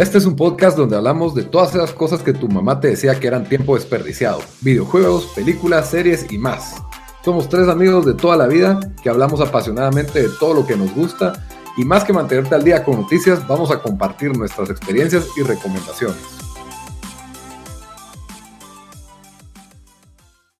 Este 0.00 0.16
es 0.16 0.24
un 0.24 0.34
podcast 0.34 0.78
donde 0.78 0.96
hablamos 0.96 1.34
de 1.34 1.42
todas 1.42 1.74
esas 1.74 1.92
cosas 1.92 2.22
que 2.22 2.32
tu 2.32 2.48
mamá 2.48 2.80
te 2.80 2.88
decía 2.88 3.20
que 3.20 3.26
eran 3.26 3.46
tiempo 3.46 3.74
desperdiciado. 3.74 4.40
Videojuegos, 4.62 5.26
películas, 5.34 5.90
series 5.90 6.32
y 6.32 6.38
más. 6.38 6.76
Somos 7.22 7.50
tres 7.50 7.68
amigos 7.68 8.06
de 8.06 8.14
toda 8.14 8.34
la 8.38 8.46
vida 8.46 8.80
que 9.02 9.10
hablamos 9.10 9.42
apasionadamente 9.42 10.22
de 10.22 10.30
todo 10.40 10.54
lo 10.54 10.66
que 10.66 10.74
nos 10.74 10.94
gusta 10.94 11.46
y 11.76 11.84
más 11.84 12.04
que 12.04 12.14
mantenerte 12.14 12.54
al 12.54 12.64
día 12.64 12.82
con 12.82 13.02
noticias, 13.02 13.46
vamos 13.46 13.70
a 13.70 13.82
compartir 13.82 14.34
nuestras 14.34 14.70
experiencias 14.70 15.26
y 15.36 15.42
recomendaciones. 15.42 16.16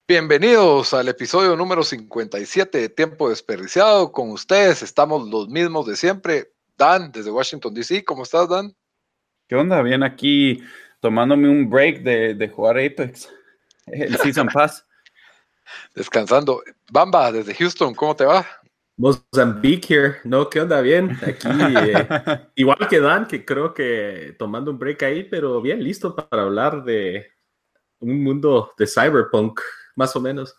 Bienvenidos 0.06 0.92
al 0.92 1.08
episodio 1.08 1.56
número 1.56 1.82
57 1.82 2.76
de 2.76 2.88
Tiempo 2.90 3.30
Desperdiciado. 3.30 4.12
Con 4.12 4.32
ustedes 4.32 4.82
estamos 4.82 5.26
los 5.30 5.48
mismos 5.48 5.86
de 5.86 5.96
siempre. 5.96 6.52
Dan, 6.76 7.10
desde 7.10 7.30
Washington, 7.30 7.72
D.C. 7.72 8.04
¿Cómo 8.04 8.24
estás, 8.24 8.46
Dan? 8.46 8.74
¿Qué 9.50 9.56
onda? 9.56 9.82
Bien 9.82 10.04
aquí 10.04 10.62
tomándome 11.00 11.48
un 11.48 11.68
break 11.68 12.04
de, 12.04 12.34
de 12.34 12.48
jugar 12.48 12.78
Apex, 12.78 13.28
el 13.86 14.16
Season 14.18 14.46
Pass. 14.46 14.86
Descansando. 15.92 16.62
Bamba, 16.92 17.32
desde 17.32 17.56
Houston, 17.56 17.92
¿cómo 17.96 18.14
te 18.14 18.24
va? 18.24 18.46
Mozambique 18.96 19.92
here. 19.92 20.18
No, 20.22 20.48
¿qué 20.48 20.60
onda? 20.60 20.80
Bien. 20.80 21.18
Aquí, 21.26 21.48
eh, 21.50 22.06
igual 22.54 22.86
que 22.88 23.00
Dan, 23.00 23.26
que 23.26 23.44
creo 23.44 23.74
que 23.74 24.36
tomando 24.38 24.70
un 24.70 24.78
break 24.78 25.02
ahí, 25.02 25.24
pero 25.24 25.60
bien 25.60 25.82
listo 25.82 26.14
para 26.14 26.42
hablar 26.42 26.84
de 26.84 27.26
un 27.98 28.22
mundo 28.22 28.72
de 28.78 28.86
cyberpunk, 28.86 29.60
más 29.96 30.14
o 30.14 30.20
menos. 30.20 30.54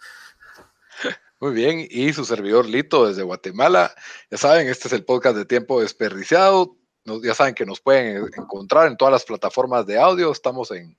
Muy 1.39 1.53
bien, 1.53 1.87
y 1.89 2.11
su 2.11 2.25
servidor 2.25 2.65
Lito 2.65 3.07
desde 3.07 3.23
Guatemala. 3.23 3.95
Ya 4.29 4.37
saben, 4.37 4.67
este 4.67 4.89
es 4.89 4.93
el 4.93 5.05
podcast 5.05 5.37
de 5.37 5.45
tiempo 5.45 5.79
desperdiciado 5.79 6.80
ya 7.05 7.33
saben 7.33 7.55
que 7.55 7.65
nos 7.65 7.79
pueden 7.79 8.29
encontrar 8.37 8.87
en 8.87 8.95
todas 8.95 9.11
las 9.11 9.25
plataformas 9.25 9.85
de 9.87 9.99
audio. 9.99 10.31
Estamos 10.31 10.69
en 10.71 10.95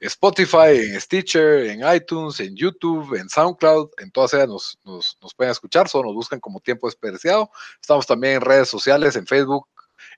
Spotify, 0.00 0.76
en 0.90 1.00
Stitcher, 1.00 1.66
en 1.66 1.82
iTunes, 1.94 2.40
en 2.40 2.56
YouTube, 2.56 3.14
en 3.14 3.28
SoundCloud. 3.28 3.90
En 3.98 4.10
todas 4.10 4.34
ellas 4.34 4.48
nos, 4.48 4.78
nos, 4.84 5.34
pueden 5.36 5.52
escuchar. 5.52 5.88
Solo 5.88 6.08
nos 6.08 6.14
buscan 6.14 6.40
como 6.40 6.60
Tiempo 6.60 6.88
Desperdiciado. 6.88 7.50
Estamos 7.80 8.06
también 8.06 8.34
en 8.34 8.40
redes 8.40 8.68
sociales, 8.68 9.14
en 9.16 9.26
Facebook, 9.26 9.68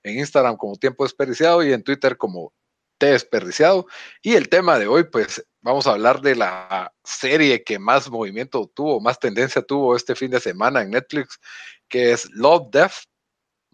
en 0.03 0.17
Instagram 0.17 0.57
como 0.57 0.75
Tiempo 0.75 1.03
Desperdiciado 1.03 1.63
y 1.63 1.71
en 1.71 1.83
Twitter 1.83 2.17
como 2.17 2.51
T 2.97 3.05
Desperdiciado. 3.05 3.85
Y 4.23 4.33
el 4.33 4.49
tema 4.49 4.79
de 4.79 4.87
hoy, 4.87 5.03
pues 5.03 5.45
vamos 5.61 5.85
a 5.85 5.91
hablar 5.91 6.21
de 6.21 6.35
la 6.35 6.91
serie 7.03 7.63
que 7.63 7.77
más 7.77 8.09
movimiento 8.09 8.71
tuvo, 8.73 8.99
más 8.99 9.19
tendencia 9.19 9.61
tuvo 9.61 9.95
este 9.95 10.15
fin 10.15 10.31
de 10.31 10.39
semana 10.39 10.81
en 10.81 10.91
Netflix, 10.91 11.39
que 11.87 12.11
es 12.11 12.27
Love, 12.31 12.69
Death 12.71 12.93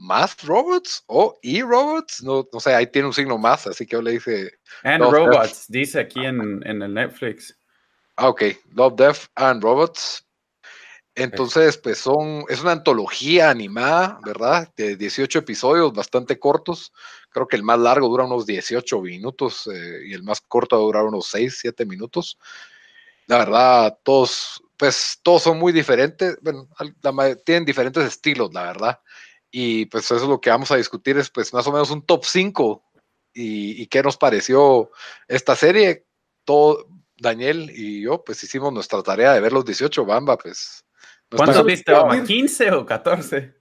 más 0.04 0.44
robots 0.44 1.04
o 1.08 1.40
e-robots. 1.42 2.22
No, 2.24 2.48
no 2.52 2.60
sé, 2.60 2.76
ahí 2.76 2.88
tiene 2.88 3.08
un 3.08 3.14
signo 3.14 3.38
más, 3.38 3.66
así 3.68 3.86
que 3.86 3.94
yo 3.94 4.02
le 4.02 4.12
dice. 4.12 4.52
And 4.84 5.04
robots, 5.04 5.66
dice 5.70 6.02
aquí 6.02 6.26
en, 6.26 6.62
en, 6.68 6.82
el 6.82 6.94
Netflix. 6.94 7.58
Ah, 8.18 8.30
ok. 8.30 8.44
Love, 8.74 8.96
Death 8.96 9.20
and 9.36 9.64
Robots. 9.64 10.26
Entonces, 11.16 11.78
pues 11.78 12.00
son, 12.00 12.44
es 12.50 12.62
una 12.62 12.72
antología 12.72 13.52
animada, 13.52 14.20
¿verdad? 14.26 14.72
De 14.76 14.96
18 14.96 15.40
episodios, 15.40 15.94
bastante 15.94 16.40
cortos. 16.40 16.92
Creo 17.30 17.48
que 17.48 17.56
el 17.56 17.64
más 17.64 17.80
largo 17.80 18.08
dura 18.08 18.26
unos 18.26 18.48
18 18.48 19.00
minutos 19.02 19.70
eh, 19.72 20.02
y 20.08 20.14
el 20.14 20.24
más 20.24 20.42
corto 20.42 20.78
dura 20.78 21.04
unos 21.04 21.28
6, 21.28 21.58
7 21.62 21.86
minutos. 21.86 22.40
La 23.28 23.38
verdad, 23.38 23.98
todos, 24.04 24.64
pues 24.76 25.20
todos 25.22 25.44
son 25.44 25.60
muy 25.60 25.72
diferentes. 25.72 26.38
Bueno, 26.42 26.68
tienen 27.46 27.64
diferentes 27.64 28.04
estilos, 28.06 28.52
la 28.52 28.64
verdad. 28.64 29.00
Y 29.56 29.86
pues 29.86 30.06
eso 30.06 30.16
es 30.16 30.24
lo 30.24 30.42
que 30.42 30.50
vamos 30.50 30.72
a 30.72 30.78
discutir, 30.78 31.16
es 31.16 31.30
pues 31.30 31.54
más 31.54 31.68
o 31.68 31.72
menos 31.72 31.92
un 31.92 32.04
top 32.04 32.26
5 32.26 32.84
y, 33.36 33.86
qué 33.86 34.02
nos 34.02 34.18
pareció 34.18 34.90
esta 35.28 35.56
serie. 35.56 36.08
Todo, 36.44 36.88
Daniel 37.16 37.72
y 37.72 38.02
yo 38.02 38.24
pues 38.24 38.44
hicimos 38.44 38.74
nuestra 38.74 39.04
tarea 39.04 39.32
de 39.32 39.40
ver 39.40 39.54
los 39.54 39.64
18, 39.64 40.06
Bamba, 40.06 40.40
pues. 40.40 40.84
¿Cuántos 41.30 41.64
viste, 41.66 41.92
Bamba? 41.92 42.16
¿15 42.16 42.74
o 42.74 42.84
14? 42.84 43.54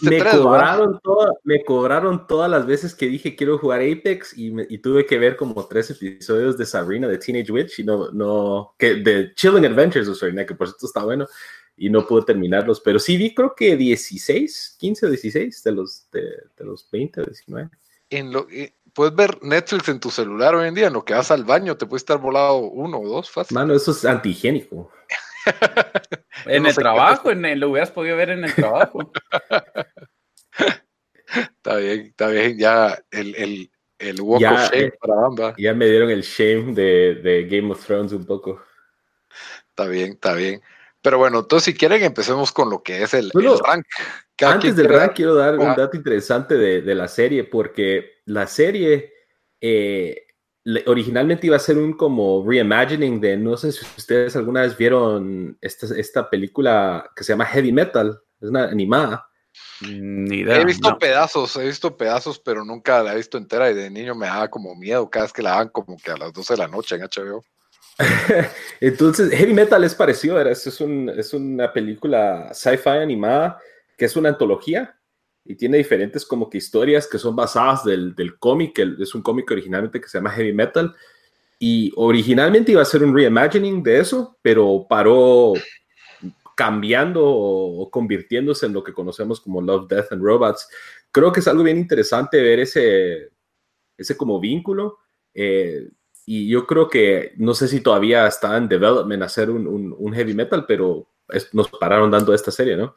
Me, 0.00 0.24
cobraron 0.24 0.98
me 1.42 1.62
cobraron 1.62 2.26
todas 2.26 2.50
las 2.50 2.64
veces 2.64 2.94
que 2.94 3.06
dije 3.06 3.36
quiero 3.36 3.58
jugar 3.58 3.80
Apex 3.80 4.32
y, 4.38 4.54
y, 4.72 4.78
tuve 4.78 5.04
que 5.04 5.18
ver 5.18 5.36
como 5.36 5.66
tres 5.66 5.90
episodios 5.90 6.56
de 6.56 6.64
Sabrina 6.64 7.06
de 7.06 7.18
Teenage 7.18 7.52
Witch 7.52 7.80
y 7.80 7.84
no, 7.84 8.10
no, 8.12 8.74
que 8.78 8.94
de 8.94 9.34
Chilling 9.34 9.66
Adventures 9.66 10.08
of 10.08 10.16
Sabrina, 10.16 10.46
que 10.46 10.54
por 10.54 10.68
cierto 10.68 10.86
está 10.86 11.04
bueno 11.04 11.26
y 11.76 11.90
no 11.90 12.06
pude 12.06 12.24
terminarlos, 12.24 12.80
pero 12.80 12.98
sí 12.98 13.16
vi 13.16 13.34
creo 13.34 13.54
que 13.54 13.76
16, 13.76 14.76
15 14.78 15.06
o 15.06 15.10
16 15.10 15.62
de 15.62 15.72
los, 15.72 16.10
de, 16.10 16.24
los 16.58 16.88
20 16.90 17.20
o 17.20 17.24
19. 17.24 17.70
En 18.10 18.32
lo, 18.32 18.46
puedes 18.92 19.14
ver 19.14 19.42
Netflix 19.42 19.88
en 19.88 20.00
tu 20.00 20.10
celular 20.10 20.54
hoy 20.54 20.68
en 20.68 20.74
día, 20.74 20.86
en 20.86 20.92
lo 20.92 21.04
que 21.04 21.14
vas 21.14 21.30
al 21.30 21.44
baño, 21.44 21.76
te 21.76 21.86
puede 21.86 21.98
estar 21.98 22.18
volado 22.18 22.58
uno 22.58 23.00
o 23.00 23.08
dos 23.08 23.30
fácil. 23.30 23.54
Mano, 23.54 23.74
eso 23.74 23.90
es 23.90 24.04
antihigiénico. 24.04 24.90
en 26.46 26.66
el 26.66 26.74
trabajo, 26.74 27.30
en 27.30 27.60
lo 27.60 27.70
hubieras 27.70 27.90
podido 27.90 28.16
ver 28.16 28.30
en 28.30 28.44
el 28.44 28.54
trabajo. 28.54 29.12
está 31.26 31.76
bien, 31.76 32.00
está 32.06 32.28
bien, 32.28 32.58
ya 32.58 33.04
el, 33.10 33.34
el, 33.34 33.70
el 33.98 34.20
walk 34.20 34.42
of 34.42 34.70
shame 34.70 34.84
eh, 34.86 34.92
para 35.00 35.14
Bamba. 35.14 35.54
Ya 35.58 35.74
me 35.74 35.86
dieron 35.86 36.10
el 36.10 36.22
shame 36.22 36.72
de, 36.72 37.16
de 37.16 37.44
Game 37.46 37.72
of 37.72 37.84
Thrones 37.84 38.12
un 38.12 38.24
poco. 38.24 38.62
Está 39.70 39.88
bien, 39.88 40.12
está 40.12 40.34
bien. 40.34 40.62
Pero 41.04 41.18
bueno, 41.18 41.40
entonces 41.40 41.66
si 41.66 41.74
quieren 41.74 42.02
empecemos 42.02 42.50
con 42.50 42.70
lo 42.70 42.82
que 42.82 43.02
es 43.02 43.12
el, 43.12 43.30
rank. 43.30 43.84
antes 44.40 44.74
del 44.74 44.88
rank 44.88 45.12
quiero 45.14 45.34
dar 45.34 45.58
un 45.58 45.76
dato 45.76 45.98
interesante 45.98 46.56
de, 46.56 46.94
la 46.94 47.08
serie, 47.08 47.44
porque 47.44 48.22
la 48.24 48.46
serie 48.46 49.12
eh, 49.60 50.28
originalmente 50.86 51.46
iba 51.46 51.56
a 51.56 51.60
ser 51.60 51.76
un 51.76 51.92
como 51.92 52.42
reimagining 52.48 53.20
de, 53.20 53.36
no 53.36 53.54
sé 53.58 53.72
si 53.72 53.84
ustedes 53.98 54.34
alguna 54.34 54.62
vez 54.62 54.78
vieron 54.78 55.58
esta, 55.60 55.94
esta 55.94 56.30
película 56.30 57.10
que 57.14 57.22
se 57.22 57.34
llama 57.34 57.44
Heavy 57.44 57.70
Metal, 57.70 58.18
es 58.40 58.48
una 58.48 58.64
animada. 58.64 59.28
Ni 59.82 60.38
idea, 60.38 60.62
he 60.62 60.64
visto 60.64 60.98
pedazos, 60.98 61.54
he 61.56 61.66
visto 61.66 61.94
pedazos, 61.98 62.38
pero 62.38 62.64
nunca 62.64 63.02
la 63.02 63.12
he 63.12 63.16
visto 63.16 63.36
entera 63.36 63.70
y 63.70 63.74
de 63.74 63.90
niño 63.90 64.14
me 64.14 64.24
daba 64.24 64.48
como 64.48 64.74
miedo 64.74 65.10
cada 65.10 65.26
vez 65.26 65.34
que 65.34 65.42
la 65.42 65.50
daban 65.50 65.68
como 65.68 65.98
que 65.98 66.12
a 66.12 66.16
las 66.16 66.32
12 66.32 66.54
de 66.54 66.58
la 66.58 66.68
noche 66.68 66.94
en 66.94 67.02
HBO. 67.02 67.44
Entonces, 68.80 69.30
Heavy 69.30 69.54
Metal 69.54 69.82
es 69.84 69.94
parecido, 69.94 70.40
es, 70.40 70.66
es, 70.66 70.80
un, 70.80 71.08
es 71.08 71.32
una 71.32 71.72
película 71.72 72.50
sci-fi 72.52 72.90
animada 72.90 73.58
que 73.96 74.06
es 74.06 74.16
una 74.16 74.30
antología 74.30 74.98
y 75.44 75.54
tiene 75.54 75.76
diferentes 75.76 76.24
como 76.24 76.48
que 76.48 76.58
historias 76.58 77.06
que 77.06 77.18
son 77.18 77.36
basadas 77.36 77.84
del, 77.84 78.14
del 78.14 78.38
cómic, 78.38 78.78
es 78.78 79.14
un 79.14 79.22
cómic 79.22 79.50
originalmente 79.50 80.00
que 80.00 80.08
se 80.08 80.18
llama 80.18 80.30
Heavy 80.30 80.52
Metal 80.52 80.94
y 81.58 81.92
originalmente 81.96 82.72
iba 82.72 82.82
a 82.82 82.86
ser 82.86 83.04
un 83.04 83.14
reimagining 83.14 83.82
de 83.82 84.00
eso, 84.00 84.36
pero 84.42 84.86
paró 84.88 85.52
cambiando 86.56 87.24
o, 87.24 87.90
convirtiéndose 87.90 88.66
en 88.66 88.72
lo 88.72 88.82
que 88.82 88.92
conocemos 88.92 89.40
como 89.40 89.60
Love, 89.60 89.88
Death 89.88 90.12
and 90.12 90.22
Robots. 90.22 90.68
Creo 91.10 91.32
que 91.32 91.40
es 91.40 91.48
algo 91.48 91.62
bien 91.62 91.78
interesante 91.78 92.40
ver 92.40 92.60
ese, 92.60 93.30
ese 93.96 94.16
como 94.16 94.40
vínculo. 94.40 94.98
Eh, 95.32 95.88
y 96.26 96.48
yo 96.48 96.66
creo 96.66 96.88
que, 96.88 97.32
no 97.36 97.54
sé 97.54 97.68
si 97.68 97.80
todavía 97.80 98.26
está 98.26 98.56
en 98.56 98.68
development 98.68 99.22
hacer 99.22 99.50
un, 99.50 99.94
un, 99.96 100.14
heavy 100.14 100.34
metal, 100.34 100.64
pero 100.66 101.08
nos 101.52 101.68
pararon 101.68 102.10
dando 102.10 102.32
esta 102.34 102.50
serie, 102.50 102.76
¿no? 102.76 102.96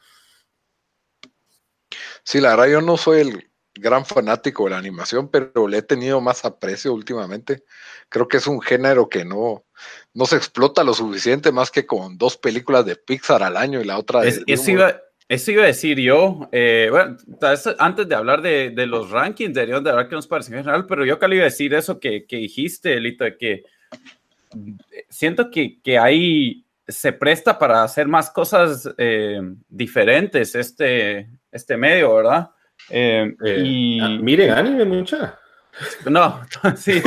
Sí, 2.23 2.39
la 2.41 2.51
verdad 2.51 2.67
yo 2.67 2.81
no 2.81 2.97
soy 2.97 3.21
el 3.21 3.49
gran 3.73 4.05
fanático 4.05 4.65
de 4.65 4.71
la 4.71 4.77
animación, 4.77 5.29
pero 5.29 5.67
le 5.67 5.77
he 5.77 5.81
tenido 5.81 6.19
más 6.19 6.45
aprecio 6.45 6.93
últimamente. 6.93 7.63
Creo 8.09 8.27
que 8.27 8.37
es 8.37 8.47
un 8.47 8.61
género 8.61 9.07
que 9.07 9.23
no, 9.23 9.65
no 10.13 10.25
se 10.25 10.35
explota 10.35 10.83
lo 10.83 10.93
suficiente 10.93 11.51
más 11.51 11.71
que 11.71 11.85
con 11.85 12.17
dos 12.17 12.37
películas 12.37 12.85
de 12.85 12.95
Pixar 12.95 13.43
al 13.43 13.57
año 13.57 13.81
y 13.81 13.85
la 13.85 13.97
otra 13.97 14.21
de... 14.21 14.43
Eso 14.45 14.71
iba 14.71 14.99
a 15.29 15.65
decir 15.65 15.99
yo. 15.99 16.49
Eh, 16.51 16.87
bueno, 16.89 17.17
antes 17.79 18.07
de 18.07 18.15
hablar 18.15 18.41
de, 18.41 18.71
de, 18.71 18.85
los 18.87 19.11
rankings, 19.11 19.53
deberíamos 19.53 19.83
de 19.83 19.89
hablar 19.89 20.07
qué 20.07 20.15
nos 20.15 20.27
parece 20.27 20.51
en 20.51 20.59
general, 20.59 20.85
pero 20.87 21.05
yo 21.05 21.15
acá 21.15 21.27
le 21.27 21.35
iba 21.35 21.43
a 21.43 21.51
decir 21.51 21.73
eso 21.73 21.99
que, 21.99 22.25
que 22.25 22.37
dijiste, 22.37 22.99
Lito, 22.99 23.23
de 23.23 23.37
que 23.37 23.63
siento 25.09 25.49
que, 25.51 25.81
que 25.81 25.97
ahí 25.97 26.65
se 26.87 27.11
presta 27.11 27.59
para 27.59 27.83
hacer 27.83 28.07
más 28.07 28.29
cosas 28.29 28.89
eh, 28.97 29.41
diferentes 29.67 30.55
este, 30.55 31.29
este 31.51 31.77
medio, 31.77 32.15
¿verdad? 32.15 32.49
Eh, 32.89 33.35
eh, 33.43 33.61
y... 33.63 33.99
Ah, 33.99 34.09
miren, 34.21 34.51
anime 34.51 34.85
mucha. 34.85 35.37
No, 36.05 36.41
sí, 36.77 37.01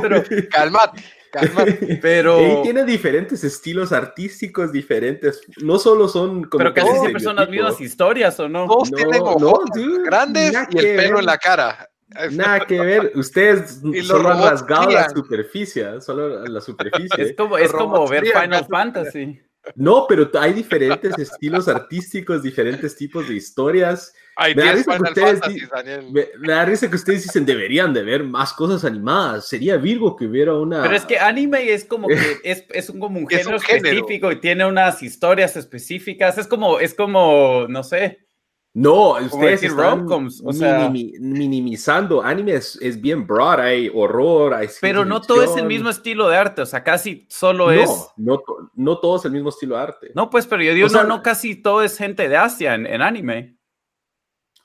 pero... 0.00 0.24
Calmate. 0.50 1.02
Pero. 2.02 2.62
tiene 2.62 2.84
diferentes 2.84 3.42
estilos 3.44 3.92
artísticos 3.92 4.72
diferentes. 4.72 5.40
No 5.62 5.78
solo 5.78 6.08
son. 6.08 6.44
Como 6.44 6.58
pero 6.58 6.74
casi 6.74 6.98
siempre 6.98 7.20
son 7.20 7.36
las 7.36 7.48
mismas 7.48 7.80
historias, 7.80 8.38
¿o 8.40 8.48
no? 8.48 8.66
Todos 8.66 8.90
tienen 8.90 9.22
ojos 9.22 9.70
grandes 10.04 10.52
y 10.70 10.78
el 10.78 10.96
pelo 10.96 11.18
en 11.18 11.26
la 11.26 11.38
cara. 11.38 11.88
Nada 12.32 12.60
que 12.66 12.78
ver, 12.78 13.12
ustedes 13.14 13.80
solo 14.04 14.30
han 14.30 14.42
rasgado 14.42 14.90
la 14.90 15.08
superficie, 15.08 16.00
solo 16.00 16.44
la 16.44 16.60
superficie. 16.60 17.24
Es 17.24 17.34
como, 17.36 17.56
es 17.56 17.72
como 17.72 18.06
ver 18.06 18.26
Final 18.26 18.66
Fantasy. 18.66 19.40
No, 19.76 20.06
pero 20.08 20.30
hay 20.38 20.52
diferentes 20.52 21.16
estilos 21.18 21.68
artísticos, 21.68 22.42
diferentes 22.42 22.96
tipos 22.96 23.28
de 23.28 23.34
historias. 23.34 24.12
me, 24.56 24.62
da 24.62 24.72
risa 24.72 24.96
que 24.96 25.02
ustedes, 25.02 25.40
me, 26.10 26.48
da 26.48 26.64
risa 26.64 26.90
que 26.90 26.96
ustedes 26.96 27.22
dicen 27.24 27.46
deberían 27.46 27.94
de 27.94 28.02
ver 28.02 28.24
más 28.24 28.52
cosas 28.52 28.84
animadas. 28.84 29.48
Sería 29.48 29.76
Virgo 29.76 30.16
que 30.16 30.26
hubiera 30.26 30.54
una. 30.54 30.82
Pero 30.82 30.96
es 30.96 31.04
que 31.04 31.18
anime 31.18 31.72
es 31.72 31.84
como 31.84 32.08
que 32.08 32.14
es, 32.44 32.64
es 32.70 32.90
un, 32.90 32.98
como 32.98 33.20
un 33.20 33.28
género 33.28 33.56
específico 33.56 34.32
y 34.32 34.40
tiene 34.40 34.66
unas 34.66 35.02
historias 35.02 35.56
específicas. 35.56 36.38
Es 36.38 36.46
como, 36.46 36.80
es 36.80 36.94
como, 36.94 37.66
no 37.68 37.84
sé. 37.84 38.26
No, 38.74 39.18
ustedes 39.18 39.62
están 39.62 40.06
o 40.10 40.52
sea, 40.52 40.88
minimizando. 40.88 42.22
Anime 42.22 42.54
es, 42.54 43.00
bien 43.00 43.26
broad, 43.26 43.60
hay 43.60 43.90
horror, 43.92 44.54
hay 44.54 44.68
Pero 44.80 45.04
no 45.04 45.20
todo 45.20 45.42
es 45.42 45.54
el 45.56 45.66
mismo 45.66 45.90
estilo 45.90 46.28
de 46.28 46.36
arte, 46.36 46.62
o 46.62 46.66
sea, 46.66 46.82
casi 46.82 47.26
solo 47.28 47.70
es... 47.70 47.90
No, 48.16 48.42
no 48.74 48.98
todo 48.98 49.16
es 49.16 49.24
el 49.26 49.32
mismo 49.32 49.50
estilo 49.50 49.76
de 49.76 49.82
arte. 49.82 50.12
No, 50.14 50.30
pues, 50.30 50.46
pero 50.46 50.62
yo 50.62 50.72
digo, 50.72 50.88
no, 50.88 51.04
no, 51.04 51.22
casi 51.22 51.54
todo 51.54 51.82
es 51.82 51.98
gente 51.98 52.30
de 52.30 52.36
Asia 52.36 52.74
en, 52.74 53.02
anime. 53.02 53.58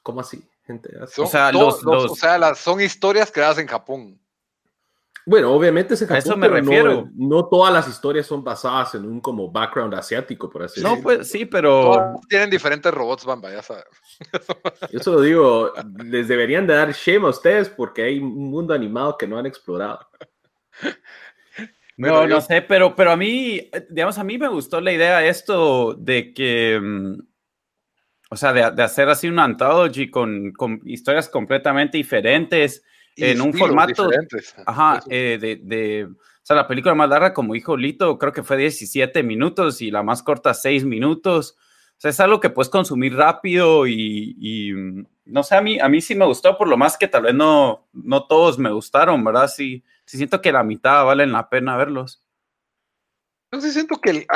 ¿Cómo 0.03 0.21
así? 0.21 0.41
Gente 0.65 0.89
de 0.89 1.03
Asia. 1.03 1.23
o 1.25 1.27
sea, 1.27 1.51
los, 1.51 1.85
o 1.85 2.15
sea 2.15 2.37
las, 2.37 2.59
son 2.59 2.79
historias 2.79 3.29
creadas 3.29 3.57
en 3.57 3.67
Japón. 3.67 4.17
Bueno, 5.27 5.51
obviamente 5.51 5.97
se 5.97 6.11
a 6.11 6.17
eso 6.17 6.37
me 6.37 6.47
refiero. 6.47 7.09
No, 7.13 7.49
todas 7.49 7.73
las 7.73 7.85
historias 7.89 8.25
son 8.25 8.45
basadas 8.45 8.95
en 8.95 9.03
un 9.03 9.19
como 9.19 9.51
background 9.51 9.93
asiático, 9.93 10.49
por 10.49 10.63
así 10.63 10.79
decirlo. 10.79 10.95
No, 10.95 11.03
pues 11.03 11.29
sí, 11.29 11.43
pero. 11.43 12.15
tienen 12.29 12.49
diferentes 12.49 12.93
robots, 12.93 13.25
Bamba, 13.25 13.51
ya 13.51 13.61
sabes. 13.61 13.83
Yo 14.91 14.99
solo 14.99 15.19
digo, 15.19 15.73
les 16.05 16.29
deberían 16.29 16.65
de 16.65 16.75
dar 16.75 16.93
shame 16.93 17.27
a 17.27 17.31
ustedes 17.31 17.67
porque 17.67 18.03
hay 18.03 18.19
un 18.19 18.49
mundo 18.49 18.73
animado 18.73 19.17
que 19.17 19.27
no 19.27 19.37
han 19.37 19.45
explorado. 19.45 19.99
No, 21.97 22.25
no 22.25 22.39
sé, 22.39 22.61
pero, 22.61 22.95
pero 22.95 23.11
a 23.11 23.17
mí, 23.17 23.69
digamos, 23.89 24.17
a 24.17 24.23
mí 24.23 24.37
me 24.37 24.47
gustó 24.47 24.79
la 24.79 24.93
idea 24.93 25.27
esto 25.27 25.93
de 25.93 26.33
que, 26.33 26.79
mm, 26.81 27.19
o 28.29 28.37
sea, 28.37 28.53
de, 28.53 28.81
hacer 28.81 29.09
así 29.09 29.27
un 29.27 29.39
anthology 29.39 30.09
con, 30.09 30.53
con 30.53 30.79
historias 30.85 31.27
completamente 31.27 31.97
diferentes 31.97 32.81
en 33.17 33.41
un 33.41 33.53
formato. 33.53 34.09
Ajá, 34.65 35.01
eh, 35.09 35.37
de, 35.39 35.55
de, 35.57 36.05
o 36.05 36.45
sea, 36.47 36.55
la 36.55 36.67
película 36.67 36.95
más 36.95 37.09
larga, 37.09 37.33
como 37.33 37.53
dijo 37.53 37.75
Lito, 37.75 38.17
creo 38.17 38.31
que 38.31 38.43
fue 38.43 38.57
17 38.57 39.21
minutos 39.23 39.81
y 39.81 39.91
la 39.91 40.01
más 40.01 40.23
corta 40.23 40.53
6 40.53 40.85
minutos. 40.85 41.57
O 41.97 41.99
sea, 41.99 42.11
es 42.11 42.19
algo 42.19 42.39
que 42.39 42.49
puedes 42.49 42.69
consumir 42.69 43.15
rápido 43.15 43.87
y, 43.87 44.71
mm, 44.73 45.05
no 45.25 45.43
sé, 45.43 45.55
a 45.55 45.61
mí, 45.61 45.79
a 45.79 45.89
mí 45.89 45.99
sí 45.99 46.15
me 46.15 46.25
gustó, 46.25 46.57
por 46.57 46.67
lo 46.67 46.77
más 46.77 46.97
que 46.97 47.07
tal 47.07 47.23
vez 47.23 47.33
no, 47.33 47.87
no 47.91 48.27
todos 48.27 48.59
me 48.59 48.71
gustaron, 48.71 49.23
¿verdad? 49.23 49.47
Sí, 49.47 49.83
sí 50.05 50.17
siento 50.17 50.41
que 50.41 50.51
la 50.51 50.63
mitad 50.63 51.03
valen 51.03 51.31
la 51.31 51.49
pena 51.49 51.75
verlos. 51.75 52.23
Yo 53.49 53.61
sí 53.61 53.71
siento 53.71 54.01
que 54.01 54.09
el, 54.09 54.27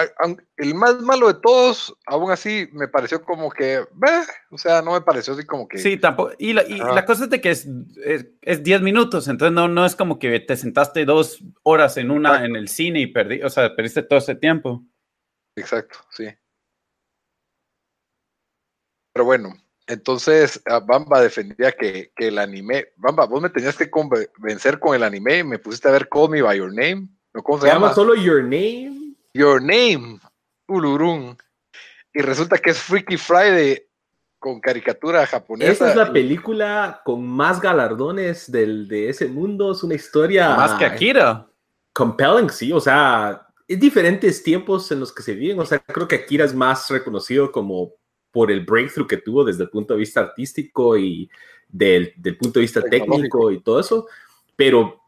el, 0.56 0.74
más 0.74 1.02
malo 1.02 1.28
de 1.28 1.34
todos, 1.42 1.94
aún 2.06 2.32
así, 2.32 2.70
me 2.72 2.88
pareció 2.88 3.22
como 3.22 3.52
que, 3.52 3.84
o 4.50 4.58
sea, 4.58 4.82
no 4.82 4.94
me 4.94 5.02
pareció 5.02 5.34
así 5.34 5.46
como 5.46 5.68
que... 5.68 5.80
Sí, 5.80 5.98
tampoco. 5.98 6.32
Y 6.40 6.54
la, 6.54 6.64
y 6.64 6.78
la 6.78 7.06
cosa 7.06 7.26
es 7.26 7.30
de 7.30 7.42
que 7.42 7.52
es, 7.52 7.68
es, 8.42 8.64
10 8.64 8.82
minutos, 8.82 9.28
entonces 9.28 9.54
no, 9.54 9.68
no 9.68 9.86
es 9.86 9.98
como 9.98 10.18
que 10.18 10.40
te 10.40 10.56
sentaste 10.56 11.04
dos 11.04 11.44
horas 11.64 11.98
en 11.98 12.10
una 12.10 12.46
en 12.46 12.56
el 12.56 12.70
cine 12.70 13.02
y 13.02 13.08
perdí, 13.08 13.44
o 13.44 13.50
sea, 13.50 13.76
perdiste 13.76 14.02
todo 14.04 14.20
ese 14.20 14.36
tiempo. 14.36 14.82
Exacto, 15.58 16.00
sí. 16.12 16.30
Pero 19.14 19.26
bueno, 19.26 19.54
entonces 19.88 20.62
ah, 20.68 20.80
Bamba 20.80 21.22
defendía 21.22 21.74
que, 21.74 22.14
que, 22.16 22.30
el 22.30 22.40
anime, 22.40 22.94
Bamba, 22.96 23.26
vos 23.26 23.42
me 23.42 23.50
tenías 23.50 23.76
que 23.76 23.92
convencer 23.92 24.80
con 24.80 24.96
el 24.96 25.04
anime 25.04 25.40
y 25.40 25.44
me 25.44 25.60
pusiste 25.60 25.90
a 25.90 25.92
ver 25.92 26.08
Call 26.08 26.30
Me 26.30 26.42
By 26.42 26.58
Your 26.60 26.74
Name. 26.74 27.10
¿Cómo 27.44 27.60
se, 27.60 27.68
llama? 27.68 27.94
Solo 27.94 28.16
Your 28.16 28.44
Name. 28.44 29.01
Your 29.34 29.62
Name, 29.62 30.20
Ulurun. 30.68 31.38
Y 32.14 32.22
resulta 32.22 32.58
que 32.58 32.72
es 32.72 32.80
Freaky 32.80 33.18
Friday 33.18 33.84
con 34.40 34.60
caricatura 34.60 35.26
japonesa. 35.26 35.72
Esa 35.72 35.90
es 35.92 35.96
la 35.96 36.12
película 36.12 37.02
con 37.06 37.26
más 37.26 37.62
galardones 37.62 38.52
del, 38.52 38.88
de 38.88 39.10
ese 39.10 39.28
mundo. 39.28 39.72
Es 39.72 39.84
una 39.84 39.96
historia. 39.96 40.56
Más 40.56 40.74
que 40.74 40.86
Akira. 40.86 41.48
Compelling, 41.94 42.50
sí. 42.50 42.72
O 42.74 42.82
sea, 42.82 43.48
es 43.68 43.80
diferentes 43.80 44.44
tiempos 44.44 44.92
en 44.92 45.00
los 45.00 45.14
que 45.14 45.24
se 45.24 45.36
viven. 45.36 45.60
O 45.60 45.66
sea, 45.66 45.80
creo 45.80 46.08
que 46.08 46.16
Akira 46.16 46.44
es 46.44 46.54
más 46.54 46.90
reconocido 46.90 47.52
como 47.52 47.94
por 48.32 48.52
el 48.52 48.66
breakthrough 48.66 49.08
que 49.08 49.18
tuvo 49.18 49.44
desde 49.44 49.64
el 49.64 49.70
punto 49.70 49.94
de 49.94 50.00
vista 50.00 50.22
artístico 50.22 50.98
y 50.98 51.30
del, 51.68 52.14
del 52.18 52.38
punto 52.38 52.60
de 52.60 52.64
vista 52.64 52.82
técnico 52.82 53.52
y 53.52 53.62
todo 53.62 53.80
eso. 53.80 54.08
Pero 54.56 55.04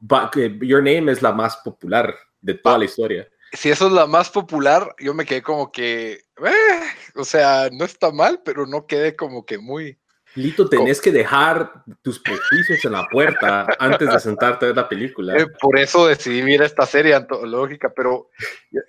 Your 0.62 0.84
Name 0.84 1.12
es 1.12 1.22
la 1.22 1.32
más 1.32 1.58
popular 1.58 2.16
de 2.42 2.54
toda 2.54 2.78
la 2.78 2.86
historia 2.86 3.28
si 3.54 3.70
eso 3.70 3.88
es 3.88 3.94
la 3.94 4.08
más 4.08 4.30
popular, 4.30 4.96
yo 5.00 5.14
me 5.14 5.26
quedé 5.26 5.42
como 5.42 5.72
que, 5.72 6.14
eh, 6.14 6.82
o 7.16 7.24
sea, 7.24 7.70
no 7.72 7.86
está 7.86 8.12
mal, 8.12 8.42
pero 8.44 8.66
no 8.66 8.88
quedé 8.88 9.16
como 9.16 9.46
que 9.46 9.58
muy... 9.60 10.00
Lito, 10.36 10.68
tenés 10.68 11.00
que 11.00 11.12
dejar 11.12 11.84
tus 12.02 12.20
prejuicios 12.20 12.84
en 12.86 12.94
la 12.94 13.08
puerta 13.08 13.68
antes 13.78 14.12
de 14.12 14.20
sentarte 14.20 14.66
a 14.66 14.70
ver 14.70 14.78
la 14.78 14.90
película. 14.90 15.38
Eh, 15.38 15.46
por 15.62 15.78
eso 15.78 16.08
decidí 16.08 16.42
ver 16.42 16.64
esta 16.64 16.88
serie 16.88 17.14
antológica, 17.14 17.94
pero 17.96 18.32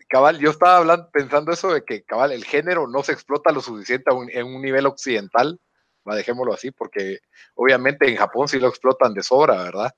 cabal, 0.09 0.39
yo 0.39 0.51
estaba 0.51 0.79
hablando, 0.79 1.11
pensando 1.13 1.53
eso 1.53 1.75
de 1.75 1.85
que 1.85 2.03
cabal, 2.03 2.33
el 2.33 2.45
género 2.45 2.89
no 2.89 3.03
se 3.03 3.13
explota 3.13 3.53
lo 3.53 3.61
suficiente 3.61 4.11
en 4.31 4.47
un 4.47 4.63
nivel 4.63 4.87
occidental, 4.87 5.61
dejémoslo 6.07 6.55
así, 6.55 6.71
porque 6.71 7.19
obviamente 7.55 8.09
en 8.09 8.17
Japón 8.17 8.49
sí 8.49 8.59
lo 8.59 8.69
explotan 8.69 9.13
de 9.13 9.23
sobra, 9.23 9.65
¿verdad? 9.65 9.95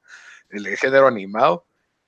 El 0.51 0.67
género 0.77 1.07
animado 1.07 1.65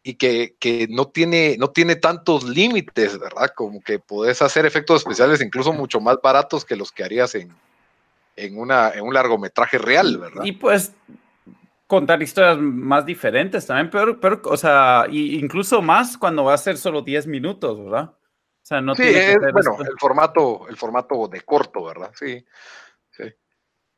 y 0.08 0.14
que, 0.14 0.56
que, 0.58 0.86
no, 0.88 1.08
tiene, 1.08 1.56
no 1.58 1.68
tiene 1.68 1.94
tantos 1.94 2.44
límites, 2.44 3.18
¿verdad? 3.18 3.50
Como 3.54 3.82
que 3.82 3.98
podés 3.98 4.40
hacer 4.40 4.64
efectos 4.64 5.02
especiales 5.02 5.42
incluso 5.42 5.70
mucho 5.70 6.00
más 6.00 6.16
baratos 6.22 6.64
que 6.64 6.76
los 6.76 6.90
que 6.92 7.04
harías 7.04 7.34
en, 7.34 7.54
en, 8.34 8.58
una, 8.58 8.88
en 8.88 9.02
un 9.02 9.12
largometraje 9.12 9.76
real, 9.76 10.16
¿verdad? 10.16 10.44
Y 10.44 10.52
pues 10.52 10.94
contar 11.86 12.22
historias 12.22 12.56
más 12.56 13.04
diferentes 13.04 13.66
también, 13.66 13.90
pero, 13.90 14.18
pero 14.18 14.40
o 14.44 14.56
sea, 14.56 15.04
incluso 15.10 15.82
más 15.82 16.16
cuando 16.16 16.44
va 16.44 16.54
a 16.54 16.58
ser 16.58 16.78
solo 16.78 17.02
10 17.02 17.26
minutos, 17.26 17.78
¿verdad? 17.78 18.04
O 18.04 18.16
sea, 18.62 18.80
no 18.80 18.94
sí, 18.94 19.02
es, 19.02 19.36
bueno, 19.52 19.76
el 19.78 19.98
formato, 19.98 20.66
el 20.70 20.78
formato 20.78 21.28
de 21.28 21.42
corto, 21.42 21.84
¿verdad? 21.84 22.12
Sí, 22.14 22.42
sí. 23.10 23.24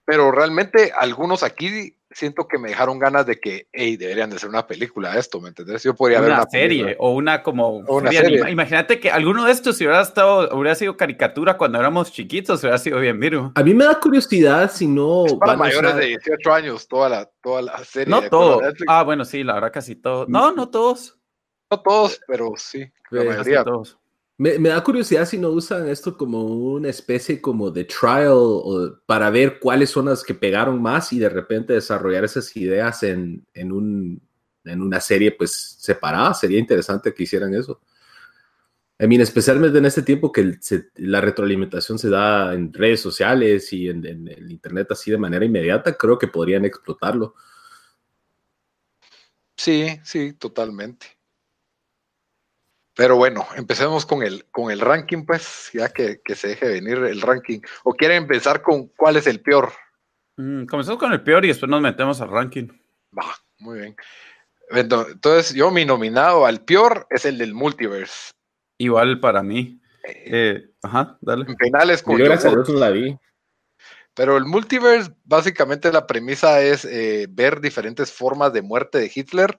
Pero 0.04 0.32
realmente 0.32 0.90
algunos 0.92 1.44
aquí 1.44 1.99
siento 2.10 2.48
que 2.48 2.58
me 2.58 2.70
dejaron 2.70 2.98
ganas 2.98 3.26
de 3.26 3.38
que, 3.38 3.68
hey, 3.72 3.96
deberían 3.96 4.30
de 4.30 4.38
ser 4.38 4.48
una 4.48 4.66
película 4.66 5.16
esto, 5.16 5.40
¿me 5.40 5.48
entendés? 5.48 5.82
Yo 5.82 5.94
podría 5.94 6.20
ver 6.20 6.32
una 6.32 6.48
serie 6.48 6.96
o 6.98 7.12
una 7.12 7.42
como 7.42 7.84
Imagínate 8.48 8.98
que 8.98 9.10
alguno 9.10 9.44
de 9.44 9.52
estos 9.52 9.76
si 9.76 9.84
hubiera 9.84 10.02
estado, 10.02 10.48
hubiera 10.56 10.74
sido 10.74 10.96
caricatura 10.96 11.56
cuando 11.56 11.78
éramos 11.78 12.12
chiquitos, 12.12 12.60
hubiera 12.62 12.78
sido 12.78 12.98
bien, 12.98 13.18
miro. 13.18 13.52
A 13.54 13.62
mí 13.62 13.74
me 13.74 13.84
da 13.84 13.98
curiosidad 13.98 14.70
si 14.70 14.86
no. 14.86 15.24
para 15.38 15.56
mayores 15.56 15.94
de 15.96 16.06
18 16.06 16.52
años 16.52 16.88
toda 16.88 17.08
la, 17.08 17.30
toda 17.42 17.62
la 17.62 17.78
serie. 17.84 18.10
No 18.10 18.22
todos. 18.28 18.62
Ah, 18.88 19.02
bueno, 19.02 19.24
sí, 19.24 19.44
la 19.44 19.54
verdad 19.54 19.72
casi 19.72 19.96
todos. 19.96 20.28
No, 20.28 20.52
no 20.52 20.68
todos. 20.68 21.16
No 21.70 21.80
todos, 21.80 22.20
pero 22.26 22.52
sí, 22.56 22.90
la 23.10 23.22
mayoría. 23.22 23.62
Todos. 23.62 23.99
Me, 24.40 24.56
da 24.70 24.82
curiosidad 24.82 25.26
si 25.26 25.36
no 25.36 25.50
usan 25.50 25.86
esto 25.86 26.16
como 26.16 26.42
una 26.46 26.88
especie 26.88 27.42
como 27.42 27.70
de 27.70 27.84
trial 27.84 28.98
para 29.04 29.28
ver 29.28 29.58
cuáles 29.60 29.90
son 29.90 30.06
las 30.06 30.24
que 30.24 30.32
pegaron 30.32 30.80
más 30.80 31.12
y 31.12 31.18
de 31.18 31.28
repente 31.28 31.74
desarrollar 31.74 32.24
esas 32.24 32.56
ideas 32.56 33.02
en, 33.02 33.46
en, 33.52 33.70
un, 33.70 34.22
en 34.64 34.80
una 34.80 34.98
serie 34.98 35.32
pues 35.32 35.76
separada. 35.78 36.32
Sería 36.32 36.58
interesante 36.58 37.12
que 37.12 37.24
hicieran 37.24 37.52
eso. 37.52 37.82
I 38.98 39.06
mean, 39.06 39.20
especialmente 39.20 39.76
en 39.76 39.84
este 39.84 40.00
tiempo 40.00 40.32
que 40.32 40.58
la 40.94 41.20
retroalimentación 41.20 41.98
se 41.98 42.08
da 42.08 42.54
en 42.54 42.72
redes 42.72 43.02
sociales 43.02 43.70
y 43.74 43.90
en, 43.90 44.06
en, 44.06 44.26
el 44.26 44.50
internet 44.50 44.86
así 44.92 45.10
de 45.10 45.18
manera 45.18 45.44
inmediata, 45.44 45.98
creo 45.98 46.18
que 46.18 46.28
podrían 46.28 46.64
explotarlo. 46.64 47.34
Sí, 49.54 50.00
sí, 50.02 50.32
totalmente. 50.32 51.19
Pero 53.00 53.16
bueno, 53.16 53.46
empecemos 53.56 54.04
con 54.04 54.22
el, 54.22 54.44
con 54.50 54.70
el 54.70 54.78
ranking, 54.78 55.24
pues, 55.24 55.70
ya 55.72 55.88
que, 55.88 56.20
se 56.34 56.48
deje 56.48 56.68
venir 56.68 56.98
el 56.98 57.22
ranking. 57.22 57.60
¿O 57.82 57.94
quieren 57.94 58.18
empezar 58.18 58.60
con 58.60 58.88
cuál 58.88 59.16
es 59.16 59.26
el 59.26 59.40
peor? 59.40 59.72
Mm, 60.36 60.66
comenzamos 60.66 61.00
con 61.00 61.10
el 61.10 61.22
peor 61.22 61.42
y 61.46 61.48
después 61.48 61.70
nos 61.70 61.80
metemos 61.80 62.20
al 62.20 62.28
ranking. 62.28 62.68
Va, 63.18 63.24
muy 63.58 63.78
bien. 63.78 63.96
Entonces, 64.68 65.54
yo 65.54 65.70
mi 65.70 65.86
nominado 65.86 66.44
al 66.44 66.62
peor 66.62 67.06
es 67.08 67.24
el 67.24 67.38
del 67.38 67.54
multiverse. 67.54 68.32
Igual 68.76 69.18
para 69.18 69.42
mí. 69.42 69.80
Eh, 70.06 70.22
eh, 70.26 70.70
ajá, 70.82 71.16
dale. 71.22 71.46
En 71.48 71.56
penales 71.56 72.02
con 72.02 72.18
yo, 72.18 72.26
gracias 72.26 72.52
a 72.52 72.54
Dios 72.54 72.68
la 72.68 72.90
vi. 72.90 73.16
Pero 74.12 74.36
el 74.36 74.44
multiverse, 74.44 75.10
básicamente 75.24 75.90
la 75.90 76.06
premisa 76.06 76.60
es 76.60 76.84
eh, 76.84 77.28
ver 77.30 77.62
diferentes 77.62 78.12
formas 78.12 78.52
de 78.52 78.60
muerte 78.60 78.98
de 78.98 79.10
Hitler, 79.14 79.58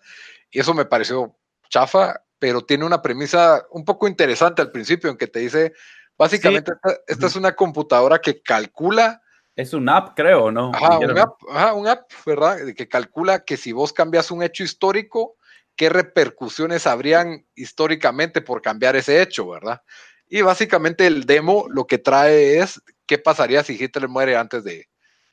y 0.51 0.59
eso 0.59 0.75
me 0.75 0.85
pareció 0.85 1.35
chafa, 1.69 2.21
pero 2.41 2.61
tiene 2.61 2.85
una 2.85 3.03
premisa 3.03 3.67
un 3.69 3.85
poco 3.85 4.07
interesante 4.07 4.63
al 4.63 4.71
principio, 4.71 5.11
en 5.11 5.17
que 5.17 5.27
te 5.27 5.41
dice, 5.41 5.73
básicamente, 6.17 6.71
esta, 7.05 7.27
es 7.27 7.35
una 7.35 7.55
computadora 7.55 8.17
que 8.17 8.41
calcula. 8.41 9.21
Es 9.55 9.75
un 9.75 9.87
app, 9.87 10.15
creo, 10.15 10.51
¿no? 10.51 10.71
Ajá, 10.73 10.97
un 10.97 11.19
app, 11.19 11.35
ajá, 11.51 11.73
un 11.73 11.87
app, 11.87 12.11
¿verdad? 12.25 12.57
Que 12.75 12.89
calcula 12.89 13.45
que 13.45 13.57
si 13.57 13.73
vos 13.73 13.93
cambias 13.93 14.31
un 14.31 14.41
hecho 14.41 14.63
histórico, 14.63 15.35
qué 15.75 15.89
repercusiones 15.89 16.87
habrían 16.87 17.45
históricamente 17.53 18.41
por 18.41 18.63
cambiar 18.63 18.95
ese 18.95 19.21
hecho, 19.21 19.47
¿verdad? 19.47 19.83
Y 20.27 20.41
básicamente 20.41 21.05
el 21.05 21.27
demo 21.27 21.67
lo 21.69 21.85
que 21.85 21.99
trae 21.99 22.57
es 22.57 22.81
qué 23.05 23.19
pasaría 23.19 23.63
si 23.63 23.73
Hitler 23.79 24.07
muere 24.07 24.35
antes 24.35 24.63
de, 24.63 24.89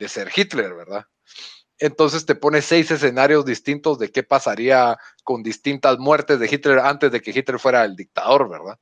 ser 0.07 0.29
Hitler, 0.35 0.75
¿verdad? 0.75 1.05
Entonces 1.79 2.25
te 2.25 2.35
pone 2.35 2.61
seis 2.61 2.91
escenarios 2.91 3.45
distintos 3.45 3.97
de 3.99 4.11
qué 4.11 4.23
pasaría 4.23 4.97
con 5.23 5.43
distintas 5.43 5.97
muertes 5.97 6.39
de 6.39 6.49
Hitler 6.51 6.79
antes 6.79 7.11
de 7.11 7.21
que 7.21 7.31
Hitler 7.31 7.59
fuera 7.59 7.85
el 7.85 7.95
dictador, 7.95 8.49
¿verdad? 8.49 8.77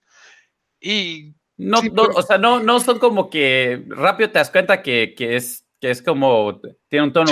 Y 0.79 1.35
no, 1.57 1.79
o 2.15 2.21
sea, 2.21 2.37
no, 2.37 2.61
no 2.61 2.79
son 2.79 2.99
como 2.99 3.29
que 3.29 3.83
rápido 3.87 4.29
te 4.29 4.39
das 4.39 4.51
cuenta 4.51 4.81
que, 4.81 5.15
es, 5.17 5.65
que 5.79 5.89
es 5.89 6.01
como, 6.01 6.61
tiene 6.87 7.05
un 7.05 7.13
tono, 7.13 7.31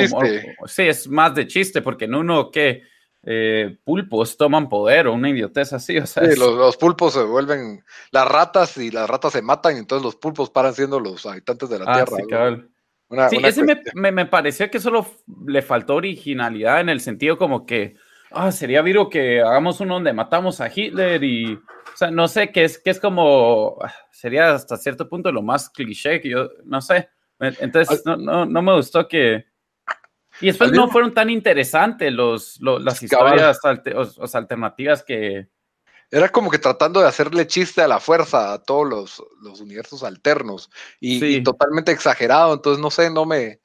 sí, 0.66 0.84
es 0.84 1.08
más 1.08 1.36
de 1.36 1.48
chiste, 1.48 1.82
porque 1.82 2.06
en 2.06 2.16
uno 2.16 2.50
que 2.50 2.84
eh, 3.24 3.78
pulpos 3.84 4.38
toman 4.38 4.70
poder 4.70 5.08
o 5.08 5.14
una 5.14 5.30
idiotez 5.30 5.74
así. 5.74 5.98
O 5.98 6.06
sea, 6.06 6.26
sí, 6.26 6.40
los, 6.40 6.78
pulpos 6.78 7.14
se 7.14 7.24
vuelven 7.24 7.84
las 8.12 8.28
ratas 8.28 8.78
y 8.78 8.92
las 8.92 9.10
ratas 9.10 9.34
se 9.34 9.42
matan 9.42 9.76
y 9.76 9.80
entonces 9.80 10.04
los 10.04 10.16
pulpos 10.16 10.50
paran 10.50 10.74
siendo 10.74 11.00
los 11.00 11.26
habitantes 11.26 11.70
de 11.70 11.80
la 11.80 11.86
ah, 11.88 12.06
Tierra. 12.06 12.18
Sí, 12.18 12.68
ese 13.44 13.64
me, 13.94 14.12
me, 14.12 14.26
pareció 14.26 14.70
que 14.70 14.80
solo 14.80 15.06
le 15.48 15.62
faltó 15.62 15.96
originalidad 15.96 16.82
en 16.82 16.90
el 16.90 17.02
sentido 17.02 17.38
como 17.38 17.66
que, 17.66 17.96
ah, 18.32 18.52
sería 18.52 18.82
viro 18.82 19.10
que 19.10 19.42
hagamos 19.42 19.80
uno 19.80 19.96
donde 19.96 20.14
matamos 20.14 20.62
a 20.62 20.72
Hitler 20.74 21.24
y, 21.24 21.54
o 21.54 21.98
sea, 21.98 22.12
no 22.12 22.28
sé, 22.28 22.52
que 22.52 22.64
es, 22.64 22.80
que 22.80 22.90
es 22.90 23.00
como, 23.00 23.78
ah, 23.82 23.94
sería 24.12 24.54
hasta 24.54 24.78
cierto 24.78 25.08
punto 25.08 25.32
lo 25.32 25.42
más 25.42 25.70
cliché 25.70 26.20
que 26.22 26.30
yo, 26.30 26.50
no 26.66 26.82
sé. 26.82 27.10
Entonces, 27.40 28.04
no, 28.06 28.16
no, 28.16 28.46
no 28.46 28.62
me 28.62 28.76
gustó 28.76 29.08
que, 29.08 29.46
y 30.42 30.48
después 30.48 30.72
no 30.72 30.90
fueron 30.90 31.14
tan 31.14 31.30
interesantes 31.30 32.12
los, 32.12 32.60
las 32.62 33.02
historias 33.02 33.60
alternativas 34.34 35.04
que... 35.04 35.48
Era 36.16 36.30
como 36.30 36.50
que 36.50 36.60
tratando 36.60 37.02
de 37.02 37.10
hacerle 37.10 37.46
chiste 37.46 37.82
a 37.82 37.90
la 37.90 38.00
fuerza 38.00 38.54
a 38.54 38.64
todos 38.64 38.88
los, 38.88 39.24
los 39.42 39.60
universos 39.60 40.02
alternos 40.02 40.70
y, 41.02 41.44
totalmente 41.44 41.92
exagerado, 41.92 42.54
entonces 42.54 42.82
no 42.82 42.90
sé, 42.90 43.10
no 43.10 43.26
me... 43.26 43.60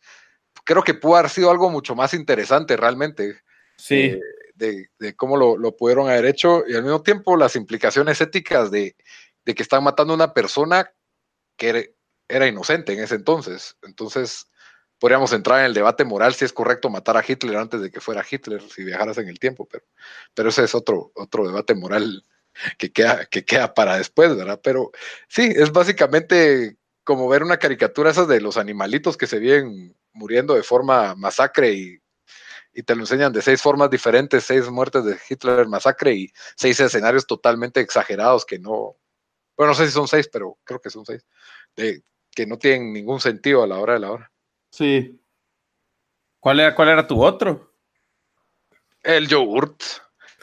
Creo 0.65 0.83
que 0.83 0.95
pudo 0.95 1.15
haber 1.15 1.31
sido 1.31 1.53
algo 1.53 1.71
mucho 1.71 1.95
más 1.95 2.13
interesante 2.13 2.77
realmente. 2.77 3.41
Sí. 3.79 4.19
de, 4.57 4.89
de, 4.99 5.15
cómo 5.15 5.37
lo, 5.37 5.57
lo, 5.57 5.77
pudieron 5.77 6.09
haber 6.09 6.25
hecho 6.25 6.65
y 6.67 6.75
al 6.75 6.83
mismo 6.83 7.05
tiempo 7.05 7.37
las 7.37 7.55
implicaciones 7.55 8.21
éticas 8.21 8.73
de, 8.73 8.97
de 9.45 9.55
que 9.55 9.63
están 9.63 9.85
matando 9.85 10.13
a 10.13 10.17
una 10.17 10.35
persona 10.35 10.93
que 11.57 11.95
era 12.27 12.49
inocente 12.49 12.95
en 12.95 12.99
ese 13.05 13.15
entonces. 13.15 13.77
Entonces, 13.83 14.51
podríamos 14.99 15.33
entrar 15.33 15.61
en 15.61 15.67
el 15.67 15.75
debate 15.75 16.05
moral 16.05 16.35
si 16.35 16.45
es 16.45 16.53
correcto 16.53 16.91
matar 16.91 17.17
a 17.17 17.25
Hitler 17.27 17.59
antes 17.59 17.81
de 17.81 17.93
que 17.93 18.01
fuera 18.01 18.27
Hitler, 18.29 18.61
si 18.61 18.83
viajaras 18.83 19.19
en 19.19 19.29
el 19.29 19.39
tiempo, 19.39 19.69
pero, 19.71 19.85
pero 20.35 20.49
ese 20.49 20.65
es 20.65 20.75
otro, 20.75 21.13
otro 21.15 21.47
debate 21.47 21.77
moral 21.77 22.25
que 22.79 22.93
queda, 22.93 23.27
que 23.27 23.45
queda 23.45 23.75
para 23.75 23.97
después, 23.97 24.37
¿verdad? 24.37 24.61
Pero 24.63 24.91
sí, 25.29 25.53
es 25.55 25.73
básicamente 25.73 26.77
como 27.05 27.29
ver 27.29 27.43
una 27.43 27.59
caricatura 27.59 28.11
esas 28.11 28.29
de 28.29 28.41
los 28.41 28.57
animalitos 28.57 29.17
que 29.17 29.27
se 29.27 29.39
vienen 29.39 29.97
muriendo 30.13 30.55
de 30.55 30.63
forma 30.63 31.15
masacre 31.15 31.73
y, 31.73 31.99
y 32.73 32.83
te 32.83 32.95
lo 32.95 33.03
enseñan 33.03 33.33
de 33.33 33.43
seis 33.43 33.61
formas 33.61 33.91
diferentes, 33.91 34.45
seis 34.45 34.69
muertes 34.71 35.05
de 35.05 35.19
Hitler 35.29 35.67
masacre 35.67 36.15
y 36.15 36.33
seis 36.57 36.79
escenarios 36.81 37.27
totalmente 37.27 37.81
exagerados 37.81 38.45
que 38.45 38.59
no, 38.59 38.97
bueno, 39.57 39.73
no 39.73 39.75
sé 39.75 39.87
si 39.87 39.93
son 39.93 40.09
seis, 40.09 40.29
pero 40.33 40.59
creo 40.65 40.81
que 40.81 40.91
son 40.91 41.05
seis, 41.05 41.27
de, 41.77 42.03
que 42.31 42.47
no 42.47 42.59
tienen 42.59 42.93
ningún 42.93 43.21
sentido 43.21 43.63
a 43.63 43.67
la 43.67 43.79
hora 43.79 43.95
de 43.95 44.01
la 44.01 44.13
hora. 44.13 44.33
Sí. 44.71 45.21
¿Cuál 46.39 46.61
era, 46.61 46.75
cuál 46.75 46.89
era 46.89 47.07
tu 47.07 47.23
otro? 47.23 47.75
El 49.03 49.29
yogurt. 49.29 49.83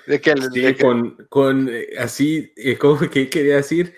De 0.07 0.21
que, 0.21 0.33
sí, 0.53 0.75
con, 0.75 1.27
con 1.29 1.69
eh, 1.69 1.89
así, 1.99 2.53
eh, 2.55 2.77
¿cómo 2.79 2.97
que 2.97 3.29
quería 3.29 3.57
decir? 3.57 3.93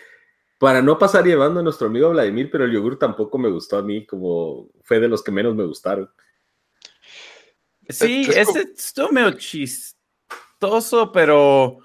Para 0.57 0.81
no 0.81 0.97
pasar 0.97 1.23
llevando 1.23 1.59
a 1.59 1.63
nuestro 1.63 1.87
amigo 1.87 2.09
Vladimir, 2.09 2.49
pero 2.51 2.65
el 2.65 2.71
yogur 2.71 2.97
tampoco 2.97 3.37
me 3.37 3.49
gustó 3.49 3.77
a 3.77 3.83
mí, 3.83 4.05
como 4.05 4.69
fue 4.83 4.99
de 4.99 5.07
los 5.07 5.23
que 5.23 5.31
menos 5.31 5.55
me 5.55 5.65
gustaron. 5.65 6.09
Sí, 7.87 8.27
ese 8.35 8.71
estuvo 8.75 9.09
medio 9.09 9.31
chistoso, 9.31 11.11
pero 11.13 11.77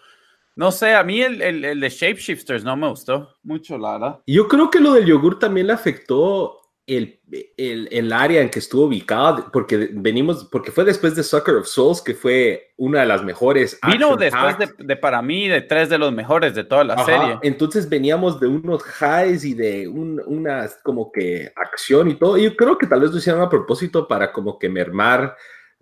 no 0.56 0.72
sé, 0.72 0.94
a 0.94 1.04
mí 1.04 1.20
el, 1.20 1.40
el, 1.40 1.64
el, 1.64 1.80
de 1.80 1.88
Shapeshifters 1.88 2.64
no 2.64 2.76
me 2.76 2.88
gustó 2.88 3.36
mucho, 3.42 3.78
Lara. 3.78 4.22
Yo 4.26 4.48
creo 4.48 4.70
que 4.70 4.80
lo 4.80 4.94
del 4.94 5.06
yogur 5.06 5.38
también 5.38 5.66
le 5.66 5.74
afectó 5.74 6.60
el, 6.86 7.18
el, 7.56 7.88
el, 7.90 8.12
área 8.12 8.42
en 8.42 8.50
que 8.50 8.58
estuvo 8.58 8.84
ubicado, 8.84 9.50
porque 9.50 9.88
venimos, 9.92 10.44
porque 10.44 10.70
fue 10.70 10.84
después 10.84 11.14
de 11.16 11.22
Sucker 11.22 11.54
of 11.56 11.66
Souls, 11.66 12.02
que 12.02 12.14
fue 12.14 12.74
una 12.76 13.00
de 13.00 13.06
las 13.06 13.24
mejores. 13.24 13.78
Vino 13.90 14.16
después 14.16 14.56
de, 14.78 14.96
para 14.96 15.22
mí, 15.22 15.48
de 15.48 15.62
tres 15.62 15.88
de 15.88 15.96
los 15.96 16.12
mejores 16.12 16.54
de 16.54 16.64
toda 16.64 16.84
la 16.84 17.02
serie. 17.04 17.38
Entonces 17.42 17.88
veníamos 17.88 18.38
de 18.38 18.48
unos 18.48 18.82
highs 19.00 19.44
y 19.44 19.54
de 19.54 19.88
un, 19.88 20.20
una 20.26 20.68
como 20.82 21.10
que 21.10 21.50
acción 21.56 22.10
y 22.10 22.14
todo. 22.16 22.36
Y 22.36 22.44
yo 22.44 22.56
creo 22.56 22.76
que 22.76 22.86
tal 22.86 23.00
vez 23.00 23.10
lo 23.10 23.18
hicieron 23.18 23.40
a 23.40 23.48
propósito 23.48 24.06
para 24.06 24.30
como 24.30 24.58
que 24.58 24.68
mermar 24.68 25.34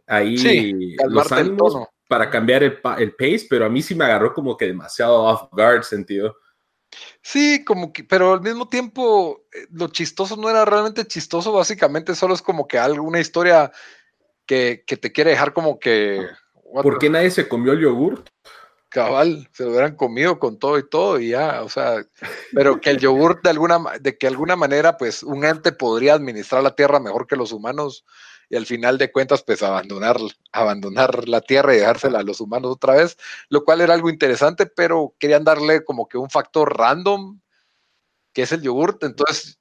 ahí 0.06 0.94
los 1.08 1.32
ánimos, 1.32 1.88
para 2.06 2.30
cambiar 2.30 2.62
el, 2.62 2.78
el 2.98 3.12
pace, 3.14 3.46
pero 3.50 3.64
a 3.64 3.68
mí 3.68 3.82
sí 3.82 3.96
me 3.96 4.04
agarró 4.04 4.32
como 4.32 4.56
que 4.56 4.66
demasiado 4.66 5.24
off 5.24 5.48
guard 5.50 5.82
sentido. 5.82 6.36
Sí, 7.22 7.64
como 7.64 7.92
que, 7.92 8.04
pero 8.04 8.32
al 8.32 8.40
mismo 8.40 8.68
tiempo, 8.68 9.46
eh, 9.52 9.66
lo 9.70 9.88
chistoso 9.88 10.36
no 10.36 10.50
era 10.50 10.64
realmente 10.64 11.06
chistoso, 11.06 11.52
básicamente 11.52 12.14
solo 12.14 12.34
es 12.34 12.42
como 12.42 12.66
que 12.66 12.78
alguna 12.78 13.20
historia 13.20 13.72
que, 14.46 14.84
te 14.86 15.12
quiere 15.12 15.30
dejar 15.30 15.52
como 15.52 15.78
que. 15.78 16.26
¿Por 16.72 16.98
qué 16.98 17.10
nadie 17.10 17.30
se 17.30 17.48
comió 17.48 17.72
el 17.72 17.80
yogur? 17.80 18.24
Cabal, 18.88 19.48
se 19.52 19.64
lo 19.64 19.70
hubieran 19.70 19.96
comido 19.96 20.38
con 20.38 20.58
todo 20.58 20.78
y 20.78 20.86
todo 20.86 21.18
y 21.18 21.30
ya, 21.30 21.62
o 21.62 21.68
sea, 21.70 22.04
pero 22.52 22.78
que 22.78 22.90
el 22.90 22.98
yogur 22.98 23.40
de 23.40 23.48
alguna, 23.48 23.78
de 23.98 24.18
que 24.18 24.26
alguna 24.26 24.54
manera, 24.54 24.98
pues, 24.98 25.22
un 25.22 25.44
ente 25.46 25.72
podría 25.72 26.14
administrar 26.14 26.62
la 26.62 26.74
tierra 26.74 27.00
mejor 27.00 27.26
que 27.26 27.36
los 27.36 27.52
humanos, 27.52 28.04
y 28.52 28.56
al 28.56 28.66
final 28.66 28.98
de 28.98 29.10
cuentas, 29.10 29.42
pues 29.42 29.62
abandonar, 29.62 30.18
abandonar 30.52 31.26
la 31.26 31.40
Tierra 31.40 31.74
y 31.74 31.78
dejársela 31.78 32.18
a 32.18 32.22
los 32.22 32.38
humanos 32.38 32.72
otra 32.72 32.96
vez, 32.96 33.16
lo 33.48 33.64
cual 33.64 33.80
era 33.80 33.94
algo 33.94 34.10
interesante, 34.10 34.66
pero 34.66 35.14
querían 35.18 35.42
darle 35.42 35.82
como 35.84 36.06
que 36.06 36.18
un 36.18 36.28
factor 36.28 36.76
random, 36.76 37.40
que 38.34 38.42
es 38.42 38.52
el 38.52 38.60
yogurt. 38.60 39.04
Entonces, 39.04 39.58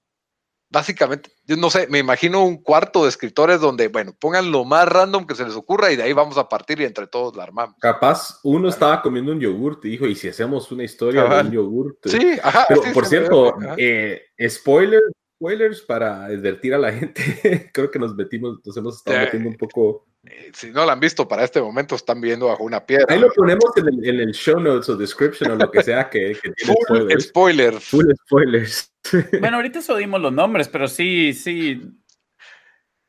básicamente, 0.69 1.31
yo 1.45 1.55
no 1.55 1.69
sé, 1.69 1.87
me 1.87 1.99
imagino 1.99 2.43
un 2.43 2.61
cuarto 2.61 3.03
de 3.03 3.09
escritores 3.09 3.61
donde, 3.61 3.87
bueno, 3.87 4.13
pongan 4.19 4.51
lo 4.51 4.65
más 4.65 4.89
random 4.89 5.25
que 5.25 5.35
se 5.35 5.45
les 5.45 5.55
ocurra 5.55 5.89
y 5.89 5.95
de 5.95 6.03
ahí 6.03 6.11
vamos 6.11 6.37
a 6.37 6.49
partir 6.49 6.81
y 6.81 6.83
entre 6.83 7.07
todos 7.07 7.33
la 7.37 7.43
armamos. 7.43 7.77
Capaz, 7.79 8.41
uno 8.43 8.67
estaba 8.67 9.01
comiendo 9.01 9.31
un 9.31 9.39
yogurt 9.39 9.85
y 9.85 9.91
dijo, 9.91 10.05
¿y 10.05 10.15
si 10.15 10.27
hacemos 10.27 10.69
una 10.69 10.83
historia 10.83 11.23
de 11.23 11.39
un 11.47 11.51
yogurt? 11.51 11.95
Sí, 12.07 12.37
ajá. 12.43 12.65
Pero, 12.67 12.81
por 12.93 13.05
cierto, 13.05 13.55
eh, 13.77 14.21
spoiler, 14.49 15.01
spoilers 15.41 15.81
para 15.81 16.25
advertir 16.25 16.73
a 16.73 16.77
la 16.77 16.93
gente. 16.93 17.21
Creo 17.73 17.89
que 17.89 17.97
nos 17.97 18.15
metimos, 18.15 18.59
nos 18.63 18.77
hemos 18.77 18.97
estado 18.97 19.19
metiendo 19.19 19.49
un 19.49 19.57
poco. 19.57 20.05
Eh, 20.23 20.51
si 20.53 20.69
no 20.69 20.85
lo 20.85 20.91
han 20.91 20.99
visto 20.99 21.27
para 21.27 21.43
este 21.43 21.59
momento, 21.59 21.95
están 21.95 22.21
viendo 22.21 22.47
bajo 22.47 22.63
una 22.63 22.85
piedra. 22.85 23.07
Ahí 23.09 23.19
lo 23.19 23.31
ponemos 23.31 23.65
en 23.75 24.19
el, 24.19 24.31
show 24.33 24.59
notes 24.59 24.87
o 24.89 24.95
description 24.95 25.51
o 25.51 25.55
lo 25.55 25.71
que 25.71 25.81
sea 25.81 26.09
que, 26.09 26.37
que 26.41 26.51
tiene 26.51 26.75
Full 26.87 27.19
spoilers. 27.19 27.83
Full 27.85 28.11
spoilers. 28.25 28.87
Bueno, 29.39 29.57
ahorita 29.57 29.81
subimos 29.81 30.21
los 30.21 30.31
nombres, 30.31 30.67
pero 30.67 30.87
sí, 30.87 31.33
sí. 31.33 31.81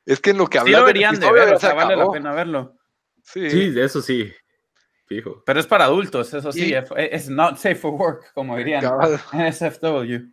Es 0.07 0.21
que 0.21 0.31
en 0.31 0.39
lo 0.39 0.47
que 0.47 0.59
sí 0.61 0.71
lo 0.71 0.79
deberían 0.79 1.21
de 1.21 1.31
ver, 1.31 1.53
o 1.53 1.61
sea, 1.61 1.75
vale 1.75 1.95
la 1.95 2.11
pena 2.11 2.33
verlo. 2.33 2.79
Sí. 3.23 3.51
sí, 3.51 3.71
de 3.71 3.85
eso 3.85 4.01
sí. 4.01 4.33
Fijo. 5.05 5.43
Pero 5.45 5.61
es 5.61 5.67
para 5.67 5.85
adultos, 5.85 6.33
eso 6.33 6.51
sí. 6.51 6.73
Es 6.97 7.29
not 7.29 7.57
safe 7.57 7.75
for 7.75 7.93
work, 7.93 8.33
como 8.33 8.57
dirían 8.57 8.83
en 9.35 9.53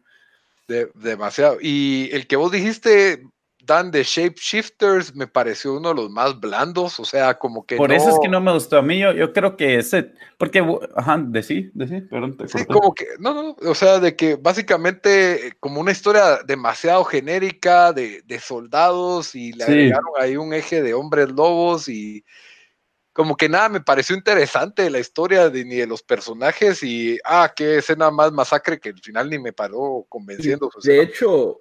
SFW 0.70 1.00
demasiado. 1.00 1.58
Y 1.62 2.10
el 2.12 2.28
que 2.28 2.36
vos 2.36 2.52
dijiste, 2.52 3.24
Dan, 3.70 3.92
de 3.92 4.04
Shapeshifters, 4.04 5.14
me 5.16 5.28
pareció 5.28 5.76
uno 5.76 5.90
de 5.90 5.96
los 5.96 6.10
más 6.10 6.40
blandos, 6.40 7.00
o 7.00 7.06
sea, 7.06 7.38
como 7.38 7.68
que. 7.68 7.76
Por 7.76 7.92
eso 7.92 8.10
es 8.10 8.18
que 8.20 8.28
no 8.28 8.42
me 8.42 8.52
gustó 8.52 8.80
a 8.80 8.82
mí, 8.82 9.00
yo, 9.00 9.32
creo 9.32 9.56
que 9.56 9.78
ese. 9.78 10.12
Porque, 10.40 10.66
ajá, 10.96 11.20
de 11.24 11.44
sí, 11.44 11.70
de 11.76 11.88
sí, 11.88 12.02
perdón. 12.02 12.36
sí, 12.48 12.66
como 12.66 12.96
que, 12.96 13.06
no, 13.20 13.32
no, 13.34 13.56
o 13.70 13.76
sea, 13.76 14.00
de 14.00 14.16
que 14.16 14.38
básicamente, 14.38 15.54
como 15.60 15.82
una 15.82 15.92
historia 15.92 16.40
demasiado 16.48 17.04
genérica 17.04 17.94
de, 17.94 18.24
soldados 18.42 19.36
y 19.36 19.52
le 19.52 19.64
agregaron 19.66 20.14
ahí 20.20 20.36
un 20.36 20.52
eje 20.52 20.82
de 20.82 20.96
hombres 20.96 21.30
lobos 21.30 21.88
y 21.90 22.26
como 23.13 23.36
que 23.36 23.50
nada 23.50 23.70
me 23.70 23.82
pareció 23.82 24.16
interesante 24.16 24.89
la 24.89 25.00
historia 25.00 25.50
de, 25.50 25.66
ni 25.66 25.75
de 25.75 25.88
los 25.88 26.04
personajes 26.04 26.84
y, 26.84 27.20
ah, 27.25 27.51
qué 27.56 27.78
escena 27.78 28.12
más 28.12 28.32
masacre 28.32 28.80
que 28.80 28.89
al 28.89 29.00
final 29.00 29.30
ni 29.30 29.39
me 29.39 29.54
paró 29.54 30.06
convenciendo. 30.08 30.70
De 30.84 31.01
hecho, 31.01 31.60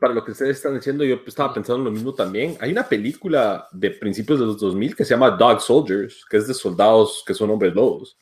para 0.00 0.14
lo 0.14 0.24
que 0.24 0.32
ustedes 0.32 0.56
están 0.56 0.74
diciendo, 0.74 1.04
yo 1.04 1.20
estaba 1.26 1.52
pensando 1.54 1.84
lo 1.84 1.90
mismo 1.90 2.14
también. 2.14 2.56
Hay 2.60 2.72
una 2.72 2.88
película 2.88 3.68
de 3.70 3.90
principios 3.90 4.40
de 4.40 4.46
los 4.46 4.58
2000 4.58 4.96
que 4.96 5.04
se 5.04 5.10
llama 5.14 5.30
Dog 5.30 5.60
Soldiers, 5.60 6.24
que 6.28 6.38
es 6.38 6.48
de 6.48 6.54
soldados 6.54 7.22
que 7.26 7.34
son 7.34 7.50
hombres 7.50 7.74
lobos. 7.74 8.18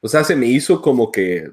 O 0.00 0.08
sea, 0.08 0.22
se 0.22 0.36
me 0.36 0.46
hizo 0.46 0.80
como 0.80 1.10
que... 1.10 1.50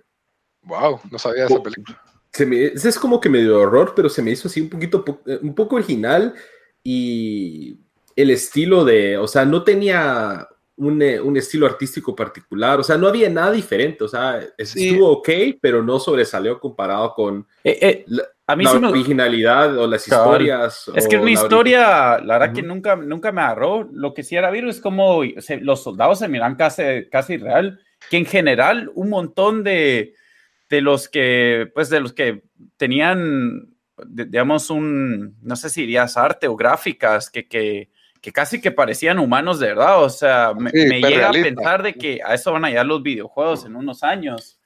Wow, 0.63 0.99
no 1.09 1.17
sabía 1.17 1.45
esa 1.45 1.61
película. 1.63 2.01
Se 2.33 2.45
me, 2.45 2.65
es 2.65 2.99
como 2.99 3.19
que 3.19 3.29
medio 3.29 3.59
horror, 3.59 3.93
pero 3.95 4.09
se 4.09 4.21
me 4.21 4.31
hizo 4.31 4.47
así 4.47 4.61
un 4.61 4.69
poquito, 4.69 5.03
un 5.41 5.55
poco 5.55 5.77
original 5.77 6.35
y 6.83 7.79
el 8.15 8.29
estilo 8.29 8.85
de, 8.85 9.17
o 9.17 9.27
sea, 9.27 9.45
no 9.45 9.63
tenía 9.63 10.47
un, 10.77 11.01
eh, 11.01 11.19
un, 11.19 11.35
estilo 11.37 11.65
artístico 11.65 12.15
particular, 12.15 12.79
o 12.79 12.83
sea, 12.83 12.97
no 12.97 13.07
había 13.07 13.29
nada 13.29 13.51
diferente, 13.51 14.03
o 14.03 14.07
sea, 14.07 14.39
estuvo 14.57 15.09
ok, 15.09 15.29
pero 15.59 15.83
no 15.83 15.99
sobresalió 15.99 16.59
comparado 16.59 17.13
con 17.13 17.47
eh, 17.63 17.77
eh, 17.81 18.05
la, 18.07 18.23
a 18.45 18.55
mí 18.55 18.63
la 18.63 18.89
originalidad 18.89 19.77
o 19.77 19.87
las 19.87 20.07
historias. 20.07 20.89
Es 20.95 21.07
que 21.07 21.17
es 21.17 21.21
una 21.21 21.31
historia, 21.31 22.19
la 22.19 22.37
verdad 22.37 22.53
que 22.53 22.63
nunca, 22.63 22.95
nunca 22.95 23.31
me 23.31 23.41
agarró, 23.41 23.89
lo 23.91 24.13
que 24.13 24.23
sí 24.23 24.35
era 24.35 24.51
virus 24.51 24.75
es 24.75 24.81
como 24.81 25.21
los 25.61 25.83
soldados 25.83 26.19
se 26.19 26.29
miran 26.29 26.55
casi, 26.55 27.09
casi 27.11 27.37
real, 27.37 27.81
que 28.09 28.17
en 28.17 28.25
general 28.25 28.89
un 28.93 29.09
montón 29.09 29.63
de, 29.63 30.13
de 30.69 30.81
los 30.81 31.09
que, 31.09 31.69
pues 31.73 31.89
de 31.89 31.99
los 31.99 32.13
que 32.13 32.43
tenían, 32.77 33.75
digamos, 34.05 34.69
un, 34.69 35.37
no 35.41 35.55
sé 35.55 35.69
si 35.69 35.81
dirías 35.81 36.15
arte 36.15 36.47
o 36.47 36.55
gráficas, 36.55 37.29
que, 37.29 37.47
que 37.47 37.89
que 38.21 38.31
casi 38.31 38.61
que 38.61 38.71
parecían 38.71 39.19
humanos 39.19 39.59
de 39.59 39.67
verdad. 39.67 40.03
O 40.03 40.09
sea, 40.09 40.53
me, 40.53 40.71
llega 40.71 41.29
a 41.29 41.31
pensar 41.31 41.83
de 41.83 41.93
que 41.93 42.19
a 42.23 42.33
eso 42.33 42.51
van 42.51 42.65
a 42.65 42.69
llegar 42.69 42.85
los 42.85 43.01
videojuegos 43.01 43.65
en 43.65 43.75
unos 43.75 44.03
años. 44.03 44.59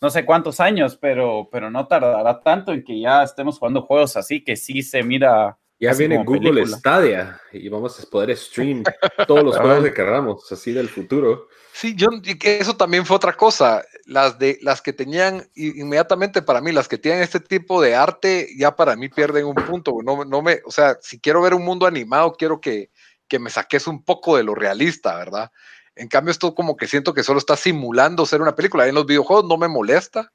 No 0.00 0.10
sé 0.10 0.24
cuántos 0.24 0.60
años, 0.60 0.96
pero, 0.96 1.48
pero 1.52 1.70
no 1.70 1.86
tardará 1.86 2.40
tanto 2.40 2.72
en 2.72 2.82
que 2.82 2.98
ya 2.98 3.22
estemos 3.22 3.58
jugando 3.58 3.82
juegos 3.82 4.16
así 4.16 4.42
que 4.42 4.56
sí 4.56 4.82
se 4.82 5.02
mira. 5.02 5.58
Ya 5.78 5.92
viene 5.94 6.22
Google 6.24 6.64
Stadia 6.66 7.40
y 7.52 7.68
vamos 7.68 8.00
a 8.00 8.08
poder 8.08 8.36
stream 8.36 8.82
todos 9.26 9.44
los 9.44 9.56
juegos 9.58 9.84
que 9.84 9.92
queramos, 9.92 10.50
así 10.50 10.72
del 10.72 10.88
futuro. 10.88 11.48
Sí, 11.74 11.94
yo, 11.96 12.08
eso 12.42 12.76
también 12.76 13.06
fue 13.06 13.16
otra 13.16 13.32
cosa. 13.34 13.82
Las 14.04 14.38
de 14.38 14.58
las 14.62 14.82
que 14.82 14.92
tenían 14.92 15.48
inmediatamente 15.54 16.42
para 16.42 16.60
mí, 16.60 16.70
las 16.70 16.86
que 16.86 16.98
tienen 16.98 17.22
este 17.22 17.40
tipo 17.40 17.80
de 17.80 17.94
arte, 17.94 18.48
ya 18.56 18.76
para 18.76 18.94
mí 18.94 19.08
pierden 19.08 19.46
un 19.46 19.54
punto. 19.54 19.96
No, 20.04 20.24
no 20.24 20.42
me, 20.42 20.60
o 20.66 20.70
sea, 20.70 20.98
si 21.00 21.18
quiero 21.18 21.40
ver 21.40 21.54
un 21.54 21.64
mundo 21.64 21.86
animado, 21.86 22.34
quiero 22.34 22.60
que, 22.60 22.90
que 23.26 23.38
me 23.38 23.48
saques 23.50 23.86
un 23.86 24.04
poco 24.04 24.36
de 24.36 24.44
lo 24.44 24.54
realista, 24.54 25.16
¿verdad? 25.16 25.50
En 25.96 26.08
cambio, 26.08 26.30
esto 26.30 26.54
como 26.54 26.76
que 26.76 26.86
siento 26.86 27.14
que 27.14 27.22
solo 27.22 27.38
está 27.38 27.56
simulando 27.56 28.26
ser 28.26 28.42
una 28.42 28.54
película. 28.54 28.86
En 28.86 28.94
los 28.94 29.06
videojuegos 29.06 29.46
no 29.46 29.56
me 29.56 29.68
molesta, 29.68 30.30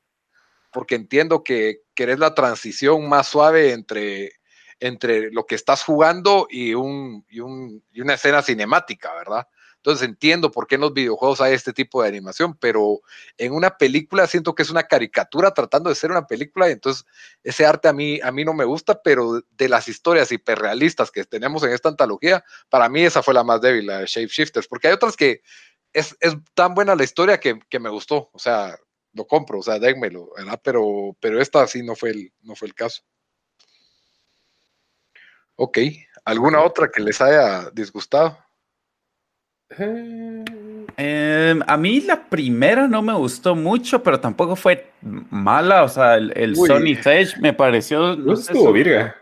porque 0.72 0.96
entiendo 0.96 1.44
que 1.44 1.82
querés 1.96 2.20
la 2.20 2.36
transición 2.36 3.08
más 3.10 3.28
suave 3.28 3.74
entre, 3.74 4.34
entre 4.80 5.32
lo 5.32 5.46
que 5.46 5.56
estás 5.56 5.84
jugando 5.84 6.48
y, 6.50 6.74
un, 6.76 7.26
y, 7.30 7.40
un, 7.42 7.84
y 7.92 8.02
una 8.02 8.16
escena 8.16 8.42
cinemática, 8.42 9.14
¿verdad? 9.16 9.48
Entonces 9.78 10.08
entiendo 10.08 10.52
por 10.52 10.68
qué 10.68 10.76
en 10.76 10.82
los 10.82 10.94
videojuegos 10.94 11.40
hay 11.40 11.54
este 11.54 11.72
tipo 11.72 12.02
de 12.02 12.10
animación, 12.10 12.58
pero 12.60 13.00
en 13.38 13.54
una 13.54 13.78
película 13.78 14.28
siento 14.28 14.54
que 14.54 14.64
es 14.64 14.70
una 14.70 14.84
caricatura 14.84 15.52
tratando 15.52 15.90
de 15.90 15.96
ser 15.96 16.12
una 16.12 16.28
película 16.28 16.68
y 16.68 16.74
entonces 16.74 17.06
ese 17.44 17.66
arte 17.66 17.88
a 17.88 17.94
mí, 17.94 18.20
a 18.22 18.32
mí 18.32 18.44
no 18.44 18.54
me 18.54 18.66
gusta, 18.66 19.02
pero 19.02 19.42
de 19.50 19.70
las 19.70 19.88
historias 19.88 20.32
hiperrealistas 20.32 21.12
que 21.12 21.24
tenemos 21.24 21.64
en 21.64 21.72
esta 21.72 21.90
antología, 21.90 22.44
para 22.70 22.90
mí 22.90 23.04
esa 23.04 23.24
fue 23.24 23.34
la 23.34 23.44
más 23.44 23.62
débil, 23.62 23.88
la 23.88 24.00
de 24.00 24.08
Shape 24.08 24.28
Shifters, 24.28 24.68
porque 24.68 24.88
hay 24.88 24.94
otras 24.94 25.16
que 25.16 25.42
es, 25.94 26.16
es 26.20 26.36
tan 26.54 26.74
buena 26.74 26.96
la 26.96 27.04
historia 27.04 27.40
que, 27.40 27.60
que, 27.70 27.80
me 27.80 27.90
gustó, 27.90 28.30
o 28.34 28.40
sea, 28.40 28.78
lo 29.14 29.26
compro, 29.26 29.60
o 29.60 29.64
sea, 29.64 29.80
démelo, 29.80 30.32
¿verdad? 30.36 30.60
Pero, 30.64 31.16
pero 31.20 31.42
esta 31.42 31.66
sí 31.68 31.82
no 31.84 31.96
fue 31.96 32.12
el, 32.12 32.34
no 32.42 32.56
fue 32.56 32.68
el 32.68 32.76
caso. 32.76 33.04
Ok, 35.56 35.80
¿alguna 36.24 36.62
otra 36.62 36.90
que 36.94 37.02
les 37.02 37.20
haya 37.20 37.70
disgustado? 37.72 38.38
Eh, 39.70 41.60
a 41.68 41.78
mí 41.78 42.02
la 42.02 42.30
primera 42.30 42.88
no 42.88 43.02
me 43.02 43.14
gustó 43.14 43.56
mucho, 43.56 44.02
pero 44.02 44.20
tampoco 44.20 44.56
fue 44.56 44.92
mala. 45.02 45.84
O 45.84 45.90
sea, 45.90 46.16
el, 46.16 46.32
el 46.36 46.56
Sony 46.56 46.96
Sage 47.02 47.40
me 47.40 47.54
pareció. 47.54 48.16
No, 48.16 48.34
estuvo 48.34 48.72
virga. 48.72 49.16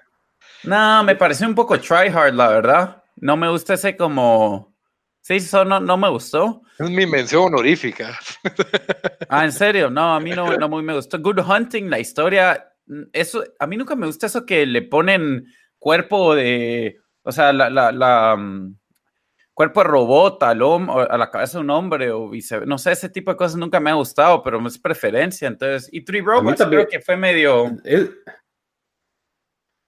No, 0.64 1.04
me 1.04 1.16
pareció 1.16 1.48
un 1.48 1.56
poco 1.56 1.80
tryhard, 1.80 2.34
la 2.34 2.48
verdad. 2.50 3.04
No 3.18 3.38
me 3.38 3.50
gusta 3.50 3.74
ese 3.76 3.96
como. 3.96 4.74
Sí, 5.22 5.36
eso 5.36 5.66
no, 5.66 5.80
no 5.80 5.98
me 5.98 6.10
gustó. 6.10 6.62
Es 6.78 6.90
mi 6.90 7.06
mención 7.06 7.46
honorífica. 7.46 8.18
Ah, 9.30 9.44
en 9.44 9.52
serio, 9.52 9.90
no, 9.90 10.14
a 10.14 10.20
mí 10.20 10.32
no, 10.32 10.46
no 10.58 10.70
muy 10.70 10.84
me 10.84 10.94
gustó. 10.94 11.20
Good 11.20 11.40
Hunting, 11.40 11.90
la 11.90 12.00
historia. 12.00 12.72
Eso, 13.12 13.44
a 13.58 13.66
mí 13.66 13.76
nunca 13.78 13.96
me 13.96 14.06
gusta 14.06 14.28
eso 14.28 14.46
que 14.46 14.66
le 14.66 14.84
ponen 14.84 15.46
cuerpo 15.80 16.36
de. 16.36 16.98
O 17.24 17.32
sea, 17.32 17.52
la, 17.52 17.70
la, 17.72 17.92
la 17.92 18.36
mm, 18.38 18.76
cuerpo 19.56 19.82
de 19.82 19.88
robot 19.88 20.44
al 20.44 20.62
a 20.62 21.18
la 21.18 21.32
cabeza 21.32 21.58
de 21.58 21.64
un 21.64 21.70
hombre 21.72 22.12
o 22.12 22.30
viceversa. 22.30 22.70
No 22.70 22.78
sé, 22.78 22.92
ese 22.92 23.10
tipo 23.10 23.32
de 23.32 23.38
cosas 23.38 23.56
nunca 23.58 23.80
me 23.80 23.90
ha 23.90 23.94
gustado, 23.96 24.44
pero 24.44 24.66
es 24.68 24.78
preferencia. 24.78 25.48
Entonces, 25.48 25.90
y 25.92 26.02
Three 26.02 26.22
Robots 26.22 26.62
creo 26.64 26.88
que 26.88 27.00
fue 27.00 27.16
medio. 27.16 27.72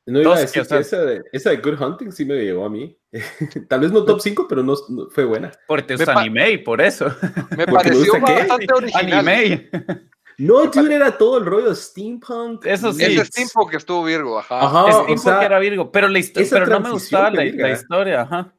no 0.08 0.21
iba 0.21 0.36
a 0.36 0.39
decir 0.39 0.65
que 0.65 0.80
esa, 0.80 1.01
de, 1.06 1.21
esa, 1.34 1.49
de, 1.49 1.58
Good 1.58 1.82
Hunting 1.82 2.12
sí 2.12 2.23
me 2.25 2.36
llegó 2.36 2.65
a 2.65 2.69
mí. 2.69 2.97
Tal 3.67 3.82
vez 3.82 3.91
no 3.91 4.06
top 4.06 4.21
5, 4.21 4.47
pero 4.47 4.63
no, 4.63 4.75
fue 5.12 5.25
buena. 5.25 5.51
Porque 5.67 5.84
te 5.84 5.95
gusta 5.97 6.17
anime 6.17 6.60
por 6.60 6.82
eso. 6.82 7.13
Me 7.58 7.67
pareció 7.67 8.19
bastante 8.19 8.73
original. 8.73 9.27
Anime. 9.27 9.69
No, 10.39 10.69
tío, 10.69 10.86
era 10.86 11.17
todo 11.17 11.39
el 11.39 11.47
rollo 11.47 11.73
steampunk. 11.73 12.63
Eso 12.67 12.93
sí. 12.93 13.03
Ese 13.03 13.25
steampunk 13.25 13.71
que 13.71 13.77
estuvo 13.77 14.03
Virgo, 14.03 14.38
ajá. 14.38 14.67
ajá 14.67 14.91
steampunk 14.91 15.17
o 15.17 15.17
sea, 15.17 15.43
era 15.43 15.58
Virgo, 15.58 15.91
pero, 15.91 16.08
la 16.08 16.19
pero 16.51 16.67
no 16.67 16.80
me 16.80 16.91
gustaba 16.91 17.32
la, 17.32 17.43
la, 17.43 17.71
historia, 17.71 18.21
ajá 18.21 18.53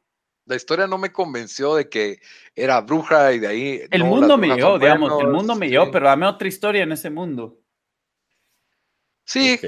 la 0.49 0.55
historia 0.55 0.87
no 0.87 0.97
me 0.97 1.11
convenció 1.11 1.75
de 1.75 1.87
que 1.87 2.19
era 2.55 2.81
bruja 2.81 3.31
y 3.33 3.39
de 3.39 3.47
ahí. 3.47 3.81
El 3.91 4.03
mundo 4.03 4.35
me 4.35 4.55
dio, 4.55 4.79
digamos, 4.79 5.21
el 5.21 5.27
mundo 5.27 5.55
me 5.55 5.67
dio, 5.67 5.91
pero 5.91 6.07
dame 6.07 6.25
otra 6.25 6.47
historia 6.47 6.83
en 6.83 6.91
ese 6.91 7.11
mundo. 7.11 7.59
Sí, 9.25 9.59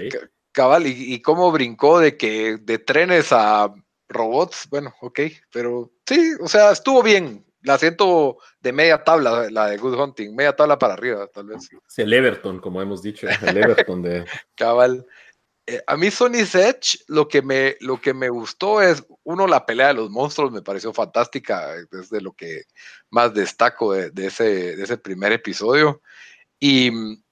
cabal, 0.51 0.87
y, 0.87 1.21
cómo 1.21 1.51
brincó 1.51 1.99
de 1.99 2.17
que 2.17 2.57
de 2.57 2.79
trenes 2.79 3.31
a 3.31 3.71
robots, 4.09 4.67
bueno, 4.71 4.91
ok, 5.01 5.19
pero 5.53 5.91
sí, 6.05 6.33
o 6.41 6.47
sea, 6.47 6.71
estuvo 6.71 7.03
bien. 7.03 7.45
La 7.61 7.77
siento 7.77 8.39
de 8.59 8.73
media 8.73 9.03
tabla, 9.03 9.51
la 9.51 9.67
de 9.67 9.77
Good 9.77 9.93
Hunting, 9.93 10.35
media 10.35 10.55
tabla 10.55 10.79
para 10.79 10.95
arriba, 10.95 11.27
tal 11.27 11.45
vez. 11.45 11.69
Sí, 11.87 12.01
el 12.01 12.11
Everton, 12.11 12.59
como 12.59 12.81
hemos 12.81 13.03
dicho, 13.03 13.27
el 13.29 13.55
Everton 13.55 14.01
de. 14.01 14.25
cabal. 14.55 15.05
Eh, 15.67 15.81
a 15.85 15.95
mí 15.95 16.09
Sony's 16.09 16.55
Edge 16.55 16.99
lo 17.07 17.27
que, 17.27 17.41
me, 17.41 17.75
lo 17.81 18.01
que 18.01 18.13
me 18.13 18.29
gustó 18.29 18.81
es, 18.81 19.05
uno, 19.23 19.47
la 19.47 19.65
pelea 19.65 19.89
de 19.89 19.93
los 19.95 20.09
monstruos 20.09 20.51
me 20.51 20.61
pareció 20.61 20.91
fantástica, 20.93 21.75
es 21.91 22.09
de 22.09 22.21
lo 22.21 22.33
que 22.33 22.63
más 23.09 23.33
destaco 23.33 23.93
de, 23.93 24.11
ese, 24.25 24.75
de 24.75 24.83
ese 24.83 24.97
primer 24.97 25.31
episodio. 25.31 26.01
Y 26.59 26.89
mm, 26.89 27.23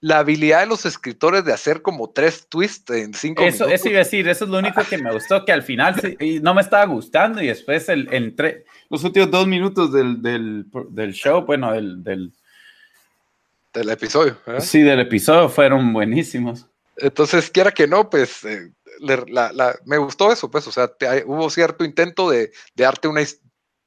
la 0.00 0.20
habilidad 0.20 0.60
de 0.60 0.66
los 0.66 0.86
escritores 0.86 1.44
de 1.44 1.52
hacer 1.52 1.82
como 1.82 2.10
tres 2.10 2.46
twists 2.48 2.90
en 2.90 3.12
cinco 3.12 3.42
eso, 3.42 3.64
minutos. 3.64 3.80
Eso 3.80 3.88
iba 3.88 3.98
a 3.98 4.04
decir, 4.04 4.28
eso 4.28 4.44
es 4.44 4.50
lo 4.50 4.58
único 4.58 4.80
que 4.84 4.98
me 4.98 5.12
gustó, 5.12 5.44
que 5.44 5.52
al 5.52 5.64
final 5.64 6.16
no 6.40 6.54
me 6.54 6.60
estaba 6.60 6.84
gustando 6.86 7.42
y 7.42 7.48
después 7.48 7.88
el, 7.88 8.08
entre, 8.12 8.64
los 8.88 9.02
últimos 9.02 9.30
dos 9.32 9.48
minutos 9.48 9.92
del, 9.92 10.22
del, 10.22 10.66
del 10.90 11.12
show, 11.12 11.44
bueno, 11.44 11.72
del, 11.72 12.04
del, 12.04 12.32
del 13.74 13.90
episodio. 13.90 14.38
Sí, 14.60 14.82
del 14.82 15.00
episodio 15.00 15.48
fueron 15.48 15.92
buenísimos. 15.92 16.67
Entonces, 17.00 17.50
quiera 17.50 17.72
que 17.72 17.86
no, 17.86 18.10
pues 18.10 18.44
eh, 18.44 18.72
me 19.84 19.98
gustó 19.98 20.32
eso, 20.32 20.50
pues, 20.50 20.66
o 20.66 20.72
sea, 20.72 20.90
hubo 21.26 21.48
cierto 21.50 21.84
intento 21.84 22.30
de, 22.30 22.52
darte 22.74 23.08
una 23.08 23.22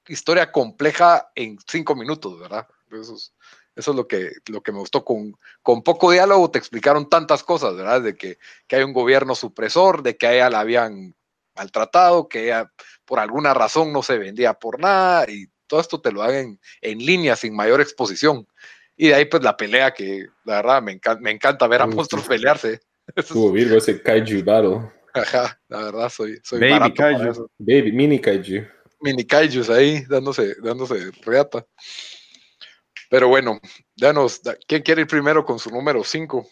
historia 0.07 0.51
compleja 0.51 1.29
en 1.35 1.57
cinco 1.67 1.95
minutos, 1.95 2.39
¿verdad? 2.39 2.67
Eso 2.91 3.15
es, 3.15 3.33
eso 3.75 3.91
es 3.91 3.97
lo, 3.97 4.07
que, 4.07 4.31
lo 4.47 4.61
que 4.61 4.71
me 4.71 4.79
gustó. 4.79 5.03
Con, 5.03 5.37
con 5.61 5.83
poco 5.83 6.11
diálogo 6.11 6.51
te 6.51 6.59
explicaron 6.59 7.09
tantas 7.09 7.43
cosas, 7.43 7.75
¿verdad? 7.75 8.01
De 8.01 8.15
que, 8.15 8.37
que 8.67 8.77
hay 8.77 8.83
un 8.83 8.93
gobierno 8.93 9.35
supresor, 9.35 10.03
de 10.03 10.17
que 10.17 10.27
a 10.27 10.33
ella 10.33 10.49
la 10.49 10.61
habían 10.61 11.15
maltratado, 11.55 12.29
que 12.29 12.45
ella 12.45 12.71
por 13.05 13.19
alguna 13.19 13.53
razón 13.53 13.91
no 13.91 14.03
se 14.03 14.17
vendía 14.17 14.53
por 14.53 14.79
nada, 14.79 15.25
y 15.29 15.47
todo 15.67 15.79
esto 15.79 16.01
te 16.01 16.11
lo 16.11 16.23
hagan 16.23 16.59
en 16.81 16.97
línea, 16.99 17.35
sin 17.35 17.55
mayor 17.55 17.81
exposición. 17.81 18.47
Y 18.95 19.07
de 19.07 19.15
ahí, 19.15 19.25
pues, 19.25 19.43
la 19.43 19.57
pelea 19.57 19.93
que, 19.93 20.27
la 20.43 20.55
verdad, 20.55 20.81
me, 20.81 20.91
encanta, 20.91 21.21
me 21.21 21.31
encanta 21.31 21.67
ver 21.67 21.81
a 21.81 21.87
monstruos 21.87 22.27
pelearse. 22.27 22.79
Estuvo 23.15 23.51
Virgo 23.51 23.77
ese 23.77 24.01
Kaiju 24.01 24.43
Battle. 24.43 24.91
Ajá, 25.13 25.59
la 25.67 25.85
verdad 25.85 26.09
soy, 26.09 26.39
soy 26.43 26.59
Baby 26.59 26.93
Kaiju. 26.93 27.49
Baby, 27.57 27.91
mini 27.91 28.19
Kaiju. 28.19 28.65
Mini 29.01 29.25
Kaijus 29.25 29.69
ahí, 29.69 30.03
dándose, 30.07 30.55
dándose 30.61 31.11
reata. 31.23 31.65
Pero 33.09 33.27
bueno, 33.27 33.59
danos, 33.97 34.41
¿quién 34.67 34.83
quiere 34.83 35.01
ir 35.01 35.07
primero 35.07 35.43
con 35.43 35.59
su 35.59 35.69
número 35.69 36.03
5? 36.03 36.47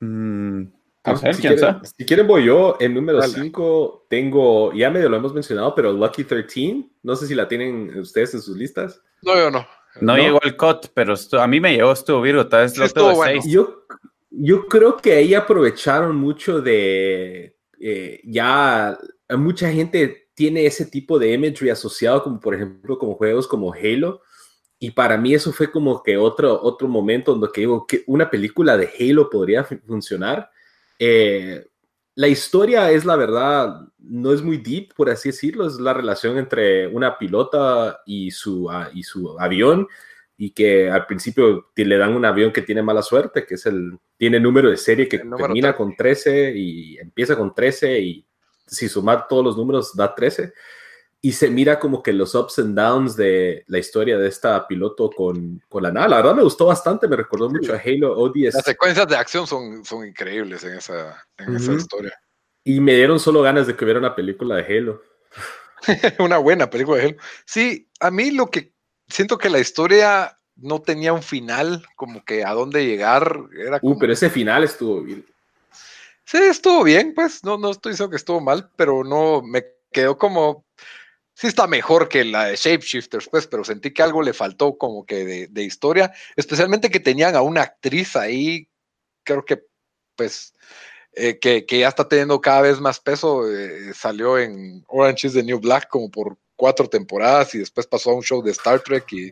Mm, 0.00 0.62
ah, 1.04 1.16
si, 1.16 2.04
quieren, 2.06 2.26
voy 2.26 2.46
yo. 2.46 2.76
El 2.80 2.94
número 2.94 3.20
5 3.20 4.06
tengo, 4.08 4.72
ya 4.72 4.88
medio 4.90 5.08
lo 5.08 5.16
hemos 5.16 5.34
mencionado, 5.34 5.74
pero 5.74 5.92
Lucky 5.92 6.24
13. 6.24 6.88
No 7.02 7.16
sé 7.16 7.26
si 7.26 7.34
la 7.34 7.48
tienen 7.48 7.98
ustedes 7.98 8.34
en 8.34 8.40
sus 8.40 8.56
listas. 8.56 9.02
No, 9.22 9.36
yo 9.36 9.50
no. 9.50 9.66
No, 10.00 10.16
llegó 10.16 10.40
el 10.42 10.56
cut, 10.56 10.86
pero 10.94 11.14
a 11.38 11.46
mí 11.46 11.60
me 11.60 11.74
llegó, 11.74 11.92
estuvo 11.92 12.22
Virgo, 12.22 12.46
tal 12.46 12.62
vez 12.62 12.78
lo 12.78 12.88
tengo 12.88 13.14
bueno. 13.14 13.42
Yo, 13.44 13.84
Yo 14.34 14.66
creo 14.66 14.96
que 14.96 15.12
ahí 15.12 15.34
aprovecharon 15.34 16.16
mucho 16.16 16.60
de 16.60 17.56
eh, 17.78 18.20
ya 18.24 18.98
mucha 19.36 19.70
gente 19.70 20.28
tiene 20.34 20.64
ese 20.64 20.86
tipo 20.86 21.18
de 21.18 21.32
imagery 21.32 21.70
asociado 21.70 22.22
como 22.22 22.40
por 22.40 22.54
ejemplo 22.54 22.98
como 22.98 23.14
juegos 23.14 23.46
como 23.46 23.72
Halo 23.72 24.22
y 24.82 24.90
para 24.90 25.16
mí 25.16 25.32
eso 25.32 25.52
fue 25.52 25.70
como 25.70 26.02
que 26.02 26.16
otro, 26.16 26.60
otro 26.60 26.88
momento 26.88 27.32
donde 27.32 27.52
que 27.52 27.60
digo 27.60 27.86
que 27.86 28.02
una 28.08 28.28
película 28.28 28.76
de 28.76 28.90
Halo 28.98 29.30
podría 29.30 29.62
funcionar. 29.62 30.50
Eh, 30.98 31.64
la 32.16 32.26
historia 32.26 32.90
es 32.90 33.04
la 33.04 33.14
verdad, 33.14 33.80
no 33.98 34.32
es 34.32 34.42
muy 34.42 34.56
deep, 34.56 34.92
por 34.94 35.08
así 35.08 35.28
decirlo, 35.28 35.68
es 35.68 35.74
la 35.74 35.94
relación 35.94 36.36
entre 36.36 36.88
una 36.88 37.16
pilota 37.16 38.00
y 38.04 38.32
su, 38.32 38.68
ah, 38.68 38.90
y 38.92 39.04
su 39.04 39.38
avión 39.38 39.86
y 40.36 40.50
que 40.50 40.90
al 40.90 41.06
principio 41.06 41.70
le 41.74 41.98
dan 41.98 42.14
un 42.14 42.24
avión 42.24 42.52
que 42.52 42.62
tiene 42.62 42.82
mala 42.82 43.02
suerte, 43.02 43.44
que 43.46 43.54
es 43.54 43.66
el, 43.66 43.98
tiene 44.16 44.40
número 44.40 44.70
de 44.70 44.76
serie 44.76 45.08
que 45.08 45.18
termina 45.18 45.76
con 45.76 45.94
13 45.94 46.52
y 46.56 46.98
empieza 46.98 47.36
con 47.36 47.54
13 47.54 48.00
y 48.00 48.26
si 48.66 48.88
sumar 48.88 49.28
todos 49.28 49.44
los 49.44 49.56
números 49.56 49.94
da 49.94 50.14
13. 50.14 50.52
Y 51.24 51.32
se 51.32 51.48
mira 51.48 51.78
como 51.78 52.02
que 52.02 52.12
los 52.12 52.34
ups 52.34 52.58
and 52.58 52.76
downs 52.76 53.14
de 53.14 53.62
la 53.68 53.78
historia 53.78 54.18
de 54.18 54.26
esta 54.26 54.66
piloto 54.66 55.08
con, 55.10 55.62
con 55.68 55.84
la 55.84 55.92
nada. 55.92 56.08
La 56.08 56.16
verdad 56.16 56.34
me 56.34 56.42
gustó 56.42 56.66
bastante, 56.66 57.06
me 57.06 57.14
recordó 57.14 57.48
mucho 57.48 57.72
a 57.72 57.76
Halo 57.76 58.18
ODS. 58.18 58.54
Las 58.54 58.64
secuencias 58.64 59.06
de 59.06 59.16
acción 59.16 59.46
son, 59.46 59.84
son 59.84 60.04
increíbles 60.04 60.64
en, 60.64 60.78
esa, 60.78 61.24
en 61.38 61.54
esa 61.54 61.74
historia. 61.74 62.20
Y 62.64 62.80
me 62.80 62.96
dieron 62.96 63.20
solo 63.20 63.42
ganas 63.42 63.68
de 63.68 63.76
que 63.76 63.84
hubiera 63.84 64.00
una 64.00 64.16
película 64.16 64.56
de 64.56 64.64
Halo. 64.64 65.02
una 66.18 66.38
buena 66.38 66.68
película 66.68 66.98
de 66.98 67.08
Halo. 67.10 67.16
Sí, 67.44 67.88
a 68.00 68.10
mí 68.10 68.32
lo 68.32 68.48
que 68.48 68.72
siento 69.08 69.38
que 69.38 69.50
la 69.50 69.58
historia 69.60 70.38
no 70.56 70.80
tenía 70.80 71.12
un 71.12 71.22
final, 71.22 71.84
como 71.96 72.24
que 72.24 72.44
a 72.44 72.52
dónde 72.52 72.86
llegar. 72.86 73.40
Era 73.58 73.78
uh, 73.82 73.98
pero 73.98 74.12
ese 74.12 74.30
final 74.30 74.64
estuvo 74.64 75.02
bien. 75.02 75.24
Sí, 76.24 76.38
estuvo 76.38 76.84
bien, 76.84 77.14
pues, 77.14 77.44
no, 77.44 77.58
no 77.58 77.70
estoy 77.70 77.92
diciendo 77.92 78.10
que 78.10 78.16
estuvo 78.16 78.40
mal, 78.40 78.70
pero 78.76 79.04
no, 79.04 79.42
me 79.42 79.64
quedó 79.92 80.16
como, 80.16 80.64
sí 81.34 81.48
está 81.48 81.66
mejor 81.66 82.08
que 82.08 82.24
la 82.24 82.46
de 82.46 82.56
Shapeshifters, 82.56 83.28
pues, 83.28 83.46
pero 83.46 83.64
sentí 83.64 83.92
que 83.92 84.02
algo 84.02 84.22
le 84.22 84.32
faltó 84.32 84.78
como 84.78 85.04
que 85.04 85.48
de, 85.48 85.62
historia, 85.62 86.12
especialmente 86.36 86.90
que 86.90 87.00
tenían 87.00 87.36
a 87.36 87.42
una 87.42 87.62
actriz 87.62 88.16
ahí, 88.16 88.68
creo 89.24 89.44
que, 89.44 89.62
pues, 90.16 90.54
eh, 91.14 91.38
que, 91.38 91.66
ya 91.68 91.88
está 91.88 92.08
teniendo 92.08 92.40
cada 92.40 92.62
vez 92.62 92.80
más 92.80 92.98
peso, 92.98 93.46
eh, 93.50 93.92
salió 93.92 94.38
en 94.38 94.84
Orange 94.88 95.26
is 95.26 95.34
the 95.34 95.42
New 95.42 95.60
Black 95.60 95.88
como 95.88 96.10
por 96.10 96.38
cuatro 96.62 96.88
temporadas 96.88 97.56
y 97.56 97.58
después 97.58 97.88
pasó 97.88 98.12
a 98.12 98.14
un 98.14 98.22
show 98.22 98.40
de 98.40 98.52
Star 98.52 98.78
Trek 98.78 99.12
y 99.14 99.30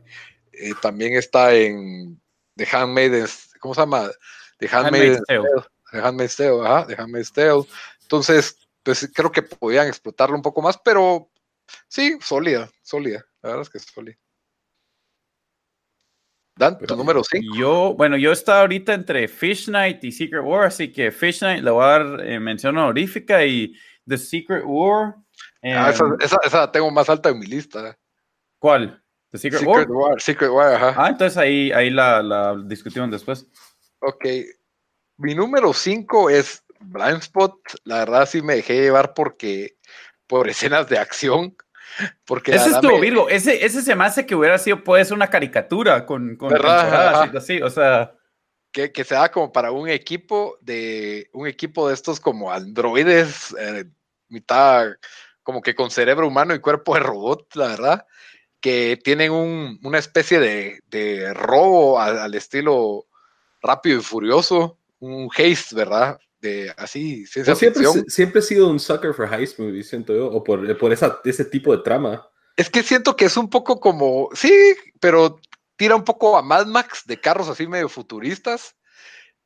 eh, 0.50 0.72
también 0.82 1.14
está 1.14 1.54
en 1.54 2.20
The 2.56 2.66
Handmaid's, 2.72 3.52
¿cómo 3.60 3.72
se 3.72 3.82
llama? 3.82 4.10
The 4.58 4.68
Handmaid's, 4.68 5.22
The 5.28 5.98
Handmaid's 6.00 6.34
Tale, 6.34 6.66
ajá, 6.66 6.86
The 6.88 7.00
Handmaid's 7.00 7.32
Tale. 7.32 7.62
Entonces, 8.02 8.58
pues 8.82 9.08
creo 9.14 9.30
que 9.30 9.42
podían 9.42 9.86
explotarlo 9.86 10.34
un 10.34 10.42
poco 10.42 10.60
más, 10.60 10.76
pero 10.84 11.30
sí, 11.86 12.18
sólida, 12.20 12.68
sólida, 12.82 13.24
la 13.42 13.50
verdad 13.50 13.62
es 13.62 13.70
que 13.70 13.78
es 13.78 13.84
sólida. 13.84 14.18
Dan, 16.56 16.78
tu 16.78 16.96
número 16.96 17.22
5. 17.22 17.56
Yo, 17.56 17.94
bueno, 17.96 18.16
yo 18.16 18.32
estaba 18.32 18.62
ahorita 18.62 18.92
entre 18.92 19.28
Fish 19.28 19.68
Night 19.68 20.02
y 20.02 20.10
Secret 20.10 20.42
War, 20.44 20.66
así 20.66 20.90
que 20.90 21.12
Fish 21.12 21.38
Knight 21.38 21.62
le 21.62 21.70
voy 21.70 21.84
a 21.84 21.86
dar 21.86 22.26
eh, 22.26 22.40
mención 22.40 22.76
honorífica 22.76 23.46
y 23.46 23.72
The 24.04 24.18
Secret 24.18 24.64
War 24.66 25.14
Ah, 25.62 25.90
esa, 25.90 26.38
esa, 26.44 26.58
la 26.58 26.72
tengo 26.72 26.90
más 26.90 27.08
alta 27.08 27.28
en 27.28 27.38
mi 27.38 27.46
lista. 27.46 27.98
¿Cuál? 28.58 29.02
¿The 29.30 29.38
Secret, 29.38 29.62
War? 29.64 30.20
Secret 30.20 30.50
War, 30.50 30.74
ajá. 30.74 30.94
Ah, 30.96 31.08
entonces 31.08 31.36
ahí, 31.36 31.70
ahí 31.72 31.90
la, 31.90 32.22
la 32.22 32.56
discutimos 32.64 33.10
después. 33.10 33.46
Ok. 34.00 34.24
Mi 35.18 35.34
número 35.34 35.72
5 35.72 36.30
es 36.30 36.64
Blind 36.80 37.18
Spot. 37.18 37.54
La 37.84 37.98
verdad 37.98 38.26
sí 38.26 38.42
me 38.42 38.56
dejé 38.56 38.80
llevar 38.80 39.14
porque 39.14 39.76
por 40.26 40.48
escenas 40.48 40.88
de 40.88 40.98
acción. 40.98 41.56
Porque 42.24 42.54
ese 42.54 42.70
estuvo 42.70 42.98
Virgo. 42.98 43.28
Ese, 43.28 43.64
ese 43.64 43.82
se 43.82 43.94
me 43.94 44.04
hace 44.04 44.26
que 44.26 44.34
hubiera 44.34 44.58
sido, 44.58 44.82
puede 44.82 45.04
ser 45.04 45.14
una 45.14 45.28
caricatura 45.28 46.06
con, 46.06 46.36
con 46.36 46.48
temporadas 46.48 47.34
así. 47.34 47.60
O 47.62 47.70
sea. 47.70 48.14
Que, 48.72 48.92
que, 48.92 49.02
se 49.02 49.16
da 49.16 49.32
como 49.32 49.50
para 49.50 49.72
un 49.72 49.88
equipo 49.88 50.56
de 50.60 51.28
un 51.32 51.48
equipo 51.48 51.88
de 51.88 51.94
estos 51.94 52.20
como 52.20 52.52
androides, 52.52 53.52
eh, 53.58 53.84
mitad 54.28 54.92
como 55.42 55.62
que 55.62 55.74
con 55.74 55.90
cerebro 55.90 56.28
humano 56.28 56.54
y 56.54 56.60
cuerpo 56.60 56.94
de 56.94 57.00
robot, 57.00 57.54
la 57.54 57.68
verdad, 57.68 58.06
que 58.60 58.98
tienen 59.02 59.32
una 59.82 59.98
especie 59.98 60.38
de, 60.38 61.34
robo 61.34 62.00
al, 62.00 62.34
estilo 62.34 63.06
rápido 63.62 63.98
y 63.98 64.02
furioso, 64.02 64.78
un 64.98 65.30
haste, 65.30 65.74
¿verdad? 65.74 66.18
De 66.40 66.72
así, 66.76 67.26
ciencia 67.26 67.54
siempre, 67.54 67.84
siempre 68.08 68.40
he 68.40 68.42
sido 68.42 68.68
un 68.68 68.80
sucker 68.80 69.12
for 69.12 69.32
heist 69.32 69.58
movies, 69.58 69.88
siento 69.88 70.14
yo, 70.14 70.26
o 70.26 70.42
por, 70.42 70.78
por 70.78 70.92
ese 70.92 71.44
tipo 71.44 71.76
de 71.76 71.82
trama. 71.82 72.26
Es 72.56 72.70
que 72.70 72.82
siento 72.82 73.16
que 73.16 73.26
es 73.26 73.36
un 73.36 73.48
poco 73.48 73.80
como, 73.80 74.28
sí, 74.32 74.74
pero 75.00 75.38
tira 75.76 75.96
un 75.96 76.04
poco 76.04 76.36
a 76.36 76.42
Mad 76.42 76.66
Max 76.66 77.04
de 77.06 77.20
carros 77.20 77.48
así 77.48 77.66
medio 77.66 77.88
futuristas 77.88 78.76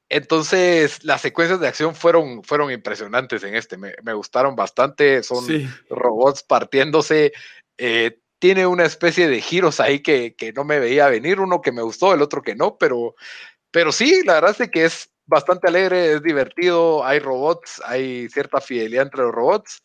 entonces, 0.08 1.02
las 1.04 1.22
secuencias 1.22 1.60
de 1.60 1.68
acción 1.68 1.94
fueron, 1.94 2.44
fueron 2.44 2.70
impresionantes 2.70 3.42
en 3.42 3.54
este. 3.54 3.76
Me, 3.76 4.12
gustaron 4.12 4.54
bastante. 4.54 5.22
Son 5.22 5.44
robots 5.88 6.42
partiéndose. 6.42 7.32
Eh, 7.78 8.18
tiene 8.38 8.66
una 8.66 8.84
especie 8.84 9.28
de 9.28 9.40
giros 9.40 9.80
ahí 9.80 10.00
que, 10.00 10.34
no 10.54 10.64
me 10.64 10.78
veía 10.78 11.08
venir. 11.08 11.40
Uno 11.40 11.62
que 11.62 11.72
me 11.72 11.82
gustó, 11.82 12.12
el 12.12 12.22
otro 12.22 12.42
que 12.42 12.54
no. 12.54 12.76
Pero, 12.76 13.14
pero 13.70 13.92
sí, 13.92 14.22
la 14.24 14.34
verdad 14.34 14.56
es 14.58 14.70
que 14.70 14.84
es 14.84 15.10
bastante 15.26 15.68
alegre, 15.68 16.12
es 16.12 16.22
divertido. 16.22 17.04
Hay 17.04 17.18
robots, 17.18 17.80
hay 17.84 18.28
cierta 18.28 18.60
fidelidad 18.60 19.04
entre 19.04 19.22
los 19.22 19.32
robots. 19.32 19.82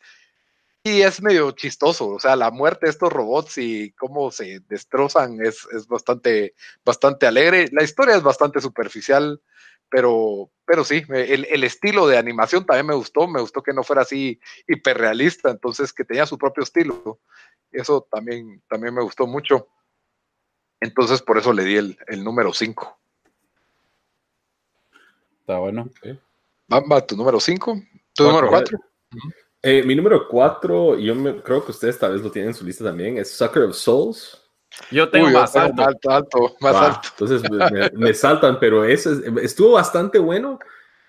Y 0.83 1.01
es 1.01 1.21
medio 1.21 1.51
chistoso. 1.51 2.09
O 2.09 2.19
sea, 2.19 2.35
la 2.35 2.51
muerte 2.51 2.87
de 2.87 2.91
estos 2.91 3.11
robots 3.11 3.57
y 3.57 3.91
cómo 3.93 4.31
se 4.31 4.59
destrozan 4.67 5.39
es, 5.43 5.65
es 5.71 5.87
bastante, 5.87 6.55
bastante 6.83 7.25
alegre. 7.25 7.69
La 7.71 7.83
historia 7.83 8.15
es 8.15 8.23
bastante 8.23 8.59
superficial 8.59 9.41
pero, 9.89 10.51
pero 10.65 10.83
sí, 10.83 11.03
el, 11.09 11.63
estilo 11.63 12.07
de 12.07 12.17
animación 12.17 12.65
también 12.65 12.87
me 12.87 12.95
gustó, 12.95 13.27
me 13.27 13.41
gustó 13.41 13.63
que 13.63 13.73
no 13.73 13.83
fuera 13.83 14.03
así 14.03 14.39
hiperrealista, 14.67 15.49
entonces 15.49 15.91
que 15.91 16.05
tenía 16.05 16.25
su 16.25 16.37
propio 16.37 16.63
estilo. 16.63 17.19
Eso 17.71 18.07
también, 18.11 18.61
también 18.69 18.93
me 18.93 19.03
gustó 19.03 19.27
mucho. 19.27 19.67
Entonces 20.79 21.21
por 21.21 21.37
eso 21.37 21.53
le 21.53 21.63
di 21.63 21.75
el, 21.75 22.23
número 22.23 22.53
5. 22.53 22.99
Está 25.41 25.59
bueno. 25.59 25.89
Bamba, 26.67 27.05
tu 27.05 27.17
número 27.17 27.39
5. 27.39 27.81
Tu 28.13 28.23
número 28.23 28.47
4. 28.49 28.79
Eh, 29.61 29.83
mi 29.83 29.95
número 29.95 30.27
4, 30.27 30.99
yo 30.99 31.43
creo 31.43 31.65
que 31.65 31.71
ustedes 31.71 31.99
tal 31.99 32.13
vez 32.13 32.21
lo 32.21 32.31
tienen 32.31 32.49
en 32.49 32.55
su 32.55 32.63
lista 32.63 32.85
también, 32.85 33.17
es 33.17 33.31
Sucker 33.31 33.63
of 33.63 33.75
Souls. 33.75 34.48
Yo 34.91 35.09
tengo 35.09 35.29
más 35.29 35.55
alto. 35.55 35.83
alto, 36.09 36.55
más 36.61 36.75
alto. 36.75 37.07
Entonces 37.11 37.43
me, 37.93 38.13
saltan, 38.13 38.59
pero 38.59 38.85
eso 38.85 39.11
estuvo 39.41 39.73
bastante 39.73 40.19
bueno, 40.19 40.59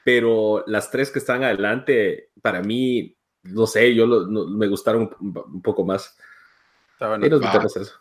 pero 0.05 0.65
las 0.67 0.91
tres 0.91 1.11
que 1.11 1.19
están 1.19 1.45
adelante, 1.45 2.31
para 2.43 2.63
mí, 2.63 3.17
no 3.43 3.67
sé, 3.67 3.95
yo 3.95 4.07
me 4.07 4.67
gustaron 4.67 5.11
un, 5.21 5.63
poco 5.63 5.85
más. 5.85 6.17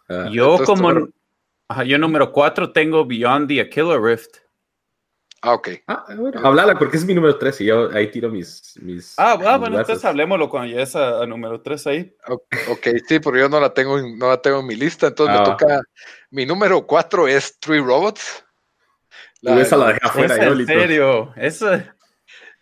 Ah. 0.09 0.29
Yo 0.31 0.57
como, 0.65 1.07
yo 1.85 1.97
número 1.97 2.31
cuatro 2.31 2.71
tengo 2.71 3.05
Beyond 3.05 3.47
the 3.47 3.69
Killer 3.69 4.01
Rift. 4.01 4.37
Ah, 5.41 5.53
ok. 5.53 5.69
Ah, 5.87 6.05
bueno, 6.15 6.41
hablala 6.43 6.77
porque 6.77 6.97
es 6.97 7.05
mi 7.05 7.13
número 7.13 7.37
3 7.37 7.61
y 7.61 7.65
yo 7.65 7.89
ahí 7.93 8.11
tiro 8.11 8.29
mis. 8.29 8.73
mis 8.81 9.17
ah, 9.17 9.37
ah 9.45 9.57
bueno, 9.57 9.79
entonces 9.79 10.03
hablemoslo 10.03 10.49
cuando 10.49 10.69
llegues 10.69 10.95
a, 10.95 11.25
número 11.25 11.61
3 11.61 11.87
ahí. 11.87 12.15
Ok, 12.27 12.87
sí, 13.07 13.19
porque 13.19 13.39
yo 13.39 13.49
no 13.49 13.59
la 13.59 13.73
tengo, 13.73 13.99
no 14.01 14.27
la 14.27 14.41
tengo 14.41 14.59
en 14.59 14.67
mi 14.67 14.75
lista, 14.75 15.07
entonces 15.07 15.35
me 15.35 15.41
ah. 15.41 15.43
toca. 15.43 15.81
Mi 16.29 16.45
número 16.45 16.85
4 16.85 17.27
es 17.27 17.57
Three 17.59 17.79
Robots. 17.79 18.43
La, 19.41 19.61
esa 19.61 19.77
la 19.77 19.87
dejé 19.87 19.99
afuera, 20.03 20.37
yo, 20.37 20.51
En 20.51 20.65
serio, 20.65 21.33
eso. 21.37 21.71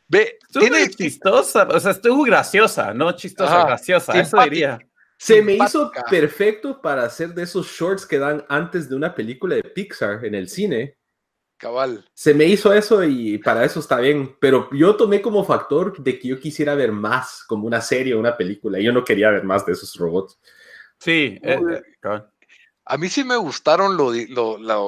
Ve, 0.07 0.37
tiene 0.51 0.87
chistosa, 0.89 1.67
o 1.67 1.79
sea, 1.79 1.91
estuvo 1.91 2.23
graciosa, 2.23 2.93
no 2.93 3.11
chistosa, 3.13 3.65
graciosa, 3.65 4.19
eso 4.19 4.41
diría. 4.43 4.79
Se 5.17 5.41
me 5.41 5.53
hizo 5.53 5.91
perfecto 6.09 6.79
para 6.79 7.03
hacer 7.03 7.33
de 7.33 7.43
esos 7.43 7.67
shorts 7.67 8.05
que 8.05 8.19
dan 8.19 8.45
antes 8.47 8.87
de 8.87 8.95
una 8.95 9.15
película 9.15 9.55
de 9.55 9.63
Pixar 9.63 10.23
en 10.23 10.35
el 10.35 10.47
cine 10.47 10.95
Cabal. 11.57 12.05
Se 12.13 12.33
me 12.33 12.45
hizo 12.45 12.71
eso 12.71 13.03
y 13.03 13.37
para 13.39 13.65
eso 13.65 13.79
está 13.79 13.99
bien, 13.99 14.35
pero 14.39 14.69
yo 14.71 14.95
tomé 14.95 15.21
como 15.21 15.43
factor 15.43 15.97
de 16.01 16.19
que 16.19 16.27
yo 16.27 16.39
quisiera 16.39 16.75
ver 16.75 16.91
más, 16.91 17.43
como 17.47 17.65
una 17.65 17.81
serie 17.81 18.13
o 18.13 18.19
una 18.19 18.37
película. 18.37 18.79
Yo 18.79 18.93
no 18.93 19.03
quería 19.03 19.31
ver 19.31 19.43
más 19.43 19.65
de 19.65 19.73
esos 19.73 19.95
robots. 19.95 20.39
Sí, 20.99 21.39
eh, 21.41 21.59
eh, 22.03 22.21
a 22.89 22.97
mí 22.97 23.09
sí 23.09 23.25
me 23.25 23.35
gustaron 23.35 23.97
lo, 23.97 24.13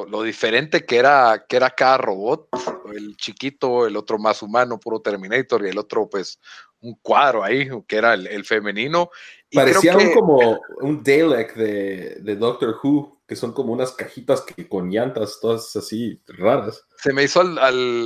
lo, 0.06 0.24
diferente 0.24 0.86
que 0.86 0.98
era, 0.98 1.46
que 1.48 1.58
era 1.58 1.70
cada 1.70 1.98
robot. 1.98 2.48
El 2.96 3.18
chiquito, 3.18 3.86
el 3.86 3.98
otro 3.98 4.18
más 4.18 4.42
humano, 4.42 4.80
puro 4.80 5.02
Terminator, 5.02 5.66
y 5.66 5.70
el 5.70 5.78
otro, 5.78 6.10
pues, 6.10 6.40
un 6.80 6.96
cuadro 7.02 7.44
ahí, 7.44 7.68
que 7.88 7.98
era 7.98 8.14
el, 8.14 8.46
femenino. 8.46 9.10
Parecía 9.52 9.96
como 10.14 10.60
un 10.82 11.04
Dalek 11.04 11.56
de, 11.56 12.18
de 12.22 12.36
Doctor 12.36 12.76
Who 12.84 13.20
que 13.30 13.36
son 13.36 13.54
como 13.54 13.74
unas 13.74 13.92
cajitas 13.92 14.42
que 14.42 14.68
con 14.68 14.90
llantas, 14.90 15.40
todas 15.40 15.76
así 15.76 16.20
raras. 16.28 16.84
Se 16.98 17.14
me 17.14 17.24
hizo 17.24 17.42
al, 17.42 17.60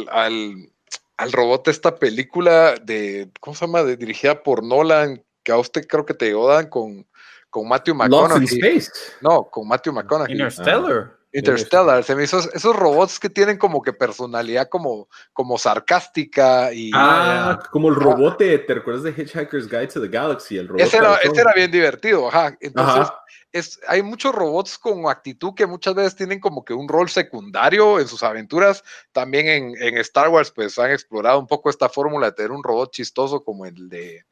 al, 0.10 0.70
al 1.18 1.32
robot 1.32 1.66
de 1.66 1.72
esta 1.72 1.96
película 1.96 2.76
de, 2.76 3.32
¿cómo 3.40 3.56
se 3.56 3.66
llama? 3.66 3.84
De, 3.84 3.96
dirigida 3.96 4.44
por 4.44 4.64
Nolan, 4.64 5.24
que 5.42 5.54
a 5.54 5.58
usted 5.58 5.88
creo 5.88 6.06
que 6.06 6.14
te 6.14 6.26
llegó 6.26 6.50
Dan 6.50 6.68
con, 6.68 7.08
con 7.50 7.70
Matthew 7.70 7.96
McConaughey. 7.96 8.82
No, 9.22 9.50
con 9.50 9.66
Matthew 9.66 9.94
McConaughey. 9.94 10.34
Interstellar. 10.34 11.18
Interstellar, 11.34 12.04
se 12.04 12.16
me 12.16 12.24
hizo 12.24 12.40
esos 12.40 12.76
robots 12.76 13.20
que 13.20 13.30
tienen 13.30 13.58
como 13.58 13.82
que 13.82 13.92
personalidad 13.92 14.70
como, 14.70 15.10
como 15.34 15.58
sarcástica 15.58 16.72
y... 16.72 16.92
Ah, 16.94 17.60
como 17.72 17.90
el 17.90 17.96
robot 17.96 18.38
de, 18.38 18.60
¿te 18.60 18.76
recuerdas 18.76 19.04
de 19.04 19.12
Hitchhiker's 19.12 19.68
Guide 19.68 19.88
to 19.88 20.02
the 20.02 20.08
Galaxy? 20.08 20.58
El 20.58 20.68
robot 20.68 20.82
ese, 20.82 20.98
era, 20.98 21.18
era 21.18 21.54
bien 21.56 21.72
divertido, 21.72 22.28
ajá. 22.28 22.56
Entonces, 22.62 23.08
Es, 23.52 23.80
hay 23.88 24.02
muchos 24.02 24.34
robots 24.34 24.78
con 24.78 25.08
actitud 25.08 25.54
que 25.56 25.66
muchas 25.68 25.94
veces 25.94 26.16
tienen 26.16 26.40
como 26.40 26.64
que 26.64 26.74
un 26.74 26.88
rol 26.88 27.10
secundario 27.10 28.00
en 28.00 28.08
sus 28.08 28.24
aventuras. 28.24 28.84
También 29.12 29.48
en, 29.48 29.74
en 29.82 29.98
Star 29.98 30.30
Wars, 30.30 30.52
pues 30.52 30.78
han 30.80 30.92
explorado 30.92 31.40
un 31.40 31.48
poco 31.48 31.70
esta 31.70 31.88
fórmula 31.90 32.28
de 32.28 32.34
tener 32.34 32.52
un 32.52 32.64
robot 32.64 32.92
chistoso 32.92 33.44
como 33.44 33.66
el 33.66 33.90
de 33.90 34.26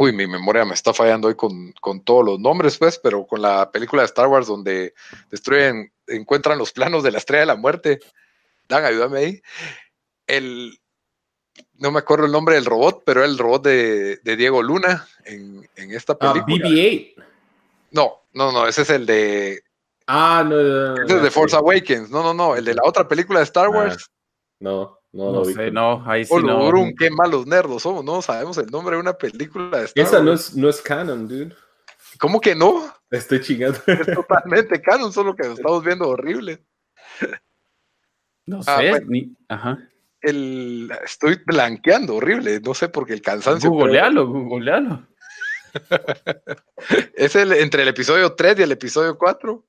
Uy, 0.00 0.14
mi 0.14 0.26
memoria 0.26 0.64
me 0.64 0.72
está 0.72 0.94
fallando 0.94 1.28
hoy 1.28 1.34
con, 1.34 1.74
todos 2.04 2.24
los 2.24 2.40
nombres, 2.40 2.78
pues, 2.78 2.98
pero 2.98 3.26
con 3.26 3.42
la 3.42 3.70
película 3.70 4.00
de 4.00 4.06
Star 4.06 4.28
Wars 4.28 4.46
donde 4.46 4.94
destruyen, 5.30 5.92
encuentran 6.06 6.56
los 6.56 6.72
planos 6.72 7.02
de 7.02 7.10
la 7.10 7.18
estrella 7.18 7.40
de 7.40 7.46
la 7.48 7.56
muerte. 7.56 8.00
Dan, 8.66 8.86
ayúdame 8.86 9.18
ahí. 9.18 9.42
El, 10.26 10.80
no 11.74 11.90
me 11.90 11.98
acuerdo 11.98 12.24
el 12.24 12.32
nombre 12.32 12.54
del 12.54 12.64
robot, 12.64 13.02
pero 13.04 13.22
el 13.22 13.36
robot 13.36 13.62
de, 13.62 14.20
Diego 14.24 14.62
Luna 14.62 15.06
en, 15.26 15.68
esta 15.76 16.14
ah, 16.18 16.32
película. 16.32 16.70
BB-8. 16.70 17.24
No, 17.90 18.22
no, 18.32 18.52
no, 18.52 18.66
ese 18.66 18.80
es 18.80 18.88
el 18.88 19.04
de. 19.04 19.62
Ah, 20.06 20.42
no, 20.48 20.56
no, 20.56 20.94
no 20.94 21.04
Ese 21.04 21.16
es 21.16 21.22
de 21.24 21.30
Force 21.30 21.54
Awakens. 21.54 22.08
No, 22.08 22.22
no, 22.22 22.32
no, 22.32 22.56
el 22.56 22.64
de 22.64 22.72
la 22.72 22.82
otra 22.86 23.06
película 23.06 23.40
de 23.40 23.44
Star 23.44 23.66
ah, 23.66 23.68
Wars. 23.68 24.10
no. 24.60 24.98
No, 25.12 25.32
no 25.32 25.44
sé, 25.44 25.72
no, 25.72 26.08
ahí 26.08 26.24
sí 26.24 26.32
no. 26.40 26.70
qué 26.96 27.10
malos 27.10 27.44
nerdos 27.46 27.82
somos, 27.82 28.04
no 28.04 28.22
sabemos 28.22 28.56
el 28.58 28.66
nombre 28.66 28.94
de 28.94 29.00
una 29.00 29.14
película 29.14 29.78
de 29.78 29.84
Star 29.86 30.04
Esa 30.04 30.22
no 30.22 30.32
es, 30.32 30.54
no 30.54 30.68
es 30.68 30.80
canon, 30.80 31.26
dude. 31.26 31.54
¿Cómo 32.18 32.40
que 32.40 32.54
no? 32.54 32.92
Estoy 33.10 33.40
chingando. 33.40 33.78
Es 33.86 34.06
totalmente 34.14 34.80
canon, 34.80 35.12
solo 35.12 35.34
que 35.34 35.48
estamos 35.48 35.84
viendo 35.84 36.08
horrible. 36.08 36.64
No 38.46 38.60
ah, 38.66 38.78
sé, 38.78 39.04
ni... 39.06 39.36
Ajá. 39.48 39.78
El... 40.20 40.90
Estoy 41.04 41.40
blanqueando 41.44 42.16
horrible, 42.16 42.60
no 42.60 42.74
sé 42.74 42.88
porque 42.88 43.12
el 43.12 43.22
cansancio. 43.22 43.70
Googlealo, 43.70 44.28
googlealo. 44.28 45.06
es 47.14 47.36
el 47.36 47.52
entre 47.52 47.82
el 47.82 47.88
episodio 47.88 48.34
3 48.34 48.58
y 48.58 48.62
el 48.62 48.72
episodio 48.72 49.16
4. 49.18 49.66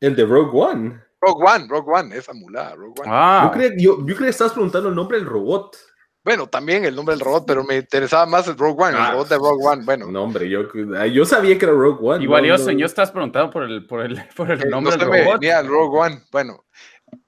El 0.00 0.16
de 0.16 0.24
Rogue 0.24 0.50
One. 0.52 1.07
Rogue 1.20 1.44
One, 1.44 1.66
Rogue 1.68 1.92
One, 1.92 2.16
esa 2.16 2.32
mulada, 2.32 2.74
Rogue 2.74 3.00
One. 3.00 3.10
Ah. 3.10 3.50
Yo, 3.76 4.04
creo, 4.04 4.18
que 4.18 4.28
estás 4.28 4.52
preguntando 4.52 4.88
el 4.88 4.94
nombre 4.94 5.18
del 5.18 5.26
robot. 5.26 5.76
Bueno, 6.24 6.46
también 6.46 6.84
el 6.84 6.94
nombre 6.94 7.14
del 7.14 7.24
robot, 7.24 7.44
pero 7.46 7.64
me 7.64 7.76
interesaba 7.76 8.26
más 8.26 8.46
el 8.48 8.56
Rogue 8.56 8.84
One, 8.84 8.96
el 8.96 9.02
ah. 9.02 9.10
robot 9.12 9.28
de 9.28 9.36
Rogue 9.36 9.66
One. 9.66 9.84
Bueno. 9.84 10.10
No, 10.10 10.22
hombre, 10.22 10.48
yo, 10.48 10.62
yo 10.72 11.24
sabía 11.24 11.58
que 11.58 11.64
era 11.64 11.74
Rogue 11.74 12.06
One. 12.06 12.22
Igual 12.22 12.44
yo, 12.44 12.58
señor, 12.58 12.86
estás 12.86 13.10
preguntando 13.10 13.50
por 13.50 13.64
el, 13.64 13.86
por 13.86 14.02
el, 14.02 14.22
por 14.36 14.50
el 14.50 14.68
nombre 14.68 14.96
del 14.96 15.06
robot. 15.06 15.42
el 15.42 15.66
Rogue 15.66 15.98
One. 15.98 16.22
Bueno, 16.30 16.64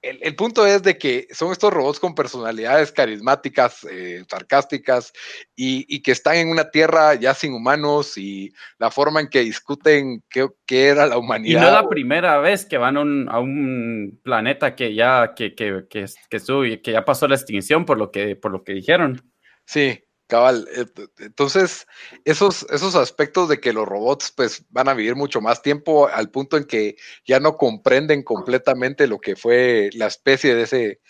el, 0.03 0.35
punto 0.35 0.67
es 0.67 0.83
de 0.83 0.97
que 0.97 1.29
son 1.31 1.53
estos 1.53 1.73
robots 1.73 2.01
con 2.01 2.15
personalidades 2.15 2.91
carismáticas, 2.91 3.87
eh, 3.91 4.25
sarcásticas, 4.29 5.13
y, 5.55 6.03
que 6.03 6.13
están 6.13 6.37
en 6.37 6.49
una 6.49 6.71
tierra 6.71 7.15
ya 7.15 7.35
sin 7.35 7.53
humanos 7.53 8.17
y 8.17 8.53
la 8.79 8.91
forma 8.91 9.21
en 9.21 9.29
que 9.29 9.41
discuten 9.41 10.23
qué, 10.29 10.49
era 10.69 11.07
la 11.07 11.19
humanidad. 11.19 11.61
Y 11.61 11.63
no 11.63 11.69
es 11.69 11.75
la 11.75 11.89
primera 11.89 12.39
vez 12.39 12.65
que 12.65 12.79
van 12.79 12.97
a 12.97 13.39
un 13.41 14.19
planeta 14.23 14.75
que 14.75 14.95
ya, 14.95 15.35
que, 15.35 15.55
que, 15.55 15.85
que, 15.89 16.07
que, 16.31 16.81
que 16.83 16.93
ya 16.93 17.05
pasó 17.05 17.29
la 17.29 17.35
extinción 17.35 17.85
por 17.85 17.99
lo 17.99 18.11
que, 18.11 18.37
por 18.37 18.53
lo 18.53 18.65
que 18.65 18.73
dijeron. 18.73 19.21
Sí, 19.67 20.03
Cabal, 20.31 20.67
eh, 20.75 20.87
entonces 21.19 21.87
esos, 22.25 22.65
esos 22.71 22.95
aspectos 22.95 23.49
de 23.49 23.61
que 23.61 23.75
los 23.75 23.87
robots 23.87 24.33
pues 24.35 24.65
van 24.71 24.89
a 24.89 24.95
vivir 24.95 25.17
mucho 25.17 25.43
más 25.43 25.61
tiempo 25.61 26.09
al 26.09 26.31
punto 26.31 26.57
en 26.57 26.65
que 26.65 26.97
ya 27.27 27.41
no 27.41 27.59
comprenden 27.59 28.23
completamente 28.23 29.07
lo 29.07 29.19
que 29.19 29.37
fue 29.37 29.91
la 29.93 30.07
especie 30.07 30.55
de 30.55 30.63
ese, 30.63 31.01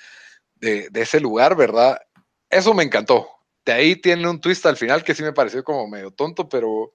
de, 0.56 0.90
ese 0.94 1.20
lugar, 1.20 1.56
¿verdad? 1.56 2.00
Eso 2.48 2.74
me 2.74 2.83
encantó. 2.83 3.28
De 3.64 3.72
ahí 3.72 3.96
tiene 3.96 4.28
un 4.28 4.40
twist 4.40 4.66
al 4.66 4.76
final 4.76 5.04
que 5.04 5.14
sí 5.14 5.22
me 5.22 5.33
pareció 5.33 5.62
como 5.62 5.87
medio 5.87 6.11
tonto, 6.11 6.48
pero, 6.48 6.94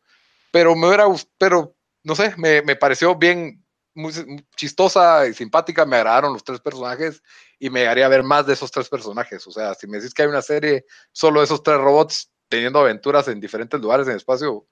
pero 0.51 0.75
me 0.75 0.87
hubiera, 0.87 1.05
pero 1.37 1.75
no 2.03 2.15
sé, 2.15 2.33
me, 2.37 2.61
me 2.63 2.75
pareció 2.75 3.15
bien, 3.15 3.64
muy 3.95 4.13
chistosa 4.55 5.25
y 5.27 5.33
simpática, 5.33 5.85
me 5.85 5.95
agradaron 5.95 6.33
los 6.33 6.43
tres 6.43 6.59
personajes 6.59 7.23
y 7.57 7.69
me 7.69 7.87
haría 7.87 8.07
ver 8.07 8.23
más 8.23 8.45
de 8.45 8.53
esos 8.53 8.69
tres 8.69 8.89
personajes. 8.89 9.47
O 9.47 9.51
sea, 9.51 9.73
si 9.73 9.87
me 9.87 9.97
decís 9.97 10.13
que 10.13 10.23
hay 10.23 10.27
una 10.27 10.41
serie 10.41 10.85
solo 11.11 11.39
de 11.39 11.45
esos 11.45 11.63
tres 11.63 11.77
robots 11.77 12.31
teniendo 12.49 12.79
aventuras 12.79 13.27
en 13.27 13.39
diferentes 13.39 13.79
lugares 13.79 14.05
en 14.05 14.11
el 14.11 14.17
espacio, 14.17 14.67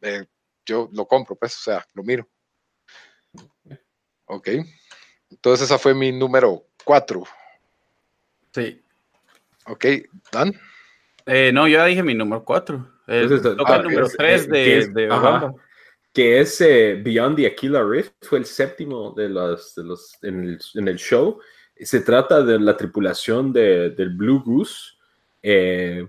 eh, 0.00 0.26
yo 0.64 0.88
lo 0.92 1.06
compro, 1.06 1.36
pues, 1.36 1.56
o 1.56 1.60
sea, 1.60 1.86
lo 1.94 2.02
miro. 2.02 2.28
Ok. 4.24 4.48
Entonces 5.30 5.66
esa 5.66 5.78
fue 5.78 5.94
mi 5.94 6.10
número 6.10 6.66
cuatro. 6.84 7.24
Sí. 8.52 8.82
Ok, 9.66 9.84
Dan. 10.32 10.52
Eh, 11.26 11.50
no, 11.52 11.66
yo 11.66 11.78
ya 11.78 11.84
dije 11.84 12.02
mi 12.02 12.14
número 12.14 12.44
cuatro. 12.44 12.92
El, 13.06 13.24
ah, 13.66 13.78
número 13.82 14.08
tres 14.08 14.48
de, 14.48 14.88
de 14.88 15.08
que 16.16 16.40
es 16.40 16.62
eh, 16.62 16.98
Beyond 17.04 17.36
the 17.36 17.46
Aquila 17.46 17.84
Rift, 17.84 18.14
fue 18.22 18.38
el 18.38 18.46
séptimo 18.46 19.12
de 19.14 19.28
los, 19.28 19.74
de 19.74 19.84
los 19.84 20.16
en, 20.22 20.58
el, 20.88 20.96
show. 20.96 21.38
Se 21.78 22.00
trata 22.00 22.42
de 22.42 22.58
la 22.58 22.74
tripulación 22.74 23.52
de, 23.52 23.90
del 23.90 24.16
Blue 24.16 24.42
Goose. 24.42 24.94
Eh, 25.42 26.08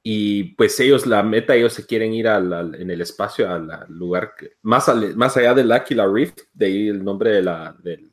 y 0.00 0.54
pues 0.54 0.78
ellos, 0.78 1.06
la 1.06 1.24
meta, 1.24 1.56
ellos 1.56 1.72
se 1.72 1.84
quieren 1.84 2.14
ir 2.14 2.28
en 2.28 2.88
el 2.88 3.00
espacio 3.00 3.52
al 3.52 3.84
lugar 3.88 4.32
más, 4.62 4.86
más 5.16 5.36
allá 5.36 5.54
del 5.54 5.72
Aquila 5.72 6.06
Rift, 6.06 6.42
de 6.52 6.66
ahí 6.66 6.88
el 6.88 7.02
nombre 7.02 7.30
de 7.30 7.42
la, 7.42 7.76
del, 7.82 8.12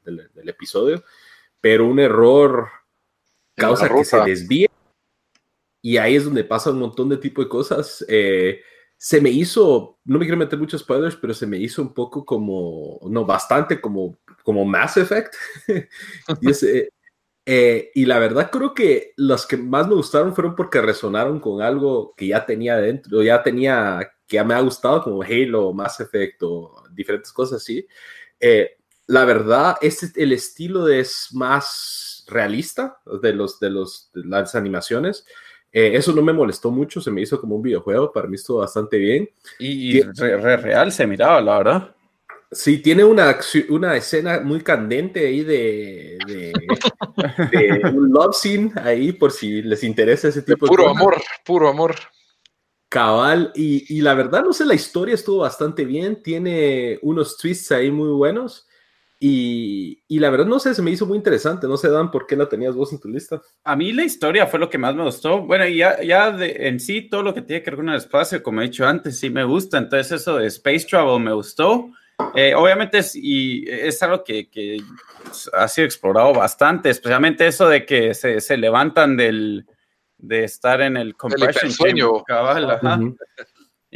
episodio. 0.50 1.04
Pero 1.62 1.86
un 1.86 2.00
error 2.00 2.70
causa 3.54 3.88
que 3.88 4.04
se 4.04 4.20
desvíe. 4.22 4.68
Y 5.84 5.98
ahí 5.98 6.16
es 6.16 6.26
donde 6.26 6.44
pasa 6.44 6.72
un 6.72 6.80
montón 6.80 7.08
de 7.08 7.18
tipo 7.18 7.44
de 7.44 7.50
cosas. 7.50 8.04
Eh, 8.10 8.64
se 8.98 9.22
me 9.22 9.30
hizo, 9.30 10.00
no 10.06 10.18
me 10.18 10.26
quiero 10.26 10.38
meter 10.38 10.58
muchos 10.58 10.82
spoilers, 10.82 11.16
pero 11.16 11.34
se 11.34 11.48
me 11.48 11.58
hizo 11.58 11.82
un 11.82 11.94
poco 11.94 12.26
como, 12.26 13.00
no, 13.10 13.26
bastante 13.26 13.80
como, 13.82 14.18
como 14.44 14.66
Mass 14.66 14.98
Effect. 14.98 15.34
y, 16.42 16.50
eh, 17.48 17.92
y, 17.94 18.06
la 18.06 18.18
verdad 18.18 18.50
creo 18.50 18.74
que 18.74 19.14
los 19.18 19.46
que 19.46 19.58
más 19.58 19.88
me 19.88 19.96
gustaron 19.96 20.34
fueron 20.34 20.56
porque 20.56 20.82
resonaron 20.82 21.40
con 21.40 21.62
algo 21.62 22.16
que 22.16 22.28
ya 22.28 22.46
tenía 22.46 22.78
dentro, 22.78 23.22
ya 23.22 23.44
tenía, 23.44 24.12
que 24.26 24.38
ya 24.38 24.44
me 24.44 24.56
ha 24.56 24.62
gustado, 24.62 25.04
como 25.04 25.22
Halo, 25.22 25.72
Mass 25.74 26.00
Effect 26.00 26.42
o 26.44 26.84
diferentes 26.92 27.32
cosas 27.32 27.62
así. 27.62 27.86
Eh, 28.40 28.78
la 29.08 29.26
verdad, 29.26 29.76
este, 29.82 30.12
el 30.22 30.32
estilo 30.32 30.88
es 30.88 31.30
más 31.34 32.26
realista 32.28 32.98
de, 33.22 33.34
los, 33.34 33.60
de, 33.60 33.70
los, 33.70 34.10
de 34.14 34.24
las 34.26 34.56
animaciones. 34.56 35.26
Eh, 35.78 35.92
eso 35.94 36.14
no 36.14 36.22
me 36.22 36.32
molestó 36.32 36.72
mucho, 36.72 37.02
se 37.02 37.12
me 37.12 37.20
hizo 37.20 37.38
como 37.38 37.58
un 37.58 37.62
videojuego, 37.62 38.10
para 38.10 38.30
mí 38.30 38.36
estuvo 38.36 38.60
bastante 38.60 38.98
bien. 38.98 39.30
Y, 39.60 40.00
real 40.00 40.90
se 40.94 41.06
miraba, 41.06 41.42
la 41.42 41.58
verdad. 41.58 41.96
Sí, 42.50 42.78
tiene 42.78 43.04
una, 43.04 43.38
una 43.68 43.98
escena 43.98 44.40
muy 44.40 44.62
candente 44.62 45.28
ahí 45.28 45.44
de, 45.44 46.18
un 47.94 48.10
love 48.10 48.34
scene 48.34 48.72
ahí, 48.82 49.12
por 49.12 49.34
si 49.34 49.62
les 49.64 49.84
interesa 49.84 50.30
ese 50.30 50.44
tipo 50.44 50.66
de, 50.66 50.70
puro 50.70 50.88
amor, 50.88 51.22
puro 51.44 51.68
amor. 51.68 51.94
Cabal, 52.88 53.52
y, 53.54 53.98
y, 53.98 54.00
la 54.00 54.14
verdad, 54.14 54.46
no 54.46 54.54
sé, 54.54 54.64
la 54.64 54.76
historia 54.76 55.16
estuvo 55.16 55.40
bastante 55.40 55.84
bien, 55.84 56.24
tiene 56.24 57.00
unos 57.02 57.38
twists 57.38 57.74
ahí 57.74 57.92
muy 57.92 58.12
buenos. 58.12 58.65
Y, 59.28 60.20
la 60.20 60.30
verdad, 60.30 60.46
no 60.46 60.60
sé, 60.60 60.76
se 60.76 60.84
me 60.84 60.92
hizo 60.92 61.08
muy 61.08 61.18
interesante. 61.18 61.68
No 61.68 61.78
sé, 61.78 61.90
Dan, 61.90 62.12
¿por 62.12 62.28
qué 62.28 62.36
la 62.36 62.48
tenías 62.48 62.76
vos 62.76 62.94
en 62.94 63.00
tu 63.00 63.08
lista? 63.08 63.42
A 63.64 63.76
mí 63.76 63.92
la 63.92 64.04
historia 64.04 64.46
fue 64.46 64.60
lo 64.60 64.70
que 64.70 64.78
más 64.78 64.94
me 64.94 65.04
gustó. 65.04 65.42
Bueno, 65.42 65.68
ya, 65.68 66.00
ya 66.04 66.32
de, 66.32 66.68
en 66.68 66.80
sí, 66.80 67.10
todo 67.10 67.24
lo 67.24 67.34
que 67.34 67.42
tiene 67.42 67.64
que 67.64 67.72
ver 67.72 67.78
con 67.78 67.90
el 67.90 67.96
espacio, 67.96 68.44
como 68.44 68.62
he 68.62 68.66
dicho 68.66 68.86
antes, 68.86 69.20
sí 69.20 69.32
me 69.32 69.44
gusta. 69.44 69.80
Entonces, 69.80 70.22
eso 70.22 70.38
de 70.38 70.46
Space 70.46 70.86
Travel 70.88 71.24
me 71.24 71.34
gustó. 71.34 71.90
Eh, 72.36 72.54
obviamente, 72.54 73.00
es, 73.00 73.16
y 73.16 73.66
es 73.68 74.02
algo 74.04 74.24
que, 74.24 74.48
que, 74.48 74.78
ha 75.54 75.68
sido 75.68 75.86
explorado 75.86 76.32
bastante, 76.32 76.92
especialmente 76.92 77.48
eso 77.48 77.68
de 77.68 77.84
que 77.84 78.14
se, 78.14 78.40
se 78.40 78.58
levantan 78.58 79.18
del, 79.18 79.66
de 80.20 80.44
estar 80.44 80.82
en 80.82 80.98
el 80.98 81.16
compression 81.16 81.72
sueño. 81.72 82.24
Cabal, 82.24 82.80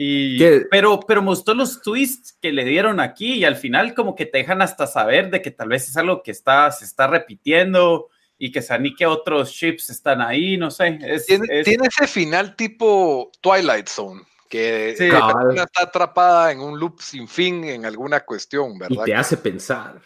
y, 0.02 0.40
pero, 0.72 1.02
pero 1.02 1.22
mostró 1.22 1.54
los 1.54 1.82
twists 1.82 2.32
que 2.42 2.54
le 2.54 2.64
dieron 2.64 3.02
aquí 3.02 3.34
y 3.34 3.44
al 3.44 3.58
final 3.58 3.94
como 3.94 4.16
que 4.16 4.26
te 4.26 4.38
dejan 4.38 4.62
hasta 4.62 4.88
saber 4.88 5.30
de 5.30 5.42
que 5.42 5.52
tal 5.52 5.68
vez 5.68 5.90
es 5.90 5.98
algo 5.98 6.24
que 6.24 6.32
está, 6.32 6.72
se 6.72 6.86
está 6.86 7.08
repitiendo 7.08 8.08
y 8.38 8.50
que 8.50 8.64
ni 8.80 8.96
que 8.96 9.06
otros 9.06 9.52
chips 9.52 9.90
están 9.90 10.22
ahí, 10.22 10.56
no 10.56 10.72
sé. 10.72 10.98
tiene, 11.28 11.66
ese 11.66 12.08
final 12.08 12.56
tipo 12.56 13.30
Twilight 13.42 13.90
Zone, 13.90 14.22
que 14.50 14.96
la 14.98 15.64
está 15.64 15.84
atrapada 15.84 16.54
en 16.54 16.62
un 16.62 16.80
loop 16.80 17.02
sin 17.02 17.28
fin 17.28 17.66
en 17.66 17.86
alguna 17.86 18.22
cuestión, 18.22 18.80
¿verdad? 18.80 19.02
Y 19.02 19.06
te 19.06 19.16
hace 19.16 19.36
pensar. 19.36 20.00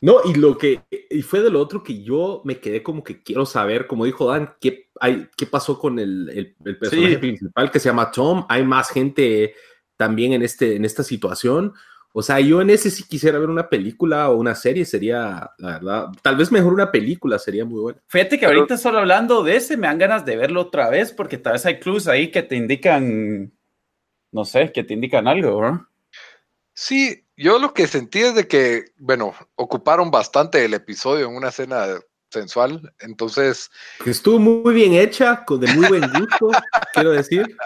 No, 0.00 0.18
y 0.24 0.34
lo 0.34 0.56
que 0.56 0.82
y 1.10 1.22
fue 1.22 1.40
de 1.40 1.50
lo 1.50 1.60
otro 1.60 1.82
que 1.82 2.02
yo 2.02 2.42
me 2.44 2.58
quedé 2.58 2.82
como 2.82 3.02
que 3.02 3.22
quiero 3.22 3.46
saber, 3.46 3.86
como 3.86 4.04
dijo 4.04 4.28
Dan, 4.28 4.54
qué, 4.60 4.90
hay, 5.00 5.28
qué 5.36 5.46
pasó 5.46 5.78
con 5.78 5.98
el, 5.98 6.54
el, 6.64 6.78
personaje 6.78 7.18
principal 7.18 7.70
que 7.70 7.80
se 7.80 7.88
llama 7.88 8.10
Tom. 8.10 8.46
Hay 8.48 8.64
más 8.64 8.90
gente 8.90 9.54
también 9.96 10.32
en, 10.32 10.42
este, 10.42 10.76
en 10.76 10.84
esta 10.84 11.02
situación. 11.02 11.74
O 12.12 12.22
sea, 12.22 12.40
yo 12.40 12.60
en 12.60 12.70
ese 12.70 12.90
sí 12.90 13.04
quisiera 13.06 13.38
ver 13.38 13.50
una 13.50 13.68
película 13.68 14.30
o 14.30 14.36
una 14.36 14.54
serie, 14.54 14.84
sería, 14.84 15.50
la 15.58 15.72
verdad, 15.74 16.06
tal 16.22 16.36
vez 16.36 16.50
mejor 16.50 16.72
una 16.72 16.90
película, 16.90 17.38
sería 17.38 17.64
muy 17.64 17.80
bueno. 17.80 18.00
Fíjate 18.06 18.38
que 18.38 18.46
ahorita 18.46 18.78
solo 18.78 18.98
hablando 18.98 19.42
de 19.42 19.56
ese, 19.56 19.76
me 19.76 19.86
dan 19.86 19.98
ganas 19.98 20.24
de 20.24 20.36
verlo 20.36 20.62
otra 20.62 20.88
vez, 20.88 21.12
porque 21.12 21.38
tal 21.38 21.52
vez 21.54 21.66
hay 21.66 21.78
clues 21.78 22.08
ahí 22.08 22.30
que 22.30 22.42
te 22.42 22.56
indican, 22.56 23.52
no 24.32 24.44
sé, 24.44 24.72
que 24.72 24.84
te 24.84 24.94
indican 24.94 25.28
algo, 25.28 25.62
¿no? 25.62 25.88
Sí, 26.72 27.24
yo 27.38 27.58
lo 27.58 27.72
que 27.72 27.86
sentí 27.86 28.18
es 28.18 28.34
de 28.34 28.48
que, 28.48 28.86
bueno, 28.98 29.32
ocuparon 29.54 30.10
bastante 30.10 30.64
el 30.64 30.74
episodio 30.74 31.26
en 31.26 31.36
una 31.36 31.48
escena 31.48 31.86
sensual, 32.30 32.92
entonces... 32.98 33.70
Que 34.02 34.10
estuvo 34.10 34.38
muy 34.38 34.74
bien 34.74 34.92
hecha, 34.92 35.44
con 35.44 35.60
de 35.60 35.72
muy 35.72 35.86
buen 35.88 36.12
gusto, 36.12 36.50
quiero 36.94 37.12
decir. 37.12 37.56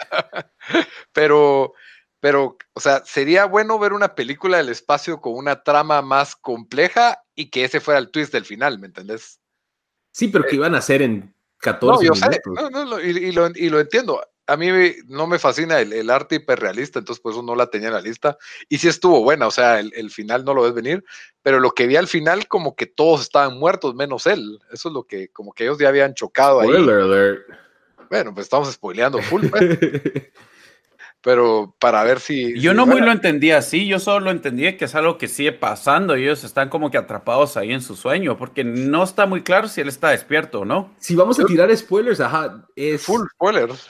Pero, 1.13 1.73
pero, 2.21 2.59
o 2.75 2.81
sea, 2.81 3.03
sería 3.05 3.47
bueno 3.47 3.79
ver 3.79 3.95
una 3.95 4.15
película 4.15 4.59
del 4.59 4.69
espacio 4.69 5.21
con 5.21 5.35
una 5.35 5.63
trama 5.63 6.03
más 6.03 6.37
compleja 6.37 7.23
y 7.35 7.51
que 7.51 7.65
ese 7.65 7.81
fuera 7.81 7.99
el 7.99 8.11
twist 8.11 8.33
del 8.33 8.45
final, 8.45 8.79
¿me 8.79 8.89
entendés? 8.89 9.41
Sí, 10.13 10.29
pero 10.29 10.45
que 10.45 10.51
eh, 10.51 10.57
iban 10.57 10.75
a 10.75 10.79
hacer 10.79 11.01
en 11.01 11.35
14 11.59 12.07
no, 12.07 12.15
yo 12.15 12.15
Sé. 12.15 12.41
No, 12.45 12.71
no, 12.71 13.01
y, 13.01 13.33
lo, 13.33 13.49
y, 13.55 13.71
lo, 13.71 13.81
entiendo 13.81 14.23
a 14.46 14.57
mí 14.57 14.68
no 15.07 15.26
me 15.26 15.38
fascina 15.38 15.81
el, 15.81 16.11
arte 16.11 16.37
hiperrealista, 16.37 16.98
entonces 16.98 17.22
por 17.22 17.33
eso 17.33 17.42
no 17.42 17.55
la 17.55 17.68
tenía 17.68 17.88
en 17.88 17.94
la 17.94 18.00
lista. 18.00 18.37
Y 18.68 18.78
sí 18.78 18.88
estuvo 18.88 19.22
buena, 19.22 19.46
o 19.46 19.50
sea, 19.50 19.78
el, 19.81 20.11
final 20.11 20.44
no 20.44 20.55
lo 20.55 20.62
ves 20.62 20.74
venir, 20.74 21.05
pero 21.42 21.61
lo 21.61 21.70
que 21.72 21.87
vi 21.87 21.96
al 21.96 22.09
final, 22.09 22.48
como 22.48 22.74
que 22.74 22.87
todos 22.87 23.22
estaban 23.22 23.59
muertos, 23.59 23.94
menos 23.94 24.26
él. 24.26 24.59
Eso 24.72 24.88
es 24.88 24.94
lo 24.94 25.05
que, 25.05 25.28
como 25.28 25.52
que 25.52 25.64
ellos 25.64 25.78
ya 25.78 25.88
habían 25.88 26.14
chocado 26.14 26.61
ahí. 26.61 26.70
Bueno, 28.11 28.35
pues 28.35 28.46
estamos 28.46 28.70
spoileando 28.72 29.22
full. 29.22 29.46
Pues. 29.48 29.78
pero 31.22 31.74
para 31.78 32.02
ver 32.02 32.18
si... 32.18 32.59
Yo 32.61 32.74
no 32.74 32.85
muy 32.85 33.00
lo 33.00 33.12
entendía 33.12 33.59
así, 33.59 33.87
yo 33.87 34.00
solo 34.00 34.31
entendía 34.31 34.76
que 34.76 34.87
es 34.87 34.94
algo 34.96 35.18
que 35.18 35.28
sigue 35.28 35.52
pasando 35.52 36.16
y 36.16 36.24
ellos 36.24 36.42
están 36.42 36.68
como 36.68 36.90
que 36.90 36.98
atrapados 36.98 37.57
ahí 37.57 37.72
en 37.72 37.81
su 37.81 37.94
sueño, 37.94 38.37
porque 38.37 38.64
no 38.64 39.05
está 39.05 39.24
muy 39.24 39.42
claro 39.42 39.68
si 39.68 39.81
él 39.81 39.88
está 39.88 40.11
despierto 40.11 40.61
o 40.61 40.64
no. 40.64 40.92
Si 40.98 41.14
vamos 41.14 41.38
a 41.38 41.44
tirar 41.44 41.74
spoilers, 41.76 42.20
ajá, 42.20 42.66
es... 42.74 43.05
Full 43.05 43.22
spoilers. 43.37 43.88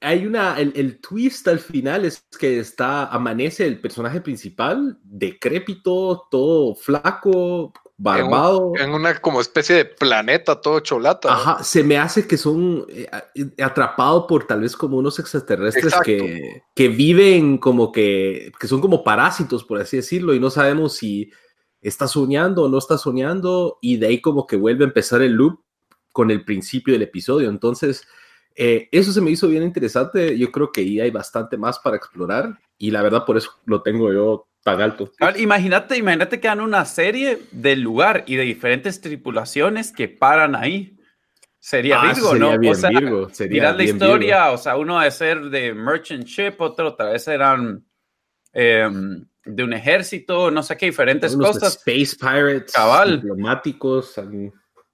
Hay 0.00 0.26
una, 0.26 0.58
el, 0.58 1.00
twist 1.00 1.48
al 1.48 1.58
final 1.58 2.04
es 2.04 2.24
que 2.38 2.58
está, 2.58 3.06
amanece 3.06 3.66
el 3.66 3.80
personaje 3.80 4.20
principal, 4.20 4.98
decrépito, 5.02 6.26
todo 6.30 6.74
flaco, 6.74 7.72
barbado. 7.96 8.72
En, 8.78 8.90
una 8.90 9.18
como 9.18 9.40
especie 9.40 9.76
de 9.76 9.84
planeta 9.84 10.60
todo 10.60 10.80
cholata. 10.80 11.32
Ajá, 11.32 11.64
se 11.64 11.82
me 11.82 11.96
hace 11.96 12.26
que 12.26 12.36
son 12.36 12.84
eh, 12.88 13.08
atrapados 13.62 14.26
por 14.28 14.46
tal 14.46 14.60
vez 14.60 14.76
como 14.76 14.98
unos 14.98 15.18
extraterrestres 15.18 15.94
que, 16.04 16.62
que, 16.74 16.88
viven 16.88 17.58
como 17.58 17.90
que, 17.92 18.52
que 18.58 18.68
son 18.68 18.80
como 18.80 19.02
parásitos, 19.02 19.64
por 19.64 19.80
así 19.80 19.96
decirlo, 19.96 20.34
y 20.34 20.40
no 20.40 20.50
sabemos 20.50 20.94
si 20.94 21.30
está 21.80 22.08
soñando 22.08 22.64
o 22.64 22.68
no 22.68 22.78
está 22.78 22.98
soñando, 22.98 23.78
y 23.80 23.96
de 23.96 24.08
ahí 24.08 24.20
como 24.20 24.46
que 24.46 24.56
vuelve 24.56 24.84
a 24.84 24.88
empezar 24.88 25.22
el 25.22 25.32
loop 25.32 25.60
con 26.12 26.30
el 26.30 26.44
principio 26.44 26.94
del 26.94 27.02
episodio. 27.02 27.48
Entonces, 27.48 28.06
eh, 28.56 28.88
eso 28.90 29.12
se 29.12 29.20
me 29.20 29.30
hizo 29.30 29.48
bien 29.48 29.62
interesante. 29.62 30.38
Yo 30.38 30.50
creo 30.50 30.72
que 30.72 30.80
ahí 30.80 30.98
hay 30.98 31.10
bastante 31.10 31.58
más 31.58 31.78
para 31.78 31.96
explorar 31.96 32.58
y 32.78 32.90
la 32.90 33.02
verdad 33.02 33.24
por 33.26 33.36
eso 33.36 33.50
lo 33.66 33.82
tengo 33.82 34.10
yo 34.12 34.48
tan 34.62 34.80
alto. 34.80 35.12
Imagínate, 35.36 35.96
imagínate 35.98 36.40
que 36.40 36.48
dan 36.48 36.60
una 36.60 36.84
serie 36.86 37.38
del 37.52 37.82
lugar 37.82 38.24
y 38.26 38.36
de 38.36 38.44
diferentes 38.44 39.00
tripulaciones 39.00 39.92
que 39.92 40.08
paran 40.08 40.56
ahí. 40.56 40.98
Sería 41.58 42.00
ah, 42.00 42.12
Virgo, 42.12 42.34
¿no? 42.34 42.58
Bien, 42.58 42.72
o 42.72 42.76
sea, 42.76 42.90
Virgo, 42.90 43.28
sería 43.28 43.72
la 43.72 43.82
historia, 43.84 44.50
o 44.52 44.58
sea, 44.58 44.76
uno 44.76 45.00
de 45.00 45.10
ser 45.10 45.50
de 45.50 45.74
merchant 45.74 46.24
ship, 46.24 46.54
otro 46.58 46.94
tal 46.94 47.12
vez 47.12 47.28
eran 47.28 47.84
em, 48.52 49.26
de 49.44 49.64
un 49.64 49.72
ejército, 49.72 50.50
no 50.50 50.62
sé 50.62 50.76
qué, 50.76 50.86
diferentes 50.86 51.36
cosas. 51.36 51.76
Space 51.76 52.16
pirates, 52.18 52.72
cabal. 52.72 53.20
diplomáticos. 53.20 54.18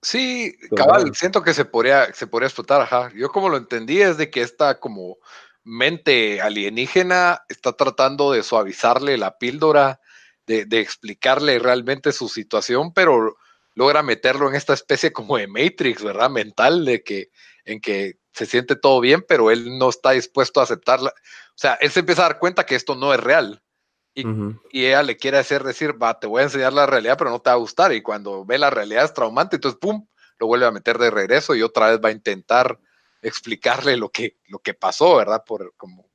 Sí, 0.02 0.56
cabal, 0.74 1.14
siento 1.14 1.42
que 1.42 1.54
se 1.54 1.64
podría, 1.64 2.12
se 2.12 2.26
podría 2.26 2.48
explotar, 2.48 2.80
ajá. 2.80 3.12
Yo 3.14 3.28
como 3.30 3.48
lo 3.48 3.56
entendí 3.56 4.02
es 4.02 4.16
de 4.16 4.30
que 4.30 4.42
esta 4.42 4.80
como 4.80 5.18
mente 5.62 6.40
alienígena 6.40 7.42
está 7.48 7.72
tratando 7.72 8.32
de 8.32 8.42
suavizarle 8.42 9.16
la 9.16 9.38
píldora, 9.38 10.00
de, 10.46 10.66
explicarle 10.80 11.60
realmente 11.60 12.12
su 12.12 12.28
situación, 12.28 12.92
pero 12.92 13.36
logra 13.74 14.02
meterlo 14.02 14.48
en 14.48 14.56
esta 14.56 14.74
especie 14.74 15.12
como 15.12 15.36
de 15.36 15.46
Matrix, 15.46 16.02
¿verdad? 16.02 16.30
Mental, 16.30 16.84
de 16.84 17.04
que, 17.04 17.30
en 17.64 17.80
que 17.80 18.14
se 18.32 18.46
siente 18.46 18.74
todo 18.76 19.00
bien, 19.00 19.24
pero 19.26 19.52
él 19.52 19.78
no 19.78 19.88
está 19.88 20.10
dispuesto 20.10 20.60
a 20.60 20.64
aceptarla. 20.64 21.10
O 21.10 21.58
sea, 21.58 21.74
él 21.80 21.90
se 21.90 22.00
empieza 22.00 22.22
a 22.22 22.28
dar 22.28 22.38
cuenta 22.40 22.66
que 22.66 22.74
esto 22.74 22.96
no 22.96 23.14
es 23.14 23.20
real. 23.20 23.62
Y, 24.14 24.84
ella 24.86 25.02
le 25.02 25.16
quiere 25.16 25.38
hacer 25.38 25.64
decir, 25.64 26.00
va, 26.00 26.18
te 26.18 26.26
voy 26.26 26.40
a 26.40 26.44
enseñar 26.44 26.72
la 26.72 26.86
realidad, 26.86 27.16
pero 27.16 27.30
no 27.30 27.40
te 27.40 27.50
va 27.50 27.54
a 27.54 27.58
gustar. 27.58 27.92
Y 27.92 28.02
cuando 28.02 28.44
ve 28.44 28.58
la 28.58 28.70
realidad 28.70 29.04
es 29.04 29.14
traumante, 29.14 29.56
entonces, 29.56 29.78
¡pum!, 29.80 30.06
lo 30.38 30.46
vuelve 30.46 30.66
a 30.66 30.72
meter 30.72 30.98
de 30.98 31.10
regreso 31.10 31.54
y 31.54 31.62
otra 31.62 31.90
vez 31.90 32.00
va 32.04 32.08
a 32.08 32.12
intentar 32.12 32.78
explicarle 33.22 33.96
lo 33.96 34.10
que, 34.10 34.38
lo 34.48 34.58
que 34.58 34.74
pasó, 34.74 35.16
¿verdad? 35.16 35.44
Por 35.46 35.74
como, 35.76 36.10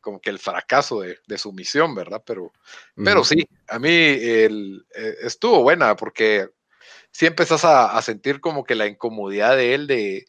como 0.00 0.20
que 0.20 0.30
el 0.30 0.38
fracaso 0.38 1.00
de, 1.00 1.38
su 1.38 1.52
misión, 1.52 1.94
¿verdad? 1.94 2.22
Pero, 2.26 2.52
pero 2.96 3.24
sí, 3.24 3.48
a 3.68 3.78
mí 3.78 3.88
el, 3.90 4.84
eh, 4.94 5.16
estuvo 5.22 5.62
buena 5.62 5.94
porque 5.96 6.48
sí 7.12 7.26
empezás 7.26 7.64
a, 7.64 7.96
a, 7.96 8.02
sentir 8.02 8.40
como 8.40 8.64
que 8.64 8.74
la 8.74 8.86
incomodidad 8.86 9.56
de 9.56 9.74
él 9.74 9.86
de, 9.86 10.26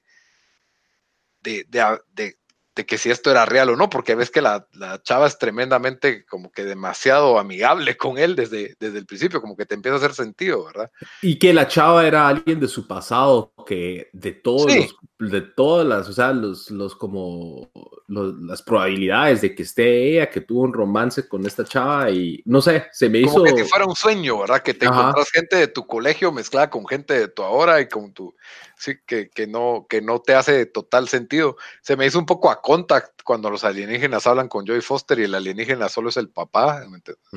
de, 1.41 1.65
de, 2.13 2.38
que 2.85 2.97
si 2.97 3.09
esto 3.09 3.31
era 3.31 3.45
real 3.45 3.69
o 3.69 3.75
no, 3.75 3.89
porque 3.89 4.15
ves 4.15 4.29
que 4.29 4.41
la, 4.41 4.67
chava 5.03 5.27
es 5.27 5.37
tremendamente 5.37 6.25
como 6.25 6.51
que 6.51 6.63
demasiado 6.63 7.39
amigable 7.39 7.97
con 7.97 8.17
él 8.17 8.35
desde, 8.35 8.75
desde 8.79 8.99
el 8.99 9.05
principio, 9.05 9.41
como 9.41 9.55
que 9.55 9.65
te 9.65 9.75
empieza 9.75 9.95
a 9.95 9.97
hacer 9.97 10.13
sentido, 10.13 10.65
¿verdad? 10.65 10.91
Y 11.21 11.39
que 11.39 11.53
la 11.53 11.67
chava 11.67 12.05
era 12.05 12.27
alguien 12.27 12.59
de 12.59 12.67
su 12.67 12.87
pasado, 12.87 13.53
que 13.65 14.09
de 14.13 14.31
todos 14.31 14.71
de 15.19 15.41
todas 15.41 15.85
las, 15.85 16.07
o 16.07 16.13
sea, 16.13 16.31
los, 16.31 16.71
los 16.71 16.95
como 16.95 17.69
las 18.07 18.61
probabilidades 18.61 19.41
de 19.41 19.53
que 19.53 19.63
esté 19.63 20.13
ella, 20.13 20.29
que 20.29 20.39
tuvo 20.39 20.61
un 20.61 20.73
romance 20.73 21.27
con 21.27 21.45
esta 21.45 21.65
chava 21.65 22.09
y 22.09 22.41
no 22.45 22.61
sé, 22.61 22.87
se 22.93 23.09
me 23.09 23.21
como 23.23 23.45
hizo... 23.45 23.55
que 23.55 23.65
fuera 23.65 23.85
un 23.85 23.97
sueño, 23.97 24.39
¿verdad? 24.39 24.63
Que 24.63 24.73
te 24.73 24.85
encontrás 24.85 25.29
gente 25.29 25.57
de 25.57 25.67
tu 25.67 25.85
colegio 25.85 26.31
mezclada 26.31 26.69
con 26.69 26.87
gente 26.87 27.19
de 27.19 27.27
tu 27.27 27.43
ahora 27.43 27.81
y 27.81 27.89
con 27.89 28.13
tu 28.13 28.33
sí, 28.77 28.93
que, 29.05 29.29
que, 29.29 29.45
no, 29.45 29.85
que 29.89 30.01
no 30.01 30.21
te 30.21 30.35
hace 30.35 30.65
total 30.65 31.09
sentido. 31.09 31.57
Se 31.81 31.97
me 31.97 32.05
hizo 32.05 32.17
un 32.17 32.25
poco 32.25 32.49
a 32.49 32.61
contact 32.61 33.21
cuando 33.23 33.49
los 33.49 33.65
alienígenas 33.65 34.25
hablan 34.25 34.47
con 34.47 34.65
Joy 34.65 34.79
Foster 34.79 35.19
y 35.19 35.23
el 35.23 35.35
alienígena 35.35 35.89
solo 35.89 36.09
es 36.09 36.17
el 36.17 36.29
papá, 36.29 36.81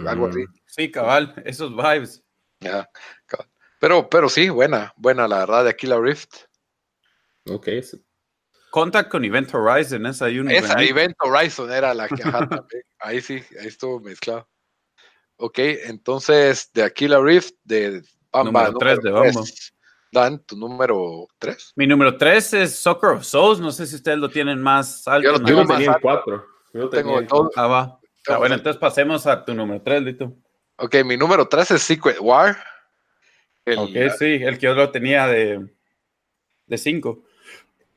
algo 0.06 0.28
así. 0.28 0.44
Sí, 0.66 0.88
cabal, 0.90 1.34
esos 1.44 1.74
vibes. 1.74 2.22
Ya, 2.60 2.88
Pero, 3.80 4.08
pero 4.08 4.28
sí, 4.28 4.48
buena, 4.50 4.94
buena 4.96 5.26
la 5.26 5.38
verdad 5.38 5.64
de 5.64 5.70
Aquila 5.70 5.98
Rift. 5.98 6.44
Ok. 7.48 7.68
Contact 8.70 9.10
con 9.10 9.24
Event 9.24 9.54
Horizon, 9.54 10.06
esa 10.06 10.24
hay 10.24 10.38
una. 10.38 10.52
Esa 10.54 10.82
Event 10.82 11.14
Horizon 11.20 11.70
era 11.70 11.92
la 11.92 12.08
que 12.08 12.22
ahí 13.00 13.20
sí, 13.20 13.42
ahí 13.60 13.66
estuvo 13.66 14.00
mezclado. 14.00 14.48
Ok, 15.36 15.58
entonces 15.58 16.70
de 16.72 16.82
Aquila 16.82 17.20
Rift, 17.20 17.54
de 17.64 18.02
Bamba, 18.32 18.70
número 18.70 18.78
3 18.78 19.00
de 19.02 19.10
Bamba. 19.10 19.42
Dan, 20.10 20.42
tu 20.44 20.56
número 20.56 21.26
3. 21.38 21.72
Mi 21.76 21.86
número 21.86 22.16
3 22.16 22.52
es 22.54 22.78
Soccer 22.78 23.10
of 23.10 23.24
Souls. 23.24 23.60
No 23.60 23.72
sé 23.72 23.86
si 23.86 23.96
ustedes 23.96 24.18
lo 24.18 24.30
tienen 24.30 24.60
más 24.60 25.06
alto. 25.08 25.26
Yo 25.26 25.32
lo 25.32 25.42
tengo 25.42 25.64
más 25.64 25.88
alto. 25.88 26.00
4. 26.00 26.46
Yo 26.74 26.88
tengo 26.88 27.26
todo. 27.26 27.50
Ah, 27.56 27.66
va. 27.66 28.00
Ah, 28.28 28.38
bueno, 28.38 28.54
entonces 28.54 28.80
pasemos 28.80 29.26
a 29.26 29.44
tu 29.44 29.52
número 29.52 29.82
3, 29.82 30.02
Lito. 30.02 30.36
Ok, 30.76 30.96
mi 31.04 31.16
número 31.16 31.46
3 31.46 31.72
es 31.72 31.82
Secret 31.82 32.18
War. 32.20 32.56
ok, 33.66 33.96
sí, 34.18 34.34
el 34.42 34.58
que 34.58 34.66
yo 34.66 34.74
lo 34.74 34.90
tenía 34.90 35.26
de 35.26 35.68
5. 36.74 37.24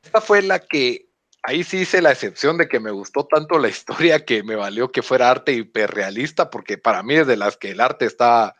Esta 0.06 0.20
fue 0.20 0.40
la 0.40 0.60
que, 0.60 1.08
ahí 1.42 1.64
sí 1.64 1.78
hice 1.78 2.00
la 2.00 2.12
excepción 2.12 2.56
de 2.58 2.68
que 2.68 2.78
me 2.78 2.92
gustó 2.92 3.26
tanto 3.26 3.58
la 3.58 3.68
historia 3.68 4.24
que 4.24 4.44
me 4.44 4.54
valió 4.54 4.92
que 4.92 5.02
fuera 5.02 5.28
arte 5.28 5.52
hiperrealista, 5.52 6.48
porque 6.48 6.78
para 6.78 7.02
mí 7.02 7.16
es 7.16 7.26
de 7.26 7.36
las 7.36 7.56
que 7.56 7.72
el 7.72 7.80
arte 7.80 8.04
está 8.04 8.54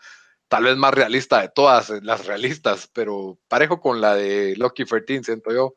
tal 0.49 0.65
vez 0.65 0.77
más 0.77 0.93
realista 0.93 1.41
de 1.41 1.49
todas 1.49 1.91
las 2.03 2.27
realistas, 2.27 2.91
pero 2.93 3.39
parejo 3.47 3.81
con 3.81 4.01
la 4.01 4.17
de 4.17 4.57
Lucky 4.57 4.85
13, 4.85 5.23
siento 5.23 5.53
yo. 5.53 5.77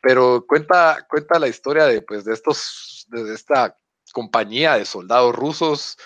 Pero 0.00 0.44
cuenta, 0.46 1.04
cuenta 1.10 1.40
la 1.40 1.48
historia 1.48 1.86
de, 1.86 2.00
pues, 2.00 2.24
de 2.24 2.32
estos, 2.32 3.06
de 3.08 3.34
esta 3.34 3.76
compañía 4.12 4.74
de 4.74 4.84
soldados 4.84 5.34
rusos 5.34 5.96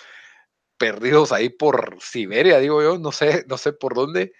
perdidos 0.79 1.31
ahí 1.31 1.49
por 1.49 1.97
Siberia, 2.01 2.57
digo 2.57 2.81
yo, 2.81 2.97
no 2.97 3.11
sé, 3.11 3.45
no 3.47 3.57
sé 3.57 3.71
por 3.71 3.93
dónde, 3.93 4.33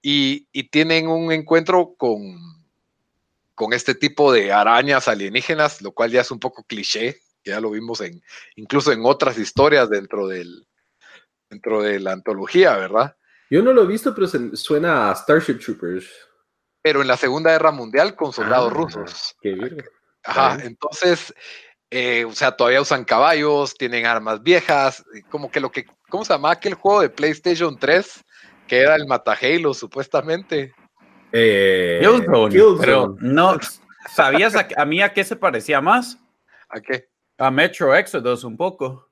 y, 0.00 0.48
y 0.50 0.70
tienen 0.70 1.08
un 1.08 1.30
encuentro 1.30 1.94
con, 1.98 2.61
con 3.62 3.72
este 3.72 3.94
tipo 3.94 4.32
de 4.32 4.50
arañas 4.50 5.06
alienígenas, 5.06 5.82
lo 5.82 5.92
cual 5.92 6.10
ya 6.10 6.22
es 6.22 6.32
un 6.32 6.40
poco 6.40 6.64
cliché, 6.64 7.20
ya 7.44 7.60
lo 7.60 7.70
vimos 7.70 8.00
en, 8.00 8.20
incluso 8.56 8.90
en 8.90 9.02
otras 9.04 9.38
historias 9.38 9.88
dentro 9.88 10.26
del, 10.26 10.66
dentro 11.48 11.80
de 11.80 12.00
la 12.00 12.10
antología, 12.10 12.76
¿verdad? 12.76 13.16
Yo 13.48 13.62
no 13.62 13.72
lo 13.72 13.84
he 13.84 13.86
visto, 13.86 14.12
pero 14.12 14.26
suena 14.56 15.12
a 15.12 15.14
Starship 15.14 15.60
Troopers. 15.60 16.10
Pero 16.82 17.02
en 17.02 17.06
la 17.06 17.16
Segunda 17.16 17.52
Guerra 17.52 17.70
Mundial 17.70 18.16
con 18.16 18.32
soldados 18.32 18.72
ah, 18.72 18.74
rusos. 18.74 19.36
Qué 19.40 19.52
bien. 19.52 19.84
Ajá, 20.24 20.58
entonces, 20.64 21.32
eh, 21.88 22.24
o 22.24 22.32
sea, 22.32 22.56
todavía 22.56 22.80
usan 22.80 23.04
caballos, 23.04 23.74
tienen 23.74 24.06
armas 24.06 24.42
viejas, 24.42 25.04
como 25.30 25.52
que 25.52 25.60
lo 25.60 25.70
que, 25.70 25.86
¿cómo 26.08 26.24
se 26.24 26.32
llama 26.32 26.50
aquel 26.50 26.74
juego 26.74 27.02
de 27.02 27.10
PlayStation 27.10 27.78
3? 27.78 28.24
Que 28.66 28.80
era 28.80 28.96
el 28.96 29.06
Mata 29.06 29.38
Halo, 29.40 29.72
supuestamente. 29.72 30.74
Eh, 31.32 32.00
Killzone, 32.02 32.78
Pero 32.80 33.16
no, 33.20 33.58
¿sabías 34.14 34.54
a, 34.54 34.84
mí 34.84 35.02
a 35.02 35.12
qué 35.12 35.24
se 35.24 35.36
parecía 35.36 35.80
más? 35.80 36.18
¿A 36.68 36.80
qué? 36.80 37.08
A 37.38 37.50
Metro 37.50 37.94
Exodus 37.94 38.44
un 38.44 38.56
poco. 38.56 39.08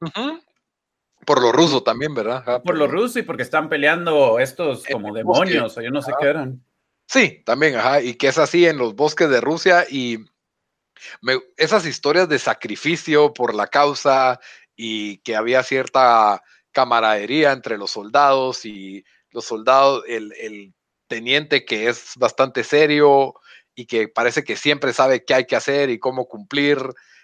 Por 1.25 1.41
lo 1.41 1.53
ruso 1.53 1.83
también, 1.83 2.15
¿verdad? 2.15 2.63
por, 2.63 2.77
lo 2.77 2.87
ruso 2.87 3.19
y 3.19 3.23
porque 3.23 3.43
están 3.43 3.69
peleando 3.69 4.39
estos 4.39 4.85
como 4.85 5.13
demonios 5.15 5.77
o 5.77 5.81
yo 5.81 5.91
no 5.91 6.03
sé 6.03 6.13
qué 6.21 6.27
eran. 6.29 6.63
Sí, 7.07 7.43
también, 7.45 7.77
ajá, 7.77 8.01
y 8.01 8.15
que 8.15 8.29
es 8.29 8.39
así 8.39 8.67
en 8.67 8.79
los 8.79 8.95
bosques 8.95 9.29
de 9.29 9.41
Rusia 9.41 9.85
y 9.89 10.19
esas 11.57 11.87
historias 11.87 12.29
de 12.29 12.39
sacrificio 12.39 13.33
por 13.33 13.55
la 13.55 13.67
causa 13.67 14.39
y 14.77 15.19
que 15.19 15.35
había 15.35 15.63
cierta 15.63 16.43
camaradería 16.73 17.53
entre 17.53 17.79
los 17.79 17.91
soldados 17.91 18.65
y 18.65 19.05
los 19.31 19.45
soldados, 19.45 20.05
el, 20.07 20.33
el 20.39 20.75
teniente 21.11 21.67
que 21.67 21.89
es 21.89 22.13
bastante 22.17 22.65
serio 22.65 23.35
y 23.75 23.85
que 23.85 24.09
parece 24.09 24.45
que 24.45 24.57
siempre 24.57 24.95
sabe 24.95 25.25
qué 25.27 25.35
hay 25.35 25.45
que 25.45 25.57
hacer 25.57 25.91
y 25.91 25.99
cómo 25.99 26.27
cumplir 26.27 26.79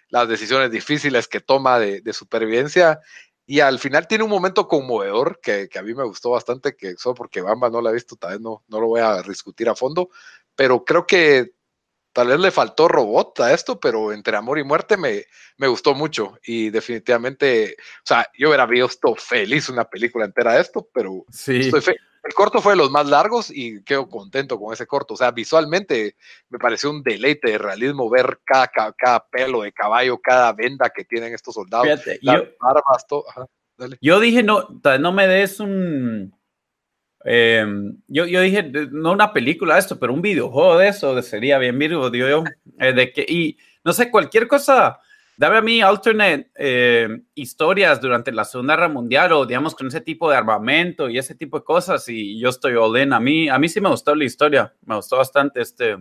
las 0.08 0.28
decisiones 0.28 0.70
difíciles 0.70 1.28
que 1.28 1.40
toma 1.40 1.78
de, 1.78 2.00
de 2.00 2.12
supervivencia 2.12 3.00
y 3.46 3.60
al 3.60 3.78
final 3.78 4.08
tiene 4.08 4.24
un 4.24 4.30
momento 4.30 4.66
conmovedor 4.66 5.40
que, 5.40 5.68
a 5.78 5.82
mí 5.82 5.94
me 5.94 6.04
gustó 6.04 6.30
bastante, 6.30 6.76
que 6.76 6.96
solo 6.96 7.14
porque 7.14 7.40
Bamba 7.40 7.70
no 7.70 7.80
lo 7.80 7.88
ha 7.88 7.92
visto, 7.92 8.16
tal 8.16 8.32
vez 8.32 8.40
no, 8.40 8.64
no 8.66 8.80
lo 8.80 8.88
voy 8.88 9.00
a 9.00 9.22
discutir 9.22 9.68
a 9.68 9.76
fondo, 9.76 10.10
pero 10.56 10.84
creo 10.84 11.06
que 11.06 11.52
tal 12.12 12.28
vez 12.28 12.40
le 12.40 12.50
faltó 12.50 12.88
robot 12.88 13.38
a 13.40 13.54
esto, 13.54 13.78
pero 13.78 14.12
entre 14.12 14.36
amor 14.36 14.58
y 14.58 14.64
muerte 14.64 14.96
me, 14.96 15.26
me 15.58 15.68
gustó 15.68 15.94
mucho 15.94 16.38
y 16.44 16.70
definitivamente, 16.70 17.76
o 17.78 18.06
sea, 18.06 18.28
yo 18.36 18.48
hubiera 18.48 18.66
visto 18.66 19.14
feliz 19.14 19.68
una 19.68 19.84
película 19.84 20.24
entera 20.24 20.54
de 20.54 20.62
esto, 20.62 20.88
pero 20.92 21.24
sí. 21.30 21.60
estoy 21.60 21.82
feliz 21.82 22.00
el 22.26 22.34
corto 22.34 22.60
fue 22.60 22.72
de 22.72 22.78
los 22.78 22.90
más 22.90 23.06
largos 23.06 23.50
y 23.50 23.82
quedo 23.84 24.08
contento 24.08 24.58
con 24.58 24.72
ese 24.72 24.86
corto. 24.86 25.14
O 25.14 25.16
sea, 25.16 25.30
visualmente 25.30 26.16
me 26.48 26.58
pareció 26.58 26.90
un 26.90 27.02
deleite 27.02 27.52
de 27.52 27.58
realismo 27.58 28.10
ver 28.10 28.40
cada, 28.44 28.68
cada, 28.68 29.26
pelo 29.28 29.62
de 29.62 29.72
caballo, 29.72 30.18
cada 30.18 30.52
venda 30.52 30.90
que 30.90 31.04
tienen 31.04 31.34
estos 31.34 31.54
soldados. 31.54 32.00
yo, 34.00 34.20
dije, 34.20 34.42
no, 34.42 34.68
no 35.00 35.12
me 35.12 35.26
des 35.26 35.60
un... 35.60 36.34
Em, 37.24 37.96
yo, 38.06 38.24
yo, 38.26 38.40
dije, 38.40 38.62
no 38.90 39.12
una 39.12 39.32
película 39.32 39.74
de 39.74 39.80
esto, 39.80 39.98
pero 39.98 40.12
un 40.12 40.22
videojuego 40.22 40.78
de 40.78 40.88
eso 40.88 41.20
sería 41.22 41.58
bien 41.58 41.78
Virgo, 41.78 42.10
digo 42.10 42.28
yo. 42.28 42.44
Eh, 42.78 42.92
de 42.92 43.12
que, 43.12 43.24
y 43.28 43.56
no 43.84 43.92
sé, 43.92 44.10
cualquier 44.10 44.48
cosa 44.48 45.00
dame 45.36 45.58
a 45.58 45.62
mí 45.62 45.80
alternate 45.80 46.50
eh, 46.56 47.08
historias 47.34 48.00
durante 48.00 48.32
la 48.32 48.44
Segunda 48.44 48.74
Guerra 48.74 48.88
Mundial 48.88 49.32
o 49.32 49.46
digamos 49.46 49.74
con 49.74 49.88
ese 49.88 50.00
tipo 50.00 50.30
de 50.30 50.36
armamento 50.36 51.08
y 51.08 51.18
ese 51.18 51.34
tipo 51.34 51.58
de 51.58 51.64
cosas 51.64 52.08
y 52.08 52.38
yo 52.38 52.48
estoy 52.48 52.74
all. 52.74 53.12
A 53.12 53.20
mí, 53.20 53.48
a 53.48 53.58
mí 53.58 53.68
sí 53.68 53.80
me 53.80 53.90
gustó 53.90 54.14
la 54.14 54.24
historia, 54.24 54.74
me 54.84 54.96
gustó 54.96 55.18
bastante 55.18 55.60
este. 55.60 55.96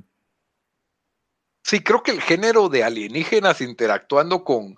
Sí, 1.63 1.81
creo 1.81 2.03
que 2.03 2.11
el 2.11 2.21
género 2.21 2.69
de 2.69 2.83
alienígenas 2.83 3.59
interactuando 3.61 4.43
con, 4.43 4.77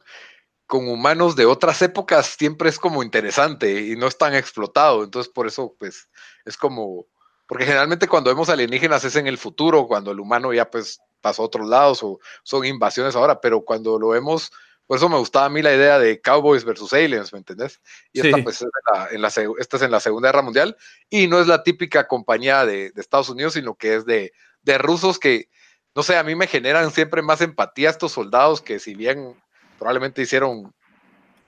con 0.66 0.88
humanos 0.88 1.36
de 1.36 1.46
otras 1.46 1.82
épocas 1.82 2.28
siempre 2.28 2.70
es 2.70 2.80
como 2.80 3.04
interesante 3.04 3.88
y 3.88 3.96
no 3.96 4.08
es 4.08 4.18
tan 4.18 4.34
explotado. 4.36 5.04
Entonces, 5.04 5.32
por 5.32 5.48
eso, 5.48 5.76
pues, 5.78 6.10
es 6.46 6.56
como, 6.58 7.08
porque 7.48 7.66
generalmente 7.66 8.08
cuando 8.08 8.30
vemos 8.30 8.50
alienígenas 8.50 9.04
es 9.04 9.18
en 9.18 9.28
el 9.28 9.38
futuro, 9.38 9.88
cuando 9.88 10.12
el 10.12 10.20
humano 10.20 10.54
ya 10.54 10.70
pues 10.70 11.02
pasó 11.22 11.44
a 11.44 11.46
otros 11.46 11.68
lados 11.68 12.04
o 12.04 12.20
son 12.44 12.66
invasiones 12.66 13.16
ahora, 13.16 13.42
pero 13.42 13.62
cuando 13.62 14.00
lo 14.00 14.10
vemos, 14.10 14.52
por 14.88 14.98
eso 14.98 15.10
me 15.10 15.18
gustaba 15.18 15.48
a 15.48 15.50
mí 15.50 15.62
la 15.62 15.74
idea 15.74 16.00
de 16.00 16.22
Cowboys 16.22 16.64
versus 16.64 16.94
Aliens, 16.94 17.34
¿me 17.34 17.40
entendés? 17.40 17.82
Y 18.14 18.26
esta, 18.26 18.42
pues, 18.42 18.62
es 18.62 18.68
en 19.12 19.22
la, 19.22 19.30
esta 19.60 19.78
es 19.78 19.84
en 19.84 19.92
la 19.92 20.00
Segunda 20.00 20.30
Guerra 20.30 20.42
Mundial 20.42 20.78
y 21.10 21.28
no 21.28 21.42
es 21.42 21.48
la 21.48 21.64
típica 21.64 22.08
compañía 22.08 22.66
de, 22.66 22.94
Estados 22.96 23.30
Unidos, 23.30 23.54
sino 23.54 23.76
que 23.76 23.96
es 23.96 24.06
de, 24.06 24.32
de, 24.62 24.78
rusos 24.78 25.20
que, 25.20 25.50
no 25.94 26.04
sé, 26.04 26.16
a 26.16 26.24
mí 26.24 26.36
me 26.36 26.48
generan 26.48 26.92
siempre 26.92 27.22
más 27.22 27.42
empatía 27.42 27.90
estos 27.90 28.14
soldados 28.14 28.62
que 28.62 28.80
si 28.80 28.96
bien 28.96 29.36
probablemente 29.78 30.22
hicieron 30.22 30.74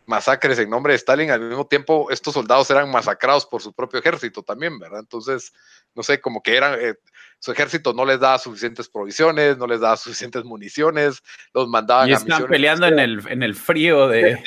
masacres 0.09 0.57
en 0.57 0.69
nombre 0.71 0.93
de 0.93 0.97
Stalin, 0.97 1.29
al 1.29 1.41
mismo 1.41 1.67
tiempo 1.67 2.09
estos 2.09 2.33
soldados 2.33 2.69
eran 2.71 2.89
masacrados 2.89 3.45
por 3.45 3.61
su 3.61 3.73
propio 3.73 3.99
ejército 3.99 4.41
también, 4.41 4.79
¿verdad? 4.79 5.01
Entonces, 5.01 5.53
no 5.93 6.01
sé, 6.01 6.19
como 6.19 6.41
que 6.41 6.57
eran, 6.57 6.79
eh, 6.81 6.95
su 7.37 7.51
ejército 7.51 7.93
no 7.93 8.05
les 8.05 8.19
daba 8.19 8.39
suficientes 8.39 8.89
provisiones, 8.89 9.57
no 9.57 9.67
les 9.67 9.79
daba 9.79 9.95
suficientes 9.97 10.43
municiones, 10.43 11.21
los 11.53 11.67
mandaban 11.67 12.09
y 12.09 12.13
están 12.13 12.47
peleando 12.47 12.87
en 12.87 12.97
el, 12.97 13.27
en 13.29 13.43
el 13.43 13.53
frío 13.53 14.07
de, 14.07 14.43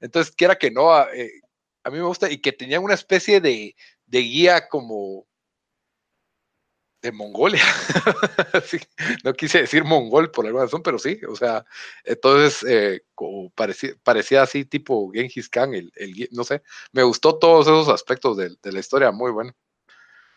Entonces, 0.00 0.34
quiera 0.36 0.56
que 0.56 0.70
no, 0.70 1.00
eh, 1.08 1.40
a 1.82 1.90
mí 1.90 1.96
me 1.96 2.04
gusta 2.04 2.30
y 2.30 2.38
que 2.38 2.52
tenían 2.52 2.84
una 2.84 2.94
especie 2.94 3.40
de, 3.40 3.74
de 4.04 4.18
guía 4.20 4.68
como 4.68 5.26
de 7.02 7.10
Mongolia. 7.10 7.62
no 9.24 9.34
quise 9.34 9.62
decir 9.62 9.84
mongol 9.84 10.30
por 10.30 10.46
alguna 10.46 10.64
razón, 10.64 10.82
pero 10.82 10.98
sí, 10.98 11.20
o 11.28 11.34
sea, 11.34 11.64
entonces 12.04 12.64
eh, 12.68 13.02
parecía, 14.02 14.42
así 14.42 14.64
tipo 14.64 15.10
Genghis 15.12 15.48
Khan, 15.48 15.74
el, 15.74 15.92
no 16.30 16.44
sé, 16.44 16.62
me 16.92 17.02
gustó 17.02 17.38
todos 17.38 17.66
esos 17.66 17.88
aspectos 17.88 18.36
de, 18.36 18.56
la 18.62 18.78
historia, 18.78 19.10
muy 19.10 19.32
bueno. 19.32 19.52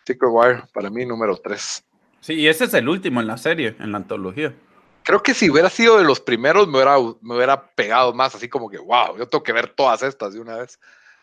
Secret 0.05 0.31
Wire, 0.31 0.63
para 0.73 0.89
mí, 0.89 1.05
número 1.05 1.37
3. 1.37 1.83
Sí, 2.19 2.33
y 2.33 2.47
ese 2.47 2.65
es 2.65 2.73
el 2.73 2.89
último 2.89 3.21
en 3.21 3.27
la 3.27 3.37
serie, 3.37 3.75
en 3.79 3.91
la 3.91 3.99
antología. 3.99 4.55
Creo 5.03 5.21
que 5.21 5.35
si 5.35 5.49
hubiera 5.51 5.69
sido 5.69 5.99
de 5.99 6.03
los 6.03 6.19
primeros, 6.19 6.67
me 6.67 6.77
hubiera, 6.77 6.97
me 7.21 7.35
hubiera 7.35 7.71
pegado 7.75 8.11
más, 8.13 8.33
así 8.33 8.49
como 8.49 8.69
que, 8.69 8.79
wow, 8.79 9.17
yo 9.17 9.27
tengo 9.27 9.43
que 9.43 9.53
ver 9.53 9.69
todas 9.69 10.01
estas 10.01 10.33
de 10.33 10.39
una 10.39 10.57
vez, 10.57 10.79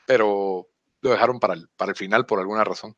pero 0.06 0.68
lo 1.00 1.10
dejaron 1.10 1.40
para 1.40 1.56
para 1.76 1.90
el 1.90 1.96
final 1.96 2.26
por 2.26 2.38
alguna 2.38 2.62
razón. 2.62 2.96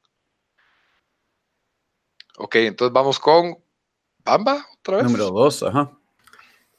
Ok, 2.38 2.56
entonces 2.56 2.92
vamos 2.92 3.18
con 3.18 3.56
Bamba 4.24 4.66
otra 4.78 4.96
vez. 4.98 5.04
Número 5.06 5.30
dos, 5.30 5.62
ajá. 5.62 5.92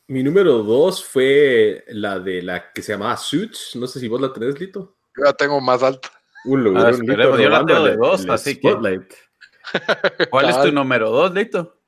Mi 0.08 0.22
número 0.22 0.64
dos 0.64 1.04
fue 1.04 1.84
la 1.88 2.20
de 2.20 2.42
la 2.42 2.72
que 2.72 2.82
se 2.82 2.92
llamaba 2.92 3.18
Suits. 3.18 3.76
No 3.76 3.88
sé 3.88 4.00
si 4.00 4.08
vos 4.08 4.22
la 4.22 4.32
tenés, 4.32 4.60
Lito. 4.60 4.98
Yo 5.18 5.24
la 5.24 5.34
tengo 5.34 5.60
más 5.62 5.82
alta. 5.82 6.12
Un 6.46 6.64
lugar, 6.64 6.94
ah, 6.94 7.00
yo 7.04 7.50
la 7.50 7.66
tengo 7.66 7.84
de 7.86 7.96
dos, 7.96 8.28
así 8.30 8.60
que. 8.60 8.70
¿Cuál 10.30 10.50
es 10.50 10.62
tu 10.62 10.72
número 10.72 11.10
dos, 11.10 11.34
Lito? 11.34 11.82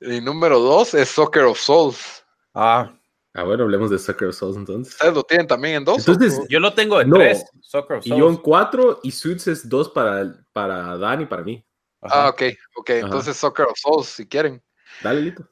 Mi 0.00 0.20
número 0.20 0.58
dos 0.58 0.94
es 0.94 1.08
Soccer 1.08 1.44
of 1.44 1.58
Souls. 1.58 2.24
Ah. 2.54 2.92
Ah, 3.34 3.42
bueno, 3.42 3.64
hablemos 3.64 3.90
de 3.90 3.98
Soccer 3.98 4.28
of 4.28 4.36
Souls 4.36 4.56
entonces. 4.56 4.94
¿Ustedes 4.94 5.14
lo 5.14 5.22
tienen 5.22 5.46
también 5.46 5.76
en 5.76 5.84
dos? 5.84 5.98
Entonces, 5.98 6.40
yo 6.48 6.60
lo 6.60 6.72
tengo 6.72 7.00
en 7.00 7.10
tres, 7.10 7.44
Soccer 7.60 7.98
of 7.98 8.04
Souls. 8.04 8.16
Y 8.16 8.20
yo 8.20 8.28
en 8.28 8.36
cuatro, 8.36 9.00
y 9.02 9.10
Suits 9.10 9.46
es 9.48 9.68
dos 9.68 9.90
para, 9.90 10.44
para 10.52 10.96
Dan 10.98 11.22
y 11.22 11.26
para 11.26 11.42
mí. 11.42 11.64
Ah, 12.04 12.28
ok, 12.28 12.42
ok. 12.76 12.90
Entonces 12.90 13.36
Soccer 13.36 13.66
of 13.66 13.78
Souls, 13.78 14.08
si 14.08 14.26
quieren. 14.26 14.62
Dale, 15.02 15.20
Lito. 15.20 15.48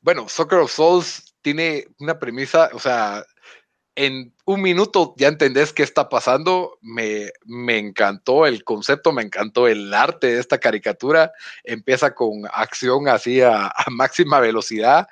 Bueno, 0.00 0.28
Soccer 0.28 0.58
of 0.58 0.72
Souls 0.72 1.34
tiene 1.40 1.86
una 1.98 2.18
premisa, 2.18 2.70
o 2.72 2.78
sea, 2.78 3.24
en 3.96 4.34
un 4.44 4.60
minuto 4.60 5.14
ya 5.16 5.28
entendés 5.28 5.72
qué 5.72 5.82
está 5.82 6.08
pasando. 6.08 6.78
Me, 6.80 7.30
me, 7.44 7.78
encantó 7.78 8.46
el 8.46 8.64
concepto, 8.64 9.12
me 9.12 9.22
encantó 9.22 9.68
el 9.68 9.92
arte 9.94 10.28
de 10.28 10.40
esta 10.40 10.58
caricatura. 10.58 11.32
Empieza 11.62 12.14
con 12.14 12.42
acción 12.52 13.08
así 13.08 13.40
a, 13.40 13.66
a, 13.76 13.90
máxima 13.90 14.40
velocidad 14.40 15.06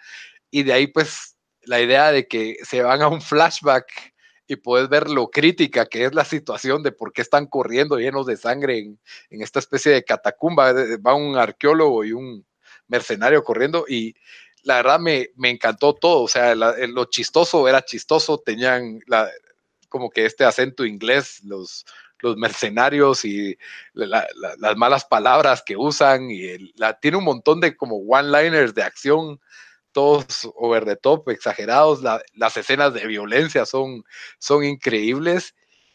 y 0.51 0.65
de 0.65 0.73
ahí 0.73 0.87
pues 0.89 1.37
la 1.63 1.81
idea 1.81 2.11
de 2.11 2.27
que 2.27 2.57
se 2.65 2.83
van 2.83 3.03
a 3.03 3.09
un 3.09 3.23
flashback 3.23 4.12
y 4.47 4.57
puedes 4.57 4.89
ver 4.89 5.09
lo 5.09 5.31
crítica 5.31 5.87
que 5.87 6.05
es 6.05 6.15
la 6.15 6.25
situación 6.25 6.83
de 6.83 6.93
por 6.93 7.13
qué 7.13 7.23
están 7.23 7.47
corriendo 7.47 7.99
llenos 7.99 8.27
de 8.27 8.37
sangre 8.37 8.79
en, 8.79 8.99
esta 9.31 9.59
especie 9.59 9.93
de 9.93 10.05
catacumba. 10.05 10.73
Va 10.73 11.15
un 11.15 11.37
arqueólogo 11.37 12.05
y 12.05 12.13
un 12.13 12.45
mercenario 12.89 13.43
corriendo 13.45 13.85
y 13.89 14.15
la 14.65 14.77
verdad 14.77 15.01
me, 15.01 15.31
encantó 15.45 15.95
todo. 15.95 16.23
O 16.23 16.29
sea, 16.29 16.55
lo 16.55 17.05
chistoso 17.07 17.69
era 17.69 17.85
chistoso, 17.85 18.39
tenían 18.39 19.01
como 19.89 20.11
que 20.11 20.27
este 20.27 20.45
acento 20.45 20.85
inglés, 20.85 21.43
los, 21.45 21.85
los 22.23 22.37
mercenarios 22.37 23.25
y 23.25 23.59
las 23.93 24.77
malas 24.77 25.05
palabras 25.05 25.63
que 25.65 25.77
usan 25.77 26.31
y 26.31 26.73
la, 26.77 26.99
tiene 26.99 27.19
un 27.19 27.25
montón 27.25 27.61
de 27.61 27.77
como 27.77 27.97
one-liners 27.97 28.75
de 28.75 28.83
acción 28.83 29.41
todos 29.93 30.51
over 30.55 30.85
the 30.85 30.97
top, 30.97 31.29
exagerados, 31.29 32.03
las 32.35 32.57
escenas 32.57 32.95
de 32.95 33.07
violencia 33.07 33.67
son, 33.67 34.05
son 34.39 34.65
increíbles 34.65 35.55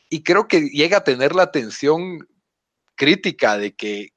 y 0.10 0.24
creo 0.24 0.48
que 0.48 0.70
llega 0.70 0.98
a 0.98 1.04
tener 1.04 1.36
la 1.36 1.44
atención 1.44 2.28
crítica 2.96 3.58
de 3.58 3.76
que 3.76 4.10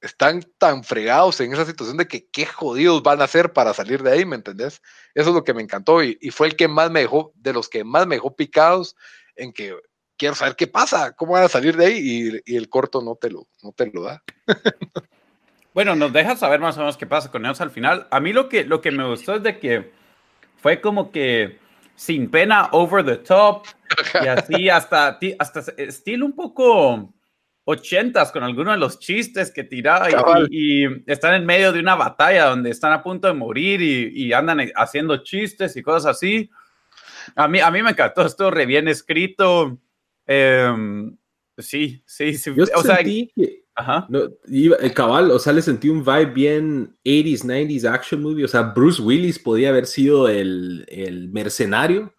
están 0.00 0.42
tan 0.58 0.82
fregados 0.82 1.40
en 1.40 1.52
esa 1.52 1.64
situación 1.64 1.96
de 1.96 2.08
que 2.08 2.28
qué 2.28 2.44
jodidos 2.44 3.02
van 3.02 3.20
a 3.20 3.24
hacer 3.24 3.52
para 3.52 3.72
salir 3.72 4.02
de 4.02 4.10
ahí, 4.10 4.24
¿me 4.24 4.36
entendés? 4.36 4.82
Eso 5.14 5.30
es 5.30 5.34
lo 5.34 5.44
que 5.44 5.54
me 5.54 5.62
encantó 5.62 6.02
y, 6.02 6.16
fue 6.30 6.48
el 6.48 6.56
que 6.56 6.66
más 6.66 6.90
me 6.90 7.00
dejó, 7.00 7.32
de 7.36 7.52
los 7.52 7.68
que 7.68 7.84
más 7.84 8.06
me 8.06 8.16
dejó 8.16 8.34
picados 8.34 8.96
en 9.36 9.52
que 9.52 9.76
quiero 10.16 10.34
saber 10.34 10.56
qué 10.56 10.66
pasa, 10.66 11.12
cómo 11.12 11.32
van 11.32 11.44
a 11.44 11.48
salir 11.48 11.76
de 11.76 11.86
ahí 11.86 12.42
y, 12.44 12.56
el 12.56 12.68
corto 12.68 13.00
no 13.00 13.14
te 13.14 13.30
lo, 13.30 13.48
no 13.62 13.72
te 13.72 13.90
lo 13.92 14.02
da. 14.02 14.22
bueno, 15.74 15.94
nos 15.94 16.12
deja 16.12 16.36
saber 16.36 16.60
más 16.60 16.76
o 16.76 16.80
menos 16.80 16.96
qué 16.96 17.06
pasa 17.06 17.30
con 17.30 17.44
ellos 17.44 17.60
al 17.60 17.70
final. 17.70 18.06
A 18.10 18.20
mí 18.20 18.32
lo 18.32 18.48
que, 18.48 18.64
lo 18.64 18.80
que 18.80 18.90
me 18.90 19.06
gustó 19.06 19.34
es 19.36 19.42
de 19.42 19.58
que 19.58 19.92
fue 20.56 20.80
como 20.80 21.10
que 21.10 21.58
sin 21.94 22.30
pena, 22.30 22.68
over 22.72 23.04
the 23.04 23.16
top, 23.16 23.66
y 24.22 24.26
así 24.26 24.68
hasta, 24.68 25.18
hasta 25.38 25.60
estilo 25.76 26.26
un 26.26 26.32
poco 26.32 27.14
ochentas 27.64 28.32
con 28.32 28.42
algunos 28.42 28.74
de 28.74 28.80
los 28.80 28.98
chistes 28.98 29.52
que 29.52 29.64
tiraba 29.64 30.08
y, 30.50 30.84
están 31.06 31.34
en 31.34 31.46
medio 31.46 31.72
de 31.72 31.80
una 31.80 31.94
batalla 31.94 32.46
donde 32.46 32.70
están 32.70 32.92
a 32.92 33.02
punto 33.02 33.28
de 33.28 33.34
morir 33.34 33.80
y, 33.80 34.32
andan 34.32 34.60
haciendo 34.74 35.18
chistes 35.18 35.76
y 35.76 35.82
cosas 35.82 36.16
así. 36.16 36.50
A 37.36 37.46
mí, 37.46 37.60
a 37.60 37.70
mí 37.70 37.82
me 37.82 37.90
encantó, 37.90 38.22
esto 38.22 38.50
re 38.50 38.66
bien 38.66 38.88
escrito. 38.88 39.78
Em, 40.26 41.16
sí, 41.56 42.02
sí, 42.04 42.34
sí. 42.34 42.52
Yo 42.56 42.64
o 42.74 42.82
sentí 42.82 43.30
sea, 43.34 43.46
que, 43.46 43.61
ajá. 43.74 44.06
No, 44.08 44.20
el 44.46 44.94
cabal, 44.94 45.30
o 45.30 45.38
sea, 45.38 45.52
le 45.52 45.62
sentí 45.62 45.88
un 45.88 46.04
vibe 46.04 46.26
bien 46.26 46.96
80s, 47.04 47.44
90s 47.44 47.84
action 47.84 48.22
movie. 48.22 48.44
O 48.44 48.48
sea, 48.48 48.62
Bruce 48.62 49.00
Willis 49.00 49.38
podía 49.38 49.70
haber 49.70 49.86
sido 49.86 50.28
el, 50.28 50.84
el 50.88 51.28
mercenario 51.30 52.12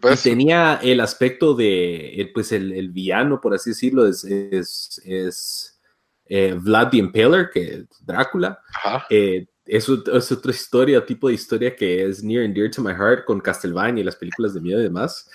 pues. 0.00 0.22
tenía 0.22 0.80
el 0.82 1.00
aspecto 1.00 1.54
de, 1.54 2.30
pues 2.34 2.52
el, 2.52 2.72
el, 2.72 2.90
villano, 2.90 3.40
por 3.40 3.54
así 3.54 3.70
decirlo, 3.70 4.06
es, 4.06 4.24
es, 4.24 5.00
es 5.04 5.80
eh, 6.26 6.56
Vlad 6.60 6.90
the 6.90 6.98
Impaler, 6.98 7.50
que 7.50 7.84
Drácula. 8.04 8.60
Eh, 9.08 9.46
es, 9.64 9.88
es, 9.88 10.32
otra 10.32 10.50
historia, 10.50 11.04
tipo 11.04 11.28
de 11.28 11.34
historia 11.34 11.74
que 11.74 12.04
es 12.04 12.22
near 12.22 12.44
and 12.44 12.54
dear 12.54 12.70
to 12.70 12.82
my 12.82 12.92
heart 12.92 13.24
con 13.24 13.40
Castlevania 13.40 14.02
y 14.02 14.04
las 14.04 14.16
películas 14.16 14.54
de 14.54 14.60
miedo 14.60 14.80
y 14.80 14.84
demás. 14.84 15.28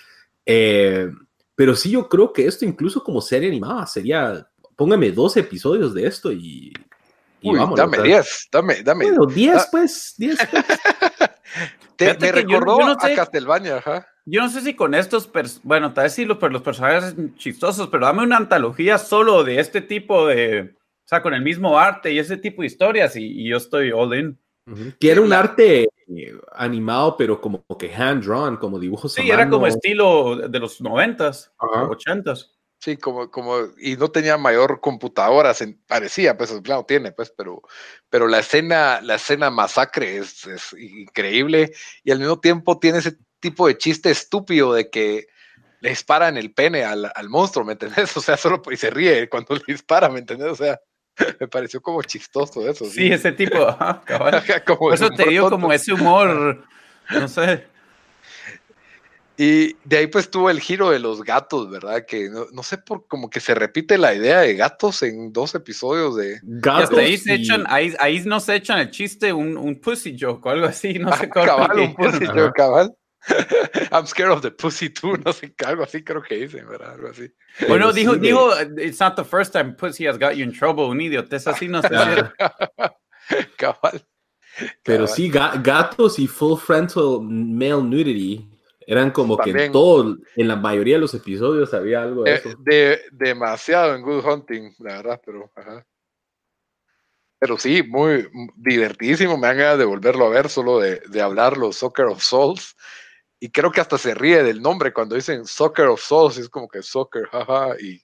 Eh, 0.44 1.10
pero 1.54 1.74
sí, 1.74 1.90
yo 1.90 2.08
creo 2.08 2.32
que 2.32 2.46
esto 2.46 2.64
incluso 2.64 3.02
como 3.02 3.20
serie 3.20 3.48
animada 3.48 3.86
sería, 3.86 4.46
póngame 4.76 5.10
dos 5.10 5.36
episodios 5.36 5.94
de 5.94 6.06
esto 6.06 6.30
y... 6.30 6.72
y 7.40 7.54
vamos, 7.54 7.76
dame 7.76 8.00
10, 8.02 8.48
dame, 8.52 8.82
dame. 8.82 9.06
Bueno, 9.06 9.26
10 9.26 9.56
ah. 9.56 9.66
pues, 9.70 10.14
10 10.18 10.38
pues. 10.50 10.64
Te, 11.96 12.16
me 12.18 12.32
recordó 12.32 12.78
a 12.84 12.96
Castlevania, 12.96 13.78
ajá. 13.78 14.06
Yo 14.26 14.42
no 14.42 14.50
sé 14.50 14.60
si 14.60 14.74
con 14.74 14.94
estos, 14.94 15.30
bueno, 15.62 15.94
tal 15.94 16.04
vez 16.04 16.12
sí 16.12 16.24
los, 16.24 16.38
los 16.42 16.62
personajes 16.62 17.14
chistosos, 17.36 17.88
pero 17.88 18.06
dame 18.06 18.22
una 18.22 18.36
antología 18.36 18.98
solo 18.98 19.44
de 19.44 19.60
este 19.60 19.80
tipo 19.80 20.26
de, 20.26 20.74
o 21.06 21.08
sea, 21.08 21.22
con 21.22 21.32
el 21.32 21.42
mismo 21.42 21.78
arte 21.78 22.12
y 22.12 22.18
ese 22.18 22.36
tipo 22.36 22.62
de 22.62 22.66
historias 22.66 23.14
y, 23.14 23.48
yo 23.48 23.56
estoy 23.56 23.92
all 23.92 24.18
in. 24.18 24.38
Que 24.98 25.12
era 25.12 25.20
un 25.20 25.32
arte 25.32 25.84
eh, 25.84 26.34
animado, 26.52 27.16
pero 27.16 27.40
como 27.40 27.64
que 27.78 27.94
hand-drawn, 27.94 28.56
como 28.56 28.80
dibujos. 28.80 29.12
Sí, 29.12 29.30
era 29.30 29.48
como 29.48 29.68
estilo 29.68 30.48
de 30.48 30.58
los 30.58 30.80
noventas, 30.80 31.54
ochentas. 31.88 32.55
Sí, 32.86 32.96
como, 32.96 33.32
como, 33.32 33.56
y 33.78 33.96
no 33.96 34.12
tenía 34.12 34.36
mayor 34.36 34.80
computadora, 34.80 35.52
parecía, 35.88 36.38
pues 36.38 36.52
claro, 36.62 36.84
tiene, 36.84 37.10
pues, 37.10 37.34
pero, 37.36 37.60
pero 38.08 38.28
la 38.28 38.38
escena, 38.38 39.00
la 39.00 39.16
escena 39.16 39.50
masacre 39.50 40.18
es, 40.18 40.46
es 40.46 40.72
increíble 40.78 41.72
y 42.04 42.12
al 42.12 42.20
mismo 42.20 42.38
tiempo 42.38 42.78
tiene 42.78 42.98
ese 42.98 43.16
tipo 43.40 43.66
de 43.66 43.76
chiste 43.76 44.12
estúpido 44.12 44.72
de 44.72 44.88
que 44.88 45.26
le 45.80 45.88
disparan 45.88 46.36
el 46.36 46.54
pene 46.54 46.84
al, 46.84 47.10
al 47.12 47.28
monstruo, 47.28 47.64
¿me 47.64 47.72
entendés? 47.72 48.16
O 48.16 48.20
sea, 48.20 48.36
solo 48.36 48.62
y 48.70 48.76
se 48.76 48.90
ríe 48.90 49.28
cuando 49.28 49.56
le 49.56 49.62
dispara, 49.66 50.08
¿me 50.08 50.20
entendés? 50.20 50.52
O 50.52 50.54
sea, 50.54 50.78
me 51.40 51.48
pareció 51.48 51.82
como 51.82 52.04
chistoso 52.04 52.70
eso. 52.70 52.84
Sí, 52.84 53.10
ese 53.10 53.32
tipo, 53.32 53.66
Por 54.78 54.94
eso 54.94 55.10
te 55.10 55.28
digo 55.28 55.50
como 55.50 55.72
ese 55.72 55.92
humor, 55.92 56.64
no 57.10 57.26
sé. 57.26 57.66
Y 59.38 59.76
de 59.84 59.98
ahí 59.98 60.06
pues 60.06 60.30
tuvo 60.30 60.48
el 60.48 60.60
giro 60.60 60.90
de 60.90 60.98
los 60.98 61.22
gatos, 61.22 61.70
¿verdad? 61.70 62.06
Que 62.06 62.30
no, 62.30 62.62
sé 62.62 62.78
por 62.78 63.06
como 63.06 63.28
que 63.28 63.40
se 63.40 63.54
repite 63.54 63.98
la 63.98 64.14
idea 64.14 64.40
de 64.40 64.54
gatos 64.54 65.02
en 65.02 65.32
dos 65.32 65.54
episodios 65.54 66.16
de 66.16 66.40
gatos. 66.42 66.96
ahí, 66.98 67.18
se 67.18 67.34
echan, 67.34 67.64
ahí, 67.68 67.94
ahí 67.98 68.22
no 68.24 68.40
se 68.40 68.54
echan 68.54 68.78
el 68.78 68.90
chiste, 68.90 69.32
un, 69.32 69.58
un 69.58 69.78
pussy 69.78 70.16
joke 70.18 70.46
o 70.46 70.50
algo 70.50 70.66
así, 70.66 70.98
no 70.98 71.14
sé 71.16 71.28
cómo. 71.28 71.44
Cabal, 71.44 71.78
un 71.80 71.94
pussy 71.94 72.26
joke, 72.26 72.54
cabal. 72.54 72.96
I'm 73.92 74.06
scared 74.06 74.32
of 74.32 74.40
the 74.40 74.52
pussy 74.52 74.88
too, 74.88 75.16
no 75.18 75.32
sé, 75.32 75.52
algo 75.66 75.82
así 75.82 76.02
creo 76.02 76.22
que 76.22 76.36
dicen, 76.36 76.66
¿verdad? 76.68 76.92
Algo 76.92 77.08
así. 77.08 77.30
Bueno, 77.68 77.92
dijo, 77.92 78.14
dijo, 78.16 78.52
it's 78.78 79.00
not 79.00 79.16
the 79.16 79.24
first 79.24 79.52
time 79.52 79.74
pussy 79.74 80.06
has 80.06 80.16
got 80.18 80.34
you 80.34 80.44
in 80.44 80.52
trouble, 80.52 80.84
un 80.84 81.00
idiota, 81.00 81.36
así 81.36 81.68
no 81.68 81.82
sé. 81.82 81.88
Cabal. 83.58 84.06
Pero 84.82 85.06
sí, 85.06 85.28
gatos 85.28 86.18
y 86.18 86.26
full 86.26 86.56
frontal 86.56 87.20
male 87.20 87.82
nudity 87.82 88.55
eran 88.86 89.10
como 89.10 89.36
que 89.36 89.50
en 89.50 89.72
todo, 89.72 90.16
en 90.36 90.48
la 90.48 90.56
mayoría 90.56 90.94
de 90.94 91.00
los 91.00 91.14
episodios 91.14 91.74
había 91.74 92.02
algo 92.02 92.22
de, 92.22 92.34
eso. 92.34 92.50
De, 92.60 93.00
demasiado 93.10 93.96
en 93.96 94.02
Good 94.02 94.24
Hunting, 94.24 94.74
la 94.78 94.98
verdad, 94.98 95.20
pero 95.24 95.50
ajá. 95.56 95.84
Pero 97.38 97.58
sí, 97.58 97.82
muy 97.82 98.28
divertidísimo. 98.56 99.36
Me 99.36 99.48
han 99.48 99.58
ganas 99.58 99.78
de 99.78 99.84
volverlo 99.84 100.26
a 100.26 100.30
ver, 100.30 100.48
solo 100.48 100.78
de, 100.78 101.02
de 101.08 101.20
hablar 101.20 101.56
los 101.56 101.76
Soccer 101.76 102.06
of 102.06 102.22
Souls. 102.22 102.76
Y 103.40 103.50
creo 103.50 103.70
que 103.70 103.80
hasta 103.80 103.98
se 103.98 104.14
ríe 104.14 104.42
del 104.42 104.62
nombre 104.62 104.92
cuando 104.92 105.16
dicen 105.16 105.44
Soccer 105.44 105.86
of 105.86 106.00
Souls, 106.00 106.38
es 106.38 106.48
como 106.48 106.68
que 106.68 106.82
Soccer, 106.82 107.26
jaja. 107.26 107.74
Y 107.80 108.02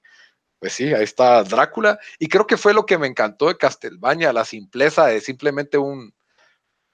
pues 0.59 0.75
sí, 0.75 0.93
ahí 0.93 1.05
está 1.05 1.43
Drácula. 1.45 1.99
Y 2.19 2.29
creo 2.29 2.47
que 2.47 2.57
fue 2.57 2.75
lo 2.75 2.85
que 2.85 2.99
me 2.99 3.07
encantó 3.07 3.49
de 3.49 3.57
Castelbaña, 3.57 4.33
la 4.33 4.45
simpleza 4.45 5.07
de 5.07 5.21
simplemente 5.21 5.79
un, 5.79 6.13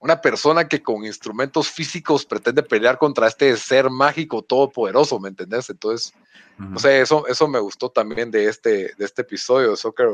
una 0.01 0.21
persona 0.21 0.69
que 0.69 0.83
con 0.83 1.05
instrumentos 1.05 1.69
físicos 1.69 2.25
pretende 2.25 2.63
pelear 2.63 2.99
contra 2.99 3.27
este 3.27 3.57
ser 3.57 3.91
mágico 3.91 4.43
todopoderoso, 4.43 5.19
¿me 5.19 5.29
entendés? 5.29 5.71
Entonces, 5.71 6.13
no 6.57 6.79
sé, 6.79 7.01
eso, 7.01 7.27
eso 7.27 7.49
me 7.49 7.59
gustó 7.59 7.91
también 7.91 8.31
de 8.31 8.47
este, 8.47 8.95
de 8.97 9.05
este 9.05 9.23
episodio 9.23 9.71
de 9.71 9.77
Soccer, 9.77 10.09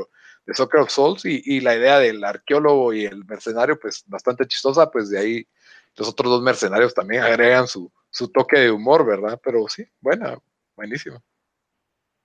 de 0.46 0.54
Soccer 0.54 0.80
of 0.80 0.90
Souls 0.90 1.24
y, 1.24 1.42
y, 1.44 1.60
la 1.60 1.74
idea 1.74 1.98
del 1.98 2.22
arqueólogo 2.22 2.92
y 2.92 3.04
el 3.04 3.24
mercenario, 3.24 3.78
pues 3.78 4.04
bastante 4.06 4.46
chistosa, 4.46 4.90
pues 4.90 5.08
de 5.10 5.18
ahí 5.18 5.48
los 5.96 6.08
otros 6.08 6.30
dos 6.30 6.42
mercenarios 6.42 6.92
también 6.92 7.22
agregan 7.22 7.68
su, 7.68 7.90
su 8.10 8.28
toque 8.28 8.58
de 8.58 8.70
humor, 8.70 9.06
¿verdad? 9.06 9.40
Pero 9.42 9.66
sí, 9.68 9.84
buena, 10.00 10.38
buenísimo. 10.76 11.22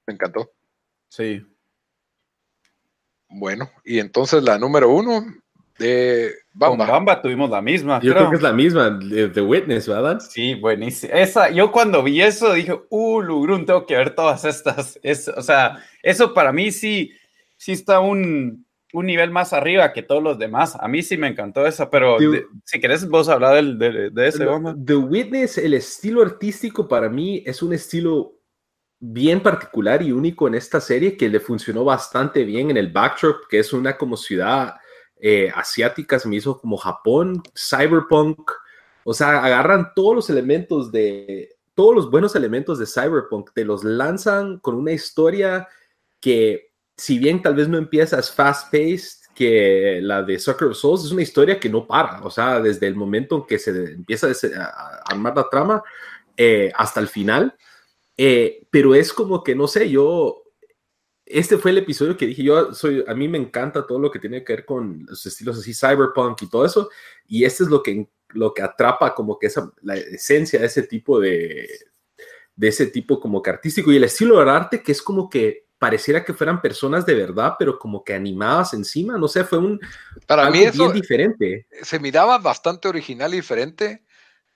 Me 0.05 0.14
encantó. 0.14 0.51
Sí. 1.10 1.45
Bueno, 3.30 3.70
y 3.84 3.99
entonces 3.99 4.43
la 4.43 4.57
número 4.57 4.89
uno, 4.89 5.24
de 5.80 6.34
Bamba. 6.54 6.86
Con 6.86 6.94
Bamba 6.94 7.22
tuvimos 7.22 7.50
la 7.50 7.62
misma. 7.62 8.00
Yo 8.02 8.14
creo, 8.14 8.30
que 8.30 8.36
es 8.36 8.42
la 8.42 8.54
misma, 8.54 9.00
The 9.00 9.42
Witness, 9.42 9.88
¿verdad? 9.88 10.20
Sí, 10.20 10.56
buenísima. 10.56 11.14
Esa, 11.14 11.50
yo 11.50 11.72
cuando 11.72 12.04
vi 12.04 12.22
eso 12.22 12.54
dije, 12.54 12.80
uh, 12.90 13.22
Lugrun, 13.22 13.66
tengo 13.66 13.86
que 13.86 13.96
ver 13.96 14.14
todas 14.14 14.46
estas. 14.46 15.00
Es, 15.02 15.28
o 15.30 15.42
sea, 15.42 15.84
eso 16.04 16.34
para 16.34 16.52
mí 16.52 16.72
sí, 16.72 17.12
sí 17.58 17.72
está 17.72 18.00
un, 18.00 18.66
un 18.94 19.06
nivel 19.06 19.32
más 19.32 19.54
arriba 19.54 19.94
que 19.94 20.04
todos 20.04 20.22
los 20.22 20.38
demás. 20.38 20.76
A 20.80 20.88
mí 20.88 21.02
sí 21.02 21.18
me 21.18 21.28
encantó 21.28 21.66
esa, 21.66 21.90
pero 21.90 22.18
si 22.66 22.80
querés 22.80 23.08
vos 23.08 23.30
hablar 23.30 23.56
del, 23.56 23.80
de, 23.80 24.10
de, 24.10 24.28
ese, 24.28 24.46
Bamba. 24.46 24.76
The 24.78 24.96
Witness, 24.96 25.58
el 25.58 25.74
estilo 25.74 26.22
artístico 26.22 26.88
para 26.88 27.10
mí 27.10 27.42
es 27.46 27.64
un 27.64 27.74
estilo 27.74 28.36
bien 29.00 29.42
particular 29.42 30.02
y 30.02 30.12
único 30.12 30.48
en 30.48 30.56
esta 30.56 30.82
serie 30.82 31.16
que 31.16 31.30
le 31.30 31.40
funcionó 31.40 31.86
bastante 31.86 32.44
bien 32.44 32.70
en 32.70 32.76
el 32.76 32.92
backdrop, 32.92 33.48
que 33.50 33.60
es 33.60 33.72
una 33.72 33.98
como 33.98 34.18
ciudad 34.18 34.76
eh, 35.20 35.52
asiáticas, 35.54 36.26
hizo 36.26 36.60
como 36.60 36.78
Japón, 36.78 37.44
cyberpunk, 37.56 38.52
o 39.04 39.14
sea, 39.14 39.44
agarran 39.44 39.92
todos 39.96 40.16
los 40.16 40.30
elementos 40.30 40.92
de, 40.92 41.56
todos 41.76 41.96
los 41.96 42.12
buenos 42.12 42.36
elementos 42.36 42.80
de 42.80 42.86
cyberpunk, 42.86 43.52
te 43.54 43.66
los 43.66 43.84
lanzan 43.84 44.60
con 44.60 44.76
una 44.76 44.92
historia 44.92 45.68
que, 46.20 46.72
si 46.98 47.20
bien 47.20 47.42
tal 47.42 47.56
vez 47.56 47.68
no 47.68 47.78
empiezas 47.78 48.32
fast-paced, 48.32 49.20
que 49.34 50.00
la 50.02 50.22
de 50.22 50.38
Sucker 50.38 50.76
Souls 50.76 51.06
es 51.06 51.12
una 51.12 51.22
historia 51.22 51.60
que 51.60 51.70
no 51.70 51.88
para, 51.88 52.22
o 52.24 52.30
sea, 52.30 52.60
desde 52.60 52.88
el 52.88 52.96
momento 52.96 53.38
en 53.38 53.46
que 53.46 53.58
se 53.58 53.72
empieza 53.94 54.28
a, 54.28 55.02
armar 55.10 55.36
la 55.36 55.48
trama 55.50 55.82
eh, 56.36 56.72
hasta 56.76 57.00
el 57.00 57.08
final, 57.08 57.56
eh, 58.18 58.68
pero 58.70 58.94
es 58.94 59.14
como 59.14 59.42
que, 59.42 59.56
no 59.56 59.68
sé, 59.68 59.90
yo 59.90 60.44
este 61.30 61.60
fue 61.60 61.72
el 61.72 61.78
episodio 61.78 62.18
que 62.18 62.26
dije, 62.26 62.42
yo 62.42 62.74
soy, 62.74 63.06
a 63.08 63.14
mí 63.14 63.28
me 63.28 63.38
encanta 63.38 63.86
todo 63.86 64.00
lo 64.00 64.10
que 64.10 64.18
tiene 64.18 64.44
que 64.44 64.54
ver 64.54 64.66
con 64.66 65.06
los 65.08 65.24
estilos 65.26 65.60
así, 65.60 65.74
cyberpunk 65.74 66.42
y 66.42 66.50
todo 66.50 66.66
eso, 66.66 66.90
y 67.28 67.46
este 67.46 67.64
es 67.64 67.70
lo 67.70 67.84
que, 67.84 68.08
lo 68.30 68.52
que 68.54 68.64
atrapa 68.64 69.14
como 69.14 69.38
que 69.38 69.48
esa, 69.48 69.72
la 69.84 69.96
esencia 69.96 70.60
de 70.60 70.66
ese 70.66 70.84
tipo 70.84 71.20
de, 71.20 71.70
de 72.56 72.68
ese 72.68 72.88
tipo 72.88 73.20
como 73.20 73.44
que 73.44 73.52
artístico, 73.52 73.92
y 73.92 73.98
el 73.98 74.06
estilo 74.06 74.40
del 74.40 74.50
arte 74.50 74.82
que 74.82 74.92
es 74.92 75.04
como 75.04 75.30
que 75.30 75.68
pareciera 75.78 76.26
que 76.26 76.34
fueran 76.34 76.62
personas 76.62 77.06
de 77.06 77.14
verdad, 77.14 77.54
pero 77.58 77.78
como 77.78 78.04
que 78.04 78.14
animadas 78.14 78.74
encima, 78.74 79.18
no 79.18 79.28
sé, 79.28 79.44
fue 79.44 79.60
un... 79.60 79.80
Para 80.28 80.50
mí 80.50 80.60
eso 80.64 80.84
bien 80.84 80.94
diferente. 80.94 81.68
Se 81.84 82.00
miraba 82.00 82.38
bastante 82.40 82.90
original 82.90 83.34
y 83.34 83.38
diferente, 83.38 84.04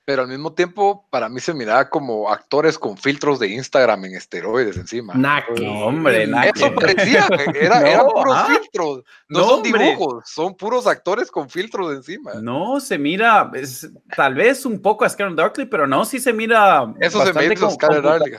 pero 0.05 0.23
al 0.23 0.27
mismo 0.27 0.53
tiempo 0.53 1.07
para 1.09 1.29
mí 1.29 1.39
se 1.39 1.53
miraba 1.53 1.89
como 1.89 2.29
actores 2.29 2.77
con 2.77 2.97
filtros 2.97 3.39
de 3.39 3.49
Instagram 3.49 4.05
en 4.05 4.15
esteroides 4.15 4.77
encima. 4.77 5.13
No, 5.13 5.85
hombre, 5.85 6.29
Eso 6.53 6.73
parecía, 6.73 7.27
era, 7.53 7.89
eran 7.89 8.07
puros 8.07 8.37
filtros, 8.47 9.03
no, 9.29 9.43
son 9.47 9.63
dibujos, 9.63 10.23
son 10.27 10.55
puros 10.55 10.87
actores 10.87 11.31
con 11.31 11.49
filtros 11.49 11.93
encima. 11.93 12.33
No, 12.35 12.79
se 12.79 12.97
mira, 12.97 13.51
es, 13.53 13.89
tal 14.15 14.35
vez 14.35 14.65
un 14.65 14.81
poco 14.81 15.05
a 15.05 15.09
Scarlet 15.09 15.37
Darkly, 15.37 15.65
pero 15.65 15.87
no, 15.87 16.05
sí 16.05 16.19
se 16.19 16.33
mira. 16.33 16.93
Eso 16.99 17.25
se 17.25 17.33
mira 17.33 17.55
como, 17.55 17.77
Darkly. 18.01 18.37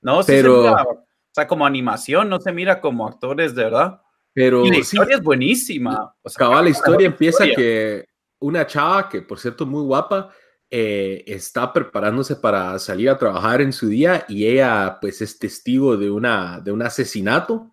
No, 0.00 0.22
sí 0.22 0.32
pero... 0.32 0.62
se 0.62 0.70
mira 0.70 0.86
sea, 1.38 1.46
como 1.46 1.66
animación, 1.66 2.28
no 2.28 2.40
se 2.40 2.52
mira 2.52 2.80
como 2.80 3.06
actores 3.06 3.54
de 3.54 3.64
verdad. 3.64 4.00
Pero 4.34 4.64
Y 4.64 4.68
la 4.68 4.74
sí, 4.76 4.80
historia 4.80 5.16
es 5.16 5.22
buenísima. 5.22 6.14
O 6.22 6.28
sea, 6.28 6.38
cabal, 6.38 6.64
la 6.64 6.70
historia 6.70 7.06
empieza 7.06 7.46
historia. 7.46 7.56
que 7.56 8.08
una 8.40 8.66
chava, 8.66 9.08
que 9.08 9.22
por 9.22 9.38
cierto 9.38 9.66
muy 9.66 9.82
guapa, 9.82 10.30
eh, 10.70 11.24
está 11.26 11.72
preparándose 11.72 12.36
para 12.36 12.78
salir 12.78 13.08
a 13.10 13.16
trabajar 13.18 13.60
en 13.62 13.72
su 13.72 13.88
día 13.88 14.24
y 14.28 14.46
ella 14.46 14.98
pues 15.00 15.20
es 15.22 15.38
testigo 15.38 15.96
de, 15.96 16.10
una, 16.10 16.60
de 16.60 16.72
un 16.72 16.82
asesinato. 16.82 17.70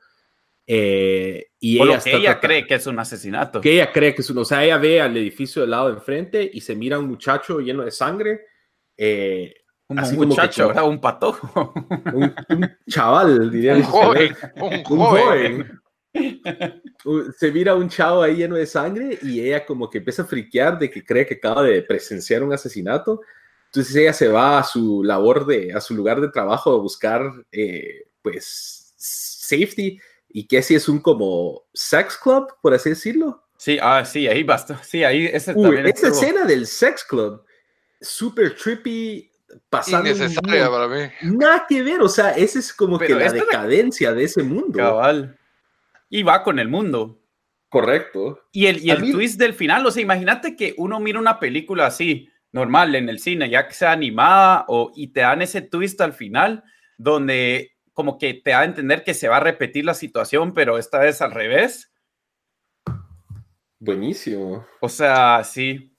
eh, 0.67 1.47
y 1.59 1.81
ella 1.81 1.99
que 1.99 2.15
ella 2.15 2.39
cree 2.39 2.65
que 2.67 2.75
es 2.75 2.87
un 2.87 2.97
asesinato. 2.99 3.61
que 3.61 3.73
ella 3.73 3.91
cree 3.91 4.15
que 4.15 4.21
es 4.21 4.29
uno, 4.29 4.41
o 4.41 4.45
sea, 4.45 4.63
ella 4.63 4.77
ve 4.77 5.01
al 5.01 5.15
edificio 5.17 5.61
del 5.61 5.71
lado 5.71 5.87
de 5.87 5.93
enfrente 5.95 6.49
y 6.53 6.61
se 6.61 6.75
mira 6.75 6.95
a 6.95 6.99
un 6.99 7.07
muchacho 7.07 7.59
lleno 7.59 7.83
de 7.83 7.91
sangre, 7.91 8.41
eh, 8.97 9.53
así 9.95 10.13
un 10.15 10.19
como 10.21 10.35
que 10.35 10.41
muchacho, 10.41 10.63
como- 10.63 10.67
¿verdad? 10.69 10.89
Un 10.89 11.01
patojo. 11.01 11.73
un, 12.13 12.33
un 12.49 12.69
chaval, 12.89 13.51
diría 13.51 13.75
Un 13.77 13.83
joven, 13.83 14.35
un 14.55 14.73
un 14.73 14.83
joven. 14.83 15.81
Joven. 16.15 16.81
U- 17.05 17.31
Se 17.37 17.51
mira 17.51 17.75
un 17.75 17.89
chavo 17.89 18.21
ahí 18.21 18.35
lleno 18.37 18.55
de 18.55 18.65
sangre 18.65 19.17
y 19.21 19.39
ella 19.41 19.65
como 19.65 19.89
que 19.89 19.99
empieza 19.99 20.21
a 20.23 20.25
friquear 20.25 20.79
de 20.79 20.89
que 20.89 21.03
cree 21.03 21.25
que 21.25 21.35
acaba 21.35 21.63
de 21.63 21.81
presenciar 21.81 22.43
un 22.43 22.53
asesinato. 22.53 23.21
Entonces 23.67 23.95
ella 23.95 24.13
se 24.13 24.27
va 24.29 24.59
a 24.59 24.63
su 24.63 25.03
labor 25.03 25.45
de, 25.45 25.73
a 25.73 25.81
su 25.81 25.93
lugar 25.95 26.21
de 26.21 26.29
trabajo 26.29 26.73
a 26.73 26.77
buscar, 26.77 27.21
eh, 27.51 28.05
pues, 28.21 28.93
safety 28.97 29.99
y 30.29 30.47
que 30.47 30.61
si 30.61 30.75
es 30.75 30.87
un 30.89 30.99
como 30.99 31.63
sex 31.73 32.17
club, 32.17 32.47
por 32.61 32.73
así 32.73 32.89
decirlo. 32.89 33.43
Sí, 33.57 33.77
ah, 33.81 34.03
sí, 34.05 34.27
ahí 34.27 34.43
basta. 34.43 34.81
Sí, 34.83 35.03
ahí 35.03 35.25
ese 35.25 35.53
Uy, 35.53 35.63
también 35.63 35.85
esa 35.87 36.07
estuvo- 36.07 36.21
escena 36.23 36.45
del 36.45 36.67
sex 36.67 37.03
club, 37.03 37.43
super 38.01 38.55
trippy, 38.55 39.29
pasando 39.69 40.09
Innecesaria 40.09 40.69
para 40.69 40.87
mí. 40.87 41.09
Nada 41.23 41.65
que 41.67 41.81
ver, 41.81 42.01
o 42.01 42.09
sea, 42.09 42.31
esa 42.31 42.59
es 42.59 42.73
como 42.73 42.97
Pero 42.97 43.17
que 43.17 43.23
la 43.25 43.31
decadencia 43.31 44.13
de 44.13 44.23
ese 44.25 44.43
mundo. 44.43 44.77
Cabal. 44.77 45.37
Y 46.09 46.23
va 46.23 46.43
con 46.43 46.59
el 46.59 46.67
mundo. 46.69 47.21
Correcto. 47.69 48.39
Y 48.51 48.67
el, 48.67 48.83
y 48.83 48.91
el 48.91 49.01
mí- 49.01 49.11
twist 49.11 49.39
del 49.39 49.53
final, 49.53 49.85
o 49.85 49.91
sea, 49.91 50.01
imagínate 50.03 50.55
que 50.55 50.73
uno 50.77 50.99
mira 50.99 51.19
una 51.19 51.39
película 51.39 51.87
así, 51.87 52.29
normal, 52.51 52.95
en 52.95 53.09
el 53.09 53.19
cine, 53.19 53.49
ya 53.49 53.67
que 53.67 53.73
sea 53.73 53.91
animada, 53.91 54.65
o, 54.67 54.91
y 54.95 55.07
te 55.07 55.21
dan 55.21 55.41
ese 55.41 55.61
twist 55.61 55.99
al 55.99 56.13
final, 56.13 56.63
donde 56.97 57.71
como 57.93 58.17
que 58.17 58.33
te 58.33 58.51
da 58.51 58.61
a 58.61 58.65
entender 58.65 59.03
que 59.03 59.13
se 59.13 59.27
va 59.27 59.37
a 59.37 59.41
repetir 59.41 59.83
la 59.85 59.93
situación, 59.93 60.53
pero 60.53 60.77
esta 60.77 60.99
vez 60.99 61.21
al 61.21 61.31
revés. 61.31 61.91
Buenísimo. 63.79 64.65
O 64.81 64.89
sea, 64.89 65.43
sí. 65.43 65.94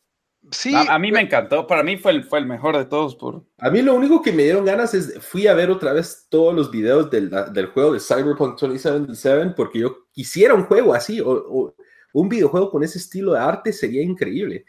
Sí, 0.51 0.75
a, 0.75 0.95
a 0.95 0.99
mí 0.99 1.11
me 1.11 1.21
encantó, 1.21 1.67
para 1.67 1.83
mí 1.83 1.97
fue 1.97 2.13
el, 2.13 2.25
fue 2.25 2.39
el 2.39 2.47
mejor 2.47 2.77
de 2.77 2.85
todos. 2.85 3.17
Por... 3.17 3.45
A 3.59 3.71
mí 3.71 3.83
lo 3.83 3.95
único 3.95 4.23
que 4.23 4.33
me 4.33 4.45
dieron 4.45 4.65
ganas 4.65 4.95
es, 4.95 5.19
fui 5.21 5.47
a 5.47 5.55
ver 5.55 5.71
otra 5.71 5.93
vez 5.93 6.27
todos 6.29 6.55
los 6.55 6.71
videos 6.71 7.11
del, 7.11 7.31
del 7.53 7.67
juego 7.67 7.93
de 7.93 8.01
Cyberpunk 8.01 8.61
2077 8.61 9.55
porque 9.57 9.81
yo 9.81 10.07
quisiera 10.13 10.55
un 10.55 10.65
juego 10.65 10.95
así 10.95 11.21
o, 11.21 11.31
o 11.31 11.75
un 12.13 12.29
videojuego 12.29 12.71
con 12.71 12.83
ese 12.83 12.99
estilo 12.99 13.33
de 13.33 13.41
arte 13.41 13.73
sería 13.73 14.03
increíble. 14.03 14.65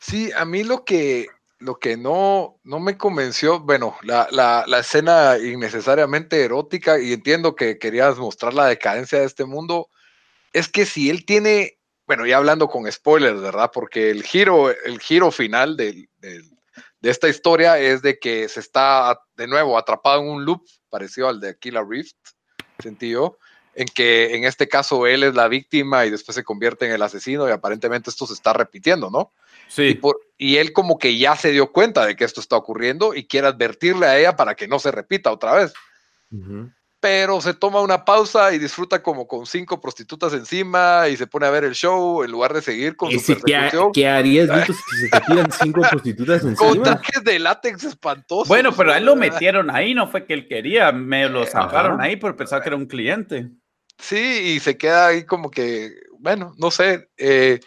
Sí, 0.00 0.30
a 0.36 0.44
mí 0.44 0.64
lo 0.64 0.84
que, 0.84 1.26
lo 1.58 1.78
que 1.78 1.96
no, 1.96 2.60
no 2.64 2.80
me 2.80 2.96
convenció, 2.96 3.60
bueno, 3.60 3.96
la, 4.02 4.28
la, 4.30 4.64
la 4.66 4.78
escena 4.80 5.38
innecesariamente 5.38 6.44
erótica, 6.44 6.98
y 7.00 7.12
entiendo 7.12 7.54
que 7.54 7.78
querías 7.78 8.18
mostrar 8.18 8.54
la 8.54 8.66
decadencia 8.66 9.20
de 9.20 9.26
este 9.26 9.44
mundo, 9.44 9.88
es 10.52 10.68
que 10.68 10.86
si 10.86 11.10
él 11.10 11.24
tiene, 11.24 11.77
bueno, 12.08 12.24
ya 12.26 12.38
hablando 12.38 12.68
con 12.68 12.90
spoilers, 12.90 13.42
¿verdad? 13.42 13.70
Porque 13.72 14.08
el 14.10 14.22
giro, 14.22 14.70
el 14.70 14.98
giro 14.98 15.30
final 15.30 15.76
del- 15.76 16.08
del- 16.16 16.50
de 17.00 17.10
esta 17.10 17.28
historia 17.28 17.78
es 17.78 18.00
de 18.00 18.18
que 18.18 18.48
se 18.48 18.60
está 18.60 19.20
de 19.36 19.46
nuevo 19.46 19.76
atrapado 19.76 20.22
en 20.22 20.28
un 20.28 20.44
loop 20.46 20.62
parecido 20.88 21.28
al 21.28 21.38
de 21.38 21.50
Aquila 21.50 21.84
Rift, 21.86 22.16
sentí 22.78 23.10
yo, 23.10 23.36
en 23.74 23.86
que 23.88 24.34
en 24.34 24.44
este 24.44 24.68
caso 24.68 25.06
él 25.06 25.22
es 25.22 25.34
la 25.34 25.48
víctima 25.48 26.06
y 26.06 26.10
después 26.10 26.34
se 26.34 26.44
convierte 26.44 26.86
en 26.86 26.92
el 26.92 27.02
asesino 27.02 27.46
y 27.46 27.52
aparentemente 27.52 28.08
esto 28.08 28.26
se 28.26 28.32
está 28.32 28.54
repitiendo, 28.54 29.10
¿no? 29.10 29.30
Y, 29.66 29.70
Sí, 29.70 29.94
por- 29.96 30.18
y 30.38 30.56
él 30.56 30.72
como 30.72 30.98
que 30.98 31.18
ya 31.18 31.36
se 31.36 31.50
dio 31.50 31.70
cuenta 31.72 32.06
de 32.06 32.16
que 32.16 32.24
esto 32.24 32.40
está 32.40 32.56
ocurriendo 32.56 33.14
y 33.14 33.26
quiere 33.26 33.48
advertirle 33.48 34.06
a 34.06 34.18
ella 34.18 34.34
para 34.34 34.54
que 34.54 34.66
no 34.66 34.78
se 34.78 34.90
repita 34.90 35.30
otra 35.30 35.52
vez. 35.52 35.74
Pero 37.00 37.40
se 37.40 37.54
toma 37.54 37.80
una 37.80 38.04
pausa 38.04 38.52
y 38.52 38.58
disfruta 38.58 39.00
como 39.02 39.28
con 39.28 39.46
cinco 39.46 39.80
prostitutas 39.80 40.32
encima 40.32 41.08
y 41.08 41.16
se 41.16 41.28
pone 41.28 41.46
a 41.46 41.50
ver 41.50 41.62
el 41.62 41.74
show 41.74 42.24
en 42.24 42.30
lugar 42.32 42.52
de 42.52 42.60
seguir 42.60 42.96
con 42.96 43.10
su 43.12 43.18
Ese, 43.18 43.36
¿qué, 43.36 43.42
persecución. 43.52 43.92
qué 43.92 44.08
harías, 44.08 44.52
Vito, 44.52 44.72
si 44.72 44.96
se 44.96 45.08
te 45.08 45.20
tiran 45.20 45.52
cinco 45.52 45.82
prostitutas 45.90 46.42
Con 46.42 46.50
encima? 46.50 46.82
trajes 46.84 47.22
de 47.22 47.38
látex 47.38 47.84
espantosos. 47.84 48.48
bueno, 48.48 48.72
pero 48.76 48.92
a 48.92 48.98
él 48.98 49.04
lo 49.04 49.14
metieron 49.14 49.70
ahí, 49.70 49.94
no 49.94 50.08
fue 50.10 50.26
que 50.26 50.34
él 50.34 50.48
quería, 50.48 50.90
me 50.90 51.28
lo 51.28 51.46
sacaron 51.46 51.94
Ajá. 52.00 52.02
ahí 52.02 52.16
por 52.16 52.34
pensar 52.34 52.62
que 52.62 52.68
era 52.70 52.76
un 52.76 52.86
cliente. 52.86 53.48
Sí, 53.96 54.54
y 54.56 54.60
se 54.60 54.76
queda 54.76 55.06
ahí 55.06 55.24
como 55.24 55.50
que, 55.52 55.92
bueno, 56.18 56.52
no 56.58 56.72
sé. 56.72 57.08
eh, 57.16 57.60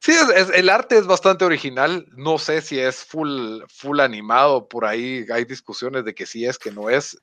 sí, 0.00 0.12
es- 0.12 0.28
es- 0.36 0.50
el 0.54 0.68
arte 0.68 0.98
es 0.98 1.06
bastante 1.06 1.46
original. 1.46 2.06
No 2.16 2.36
sé 2.38 2.60
si 2.60 2.78
es 2.78 3.04
full, 3.04 3.62
full 3.68 4.00
animado. 4.00 4.68
Por 4.68 4.84
ahí 4.84 5.24
hay 5.32 5.44
discusiones 5.46 6.04
de 6.04 6.14
que 6.14 6.26
sí 6.26 6.44
es, 6.44 6.58
que 6.58 6.70
no 6.70 6.90
es. 6.90 7.18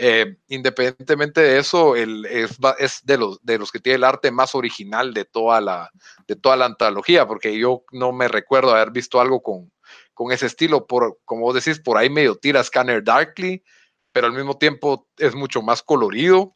Eh, 0.00 0.36
independientemente 0.46 1.40
de 1.40 1.58
eso, 1.58 1.96
el, 1.96 2.24
es, 2.26 2.56
de, 3.02 3.18
los, 3.18 3.72
que 3.72 3.80
tiene 3.80 3.96
el 3.96 4.04
arte 4.04 4.30
más 4.30 4.54
original 4.54 5.12
de 5.12 5.24
toda 5.24 5.60
la, 5.60 5.90
de 6.28 6.36
toda 6.36 6.56
la 6.56 6.66
antología, 6.66 7.26
porque 7.26 7.58
yo 7.58 7.82
no 7.90 8.12
me 8.12 8.28
recuerdo 8.28 8.70
haber 8.70 8.92
visto 8.92 9.20
algo 9.20 9.42
con, 9.42 9.72
con 10.14 10.30
ese 10.30 10.46
estilo. 10.46 10.86
Por, 10.86 11.18
como 11.24 11.52
decís, 11.52 11.80
por 11.80 11.98
ahí 11.98 12.10
medio 12.10 12.36
tira 12.36 12.62
Scanner 12.62 13.02
Darkly, 13.02 13.64
pero 14.12 14.28
al 14.28 14.34
mismo 14.34 14.56
tiempo 14.56 15.08
es 15.16 15.34
mucho 15.34 15.62
más 15.62 15.82
colorido 15.82 16.54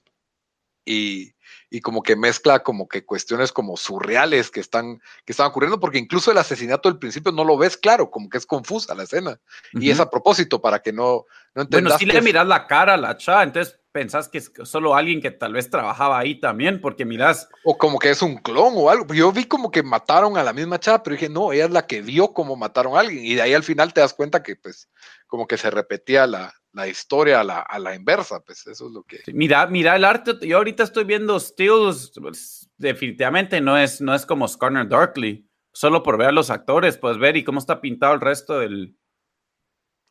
y, 0.85 1.33
y 1.71 1.81
como 1.81 2.03
que 2.03 2.17
mezcla 2.17 2.63
como 2.63 2.89
que 2.89 3.05
cuestiones 3.05 3.53
como 3.53 3.77
surreales 3.77 4.51
que 4.51 4.61
están, 4.61 5.01
que 5.25 5.33
están 5.33 5.47
ocurriendo, 5.49 5.81
porque 5.81 5.99
incluso 5.99 6.31
el 6.31 6.39
asesinato 6.39 6.89
al 6.89 6.99
principio 6.99 7.33
no 7.33 7.45
lo 7.45 7.57
ves 7.57 7.77
claro, 7.77 8.11
como 8.11 8.29
que 8.29 8.39
es 8.39 8.47
confusa 8.47 8.95
la 8.95 9.05
escena. 9.05 9.41
Y 9.73 9.91
es 9.91 10.01
a 10.01 10.11
propósito, 10.11 10.61
para 10.61 10.81
que 10.83 10.93
no, 10.93 11.03
no 11.03 11.25
Bueno, 11.55 11.63
entendas. 11.65 11.99
si 11.99 12.07
que 12.07 12.13
le 12.13 12.19
es- 12.19 12.25
miras 12.25 12.47
la 12.47 12.67
cara 12.67 12.95
a 12.95 12.97
la 12.99 13.17
chava, 13.17 13.43
entonces 13.43 13.79
pensás 13.93 14.27
que 14.29 14.39
es 14.39 14.51
solo 14.65 14.95
alguien 14.95 15.21
que 15.21 15.31
tal 15.31 15.53
vez 15.53 15.69
trabajaba 15.69 16.19
ahí 16.19 16.41
también, 16.41 16.81
porque 16.81 17.05
miras, 17.05 17.49
o 17.63 17.77
como 17.77 17.99
que 17.99 18.09
es 18.09 18.23
un 18.23 18.37
clon 18.39 18.73
o 18.77 18.89
algo. 18.89 19.13
Yo 19.13 19.31
vi 19.33 19.45
como 19.45 19.71
que 19.71 19.83
mataron 19.83 20.39
a 20.39 20.43
la 20.43 20.55
misma 20.55 20.81
chava, 20.81 21.03
pero 21.03 21.15
dije, 21.15 21.29
no, 21.29 21.53
ella 21.53 21.67
es 21.67 21.71
la 21.71 21.87
que 21.87 22.01
vio 22.01 22.33
cómo 22.33 22.57
mataron 22.57 22.97
a 22.97 23.01
alguien. 23.01 23.23
Y 23.25 23.35
de 23.35 23.43
ahí 23.43 23.53
al 23.53 23.63
final 23.65 23.93
te 23.93 24.01
das 24.01 24.15
cuenta 24.15 24.43
que 24.43 24.57
pues 24.57 24.89
como 25.27 25.47
que 25.47 25.59
se 25.59 25.71
repetía 25.71 26.27
la, 26.27 26.55
la 26.73 26.89
historia 26.89 27.41
a 27.41 27.45
la, 27.45 27.61
a 27.61 27.79
la 27.79 27.95
inversa, 27.95 28.41
pues 28.41 28.67
eso 28.67 28.87
es 28.87 28.93
lo 28.93 29.03
que... 29.05 29.21
mira, 29.33 29.67
mira 29.67 29.95
el 29.97 30.05
arte. 30.05 30.35
Yo 30.47 30.57
ahorita 30.57 30.83
estoy 30.83 31.05
viendo 31.05 31.39
Stills, 31.39 32.13
pues, 32.21 32.71
definitivamente 32.79 33.61
no 33.61 33.77
es, 33.77 34.01
no 34.01 34.15
es 34.15 34.25
como 34.27 34.49
Scanner 34.49 34.89
Darkly. 34.89 35.49
Solo 35.75 36.03
por 36.03 36.19
ver 36.19 36.29
a 36.29 36.33
los 36.33 36.51
actores, 36.51 36.99
puedes 36.99 37.19
ver 37.19 37.37
y 37.37 37.45
cómo 37.45 37.59
está 37.59 37.81
pintado 37.81 38.15
el 38.15 38.21
resto 38.21 38.59
del. 38.59 38.97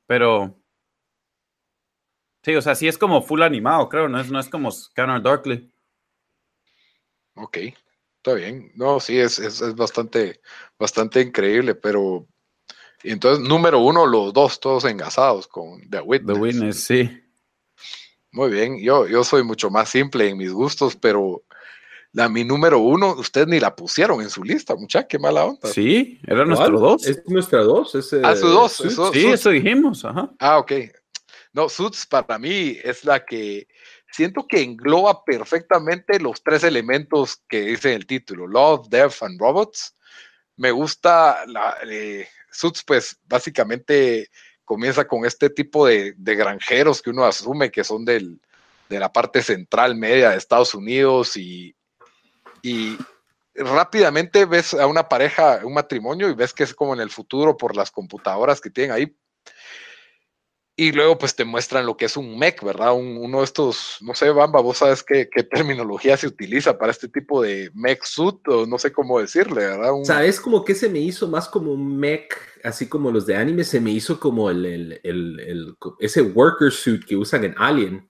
Pero. 0.07 0.59
Sí, 2.43 2.55
o 2.55 2.62
sea, 2.62 2.74
sí 2.74 2.88
es 2.88 2.97
como 2.97 3.22
full 3.22 3.43
animado, 3.43 3.88
creo, 3.88 4.09
no 4.09 4.20
es, 4.20 4.32
no 4.32 4.39
es 4.39 4.49
como 4.49 4.72
Scanner 4.72 5.22
Darkly. 5.22 5.72
Ok, 7.36 7.57
está 8.18 8.34
bien. 8.34 8.72
No, 8.76 8.99
sí, 8.99 9.20
es, 9.20 9.38
es, 9.38 9.62
es 9.62 9.76
bastante, 9.76 10.41
bastante 10.80 11.22
increíble, 11.22 11.76
pero... 11.76 12.28
Y 13.04 13.12
entonces, 13.12 13.47
número 13.47 13.80
uno, 13.80 14.06
los 14.06 14.32
dos, 14.34 14.60
todos 14.60 14.86
engasados 14.86 15.47
con 15.47 15.82
The 15.89 16.02
Witness. 16.02 16.34
The 16.36 16.39
Witness, 16.41 16.84
sí. 16.84 17.24
Muy 18.32 18.49
bien, 18.49 18.80
yo, 18.80 19.08
yo 19.08 19.24
soy 19.24 19.43
mucho 19.43 19.70
más 19.70 19.89
simple 19.89 20.30
en 20.30 20.38
mis 20.38 20.52
gustos, 20.52 20.95
pero 20.95 21.43
la 22.14 22.30
mi 22.30 22.43
número 22.43 22.80
uno, 22.80 23.12
ustedes 23.14 23.47
ni 23.47 23.60
la 23.60 23.76
pusieron 23.76 24.22
en 24.22 24.30
su 24.30 24.43
lista, 24.43 24.76
muchacha, 24.76 25.08
qué 25.08 25.20
mala 25.20 25.45
onda. 25.45 25.68
Sí, 25.70 26.20
era 26.24 26.38
¿Cuál? 26.45 26.47
nuestro 26.49 26.80
dos. 26.80 27.06
Es 27.08 27.24
nuestra 27.28 27.64
dos. 27.64 27.95
Es, 27.95 28.14
Ah, 28.14 28.32
eh, 28.32 28.36
su 28.38 28.47
dos, 28.47 28.72
Suits. 28.74 28.93
eso- 28.93 29.12
Sí, 29.14 29.22
Suits. 29.24 29.34
eso 29.34 29.49
dijimos, 29.49 30.06
ajá. 30.06 30.30
Ah, 30.39 30.60
ok. 30.60 30.72
No, 31.54 31.68
Suits 31.68 32.06
para 32.06 32.38
mí 32.38 32.78
es 32.84 33.04
la 33.04 33.26
que 33.26 33.68
siento 34.14 34.45
que 34.47 34.62
engloba 34.62 35.24
perfectamente 35.26 36.20
los 36.20 36.41
tres 36.43 36.64
elementos 36.64 37.41
que 37.49 37.62
dice 37.62 37.93
el 37.93 38.06
título, 38.06 38.47
Love, 38.47 38.88
Death 38.89 39.24
and 39.24 39.39
Robots. 39.39 39.95
Me 40.56 40.72
gusta 40.72 41.45
la 41.47 41.78
eh, 41.89 42.28
Suits, 42.52 42.84
pues 42.84 43.18
básicamente 43.28 44.30
comienza 44.66 45.06
con 45.06 45.26
este 45.26 45.49
tipo 45.49 45.88
de, 45.88 46.14
granjeros 46.18 47.02
que 47.02 47.10
uno 47.10 47.26
asume 47.26 47.72
que 47.72 47.84
son 47.84 48.06
del, 48.06 48.39
de 48.89 48.99
la 48.99 49.12
parte 49.12 49.41
central 49.41 49.95
media 49.95 50.30
de 50.30 50.38
Estados 50.38 50.74
Unidos 50.74 51.36
y, 51.38 51.76
y 52.62 52.97
rápidamente 53.56 54.45
ves 54.45 54.74
a 54.74 54.88
una 54.88 55.10
pareja, 55.10 55.62
un 55.64 55.74
matrimonio 55.74 56.30
y 56.30 56.36
ves 56.36 56.54
que 56.54 56.64
es 56.64 56.74
como 56.74 56.93
en 56.93 57.02
el 57.02 57.10
futuro 57.10 57.58
por 57.58 57.76
las 57.76 57.91
computadoras 57.91 58.62
que 58.62 58.70
tienen 58.70 58.91
ahí 58.91 59.16
Y 60.78 60.93
luego 60.93 61.17
pues 61.17 61.36
te 61.36 61.43
muestran 61.43 61.86
lo 61.86 61.97
que 61.97 62.05
es 62.05 62.15
un 62.15 62.39
mech, 62.39 62.63
¿verdad? 62.63 62.93
uno 62.93 63.39
de 63.39 63.43
estos, 63.43 63.97
no 64.01 64.15
sé, 64.15 64.32
Bamba, 64.32 64.61
vos 64.61 64.78
sabes 64.78 65.03
qué, 65.03 65.30
qué, 65.30 65.43
terminología 65.43 66.15
se 66.15 66.28
utiliza 66.28 66.78
para 66.78 66.91
este 66.91 67.09
tipo 67.09 67.41
de 67.41 67.69
mech 67.74 68.01
suit 68.03 68.47
o 68.47 68.65
no 68.65 68.78
sé 68.78 68.91
cómo 68.91 69.19
decirle, 69.19 69.65
¿verdad? 69.65 69.91
¿Sabes 70.03 70.39
como 70.39 70.63
que 70.63 70.74
se 70.74 70.89
me 70.89 70.99
hizo 70.99 71.28
más 71.28 71.49
como 71.49 71.74
un 71.74 71.97
mech, 71.97 72.34
así 72.63 72.88
como 72.88 73.11
los 73.11 73.26
de 73.26 73.36
anime, 73.36 73.65
se 73.65 73.82
me 73.82 73.91
hizo 73.91 74.19
como 74.19 74.49
el, 74.49 74.65
el, 74.65 74.99
el, 75.03 75.76
ese 75.99 76.22
worker 76.22 76.72
suit 76.72 77.03
que 77.05 77.17
usan 77.17 77.43
en 77.43 77.55
Alien. 77.57 78.09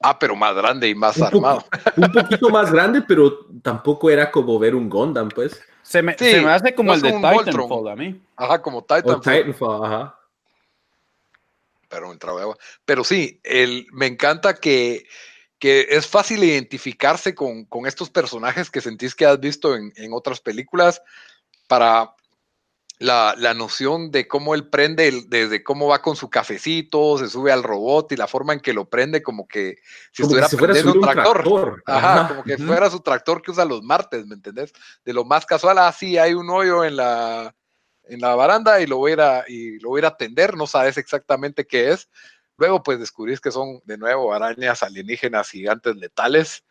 Ah, 0.00 0.18
pero 0.18 0.34
más 0.36 0.54
grande 0.54 0.88
y 0.88 0.94
más 0.94 1.20
armado. 1.20 1.64
un 1.96 2.12
poquito 2.12 2.50
más 2.50 2.72
grande, 2.72 3.02
pero 3.02 3.46
tampoco 3.62 4.10
era 4.10 4.30
como 4.30 4.58
ver 4.58 4.74
un 4.74 4.88
Gundam, 4.88 5.28
pues. 5.28 5.60
Se 5.82 6.02
me, 6.02 6.16
se 6.16 6.40
me 6.40 6.50
hace 6.50 6.74
como 6.74 6.94
el 6.94 7.00
de 7.00 7.12
Titanfall 7.12 7.88
a 7.88 7.96
mí. 7.96 8.20
Ajá, 8.36 8.62
como 8.62 8.82
Titanfall. 8.82 9.14
O 9.14 9.20
Titanfall, 9.20 9.84
ajá. 9.84 10.18
Pero, 11.92 12.40
agua. 12.40 12.56
pero 12.84 13.04
sí, 13.04 13.40
el, 13.44 13.86
me 13.92 14.06
encanta 14.06 14.54
que, 14.54 15.06
que 15.58 15.86
es 15.90 16.06
fácil 16.06 16.42
identificarse 16.42 17.34
con, 17.34 17.66
con, 17.66 17.86
estos 17.86 18.08
personajes 18.08 18.70
que 18.70 18.80
sentís 18.80 19.14
que 19.14 19.26
has 19.26 19.38
visto 19.38 19.76
en, 19.76 19.92
en 19.96 20.12
otras 20.14 20.40
películas 20.40 21.02
para 21.68 22.14
la, 22.98 23.34
la, 23.36 23.52
noción 23.52 24.10
de 24.10 24.26
cómo 24.26 24.54
él 24.54 24.68
prende, 24.68 25.24
desde 25.26 25.62
cómo 25.62 25.88
va 25.88 26.00
con 26.00 26.16
su 26.16 26.30
cafecito, 26.30 27.18
se 27.18 27.28
sube 27.28 27.52
al 27.52 27.62
robot 27.62 28.12
y 28.12 28.16
la 28.16 28.28
forma 28.28 28.52
en 28.52 28.60
que 28.60 28.72
lo 28.72 28.88
prende, 28.88 29.22
como 29.22 29.46
que 29.46 29.76
si 30.12 30.22
estuviera 30.22 30.48
prendiendo 30.48 30.92
un 30.92 31.00
tractor. 31.00 31.82
Ajá, 31.84 32.28
como 32.28 32.44
que 32.44 32.56
fuera 32.58 32.88
su 32.90 33.00
tractor 33.00 33.42
que 33.42 33.50
usa 33.50 33.64
los 33.64 33.82
martes, 33.82 34.26
¿me 34.26 34.36
entendés? 34.36 34.72
De 35.04 35.12
lo 35.12 35.24
más 35.24 35.44
casual, 35.44 35.78
así 35.78 36.16
ah, 36.16 36.24
hay 36.24 36.34
un 36.34 36.48
hoyo 36.48 36.84
en 36.84 36.96
la, 36.96 37.54
en 38.14 38.20
la 38.20 38.34
baranda 38.34 38.80
y 38.80 38.86
lo 38.86 38.98
voy 38.98 39.12
a 39.12 39.14
ir 39.14 39.20
a, 39.20 39.44
y 39.48 39.78
lo 39.78 39.90
voy 39.90 40.02
a, 40.04 40.08
atender, 40.08 40.56
no 40.56 40.66
sabes 40.66 40.96
exactamente 40.98 41.66
qué 41.66 41.90
es. 41.90 42.08
Luego, 42.56 42.82
pues 42.82 42.98
descubrís 42.98 43.40
que 43.40 43.50
son 43.50 43.80
de 43.84 43.98
nuevo 43.98 44.32
arañas 44.32 44.82
alienígenas 44.82 45.50
gigantes 45.50 45.96
letales. 45.96 46.64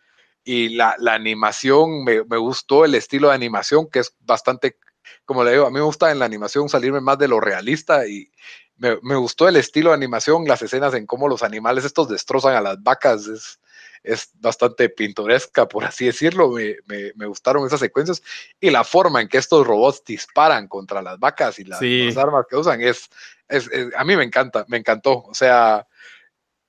Y 0.43 0.69
la, 0.69 0.95
la 0.97 1.13
animación, 1.13 2.03
me, 2.03 2.23
me, 2.23 2.37
gustó 2.37 2.83
el 2.85 2.95
estilo 2.95 3.29
de 3.29 3.35
animación, 3.35 3.89
que 3.89 3.99
es 3.99 4.15
bastante 4.21 4.77
como 5.25 5.43
le 5.43 5.51
digo, 5.51 5.65
a 5.65 5.69
mí 5.69 5.75
me 5.75 5.81
gusta 5.81 6.11
en 6.11 6.19
la 6.19 6.25
animación 6.25 6.69
salirme 6.69 7.01
más 7.01 7.17
de 7.17 7.27
lo 7.27 7.39
realista 7.39 8.07
y 8.07 8.31
me, 8.77 8.97
me 9.01 9.15
gustó 9.15 9.47
el 9.47 9.55
estilo 9.55 9.89
de 9.89 9.95
animación, 9.95 10.45
las 10.47 10.61
escenas 10.61 10.93
en 10.93 11.05
cómo 11.05 11.27
los 11.27 11.43
animales 11.43 11.85
estos 11.85 12.09
destrozan 12.09 12.55
a 12.55 12.61
las 12.61 12.81
vacas, 12.81 13.27
es, 13.27 13.59
es 14.03 14.31
bastante 14.35 14.89
pintoresca, 14.89 15.67
por 15.67 15.85
así 15.85 16.05
decirlo. 16.05 16.49
Me, 16.49 16.77
me, 16.85 17.11
me, 17.15 17.25
gustaron 17.25 17.65
esas 17.65 17.79
secuencias 17.79 18.21
y 18.59 18.69
la 18.69 18.83
forma 18.83 19.21
en 19.21 19.27
que 19.27 19.37
estos 19.37 19.65
robots 19.65 20.03
disparan 20.05 20.67
contra 20.67 21.01
las 21.01 21.19
vacas 21.19 21.59
y 21.59 21.63
las, 21.63 21.81
las 21.81 22.17
armas 22.17 22.45
que 22.49 22.55
usan 22.55 22.81
es, 22.81 23.09
es, 23.47 23.69
a 23.95 24.03
mí 24.03 24.15
me 24.15 24.23
encanta, 24.23 24.65
me 24.67 24.77
encantó. 24.77 25.23
O 25.23 25.33
sea, 25.33 25.87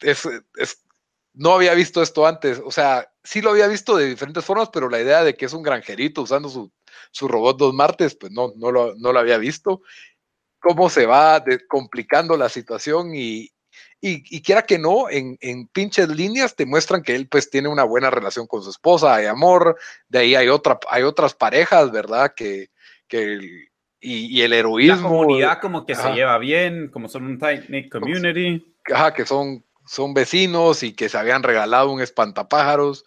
es, 0.01 0.29
es, 0.57 0.85
no 1.33 1.53
había 1.53 1.75
visto 1.75 2.03
esto 2.03 2.27
antes. 2.27 2.61
O 2.65 2.71
sea, 2.71 3.11
sí 3.23 3.41
lo 3.41 3.51
había 3.51 3.69
visto 3.69 3.97
de 3.97 4.07
diferentes 4.07 4.45
formas, 4.45 4.71
pero 4.73 4.89
la 4.89 5.01
idea 5.01 5.25
de 5.25 5.35
que 5.35 5.47
es 5.47 5.53
un 5.53 5.63
granjerito 5.63 6.23
usando 6.23 6.49
su 6.49 6.71
su 7.13 7.29
robot 7.29 7.59
dos 7.59 7.75
martes, 7.75 8.17
pues 8.17 8.33
no, 8.33 8.53
no 8.57 8.73
lo, 8.73 8.95
no 8.97 9.13
lo 9.13 9.19
había 9.19 9.39
visto. 9.39 9.83
Cómo 10.59 10.91
se 10.91 11.07
va 11.07 11.45
complicando 11.69 12.37
la 12.37 12.49
situación 12.49 13.15
y, 13.15 13.52
y, 14.01 14.43
quiera 14.43 14.63
que 14.63 14.79
no, 14.79 15.09
en, 15.09 15.39
en, 15.41 15.67
pinches 15.69 16.09
líneas 16.09 16.57
te 16.57 16.67
muestran 16.67 17.03
que 17.03 17.15
él 17.15 17.29
pues 17.29 17.51
tiene 17.51 17.69
una 17.69 17.85
buena 17.85 18.11
relación 18.11 18.47
con 18.47 18.63
su 18.63 18.71
esposa, 18.71 19.15
hay 19.15 19.27
amor, 19.27 19.79
de 20.09 20.19
ahí 20.19 20.35
hay, 20.35 20.49
otra, 20.49 20.79
hay 20.89 21.03
otras 21.03 21.35
parejas, 21.35 21.91
¿verdad? 21.91 22.33
Que, 22.35 22.71
que 23.09 23.39
y, 24.01 24.39
y, 24.39 24.43
el 24.43 24.53
heroísmo. 24.53 25.03
La 25.03 25.09
comunidad 25.09 25.61
como 25.61 25.87
que 25.87 25.95
se 25.95 26.11
lleva 26.13 26.37
bien, 26.39 26.89
como 26.89 27.09
son 27.09 27.25
un 27.25 27.39
tight 27.39 27.91
community. 27.91 28.67
Ajá, 28.93 29.15
que 29.15 29.25
son, 29.25 29.65
son 29.87 30.13
vecinos 30.13 30.83
y 30.83 30.93
que 30.93 31.09
se 31.09 31.19
habían 31.19 31.43
regalado 31.43 31.93
un 31.93 32.01
espantapájaros. 32.01 33.05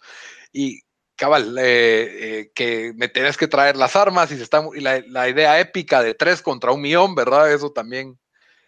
Y 0.52 0.80
cabal, 1.16 1.56
eh, 1.58 2.08
eh, 2.20 2.52
que 2.54 2.92
me 2.94 3.08
tenés 3.08 3.36
que 3.36 3.48
traer 3.48 3.76
las 3.76 3.96
armas 3.96 4.30
y, 4.30 4.36
se 4.36 4.42
está, 4.42 4.62
y 4.74 4.80
la, 4.80 5.28
idea 5.28 5.58
épica 5.58 6.02
de 6.02 6.14
tres 6.14 6.42
contra 6.42 6.72
un 6.72 6.82
millón, 6.82 7.14
¿verdad? 7.14 7.52
Eso 7.52 7.72
también, 7.72 8.18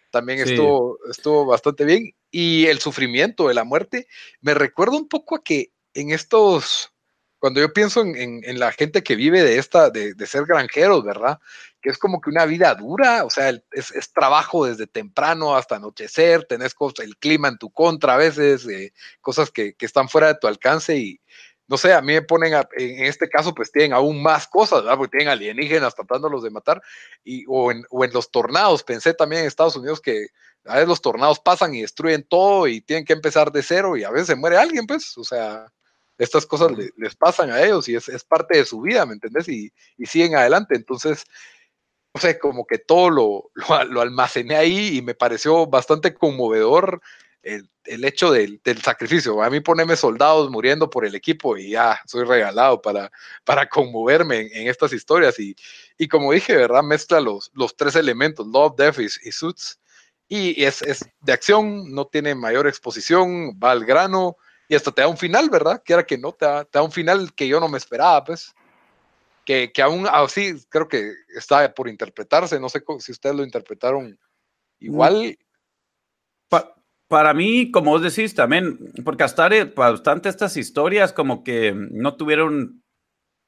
también 0.09 0.39
estuvo, 0.39 0.97
estuvo 1.09 1.45
bastante 1.45 1.85
bien. 1.85 2.13
Y 2.31 2.65
el 2.67 2.79
sufrimiento 2.79 3.47
de 3.47 3.53
la 3.53 3.63
muerte, 3.63 4.07
me 4.41 4.53
recuerda 4.53 4.97
un 4.97 5.07
poco 5.07 5.35
a 5.35 5.43
que 5.43 5.71
en 5.93 6.11
estos, 6.11 6.91
cuando 7.39 7.59
yo 7.59 7.73
pienso 7.73 8.01
en, 8.01 8.41
en, 8.43 8.59
la 8.59 8.71
gente 8.71 9.03
que 9.03 9.15
vive 9.15 9.43
de 9.43 9.57
esta, 9.57 9.89
de, 9.89 10.13
de, 10.13 10.27
ser 10.27 10.45
granjeros, 10.45 11.03
¿verdad? 11.03 11.39
Que 11.81 11.89
es 11.89 11.97
como 11.97 12.21
que 12.21 12.29
una 12.29 12.45
vida 12.45 12.75
dura, 12.75 13.23
o 13.25 13.29
sea, 13.29 13.49
es, 13.49 13.91
es 13.91 14.13
trabajo 14.13 14.65
desde 14.65 14.85
temprano 14.87 15.55
hasta 15.55 15.77
anochecer, 15.77 16.45
tenés 16.45 16.73
cosas, 16.73 17.05
el 17.05 17.17
clima 17.17 17.47
en 17.47 17.57
tu 17.57 17.71
contra 17.71 18.13
a 18.13 18.17
veces, 18.17 18.67
eh, 18.67 18.93
cosas 19.21 19.49
que, 19.49 19.73
que, 19.73 19.85
están 19.85 20.09
fuera 20.09 20.27
de 20.27 20.39
tu 20.39 20.47
alcance 20.47 20.97
y, 20.97 21.19
no 21.69 21.77
sé, 21.77 21.93
a 21.93 22.01
mí 22.01 22.13
me 22.13 22.23
ponen, 22.23 22.53
en 22.77 23.05
este 23.05 23.29
caso, 23.29 23.53
pues 23.53 23.71
tienen 23.71 23.93
aún 23.93 24.23
más 24.23 24.47
cosas, 24.47 24.81
¿verdad? 24.81 24.97
Porque 24.97 25.17
tienen 25.17 25.31
alienígenas 25.31 25.93
tratándolos 25.93 26.41
de 26.41 26.49
matar, 26.49 26.81
y, 27.23 27.45
o, 27.47 27.71
en, 27.71 27.85
los 28.11 28.31
tornados, 28.31 28.83
pensé 28.83 29.13
también 29.13 29.43
en 29.43 29.47
Estados 29.47 29.75
Unidos 29.75 30.01
que 30.01 30.29
a 30.65 30.73
veces 30.73 30.89
los 30.89 31.01
tornados 31.01 31.39
pasan 31.39 31.75
y 31.75 31.81
destruyen 31.81 32.23
todo 32.23 32.67
y 32.67 32.81
tienen 32.81 33.05
que 33.05 33.13
empezar 33.13 33.51
de 33.51 33.61
cero 33.61 33.95
y 33.95 34.03
a 34.03 34.09
veces 34.09 34.27
se 34.27 34.35
muere 34.35 34.57
alguien, 34.57 34.87
pues, 34.87 35.15
o 35.15 35.23
sea, 35.23 35.71
estas 36.17 36.47
cosas 36.47 36.71
les 36.97 37.15
pasan 37.15 37.51
a 37.51 37.61
ellos 37.61 37.87
y 37.87 37.95
es, 37.95 38.09
parte 38.27 38.57
de 38.57 38.65
su 38.65 38.81
vida, 38.81 39.05
¿me 39.05 39.13
entendés? 39.13 39.47
Y, 39.47 39.71
y, 39.95 40.07
siguen 40.07 40.35
adelante, 40.35 40.75
entonces, 40.75 41.23
no 42.15 42.19
sé, 42.19 42.39
como 42.39 42.65
que 42.65 42.79
todo 42.79 43.11
lo, 43.11 43.51
lo, 43.53 43.83
lo 43.83 44.01
almacené 44.01 44.55
ahí 44.55 44.97
y 44.97 45.01
me 45.03 45.13
pareció 45.13 45.67
bastante 45.67 46.15
conmovedor 46.15 46.99
el, 47.43 47.69
el 47.85 48.05
hecho 48.05 48.31
del, 48.31 48.61
del, 48.63 48.81
sacrificio. 48.81 49.41
A 49.41 49.49
mí 49.49 49.59
ponerme 49.59 49.95
soldados 49.95 50.49
muriendo 50.49 50.89
por 50.89 51.05
el 51.05 51.15
equipo 51.15 51.57
y 51.57 51.71
ya 51.71 51.99
soy 52.05 52.25
regalado 52.25 52.81
para, 52.81 53.11
para 53.43 53.67
conmoverme 53.67 54.41
en, 54.41 54.49
en 54.53 54.67
estas 54.67 54.93
historias. 54.93 55.39
Y, 55.39 55.55
y, 55.97 56.07
como 56.07 56.31
dije, 56.31 56.55
¿verdad? 56.55 56.83
Mezcla 56.83 57.19
los, 57.19 57.51
los 57.53 57.75
tres 57.75 57.95
elementos, 57.95 58.45
Love, 58.47 58.75
Death 58.77 58.99
y, 58.99 59.05
y 59.27 59.31
Suits. 59.31 59.79
Y 60.27 60.63
es, 60.63 60.81
es, 60.81 61.09
de 61.21 61.33
acción, 61.33 61.91
no 61.93 62.05
tiene 62.05 62.35
mayor 62.35 62.67
exposición, 62.67 63.59
va 63.61 63.71
al 63.71 63.83
grano 63.83 64.37
y 64.67 64.75
hasta 64.75 64.91
te 64.91 65.01
da 65.01 65.07
un 65.07 65.17
final, 65.17 65.49
¿verdad? 65.49 65.81
Que 65.83 65.93
era 65.93 66.05
que 66.05 66.17
no, 66.17 66.33
te 66.33 66.45
da, 66.45 66.63
te 66.65 66.77
da 66.77 66.83
un 66.83 66.91
final 66.91 67.33
que 67.33 67.47
yo 67.47 67.59
no 67.59 67.67
me 67.67 67.77
esperaba, 67.77 68.23
pues. 68.23 68.53
Que, 69.45 69.71
que 69.71 69.81
aún 69.81 70.07
así 70.07 70.53
creo 70.69 70.87
que 70.87 71.11
está 71.29 71.73
por 71.73 71.89
interpretarse. 71.89 72.59
No 72.59 72.69
sé 72.69 72.83
si 72.99 73.11
ustedes 73.11 73.35
lo 73.35 73.43
interpretaron 73.43 74.19
igual 74.77 75.35
para 77.09 77.33
mí, 77.33 77.71
como 77.71 77.91
vos 77.91 78.03
decís 78.03 78.35
también, 78.35 78.77
porque 79.03 79.23
hasta 79.23 79.49
bastante 79.75 80.29
estas 80.29 80.55
historias 80.55 81.11
como 81.11 81.43
que 81.43 81.73
no 81.75 82.15
tuvieron, 82.15 82.83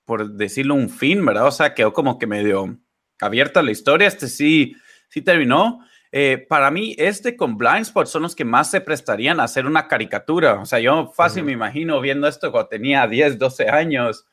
por 0.04 0.32
decirlo, 0.34 0.74
un 0.74 0.90
fin, 0.90 1.24
¿verdad? 1.24 1.46
O 1.46 1.52
sea, 1.52 1.76
quedó 1.76 1.94
como 1.94 2.18
que 2.18 2.26
medio 2.26 2.80
abierta 3.22 3.62
la 3.62 3.70
historia. 3.70 4.08
Este 4.08 4.28
sí, 4.28 4.76
sí 5.10 5.22
terminó. 5.22 5.80
Eh, 6.12 6.44
para 6.50 6.72
mí, 6.72 6.96
este 6.98 7.38
con 7.38 7.56
Blindspot 7.56 8.08
son 8.08 8.24
los 8.24 8.36
que 8.36 8.46
más 8.46 8.72
se 8.72 8.82
prestarían 8.82 9.40
a 9.40 9.44
hacer 9.44 9.68
una 9.68 9.88
caricatura. 9.88 10.56
O 10.60 10.66
sea, 10.66 10.80
yo 10.80 11.14
fácil 11.16 11.44
me 11.44 11.52
imagino 11.52 12.02
viendo 12.02 12.28
esto 12.28 12.52
cuando 12.52 12.68
tenía 12.68 13.06
10, 13.06 13.38
12 13.38 13.70
años. 13.70 14.26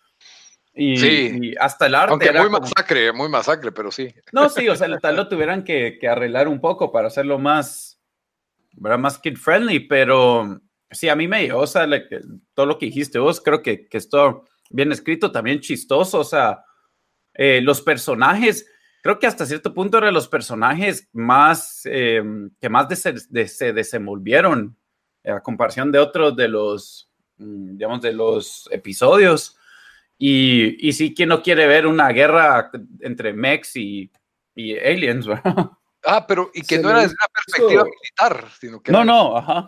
Y, 0.72 0.96
sí. 0.96 1.54
hasta 1.60 1.84
el 1.84 1.94
arte. 1.96 2.12
Aunque 2.12 2.32
muy 2.32 2.48
masacre, 2.48 3.12
muy 3.12 3.28
masacre, 3.28 3.72
pero 3.72 3.90
sí. 3.90 4.08
No, 4.32 4.48
sí, 4.48 4.70
o 4.70 4.74
sea, 4.74 4.88
tal 4.98 5.16
lo 5.16 5.28
tuvieran 5.28 5.64
que, 5.64 5.98
que 6.00 6.08
arreglar 6.08 6.48
un 6.48 6.62
poco 6.62 6.90
para 6.90 7.08
hacerlo 7.08 7.38
más, 7.38 7.97
¿verdad? 8.80 8.98
Más 8.98 9.18
kid 9.18 9.36
friendly, 9.36 9.80
pero 9.80 10.60
sí, 10.90 11.08
a 11.08 11.16
mí 11.16 11.28
me 11.28 11.52
o 11.52 11.66
sea, 11.66 11.86
todo 12.54 12.66
lo 12.66 12.78
que 12.78 12.86
dijiste 12.86 13.18
vos, 13.18 13.40
creo 13.40 13.62
que, 13.62 13.88
que 13.88 13.98
esto 13.98 14.44
bien 14.70 14.92
escrito, 14.92 15.32
también 15.32 15.60
chistoso, 15.60 16.20
o 16.20 16.24
sea, 16.24 16.64
eh, 17.34 17.60
los 17.62 17.82
personajes, 17.82 18.66
creo 19.02 19.18
que 19.18 19.26
hasta 19.26 19.46
cierto 19.46 19.72
punto 19.72 19.98
eran 19.98 20.14
los 20.14 20.28
personajes 20.28 21.08
más, 21.12 21.82
eh, 21.84 22.22
que 22.60 22.68
más 22.68 22.88
se 22.98 23.72
desenvolvieron 23.72 24.76
eh, 25.22 25.30
a 25.30 25.40
comparación 25.40 25.92
de 25.92 25.98
otros 25.98 26.36
de 26.36 26.48
los, 26.48 27.10
mm, 27.36 27.76
digamos, 27.76 28.00
de 28.02 28.12
los 28.12 28.68
episodios. 28.72 29.56
Y, 30.18 30.88
y 30.88 30.92
sí, 30.92 31.14
¿quién 31.14 31.28
no 31.28 31.42
quiere 31.42 31.66
ver 31.66 31.86
una 31.86 32.08
guerra 32.08 32.70
entre 33.00 33.32
mechs 33.32 33.76
y, 33.76 34.10
y 34.54 34.76
aliens, 34.76 35.26
¿verdad? 35.28 35.70
Ah, 36.10 36.26
pero 36.26 36.50
y 36.54 36.62
que 36.62 36.78
no 36.78 36.88
era 36.88 37.02
desde 37.02 37.14
una 37.14 37.28
perspectiva 37.34 37.84
militar, 37.84 38.48
sino 38.58 38.80
que. 38.80 38.90
No, 38.90 39.04
no, 39.04 39.36
ajá. 39.36 39.66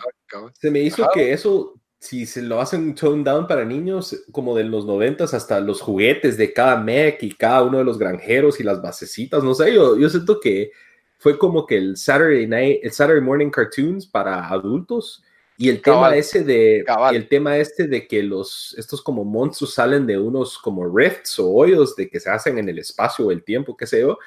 Se 0.59 0.71
me 0.71 0.81
hizo 0.81 1.07
que 1.13 1.35
eso, 1.35 1.75
si 1.99 2.25
se 2.25 2.41
lo 2.41 2.63
hacen 2.63 2.95
tone 2.95 3.23
down 3.23 3.47
para 3.47 3.63
niños, 3.65 4.25
como 4.33 4.57
de 4.57 4.65
los 4.65 4.87
noventas, 4.87 5.35
hasta 5.35 5.61
los 5.61 5.83
juguetes 5.83 6.39
de 6.39 6.55
cada 6.55 6.79
mech 6.79 7.23
y 7.23 7.35
cada 7.35 7.63
uno 7.63 7.77
de 7.77 7.85
los 7.85 7.99
granjeros 7.99 8.59
y 8.59 8.63
las 8.63 8.81
basecitas, 8.81 9.45
no 9.45 9.55
sé, 9.55 9.75
yo, 9.75 9.99
yo 9.99 10.09
siento 10.09 10.41
que 10.41 10.71
fue 11.19 11.39
como 11.39 11.67
que 11.67 11.77
el 11.77 11.99
Saturday 11.99 12.47
Night, 12.47 12.81
el 12.83 12.93
Saturday 12.93 13.23
Morning 13.23 13.51
Cartoons 13.51 14.07
para 14.07 14.49
adultos. 14.49 15.23
Y 15.59 15.69
el 15.69 15.83
tema 15.83 16.17
ese 16.17 16.43
de 16.43 16.83
y 17.13 17.15
el 17.15 17.29
tema 17.29 17.59
este 17.59 17.87
de 17.87 18.09
que 18.09 18.23
los 18.23 18.75
estos 18.79 19.03
como 19.03 19.27
monstruos 19.27 19.75
salen 19.75 20.07
de 20.07 20.19
unos 20.19 20.57
como 20.57 20.89
rifts 20.89 21.39
o 21.39 21.51
hoyos 21.51 21.95
de 21.97 22.09
que 22.09 22.19
se 22.19 22.31
hacen 22.31 22.57
en 22.57 22.71
el 22.71 22.79
espacio 22.79 23.27
o 23.27 23.31
el 23.31 23.45
tiempo, 23.45 23.77
qué 23.77 23.87
sé 23.87 24.01
yo, 24.01 24.19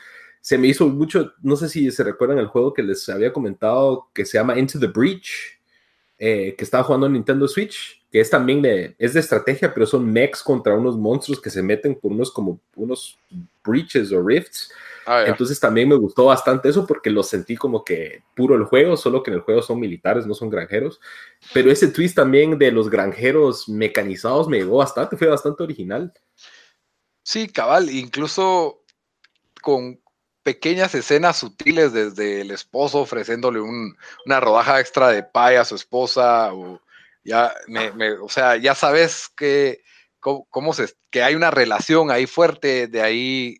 se 0.43 0.57
me 0.57 0.67
hizo 0.67 0.85
mucho, 0.89 1.31
no 1.41 1.55
sé 1.55 1.69
si 1.69 1.89
se 1.89 2.03
recuerdan 2.03 2.37
el 2.37 2.47
juego 2.47 2.73
que 2.73 2.83
les 2.83 3.07
había 3.07 3.31
comentado 3.31 4.09
que 4.13 4.25
se 4.25 4.37
llama 4.37 4.59
Into 4.59 4.77
the 4.77 4.87
Breach, 4.87 5.31
eh, 6.17 6.53
que 6.57 6.65
estaba 6.65 6.83
jugando 6.83 7.07
en 7.07 7.13
Nintendo 7.13 7.47
Switch, 7.47 8.03
que 8.11 8.19
es 8.19 8.29
también 8.29 8.61
de, 8.61 8.93
es 8.99 9.13
de 9.13 9.21
estrategia, 9.21 9.73
pero 9.73 9.85
son 9.85 10.11
mechs 10.11 10.43
contra 10.43 10.75
unos 10.75 10.97
monstruos 10.97 11.39
que 11.39 11.49
se 11.49 11.63
meten 11.63 11.95
por 11.95 12.11
unos 12.11 12.29
como 12.29 12.59
unos 12.75 13.17
breaches 13.63 14.11
o 14.11 14.21
rifts. 14.21 14.69
Ah, 15.05 15.23
Entonces 15.25 15.57
también 15.61 15.87
me 15.87 15.95
gustó 15.95 16.25
bastante 16.25 16.67
eso 16.67 16.85
porque 16.85 17.09
lo 17.09 17.23
sentí 17.23 17.55
como 17.55 17.85
que 17.85 18.23
puro 18.35 18.55
el 18.55 18.65
juego, 18.65 18.97
solo 18.97 19.23
que 19.23 19.31
en 19.31 19.37
el 19.37 19.43
juego 19.43 19.61
son 19.61 19.79
militares, 19.79 20.27
no 20.27 20.33
son 20.33 20.49
granjeros. 20.49 20.99
Pero 21.53 21.71
ese 21.71 21.87
twist 21.87 22.17
también 22.17 22.59
de 22.59 22.69
los 22.69 22.89
granjeros 22.89 23.69
mecanizados 23.69 24.49
me 24.49 24.57
llegó 24.57 24.79
bastante, 24.79 25.15
fue 25.15 25.27
bastante 25.27 25.63
original. 25.63 26.11
Sí, 27.23 27.47
cabal, 27.47 27.89
incluso 27.89 28.83
con 29.61 30.02
pequeñas 30.43 30.93
escenas 30.93 31.37
sutiles 31.37 31.93
desde 31.93 32.41
el 32.41 32.51
esposo 32.51 32.99
ofreciéndole 32.99 33.61
una 33.61 34.39
rodaja 34.39 34.79
extra 34.79 35.09
de 35.09 35.23
pay 35.23 35.55
a 35.55 35.65
su 35.65 35.75
esposa 35.75 36.53
o 36.53 36.81
ya 37.23 37.53
me, 37.67 38.11
o 38.11 38.27
sea, 38.27 38.57
ya 38.57 38.75
sabes 38.75 39.29
que 39.35 39.81
cómo, 40.19 40.73
se, 40.73 40.93
que 41.09 41.23
hay 41.23 41.35
una 41.35 41.51
relación 41.51 42.11
ahí 42.11 42.27
fuerte, 42.27 42.87
de 42.87 43.01
ahí 43.01 43.57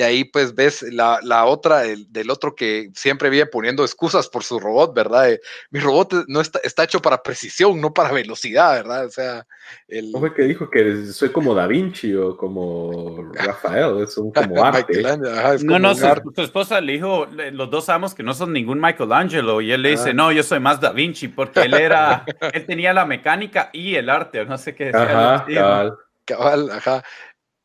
de 0.00 0.06
ahí 0.06 0.24
pues 0.24 0.54
ves 0.54 0.82
la, 0.82 1.44
otra 1.44 1.80
del, 1.80 2.30
otro 2.30 2.54
que 2.54 2.90
siempre 2.94 3.28
viene 3.28 3.44
poniendo 3.44 3.84
excusas 3.84 4.30
por 4.30 4.42
su 4.42 4.58
robot, 4.58 4.94
¿verdad? 4.94 5.28
mi 5.70 5.78
robot 5.78 6.24
no 6.26 6.40
está, 6.40 6.58
está 6.64 6.84
hecho 6.84 7.02
para 7.02 7.22
precisión, 7.22 7.78
no 7.82 7.92
para 7.92 8.10
velocidad, 8.10 8.76
¿verdad? 8.76 9.04
O 9.04 9.10
sea, 9.10 9.46
el... 9.88 10.10
¿Cómo 10.10 10.26
fue 10.26 10.34
que 10.34 10.42
dijo 10.44 10.70
que 10.70 11.04
soy 11.04 11.28
como 11.32 11.54
Da 11.54 11.66
Vinci 11.66 12.14
o 12.14 12.34
como 12.34 13.30
Rafael? 13.34 14.02
Es 14.02 14.16
un 14.16 14.32
como 14.32 14.64
arte. 14.64 15.02
no, 15.64 15.78
no, 15.78 15.94
su, 15.94 16.06
esposa 16.38 16.80
le 16.80 16.92
dijo, 16.92 17.26
los 17.52 17.70
dos 17.70 17.84
sabemos 17.84 18.14
que 18.14 18.22
no 18.22 18.32
son 18.32 18.54
ningún 18.54 18.80
Michelangelo 18.80 19.60
y 19.60 19.70
él 19.70 19.82
le 19.82 19.90
dice, 19.90 20.10
ah. 20.10 20.14
no, 20.14 20.32
yo 20.32 20.42
soy 20.42 20.60
más 20.60 20.80
Da 20.80 20.92
Vinci 20.92 21.28
porque 21.28 21.60
él 21.60 21.74
era, 21.74 22.24
él 22.54 22.64
tenía 22.64 22.94
la 22.94 23.04
mecánica 23.04 23.68
y 23.74 23.96
el 23.96 24.08
arte, 24.08 24.46
no 24.46 24.56
sé 24.56 24.74
qué 24.74 24.86
decía. 24.86 25.34
Ajá, 25.34 25.44
cabal. 25.46 25.98
Cabal, 26.24 26.70
ajá. 26.70 27.04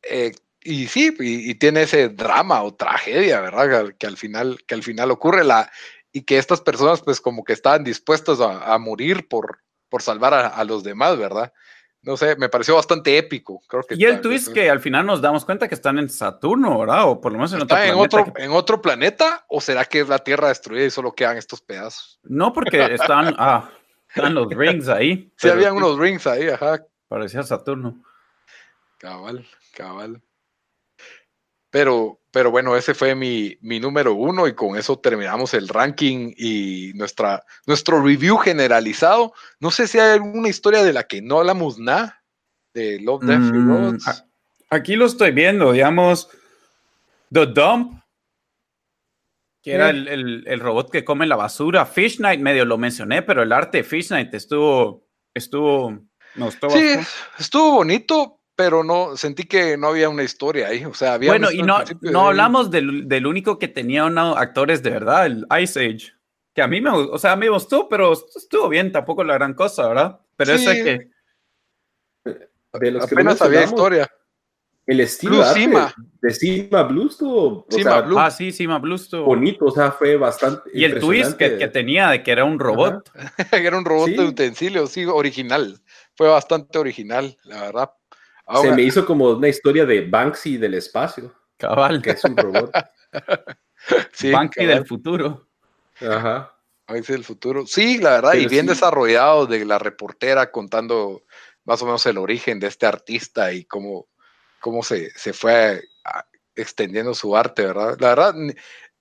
Eh, 0.02 0.32
y 0.66 0.86
sí, 0.88 1.14
y, 1.18 1.54
tiene 1.54 1.82
ese 1.82 2.08
drama 2.08 2.62
o 2.62 2.74
tragedia, 2.74 3.40
¿verdad? 3.40 3.94
Que, 3.98 4.06
al 4.06 4.16
final, 4.16 4.58
que 4.66 4.74
al 4.74 4.82
final 4.82 5.10
ocurre 5.10 5.44
la, 5.44 5.70
y 6.12 6.22
que 6.22 6.38
estas 6.38 6.60
personas 6.60 7.02
pues 7.02 7.20
como 7.20 7.44
que 7.44 7.52
estaban 7.52 7.84
dispuestos 7.84 8.40
a, 8.40 8.76
morir 8.78 9.28
por, 9.28 9.60
por 9.88 10.02
salvar 10.02 10.34
a, 10.34 10.64
los 10.64 10.82
demás, 10.82 11.18
¿verdad? 11.18 11.52
No 12.02 12.16
sé, 12.16 12.36
me 12.36 12.48
pareció 12.48 12.76
bastante 12.76 13.18
épico. 13.18 13.60
Creo 13.68 13.82
que 13.82 13.96
y 13.96 14.04
el 14.04 14.20
twist 14.20 14.52
que 14.52 14.70
al 14.70 14.80
final 14.80 15.06
nos 15.06 15.20
damos 15.20 15.44
cuenta 15.44 15.68
que 15.68 15.74
están 15.74 15.98
en 15.98 16.08
Saturno, 16.08 16.78
¿verdad? 16.78 17.08
O 17.08 17.20
por 17.20 17.32
lo 17.32 17.38
menos 17.38 17.52
en 17.52 17.62
otro 17.62 17.76
en 17.76 17.92
planeta. 17.92 18.20
Otro, 18.20 18.32
¿En 18.36 18.50
otro 18.52 18.80
planeta? 18.80 19.44
¿O 19.48 19.60
será 19.60 19.84
que 19.84 20.00
es 20.00 20.08
la 20.08 20.20
Tierra 20.20 20.48
destruida 20.48 20.84
y 20.86 20.90
solo 20.90 21.12
quedan 21.12 21.36
estos 21.36 21.60
pedazos? 21.60 22.20
No, 22.22 22.52
porque 22.52 22.94
están, 22.94 23.34
ah, 23.38 23.70
están 24.08 24.34
los 24.34 24.48
rings 24.48 24.88
ahí. 24.88 25.32
Sí, 25.36 25.48
habían 25.48 25.76
unos 25.76 25.98
rings 25.98 26.26
ahí, 26.26 26.48
ajá. 26.48 26.84
Parecía 27.08 27.42
Saturno. 27.42 28.02
Cabal, 28.98 29.46
cabal. 29.74 30.22
Pero, 31.76 32.22
pero 32.30 32.50
bueno, 32.50 32.74
ese 32.74 32.94
fue 32.94 33.14
mi, 33.14 33.58
número 33.60 34.14
uno 34.14 34.46
y 34.46 34.54
con 34.54 34.78
eso 34.78 34.98
terminamos 34.98 35.52
el 35.52 35.68
ranking 35.68 36.32
y 36.34 36.92
nuestra, 36.94 37.44
nuestro 37.66 38.02
review 38.02 38.38
generalizado. 38.38 39.34
No 39.60 39.70
sé 39.70 39.86
si 39.86 39.98
hay 39.98 40.12
alguna 40.12 40.48
historia 40.48 40.82
de 40.82 40.94
la 40.94 41.02
que 41.02 41.20
no 41.20 41.38
hablamos 41.38 41.78
nada 41.78 42.24
de 42.72 42.98
Love, 43.00 43.24
Death 43.24 43.40
mm, 43.40 43.68
Robots. 43.68 44.24
Aquí 44.70 44.96
lo 44.96 45.04
estoy 45.04 45.32
viendo, 45.32 45.72
digamos, 45.72 46.30
The 47.30 47.44
Dump, 47.44 48.00
que 49.62 49.74
era 49.74 49.90
el, 49.90 50.58
robot 50.60 50.90
que 50.90 51.04
come 51.04 51.26
la 51.26 51.36
basura. 51.36 51.84
Fish 51.84 52.20
Night, 52.20 52.40
medio 52.40 52.64
lo 52.64 52.78
mencioné, 52.78 53.20
pero 53.20 53.42
el 53.42 53.52
arte 53.52 53.76
de 53.76 53.84
Fish 53.84 54.10
Night 54.10 54.32
estuvo, 54.32 55.06
estuvo, 55.34 55.90
no, 56.36 56.48
estuvo 56.48 56.70
sí, 56.70 56.94
estuvo 57.38 57.72
bonito, 57.72 58.35
pero 58.56 58.82
no, 58.82 59.16
sentí 59.18 59.44
que 59.44 59.76
no 59.76 59.88
había 59.88 60.08
una 60.08 60.22
historia 60.22 60.68
ahí. 60.68 60.84
O 60.84 60.94
sea, 60.94 61.14
había. 61.14 61.30
Bueno, 61.30 61.52
y 61.52 61.62
no, 61.62 61.84
no 62.00 62.28
hablamos 62.28 62.70
del, 62.70 63.06
del, 63.06 63.26
único 63.26 63.58
que 63.58 63.68
tenía 63.68 64.06
unos 64.06 64.36
actores 64.36 64.82
de 64.82 64.90
verdad, 64.90 65.26
el 65.26 65.46
Ice 65.60 65.78
Age. 65.78 66.12
Que 66.54 66.62
a 66.62 66.66
mí 66.66 66.80
me, 66.80 66.88
o 66.90 67.18
sea, 67.18 67.36
me 67.36 67.50
gustó, 67.50 67.86
pero 67.86 68.14
estuvo 68.14 68.70
bien, 68.70 68.90
tampoco 68.90 69.22
la 69.22 69.34
gran 69.34 69.52
cosa, 69.52 69.88
¿verdad? 69.88 70.20
Pero 70.36 70.54
ese 70.54 70.82
que. 70.82 71.10
De 72.80 72.90
los 72.90 73.04
Apenas 73.04 73.40
había 73.42 73.64
historia. 73.64 74.10
El 74.86 75.00
estilo 75.00 75.38
de 75.38 76.30
Sima 76.30 76.82
Blues 76.84 77.12
estuvo. 77.12 77.66
Blues. 77.68 78.16
Ah, 78.18 78.30
sí, 78.30 78.52
Sima 78.52 78.78
Blues 78.78 79.02
estuvo. 79.02 79.24
Bonito, 79.24 79.66
o 79.66 79.70
sea, 79.70 79.90
fue 79.90 80.16
bastante. 80.16 80.70
Y 80.72 80.84
el 80.84 81.00
twist 81.00 81.36
que, 81.36 81.58
que, 81.58 81.68
tenía 81.68 82.08
de 82.10 82.22
que 82.22 82.30
era 82.30 82.44
un 82.44 82.58
robot. 82.58 83.10
era 83.52 83.76
un 83.76 83.84
robot 83.84 84.10
de 84.10 84.24
utensilio, 84.24 84.86
sí, 84.86 85.04
original. 85.04 85.80
Fue 86.14 86.28
bastante 86.28 86.78
original, 86.78 87.36
la 87.44 87.62
verdad. 87.62 87.90
Se 88.62 88.72
me 88.72 88.82
hizo 88.82 89.04
como 89.04 89.30
una 89.30 89.48
historia 89.48 89.84
de 89.84 90.02
Banksy 90.08 90.56
del 90.56 90.74
espacio. 90.74 91.34
Cabal. 91.56 92.00
Que 92.00 92.10
es 92.10 92.24
un 92.24 92.36
robot. 92.36 92.70
Banksy 94.32 94.66
del 94.66 94.86
futuro. 94.86 95.48
Ajá. 96.00 96.56
Banksy 96.86 97.12
del 97.12 97.24
futuro. 97.24 97.66
Sí, 97.66 97.98
la 97.98 98.10
verdad, 98.10 98.34
y 98.34 98.46
bien 98.46 98.66
desarrollado 98.66 99.46
de 99.46 99.64
la 99.64 99.78
reportera 99.78 100.50
contando 100.52 101.24
más 101.64 101.82
o 101.82 101.86
menos 101.86 102.06
el 102.06 102.18
origen 102.18 102.60
de 102.60 102.68
este 102.68 102.86
artista 102.86 103.52
y 103.52 103.64
cómo, 103.64 104.06
cómo 104.60 104.82
se, 104.82 105.10
se 105.18 105.32
fue 105.32 105.82
extendiendo 106.54 107.14
su 107.14 107.36
arte, 107.36 107.66
¿verdad? 107.66 107.96
La 107.98 108.08
verdad, 108.10 108.34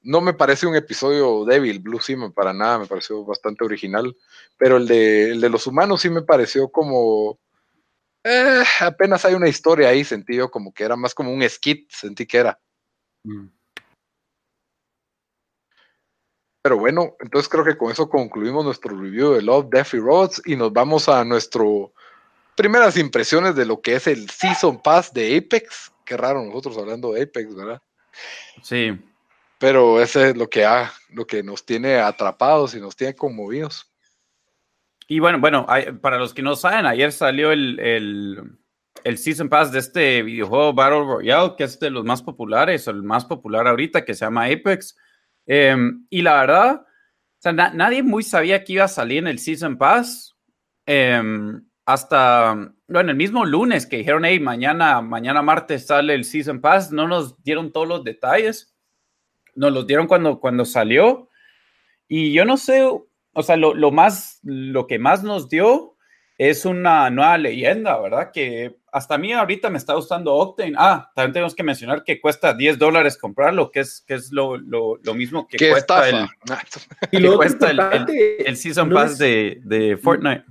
no 0.02 0.22
me 0.22 0.34
parece 0.34 0.68
un 0.68 0.76
episodio 0.76 1.46
débil, 1.46 1.80
Blue 1.80 2.02
Simon, 2.02 2.34
para 2.34 2.54
nada, 2.54 2.80
me 2.80 2.86
pareció 2.86 3.24
bastante 3.24 3.64
original, 3.64 4.16
pero 4.58 4.78
el 4.78 4.88
de, 4.88 5.32
el 5.32 5.42
de 5.42 5.50
los 5.50 5.66
humanos 5.68 6.02
sí 6.02 6.10
me 6.10 6.22
pareció 6.22 6.70
como 6.70 7.40
eh, 8.26 8.64
apenas 8.80 9.24
hay 9.24 9.36
una 9.36 9.48
historia 9.48 9.90
ahí, 9.90 10.04
sentí 10.04 10.36
yo 10.36 10.50
como 10.50 10.74
que 10.74 10.84
era 10.84 10.96
más 10.96 11.14
como 11.14 11.32
un 11.32 11.48
skit, 11.48 11.92
sentí 11.92 12.26
que 12.26 12.38
era. 12.40 12.60
Mm. 13.24 13.50
Pero 16.64 16.80
bueno, 16.80 17.16
entonces 17.20 17.48
creo 17.48 17.64
que 17.64 17.78
con 17.78 17.92
eso 17.92 18.10
concluimos 18.10 18.66
nuestro 18.66 18.98
review 18.98 19.34
de 19.34 19.44
Love, 19.44 19.70
Death 19.70 19.94
y 19.94 20.00
Roads 20.00 20.42
y 20.46 20.56
nos 20.56 20.74
vamos 20.74 21.08
a 21.08 21.24
nuestro 21.24 21.94
primeras 22.56 22.98
impresiones 22.98 23.56
de 23.56 23.66
lo 23.66 23.80
que 23.80 23.94
es 23.94 24.08
el 24.08 24.28
Season 24.32 24.82
Pass 24.82 25.14
de 25.14 25.38
Apex. 25.38 25.92
Qué 26.04 26.18
raro 26.18 26.44
nosotros 26.44 26.76
hablando 26.80 27.14
de 27.14 27.22
Apex, 27.22 27.54
¿verdad? 27.54 27.80
Sí. 28.64 29.00
Pero 29.60 30.02
ese 30.02 30.30
es 30.30 30.38
lo 30.38 30.50
que, 30.50 30.66
ha, 30.66 30.92
lo 31.10 31.28
que 31.28 31.44
nos 31.44 31.64
tiene 31.64 32.00
atrapados 32.00 32.74
y 32.74 32.80
nos 32.80 32.96
tiene 32.96 33.14
conmovidos. 33.14 33.92
Y 35.08 35.20
bueno, 35.20 35.40
bueno, 35.40 35.68
para 36.02 36.18
los 36.18 36.34
que 36.34 36.42
no 36.42 36.56
saben, 36.56 36.86
ayer 36.86 37.12
salió 37.12 37.52
el, 37.52 37.80
el, 39.04 39.18
Season 39.18 39.50
Pass 39.50 39.72
de 39.72 39.80
este 39.80 40.24
videojuego 40.24 40.74
Battle 40.74 41.04
Royale, 41.06 41.54
que 41.56 41.64
es 41.66 41.80
de 41.80 41.92
los 41.92 42.04
más 42.04 42.24
populares, 42.24 42.88
el 42.88 43.04
más 43.04 43.26
popular 43.26 43.68
ahorita, 43.68 44.04
que 44.04 44.16
se 44.16 44.26
llama 44.26 44.46
Apex. 44.46 44.98
Em, 45.46 46.08
y 46.10 46.24
la 46.24 46.40
verdad, 46.42 46.86
nadie 47.54 48.02
muy 48.02 48.24
sabía 48.24 48.64
que 48.64 48.74
iba 48.74 48.86
a 48.86 48.88
salir 48.88 49.20
en 49.20 49.28
el 49.28 49.38
Season 49.38 49.78
Pass. 49.78 50.36
Em, 50.88 51.64
hasta, 51.86 52.74
bueno, 52.88 53.12
el 53.12 53.18
mismo 53.18 53.46
lunes 53.46 53.86
que 53.86 53.98
dijeron, 53.98 54.26
hey, 54.26 54.40
mañana, 54.40 55.02
mañana 55.02 55.44
martes 55.44 55.86
sale 55.86 56.16
el 56.16 56.24
Season 56.24 56.62
Pass, 56.62 56.92
no 56.92 57.08
nos 57.08 57.42
dieron 57.44 57.72
todos 57.72 57.88
los 57.88 58.04
detalles. 58.04 58.76
Nos 59.54 59.72
los 59.72 59.86
dieron 59.86 60.08
cuando, 60.08 60.40
cuando 60.40 60.66
salió. 60.66 61.30
Y 62.08 62.34
yo 62.34 62.44
no 62.44 62.58
sé, 62.58 62.88
o 63.36 63.44
sea, 63.44 63.58
lo, 63.58 63.92
más, 63.92 64.40
lo 64.44 64.88
que 64.88 64.98
más 64.98 65.22
nos 65.22 65.50
dio 65.50 65.98
es 66.38 66.66
una 66.66 67.10
nueva 67.10 67.38
leyenda, 67.38 68.00
¿verdad? 68.00 68.32
Que 68.32 68.78
hasta 68.92 69.16
a 69.16 69.18
mí 69.18 69.34
ahorita 69.34 69.70
me 69.70 69.78
está 69.78 69.94
gustando 69.94 70.34
Octane. 70.34 70.74
Ah, 70.78 71.12
también 71.14 71.34
tenemos 71.34 71.54
que 71.54 71.64
mencionar 71.64 72.04
que 72.04 72.22
cuesta 72.22 72.54
10 72.54 72.80
dólares 72.80 73.18
comprarlo, 73.18 73.72
que 73.72 73.82
es, 73.82 74.04
que 74.08 74.14
es 74.14 74.32
lo, 74.32 74.58
mismo 75.14 75.48
que 75.48 75.58
cuesta, 75.70 76.08
el, 76.08 76.28
y 77.12 77.28
cuesta 77.36 77.72
el, 77.72 78.56
Season 78.56 78.90
Pass 78.90 79.18
de, 79.18 79.60
de, 79.66 79.98
Fortnite. 79.98 80.46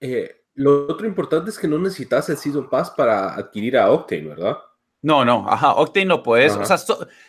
Eh, 0.00 0.42
lo 0.54 0.88
otro 0.88 1.06
importante 1.06 1.50
es 1.50 1.58
que 1.58 1.68
no 1.68 1.78
necesitas 1.78 2.28
el 2.30 2.36
Season 2.36 2.68
Pass 2.68 2.90
para 2.90 3.34
adquirir 3.34 3.78
a 3.78 3.92
Octane, 3.92 4.26
¿verdad? 4.28 4.58
No, 5.02 5.24
no, 5.24 5.48
ajá, 5.48 5.74
Octane 5.74 6.06
no 6.06 6.24
puedes. 6.24 6.56
O 6.56 6.64
sea, 6.64 6.76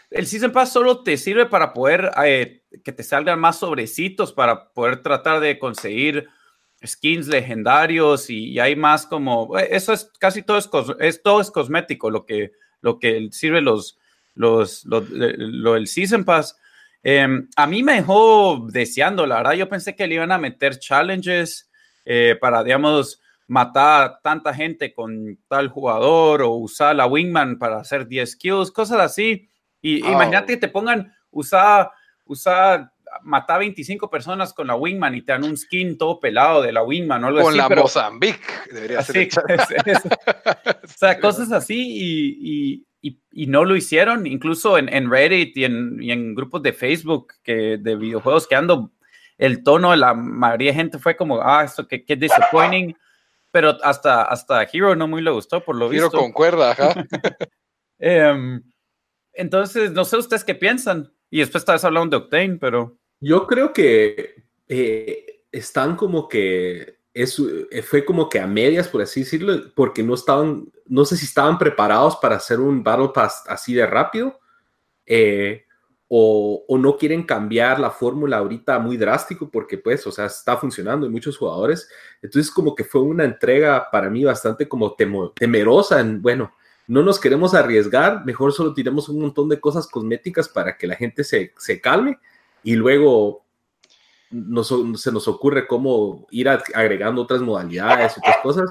el 0.10 0.26
Season 0.26 0.52
Pass 0.52 0.74
solo 0.74 1.04
te 1.04 1.16
sirve 1.16 1.46
para 1.46 1.74
poder 1.74 2.10
eh, 2.26 2.59
que 2.84 2.91
te 2.91 3.03
salgan 3.03 3.39
más 3.39 3.59
sobrecitos, 3.59 4.34
para 4.34 4.70
poder 4.72 5.01
tratar 5.01 5.39
de 5.39 5.57
conseguir 5.57 6.28
skins 6.86 7.28
legendarios 7.28 8.30
y, 8.30 8.59
hay 8.59 8.76
más 8.76 9.05
como. 9.05 9.57
Eh, 9.57 9.70
eso 9.72 9.93
es 9.93 10.11
casi 10.20 10.43
todo 10.43 10.57
es, 10.57 11.22
todo 11.24 11.41
es 11.41 11.51
cosmético 11.51 12.09
lo 12.09 12.26
que, 12.26 12.51
lo 12.82 12.99
que 12.99 13.30
sirve 13.32 13.61
los, 13.61 13.97
los, 14.36 14.86
lo, 14.86 15.76
el 15.76 15.88
Season 15.88 16.24
Pass. 16.24 16.57
Em, 17.01 17.47
a 17.55 17.65
mí 17.67 17.84
me 17.84 17.93
dejó 17.93 18.67
deseando, 18.72 19.26
la 19.26 19.38
verdad. 19.38 19.53
Yo 19.53 19.70
pensé 19.70 19.95
que 19.95 20.07
le 20.07 20.15
iban 20.15 20.32
a 20.32 20.38
meter 20.38 20.80
challenges 20.80 21.70
eh, 22.05 22.38
para, 22.39 22.63
digamos, 22.63 23.22
matar 23.47 24.20
tanta 24.22 24.53
gente 24.53 24.93
con 24.93 25.39
tal 25.47 25.70
jugador 25.70 26.41
o 26.43 26.51
usar 26.51 26.95
la 26.95 27.07
Wingman 27.07 27.57
para 27.57 27.80
hacer 27.80 28.07
10 28.07 28.36
kills, 28.36 28.72
cosas 28.72 28.99
así. 28.99 29.49
Y 29.82 30.03
Ah, 30.03 30.11
imagínate 30.11 30.53
que 30.53 30.57
te 30.57 30.67
pongan, 30.67 31.13
usa, 31.32 31.91
usa, 32.30 32.93
mata 33.23 33.57
25 33.57 34.09
personas 34.09 34.53
con 34.53 34.67
la 34.67 34.75
Wingman 34.75 35.15
y 35.15 35.21
te 35.23 35.32
dan 35.32 35.43
un 35.43 35.57
skin 35.57 35.97
todo 35.97 36.19
pelado 36.19 36.61
de 36.61 36.71
la 36.71 36.84
Wingman 36.84 37.23
o 37.23 37.27
algo 37.27 37.41
Con 37.41 37.49
así. 37.49 37.57
la 37.57 37.67
pero- 37.67 37.82
Mozambique 37.82 38.45
debería 38.71 39.01
ser 39.01 39.17
así, 39.17 39.19
el 39.23 39.30
chat. 39.30 39.49
es- 39.49 39.88
es- 40.05 40.05
o 40.84 40.97
sea, 40.97 41.19
cosas 41.19 41.51
así 41.51 41.75
y, 41.77 42.38
y- 42.39 42.86
y- 43.01 43.19
y 43.32 43.47
no 43.47 43.65
lo 43.65 43.75
hicieron, 43.75 44.27
incluso 44.27 44.77
en, 44.77 44.93
en 44.93 45.09
Reddit 45.09 45.57
y 45.57 45.65
en, 45.65 45.97
y 46.01 46.11
en 46.11 46.36
grupos 46.36 46.61
de 46.61 46.71
Facebook 46.73 47.34
que, 47.43 47.77
de 47.80 47.95
videojuegos 47.95 48.47
que 48.47 48.55
ando, 48.55 48.91
el 49.38 49.63
tono 49.63 49.91
de 49.91 49.97
la 49.97 50.13
mayoría 50.13 50.71
de 50.71 50.75
gente 50.77 50.99
fue 50.99 51.15
como, 51.15 51.41
ah, 51.41 51.63
esto 51.63 51.88
que 51.88 52.03
qué 52.05 52.15
disappointing, 52.15 52.95
pero 53.51 53.75
hasta, 53.84 54.21
hasta 54.23 54.63
Hero 54.63 54.95
no 54.95 55.07
muy 55.07 55.21
le 55.23 55.32
gustó 55.32 55.63
por 55.63 55.75
lo 55.77 55.89
Giro 55.89 56.05
visto. 56.05 56.19
con 56.19 56.32
cuerda, 56.32 56.71
ajá. 56.71 56.93
Em, 58.01 58.61
entonces, 59.34 59.91
no 59.91 60.05
sé 60.05 60.17
ustedes 60.17 60.43
qué 60.43 60.55
piensan. 60.55 61.11
Y 61.30 61.39
después 61.39 61.61
estabas 61.61 61.84
hablando 61.86 62.17
de 62.17 62.23
Octane, 62.25 62.57
pero 62.59 62.97
Yo 63.19 63.45
creo 63.47 63.73
que 63.73 64.43
eh, 64.67 65.43
están 65.51 65.95
como 65.95 66.27
que 66.27 66.99
es, 67.13 67.38
eh, 67.71 67.82
fue 67.82 68.05
como 68.05 68.30
que 68.30 68.39
a 68.39 68.47
medias, 68.47 68.88
por 68.88 69.01
así 69.01 69.21
decirlo, 69.21 69.53
porque 69.75 70.03
no 70.03 70.13
estaban, 70.13 70.71
no 70.86 71.05
sé 71.05 71.17
si 71.17 71.25
estaban 71.25 71.57
preparados 71.57 72.15
para 72.17 72.36
hacer 72.38 72.59
un 72.59 72.84
Battle 72.84 73.09
Pass 73.13 73.43
así 73.47 73.73
de 73.73 73.86
rápido, 73.86 74.39
eh, 75.05 75.65
o, 76.07 76.65
o 76.67 76.77
no 76.77 76.97
quieren 76.97 77.23
cambiar 77.23 77.80
la 77.80 77.91
fórmula 77.91 78.38
ahorita 78.38 78.80
muy 78.80 78.97
drástico, 78.97 79.49
porque 79.51 79.77
pues, 79.77 80.07
o 80.07 80.11
sea, 80.11 80.25
está 80.25 80.57
funcionando 80.57 81.05
en 81.05 81.11
muchos 81.11 81.38
jugadores. 81.38 81.88
Entonces, 82.21 82.51
como 82.51 82.73
que 82.73 82.84
fue 82.84 83.01
una 83.01 83.25
entrega 83.25 83.89
para 83.91 84.09
mí 84.09 84.23
bastante 84.23 84.67
como 84.67 84.95
temo- 84.95 85.34
temerosa 85.36 85.99
en, 85.99 86.21
bueno, 86.21 86.53
no 86.90 87.04
nos 87.04 87.20
queremos 87.20 87.54
arriesgar, 87.54 88.26
mejor 88.26 88.52
solo 88.52 88.74
tiremos 88.74 89.08
un 89.10 89.22
montón 89.22 89.48
de 89.48 89.60
cosas 89.60 89.86
cosméticas 89.88 90.50
para 90.50 90.76
que 90.76 90.88
la 90.88 90.96
gente 90.96 91.24
se, 91.24 91.54
se 91.56 91.80
calme 91.80 92.18
y 92.64 92.76
luego 92.76 93.46
nos- 94.32 94.74
se 95.02 95.12
nos 95.12 95.28
ocurre 95.28 95.68
cómo 95.68 96.26
ir 96.32 96.50
agregando 96.50 97.22
otras 97.22 97.42
modalidades, 97.42 98.18
otras 98.18 98.38
cosas. 98.42 98.70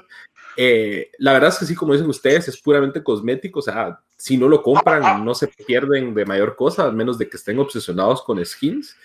Eh, 0.56 1.12
la 1.18 1.32
verdad 1.32 1.50
es 1.50 1.58
que 1.60 1.66
sí, 1.66 1.76
como 1.76 1.92
dicen 1.92 2.08
ustedes, 2.08 2.48
es 2.48 2.60
puramente 2.60 3.04
cosmético, 3.04 3.60
o 3.60 3.62
sea, 3.62 4.00
si 4.16 4.36
no 4.36 4.48
lo 4.48 4.64
compran, 4.64 5.24
no 5.24 5.32
se 5.32 5.46
pierden 5.46 6.12
de 6.12 6.26
mayor 6.26 6.56
cosa, 6.56 6.82
al 6.86 6.94
menos 6.94 7.18
de 7.18 7.28
que 7.28 7.36
estén 7.36 7.60
obsesionados 7.60 8.22
con 8.24 8.44
skins. 8.44 8.96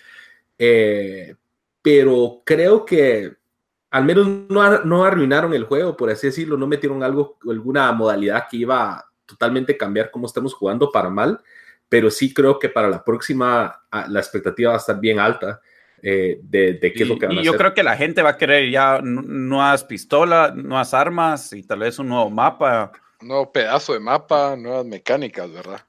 Eh, 0.58 1.36
pero 1.84 2.42
creo 2.44 2.84
que 2.84 3.36
al 3.94 4.04
menos 4.06 4.28
no, 4.50 4.80
no 4.84 5.06
arruinaron 5.06 5.54
el 5.54 5.66
juego, 5.66 5.96
por 5.96 6.10
así 6.10 6.28
decirlo, 6.28 6.58
no 6.58 6.66
metieron 6.68 7.04
algo, 7.04 7.38
alguna 7.50 7.92
modalidad 7.92 8.48
que 8.50 8.58
iba 8.58 8.92
a 8.94 9.06
totalmente 9.26 9.78
cambiar 9.78 10.10
cómo 10.10 10.26
estamos 10.26 10.54
jugando 10.54 10.92
para 10.92 11.10
mal, 11.10 11.40
pero 11.88 12.10
sí 12.10 12.34
creo 12.34 12.58
que 12.58 12.70
para 12.70 12.90
la 12.90 13.04
próxima 13.04 13.82
la 14.10 14.20
expectativa 14.20 14.72
va 14.72 14.78
a 14.78 14.80
estar 14.80 15.00
bien 15.00 15.20
alta 15.20 15.62
eh, 16.02 16.40
de, 16.42 16.74
de 16.74 16.92
qué 16.92 17.04
es 17.04 17.10
lo 17.10 17.20
que 17.20 17.28
van 17.28 17.36
y 17.36 17.40
a 17.40 17.44
yo 17.44 17.52
hacer. 17.52 17.60
creo 17.60 17.74
que 17.76 17.84
la 17.84 17.96
gente 17.96 18.22
va 18.24 18.32
a 18.32 18.38
querer 18.38 18.70
ya 18.72 19.00
nu- 19.02 19.22
nuevas 19.22 19.84
pistolas, 19.84 20.56
nuevas 20.56 20.94
armas 20.94 21.54
y 21.54 21.64
tal 21.64 21.80
vez 21.80 22.00
un 22.00 22.10
nuevo 22.10 22.30
mapa. 22.32 22.92
Un 23.22 23.28
nuevo 23.28 23.52
pedazo 23.52 23.94
de 23.94 24.00
mapa, 24.00 24.56
nuevas 24.58 24.86
mecánicas, 24.86 25.50
¿verdad? 25.52 25.80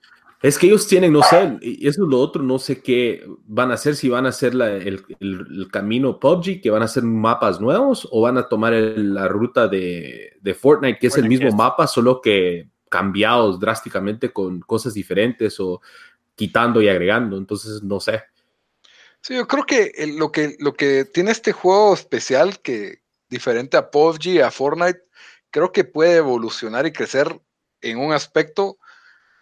Es 0.45 0.59
que 0.59 0.67
ellos 0.67 0.87
tienen, 0.87 1.11
no 1.15 1.23
sé, 1.23 1.57
y 1.63 1.89
eso 1.89 2.05
es 2.05 2.09
lo 2.11 2.19
otro, 2.21 2.43
no 2.43 2.59
sé 2.59 2.83
qué 2.83 3.27
van 3.47 3.71
a 3.71 3.75
hacer, 3.75 3.97
si 3.97 4.11
van 4.11 4.27
a 4.27 4.29
hacer 4.29 4.55
la- 4.55 4.73
el, 4.77 5.03
el- 5.21 5.47
el 5.61 5.69
camino 5.71 6.21
PUBG, 6.21 6.61
que 6.61 6.69
van 6.69 6.83
a 6.83 6.85
hacer 6.85 7.03
mapas 7.03 7.63
nuevos, 7.63 8.07
o 8.11 8.21
van 8.21 8.37
a 8.37 8.47
tomar 8.47 8.75
el- 8.75 9.15
la 9.15 9.27
ruta 9.27 9.69
de, 9.69 10.37
de 10.43 10.55
Fortnite, 10.55 10.99
que 10.99 11.07
es 11.07 11.17
el 11.17 11.29
mismo 11.31 11.47
mapa, 11.57 11.87
solo 11.87 12.21
que 12.21 12.69
cambiados 12.91 13.59
drásticamente 13.59 14.35
con 14.35 14.61
cosas 14.61 14.93
diferentes 14.93 15.59
o 15.61 15.81
quitando 16.35 16.83
y 16.83 16.89
agregando. 16.91 17.39
Entonces, 17.39 17.83
no 17.83 17.99
sé. 17.99 18.23
Sí, 19.23 19.35
yo 19.37 19.49
creo 19.49 19.65
que 19.65 19.93
lo 20.19 20.31
que 20.31 20.57
lo 20.61 20.75
que 20.75 21.07
tiene 21.07 21.31
este 21.31 21.53
juego 21.53 21.95
especial, 21.95 22.61
que 22.61 22.99
diferente 23.31 23.79
a 23.79 23.91
PUBG, 23.91 24.43
a 24.43 24.51
Fortnite, 24.51 25.01
creo 25.51 25.73
que 25.73 25.85
puede 25.85 26.17
evolucionar 26.17 26.85
y 26.85 26.93
crecer 26.93 27.41
en 27.81 27.97
un 27.97 28.13
aspecto 28.13 28.77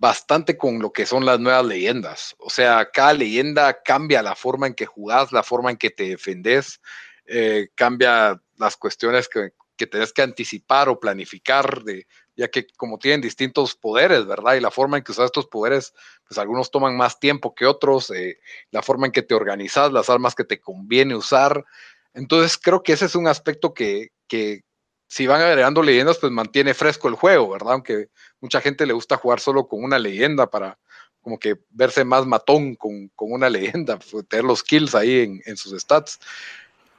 bastante 0.03 0.59
con 0.59 0.80
lo 0.80 0.92
que 0.92 1.07
son 1.07 1.24
las 1.24 1.38
nuevas 1.38 1.64
leyendas. 1.64 2.34
O 2.38 2.50
sea, 2.50 2.90
cada 2.92 3.12
leyenda 3.12 3.84
cambia 3.84 4.20
la 4.20 4.34
forma 4.34 4.66
en 4.66 4.74
que 4.74 4.84
jugás, 4.84 5.30
la 5.30 5.44
forma 5.44 5.70
en 5.70 5.76
que 5.76 5.90
te 5.90 6.09
defendés, 6.09 6.80
eh, 7.24 7.68
cambia 7.76 8.42
las 8.57 8.76
cuestiones 8.76 9.28
que, 9.28 9.53
que 9.76 9.86
tenés 9.86 10.12
que 10.12 10.22
anticipar 10.22 10.88
o 10.88 10.98
planificar, 10.98 11.84
de, 11.84 12.09
ya 12.34 12.48
que 12.48 12.66
como 12.76 12.98
tienen 12.98 13.20
distintos 13.20 13.76
poderes, 13.76 14.26
¿verdad? 14.26 14.57
Y 14.57 14.61
la 14.61 14.72
forma 14.72 14.96
en 14.96 15.05
que 15.05 15.12
usas 15.12 15.26
estos 15.26 15.46
poderes, 15.46 15.94
pues 16.26 16.36
algunos 16.36 16.72
toman 16.72 16.96
más 16.96 17.20
tiempo 17.20 17.55
que 17.55 17.66
otros, 17.66 18.11
eh, 18.11 18.40
la 18.72 18.82
forma 18.82 19.07
en 19.07 19.12
que 19.12 19.22
te 19.22 19.36
organizas, 19.36 19.92
las 19.92 20.11
armas 20.11 20.34
que 20.34 20.42
te 20.42 20.61
conviene 20.61 21.14
usar. 21.14 21.64
Entonces 22.12 22.59
creo 22.59 22.82
que 22.82 22.94
ese 22.94 23.05
es 23.05 23.14
un 23.14 23.28
aspecto 23.28 23.72
que, 23.72 24.09
que 24.26 24.64
si 25.12 25.26
van 25.26 25.42
agregando 25.42 25.82
leyendas, 25.82 26.16
pues 26.16 26.32
mantiene 26.32 26.72
fresco 26.72 27.06
el 27.06 27.16
juego, 27.16 27.50
¿verdad? 27.50 27.74
Aunque 27.74 28.08
mucha 28.40 28.62
gente 28.62 28.86
le 28.86 28.94
gusta 28.94 29.18
jugar 29.18 29.40
solo 29.40 29.68
con 29.68 29.84
una 29.84 29.98
leyenda 29.98 30.48
para 30.48 30.78
como 31.20 31.38
que 31.38 31.58
verse 31.68 32.02
más 32.02 32.24
matón 32.24 32.76
con, 32.76 33.08
con 33.08 33.30
una 33.30 33.50
leyenda, 33.50 33.98
pues, 33.98 34.26
tener 34.26 34.46
los 34.46 34.62
kills 34.62 34.94
ahí 34.94 35.20
en, 35.20 35.42
en 35.44 35.58
sus 35.58 35.78
stats. 35.78 36.18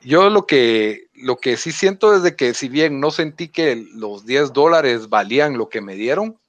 Yo 0.01 0.29
lo 0.29 0.45
que, 0.45 1.07
lo 1.15 1.37
que 1.37 1.57
sí 1.57 1.71
siento 1.71 2.15
es 2.15 2.21
de 2.21 2.35
que 2.35 2.53
si 2.53 2.69
bien 2.69 2.99
no 2.99 3.09
sentí 3.09 3.47
que 3.47 3.83
los 3.95 4.27
10 4.27 4.53
dólares 4.53 5.09
valían 5.09 5.57
lo 5.57 5.69
que 5.69 5.81
me 5.81 5.95
dieron, 5.95 6.39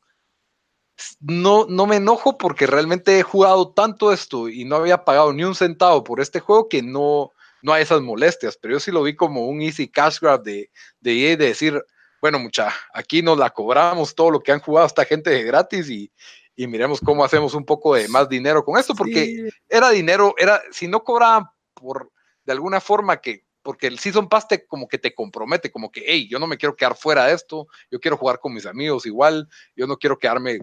no, 1.21 1.65
no 1.67 1.87
me 1.87 1.97
enojo 1.97 2.37
porque 2.37 2.67
realmente 2.67 3.19
he 3.19 3.23
jugado 3.23 3.71
tanto 3.71 4.13
esto 4.13 4.51
y 4.51 4.67
no 4.67 4.77
había 4.77 5.07
pagado 5.07 5.33
ni 5.33 5.45
un 5.45 5.55
centavo 5.55 6.05
por 6.05 6.21
este 6.21 6.41
juego 6.41 6.69
que 6.69 6.83
no, 6.83 7.33
no 7.65 7.73
hay 7.73 7.83
esas 7.83 8.03
molestias, 8.03 8.59
pero 8.61 8.75
yo 8.75 8.81
sí 8.81 8.91
lo 8.93 9.03
vi 9.03 9.17
como 9.17 9.47
un 9.47 9.63
easy 9.63 9.89
cash 9.89 10.21
grab 10.21 10.43
de, 10.43 10.71
de 11.01 11.31
EA 11.31 11.37
de 11.39 11.47
decir, 11.47 11.83
bueno, 12.21 12.39
mucha, 12.39 12.71
aquí 12.93 13.23
nos 13.23 13.39
la 13.39 13.49
cobramos 13.49 14.15
todo 14.15 14.31
lo 14.31 14.41
que 14.41 14.53
han 14.53 14.61
jugado 14.61 14.87
esta 14.87 15.07
gente 15.07 15.31
de 15.31 15.45
gratis 15.45 15.89
y, 15.89 16.13
y 16.55 16.67
miremos 16.67 17.01
cómo 17.01 17.25
hacemos 17.25 17.55
un 17.55 17.65
poco 17.65 17.95
de 17.95 18.07
más 18.09 18.29
dinero 18.29 18.63
con 18.63 18.79
esto, 18.79 18.95
porque 18.95 19.25
Sí. 19.25 19.49
era 19.71 19.89
dinero, 19.89 20.35
era, 20.37 20.63
si 20.73 20.89
no 20.89 21.03
cobraban 21.03 21.47
por 21.73 22.13
de 22.45 22.53
alguna 22.53 22.83
forma 22.83 23.17
que, 23.23 23.47
porque 23.63 23.87
el 23.87 23.99
Season 23.99 24.29
Pass 24.29 24.47
te 24.47 24.67
como 24.67 24.87
que 24.87 24.99
te 24.99 25.15
compromete, 25.15 25.71
como 25.71 25.91
que, 25.91 26.05
hey, 26.07 26.29
yo 26.31 26.39
no 26.39 26.47
me 26.47 26.59
quiero 26.59 26.77
quedar 26.77 26.95
fuera 26.95 27.25
de 27.25 27.33
esto, 27.33 27.67
yo 27.91 27.99
quiero 27.99 28.19
jugar 28.19 28.41
con 28.41 28.53
mis 28.53 28.67
amigos 28.67 29.07
igual, 29.07 29.49
yo 29.75 29.87
no 29.87 29.97
quiero 29.97 30.19
quedarme 30.19 30.59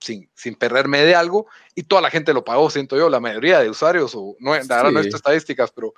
sin, 0.00 0.30
sin 0.34 0.54
perderme 0.54 1.02
de 1.02 1.14
algo, 1.14 1.46
y 1.74 1.82
toda 1.82 2.00
la 2.02 2.10
gente 2.10 2.32
lo 2.32 2.44
pagó, 2.44 2.70
siento 2.70 2.96
yo, 2.96 3.08
la 3.08 3.20
mayoría 3.20 3.60
de 3.60 3.70
usuarios, 3.70 4.14
o 4.14 4.36
no, 4.38 4.54
la 4.54 4.60
verdad 4.60 4.90
no 4.92 4.98
he 5.00 5.02
Sí. 5.02 5.06
visto 5.06 5.16
estadísticas, 5.16 5.72
pero 5.72 5.92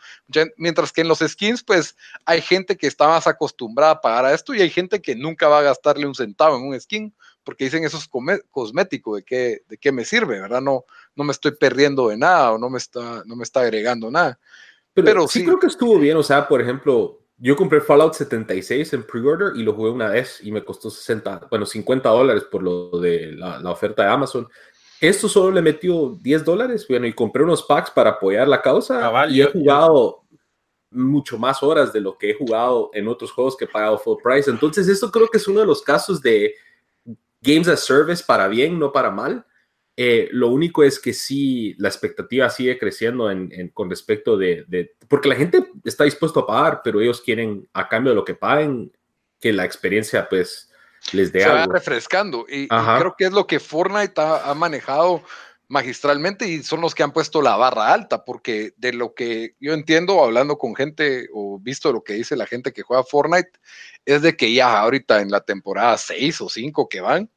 mientras 0.56 0.92
que 0.92 1.02
en 1.02 1.08
los 1.08 1.18
skins, 1.18 1.62
pues 1.62 1.96
hay 2.24 2.40
gente 2.40 2.76
que 2.76 2.86
está 2.86 3.08
más 3.08 3.26
acostumbrada 3.26 3.92
a 3.92 4.00
pagar 4.00 4.24
a 4.24 4.34
esto 4.34 4.54
y 4.54 4.62
hay 4.62 4.70
gente 4.70 5.00
que 5.00 5.14
nunca 5.14 5.48
va 5.48 5.58
a 5.58 5.62
gastarle 5.62 6.06
un 6.06 6.14
centavo 6.14 6.56
en 6.56 6.62
un 6.62 6.80
skin, 6.80 7.14
porque 7.44 7.64
dicen 7.64 7.84
eso 7.84 7.96
es 7.96 8.08
cosmético, 8.50 9.16
¿de 9.16 9.22
qué, 9.22 9.62
de 9.68 9.78
qué 9.78 9.92
me 9.92 10.04
sirve, 10.04 10.40
verdad? 10.40 10.60
No, 10.60 10.84
no 11.16 11.24
me 11.24 11.32
estoy 11.32 11.52
perdiendo 11.52 12.08
de 12.08 12.16
nada 12.16 12.52
o 12.52 12.58
no 12.58 12.70
me 12.70 12.78
está, 12.78 13.22
no 13.24 13.36
me 13.36 13.44
está 13.44 13.60
agregando 13.60 14.10
nada. 14.10 14.38
Pero, 14.92 15.04
Pero 15.06 15.28
sí, 15.28 15.40
sí. 15.40 15.44
creo 15.44 15.58
que 15.58 15.66
estuvo 15.68 15.98
bien. 15.98 16.16
O 16.16 16.22
sea, 16.22 16.46
por 16.48 16.60
ejemplo, 16.60 17.19
yo 17.42 17.56
compré 17.56 17.80
Fallout 17.80 18.12
76 18.12 18.92
en 18.92 19.02
pre-order 19.02 19.56
y 19.56 19.62
lo 19.62 19.72
jugué 19.72 19.90
una 19.90 20.08
vez 20.08 20.40
y 20.42 20.52
me 20.52 20.62
costó 20.62 20.90
60, 20.90 21.48
bueno, 21.50 21.64
50 21.64 22.08
dólares 22.08 22.44
por 22.44 22.62
lo 22.62 23.00
de 23.00 23.32
la, 23.32 23.58
la 23.60 23.70
oferta 23.70 24.02
de 24.02 24.10
Amazon. 24.10 24.46
Esto 25.00 25.26
solo 25.26 25.50
le 25.50 25.62
metió 25.62 26.18
10 26.20 26.44
dólares, 26.44 26.86
bueno, 26.86 27.06
y 27.06 27.14
compré 27.14 27.42
unos 27.42 27.62
packs 27.62 27.90
para 27.90 28.10
apoyar 28.10 28.46
la 28.46 28.60
causa 28.60 29.00
Cabal, 29.00 29.34
y 29.34 29.40
he 29.40 29.46
jugado 29.46 30.20
mucho 30.90 31.38
más 31.38 31.62
horas 31.62 31.92
de 31.94 32.02
lo 32.02 32.18
que 32.18 32.30
he 32.30 32.34
jugado 32.34 32.90
en 32.92 33.08
otros 33.08 33.32
juegos 33.32 33.56
que 33.56 33.64
he 33.64 33.68
pagado 33.68 33.98
full 33.98 34.18
price. 34.22 34.50
Entonces, 34.50 34.86
esto 34.88 35.10
creo 35.10 35.28
que 35.28 35.38
es 35.38 35.48
uno 35.48 35.60
de 35.60 35.66
los 35.66 35.80
casos 35.80 36.20
de 36.20 36.54
Games 37.40 37.68
as 37.68 37.80
Service 37.80 38.22
para 38.26 38.48
bien, 38.48 38.78
no 38.78 38.92
para 38.92 39.10
mal. 39.10 39.46
Eh, 40.02 40.28
lo 40.32 40.48
único 40.48 40.82
es 40.82 40.98
que 40.98 41.12
sí, 41.12 41.74
la 41.76 41.88
expectativa 41.88 42.48
sigue 42.48 42.78
creciendo 42.78 43.30
en, 43.30 43.52
en- 43.52 43.68
con 43.68 43.90
respecto 43.90 44.38
de, 44.38 44.64
de- 44.66 44.94
Porque 45.08 45.28
la 45.28 45.34
gente 45.34 45.62
está 45.84 46.04
dispuesto 46.04 46.40
a 46.40 46.46
pagar, 46.46 46.80
pero 46.82 47.02
ellos 47.02 47.20
quieren, 47.20 47.68
a 47.74 47.86
cambio 47.86 48.12
de 48.12 48.16
lo 48.16 48.24
que 48.24 48.34
paguen, 48.34 48.90
que 49.38 49.52
la 49.52 49.66
experiencia 49.66 50.26
pues 50.26 50.70
les 51.12 51.30
dé 51.32 51.40
se 51.42 51.48
va 51.50 51.64
algo. 51.64 51.74
refrescando. 51.74 52.46
Y, 52.48 52.66
creo 52.66 53.14
que 53.18 53.24
es 53.26 53.32
lo 53.32 53.46
que 53.46 53.60
Fortnite 53.60 54.18
ha, 54.22 54.50
ha 54.50 54.54
manejado 54.54 55.22
magistralmente 55.68 56.48
y 56.48 56.62
son 56.62 56.80
los 56.80 56.94
que 56.94 57.02
han 57.02 57.12
puesto 57.12 57.42
la 57.42 57.56
barra 57.56 57.92
alta, 57.92 58.24
porque 58.24 58.72
de 58.78 58.94
lo 58.94 59.12
que 59.12 59.54
yo 59.60 59.74
entiendo, 59.74 60.24
hablando 60.24 60.56
con 60.56 60.74
gente 60.74 61.28
o 61.34 61.58
visto 61.60 61.92
lo 61.92 62.02
que 62.02 62.14
dice 62.14 62.36
la 62.36 62.46
gente 62.46 62.72
que 62.72 62.80
juega 62.82 63.04
Fortnite, 63.04 63.50
es 64.06 64.22
de 64.22 64.34
que 64.34 64.52
ya 64.54 64.80
ahorita 64.80 65.20
en 65.20 65.30
la 65.30 65.42
temporada 65.42 65.98
6 65.98 66.40
o 66.40 66.48
5 66.48 66.88
que 66.88 67.02
van, 67.02 67.30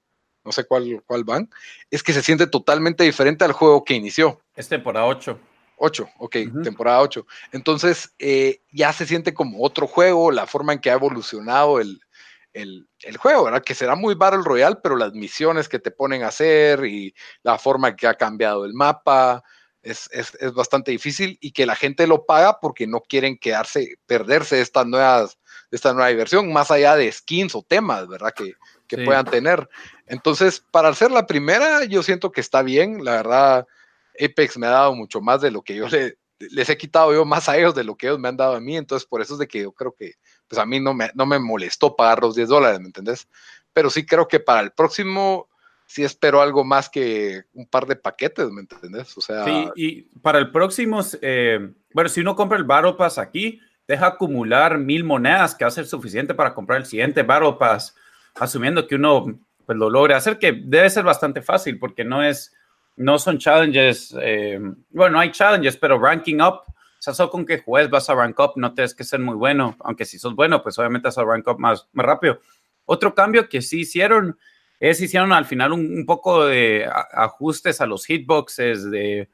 no 0.43 0.51
sé 0.51 0.65
cuál, 0.65 1.01
cuál 1.05 1.23
van, 1.23 1.49
es 1.89 2.03
que 2.03 2.13
se 2.13 2.21
siente 2.21 2.47
totalmente 2.47 3.03
diferente 3.03 3.45
al 3.45 3.53
juego 3.53 3.83
que 3.83 3.93
inició. 3.93 4.41
Es 4.55 4.67
temporada 4.67 5.05
8. 5.05 5.39
8, 5.77 6.09
ok, 6.19 6.35
temporada 6.63 7.01
8. 7.01 7.25
Entonces, 7.51 8.13
eh, 8.19 8.61
ya 8.71 8.93
se 8.93 9.05
siente 9.05 9.33
como 9.33 9.63
otro 9.63 9.87
juego, 9.87 10.31
la 10.31 10.47
forma 10.47 10.73
en 10.73 10.79
que 10.79 10.89
ha 10.89 10.93
evolucionado 10.93 11.79
el, 11.79 11.99
el, 12.53 13.17
juego, 13.17 13.45
¿verdad? 13.45 13.63
Que 13.63 13.75
será 13.75 13.95
muy 13.95 14.15
Battle 14.15 14.43
Royale, 14.43 14.77
pero 14.81 14.95
las 14.95 15.13
misiones 15.13 15.67
que 15.67 15.79
te 15.79 15.91
ponen 15.91 16.23
a 16.23 16.27
hacer 16.27 16.85
y 16.85 17.13
la 17.41 17.57
forma 17.57 17.95
que 17.95 18.07
ha 18.07 18.13
cambiado 18.13 18.65
el 18.65 18.73
mapa 18.73 19.43
es, 19.81 20.09
bastante 20.53 20.91
difícil 20.91 21.37
y 21.41 21.51
que 21.51 21.65
la 21.65 21.75
gente 21.75 22.07
lo 22.07 22.25
paga 22.25 22.59
porque 22.61 22.87
no 22.87 23.01
quieren 23.01 23.37
quedarse, 23.37 23.95
perderse 24.05 24.61
estas 24.61 24.85
nuevas, 24.85 25.37
esta 25.71 25.93
nueva 25.93 26.09
diversión, 26.09 26.53
más 26.53 26.71
allá 26.71 26.95
de 26.95 27.11
skins 27.11 27.55
o 27.55 27.63
temas, 27.63 28.07
¿verdad? 28.07 28.33
Que, 28.33 28.53
puedan 29.05 29.25
tener. 29.25 29.67
Entonces, 30.07 30.63
para 30.71 30.89
hacer 30.89 31.11
la 31.11 31.25
primera, 31.25 31.85
yo 31.85 32.03
siento 32.03 32.31
que 32.31 32.41
está 32.41 32.61
bien, 32.61 33.03
la 33.03 33.13
verdad. 33.13 33.67
Apex 34.19 34.57
me 34.57 34.67
ha 34.67 34.71
dado 34.71 34.95
mucho 34.95 35.21
más 35.21 35.41
de 35.41 35.49
lo 35.49 35.63
que 35.63 35.75
yo 35.75 35.87
le, 35.87 36.17
les 36.51 36.69
he 36.69 36.77
quitado 36.77 37.13
yo 37.13 37.25
más 37.25 37.49
a 37.49 37.57
ellos 37.57 37.75
de 37.75 37.83
lo 37.83 37.95
que 37.95 38.07
ellos 38.07 38.19
me 38.19 38.29
han 38.29 38.37
dado 38.37 38.55
a 38.55 38.61
mí, 38.61 38.77
entonces 38.77 39.07
por 39.07 39.21
eso 39.21 39.33
es 39.33 39.39
de 39.39 39.47
que 39.47 39.61
yo 39.61 39.71
creo 39.71 39.93
que 39.93 40.13
pues 40.47 40.59
a 40.59 40.65
mí 40.65 40.79
no 40.79 40.93
me, 40.93 41.09
no 41.15 41.25
me 41.25 41.39
molestó 41.39 41.95
pagar 41.95 42.21
los 42.21 42.35
10 42.35 42.49
dólares, 42.49 42.79
¿me 42.79 42.87
entendés? 42.87 43.27
Pero 43.73 43.89
sí 43.89 44.05
creo 44.05 44.27
que 44.27 44.39
para 44.39 44.61
el 44.61 44.71
próximo 44.71 45.49
sí 45.85 46.03
espero 46.03 46.41
algo 46.41 46.63
más 46.63 46.89
que 46.89 47.43
un 47.53 47.67
par 47.67 47.85
de 47.85 47.95
paquetes, 47.95 48.49
¿me 48.49 48.61
entendés? 48.61 49.17
O 49.17 49.21
sea... 49.21 49.45
Sí, 49.45 49.69
y 49.75 50.01
para 50.19 50.39
el 50.39 50.51
próximo, 50.51 51.01
eh, 51.21 51.71
bueno, 51.93 52.09
si 52.09 52.21
uno 52.21 52.35
compra 52.35 52.57
el 52.57 52.63
Battle 52.63 52.93
Pass 52.93 53.17
aquí, 53.17 53.59
deja 53.87 54.07
acumular 54.07 54.77
mil 54.77 55.03
monedas, 55.03 55.55
que 55.55 55.65
va 55.65 55.69
a 55.69 55.71
ser 55.71 55.85
suficiente 55.85 56.33
para 56.33 56.53
comprar 56.53 56.79
el 56.79 56.85
siguiente 56.85 57.23
Battle 57.23 57.57
Pass, 57.59 57.95
asumiendo 58.35 58.87
que 58.87 58.95
uno 58.95 59.39
pues, 59.65 59.77
lo 59.77 59.89
logre 59.89 60.13
hacer, 60.13 60.39
que 60.39 60.51
debe 60.51 60.89
ser 60.89 61.03
bastante 61.03 61.41
fácil, 61.41 61.79
porque 61.79 62.03
no 62.03 62.23
es, 62.23 62.53
no 62.95 63.19
son 63.19 63.37
challenges, 63.37 64.15
eh, 64.21 64.59
bueno, 64.89 65.13
no 65.13 65.19
hay 65.19 65.31
challenges, 65.31 65.77
pero 65.77 65.99
ranking 65.99 66.41
up 66.41 66.61
o 67.03 67.05
sea, 67.05 67.13
solo 67.13 67.31
con 67.31 67.45
que 67.45 67.59
juegues 67.59 67.89
vas 67.89 68.09
a 68.09 68.15
rank 68.15 68.39
up, 68.39 68.53
no 68.55 68.73
tienes 68.73 68.95
que 68.95 69.03
ser 69.03 69.19
muy 69.19 69.35
bueno, 69.35 69.75
aunque 69.81 70.05
si 70.05 70.17
sos 70.17 70.33
bueno, 70.35 70.63
pues 70.63 70.79
obviamente 70.79 71.09
vas 71.09 71.17
a 71.17 71.25
rank 71.25 71.45
up 71.49 71.59
más, 71.59 71.85
más 71.91 72.05
rápido. 72.05 72.39
Otro 72.85 73.13
cambio 73.13 73.49
que 73.49 73.61
sí 73.61 73.81
hicieron 73.81 74.39
es 74.79 75.01
hicieron 75.01 75.33
al 75.33 75.43
final 75.43 75.73
un, 75.73 76.05
poco 76.05 76.45
de 76.45 76.89
ajustes 77.11 77.81
a 77.81 77.87
los 77.87 78.05
hitboxes 78.05 78.89
de, 78.89 79.27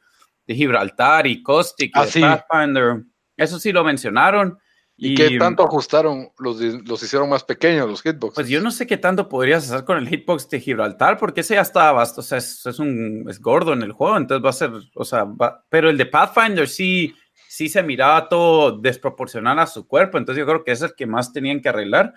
de 0.47 0.55
Gibraltar 0.55 1.27
y 1.27 1.43
Caustic 1.43 1.95
y 1.95 2.23
ah, 2.23 2.43
Pathfinder. 2.49 3.03
Eso 3.37 3.59
sí 3.59 3.71
lo 3.71 3.83
mencionaron. 3.83 4.57
¿Y, 5.01 5.15
qué 5.15 5.37
tanto 5.37 5.63
ajustaron? 5.63 6.29
Los, 6.37 6.59
los, 6.59 7.01
hicieron 7.01 7.29
más 7.29 7.43
pequeños 7.43 7.89
los 7.89 8.01
hitboxes? 8.01 8.35
Pues 8.35 8.49
yo 8.49 8.61
no 8.61 8.69
sé 8.69 8.85
qué 8.85 8.97
tanto 8.97 9.29
podrías 9.29 9.69
hacer 9.69 9.85
con 9.85 9.97
el 9.97 10.07
hitbox 10.07 10.49
de 10.49 10.59
Gibraltar, 10.59 11.17
porque 11.17 11.41
ese 11.41 11.55
ya 11.55 11.61
está 11.61 11.93
o 11.93 12.21
sea, 12.21 12.37
es, 12.37 12.65
es, 12.65 12.79
un, 12.79 13.25
es 13.29 13.39
gordo 13.39 13.73
en 13.73 13.81
el 13.81 13.93
juego, 13.93 14.17
entonces 14.17 14.45
va 14.45 14.49
a 14.49 14.53
ser, 14.53 14.71
o 14.93 15.05
sea, 15.05 15.25
pero 15.69 15.89
el 15.89 15.97
de 15.97 16.05
Pathfinder 16.05 16.67
sí 16.67 17.15
sí 17.49 17.67
se 17.67 17.81
miraba 17.81 18.29
todo 18.29 18.77
desproporcional 18.77 19.57
a 19.57 19.65
su 19.65 19.87
cuerpo, 19.87 20.17
entonces 20.17 20.39
yo 20.39 20.45
creo 20.45 20.63
que 20.63 20.71
es 20.71 20.81
el 20.83 20.93
que 20.95 21.07
más 21.07 21.33
tenían 21.33 21.61
que 21.61 21.69
arreglar. 21.69 22.13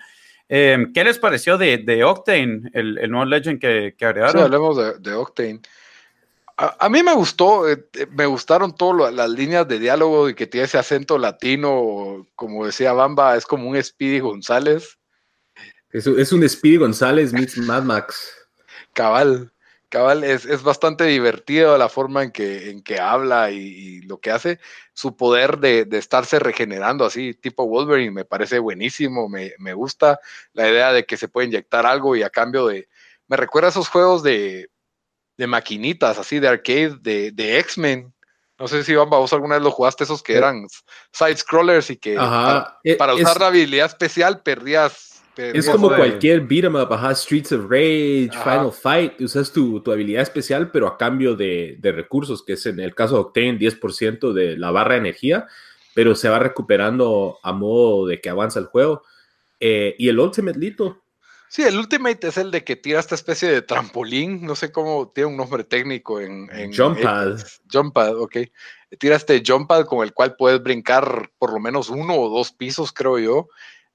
Eh, 0.48 0.88
¿Qué 0.92 1.04
les 1.04 1.18
pareció 1.18 1.56
de, 1.56 1.78
de 1.78 2.04
Octane, 2.04 2.70
el, 2.74 2.98
el, 2.98 3.10
nuevo 3.10 3.24
Legend 3.24 3.58
que, 3.58 3.94
que 3.96 4.04
agregaron? 4.04 4.36
Sí, 4.36 4.44
hablemos 4.44 4.76
de, 4.76 4.98
de 4.98 5.14
Octane. 5.14 5.60
A, 6.78 6.88
mí 6.88 7.02
me 7.02 7.12
gustó, 7.12 7.68
eh, 7.68 7.88
eh, 7.94 8.06
me 8.12 8.24
gustaron 8.26 8.76
todas 8.76 9.12
las 9.12 9.28
líneas 9.28 9.66
de 9.66 9.80
diálogo 9.80 10.28
y 10.28 10.34
que 10.34 10.46
tiene 10.46 10.66
ese 10.66 10.78
acento 10.78 11.18
latino, 11.18 12.28
como 12.36 12.64
decía 12.64 12.92
Bamba, 12.92 13.36
es 13.36 13.46
como 13.46 13.68
un 13.68 13.82
Speedy 13.82 14.20
González. 14.20 14.96
Es, 15.90 16.06
es 16.06 16.32
un 16.32 16.48
Speedy 16.48 16.76
González 16.76 17.32
meets 17.32 17.58
Mad 17.58 17.82
Max. 17.82 18.32
Cabal. 18.92 19.52
Cabal, 19.88 20.22
es, 20.22 20.62
bastante 20.62 21.04
divertido 21.04 21.76
la 21.76 21.88
forma 21.88 22.22
en 22.22 22.30
que, 22.30 22.70
en 22.70 22.82
que 22.82 23.00
habla 23.00 23.50
y, 23.50 24.00
lo 24.02 24.20
que 24.20 24.30
hace. 24.30 24.60
Su 24.94 25.16
poder 25.16 25.58
de, 25.58 25.86
estarse 25.90 26.38
regenerando 26.38 27.04
así, 27.04 27.34
tipo 27.34 27.66
Wolverine, 27.66 28.12
me 28.12 28.24
parece 28.24 28.60
buenísimo. 28.60 29.28
Me, 29.28 29.74
gusta 29.74 30.20
la 30.54 30.68
idea 30.70 30.92
de 30.92 31.04
que 31.04 31.16
se 31.16 31.28
puede 31.28 31.48
inyectar 31.48 31.86
algo 31.86 32.14
y 32.14 32.22
a 32.22 32.30
cambio 32.30 32.68
de. 32.68 32.88
Me 33.26 33.36
recuerda 33.36 33.68
a 33.68 33.70
esos 33.70 33.88
juegos 33.88 34.22
de, 34.22 34.70
maquinitas, 35.38 36.18
así 36.18 36.38
de 36.40 36.48
arcade, 36.48 36.96
de, 37.00 37.58
X-Men. 37.58 38.12
No 38.58 38.68
sé 38.68 38.84
si 38.84 38.94
vos 38.94 39.32
alguna 39.32 39.56
vez 39.56 39.64
lo 39.64 39.70
jugaste, 39.70 40.04
esos 40.04 40.22
que 40.22 40.36
eran 40.36 40.66
side-scrollers 41.12 41.90
y 41.90 41.96
que 41.96 42.14
para, 42.16 42.78
e, 42.84 42.96
usar 43.14 43.40
la 43.40 43.48
habilidad 43.48 43.86
especial 43.86 44.42
perdías 44.42 45.12
es 45.36 45.68
como 45.68 45.88
cualquier 45.88 46.42
beat 46.42 46.64
em 46.64 46.74
up, 46.74 46.92
Streets 47.14 47.52
of 47.52 47.64
Rage, 47.68 48.30
Final 48.32 48.70
Fight, 48.70 49.20
usas 49.20 49.50
tu, 49.50 49.80
tu, 49.80 49.90
habilidad 49.90 50.22
especial, 50.22 50.70
pero 50.70 50.86
a 50.86 50.98
cambio 50.98 51.34
de, 51.34 51.76
de, 51.78 51.92
recursos, 51.92 52.44
que 52.44 52.52
es 52.52 52.66
en 52.66 52.80
el 52.80 52.94
caso 52.94 53.14
de 53.14 53.20
Octane 53.22 53.58
10% 53.58 54.32
de 54.32 54.58
la 54.58 54.70
barra 54.70 54.92
de 54.92 55.00
energía, 55.00 55.46
pero 55.94 56.14
se 56.14 56.28
va 56.28 56.38
recuperando 56.38 57.38
a 57.42 57.52
modo 57.52 58.06
de 58.06 58.20
que 58.20 58.28
avanza 58.28 58.58
el 58.60 58.66
juego. 58.66 59.02
Eh, 59.58 59.94
y 59.98 60.08
el 60.08 60.18
Ultimate 60.18 60.58
Lito. 60.58 61.01
Sí, 61.52 61.62
el 61.64 61.76
Ultimate 61.76 62.28
es 62.28 62.38
el 62.38 62.50
de 62.50 62.64
que 62.64 62.76
tira 62.76 62.98
esta 62.98 63.14
especie 63.14 63.50
de 63.50 63.60
trampolín, 63.60 64.46
no 64.46 64.56
sé 64.56 64.72
cómo, 64.72 65.10
tiene 65.14 65.28
un 65.28 65.36
nombre 65.36 65.64
técnico 65.64 66.18
en... 66.18 66.48
en 66.50 66.74
jump 66.74 67.02
pad. 67.02 67.40
jump 67.70 67.92
pad, 67.92 68.16
ok. 68.16 68.38
Tira 68.98 69.16
este 69.16 69.42
jump 69.46 69.68
pad 69.68 69.84
con 69.84 70.02
el 70.02 70.14
cual 70.14 70.34
puedes 70.34 70.62
brincar 70.62 71.30
por 71.36 71.52
lo 71.52 71.60
menos 71.60 71.90
uno 71.90 72.14
o 72.14 72.30
dos 72.30 72.52
pisos, 72.52 72.90
creo 72.90 73.18
yo 73.18 73.48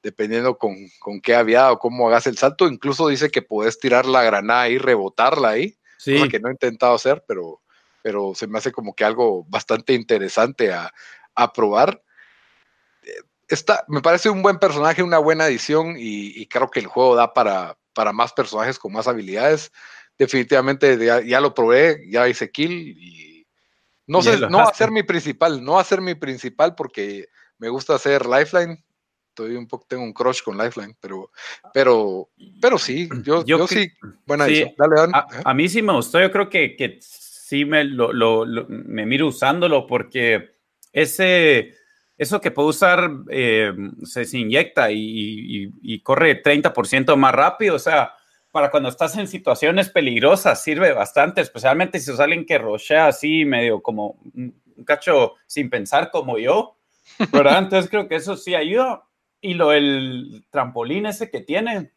dependiendo 0.04 0.60
con, 0.60 0.76
con 1.00 1.20
qué 1.20 1.34
había 1.34 1.72
o 1.72 1.80
cómo 1.80 2.08
hagas 2.08 2.28
el 2.28 2.38
salto. 2.38 2.68
Incluso 2.68 3.08
dice 3.08 3.32
que 3.32 3.42
puedes 3.42 3.80
tirar 3.80 4.06
la 4.06 4.22
granada 4.22 4.70
y 4.70 4.78
rebotarla 4.78 5.50
ahí, 5.50 5.80
sí. 5.98 6.30
que 6.30 6.40
no 6.40 6.50
he 6.50 6.52
intentado 6.52 6.94
hacer, 6.94 7.24
pero, 7.28 7.64
pero 8.04 8.36
se 8.36 8.46
me 8.46 8.60
hace 8.60 8.72
como 8.72 8.94
que 8.94 9.04
algo 9.04 9.46
bastante 9.50 9.94
interesante 9.94 10.72
a, 10.72 10.94
probar. 11.56 12.04
Está, 13.48 13.86
me 13.88 14.02
parece 14.02 14.30
un 14.30 14.42
buen 14.42 14.60
personaje, 14.60 15.04
una 15.04 15.20
buena 15.20 15.46
adición 15.46 15.96
y, 15.98 16.46
creo 16.48 16.70
que 16.70 16.80
el 16.80 16.88
juego 16.88 17.16
da 17.16 17.34
para, 17.34 17.78
para 17.94 18.12
más 18.12 18.34
personajes 18.34 18.78
con 18.80 18.94
más 18.94 19.08
habilidades. 19.08 19.72
Definitivamente 20.18 20.98
ya, 21.26 21.42
lo 21.42 21.54
probé, 21.54 22.04
ya 22.10 22.28
hice 22.28 22.52
kill 22.52 22.72
y 22.72 23.48
no 24.08 24.22
sé, 24.22 24.38
no 24.50 24.60
va 24.60 24.70
a 24.70 24.74
ser 24.74 24.90
mi 24.92 25.04
principal, 25.04 25.64
no 25.64 25.74
va 25.74 25.82
a 25.82 25.86
ser 25.86 26.02
mi 26.02 26.16
principal 26.16 26.76
porque 26.76 27.28
me 27.58 27.70
gusta 27.70 27.96
hacer 27.96 28.26
lifeline, 28.26 28.84
un 29.40 29.68
poco, 29.68 29.86
tengo 29.88 30.04
un 30.04 30.14
crush 30.14 30.42
con 30.42 30.58
Lifeline, 30.58 30.96
pero, 31.00 31.32
pero, 31.74 32.30
pero 32.62 32.78
sí, 32.78 33.10
yo, 33.24 33.46
yo, 33.46 33.68
sí, 33.68 33.92
buena 34.26 34.46
Dale, 34.46 35.12
A, 35.44 35.54
mí 35.54 35.70
sí 35.70 35.82
me 35.82 35.94
gustó, 35.94 36.20
yo 36.20 36.32
creo 36.32 36.50
que, 36.50 36.76
que 36.76 36.98
sí 37.02 37.66
me, 37.66 37.84
lo, 37.84 38.12
lo, 38.14 38.46
me 38.68 39.06
miro 39.06 39.28
usándolo 39.28 39.86
porque 39.86 40.56
ese, 40.92 41.76
eso 42.18 42.42
que 42.42 42.52
puedo 42.52 42.70
usar 42.70 43.12
eh, 43.30 43.74
se, 44.04 44.38
inyecta 44.38 44.92
y, 44.92 45.72
y, 45.82 46.00
corre 46.02 46.42
30% 46.42 47.16
más 47.16 47.34
rápido, 47.34 47.76
o 47.76 47.80
sea, 47.80 48.14
para 48.52 48.72
cuando 48.72 48.90
estás 48.90 49.16
en 49.18 49.28
situaciones 49.28 49.90
peligrosas 49.90 50.64
sirve 50.64 50.92
bastante, 50.94 51.42
especialmente 51.42 52.00
si 52.00 52.12
es 52.12 52.20
alguien 52.20 52.46
que 52.46 52.58
rochea 52.58 53.08
así 53.08 53.46
medio 53.46 53.82
como 53.82 54.18
un 54.34 54.84
cacho 54.86 55.36
sin 55.46 55.70
pensar 55.70 56.10
como 56.10 56.38
yo, 56.40 56.78
¿verdad? 57.32 57.60
Entonces 57.64 57.90
creo 57.90 58.08
que 58.08 58.16
eso 58.16 58.36
sí 58.36 58.56
ayuda. 58.56 59.04
Y 59.40 59.54
lo 59.54 59.72
el 59.72 60.46
trampolín 60.50 61.06
ese 61.06 61.30
que 61.30 61.42
tiene, 61.42 61.92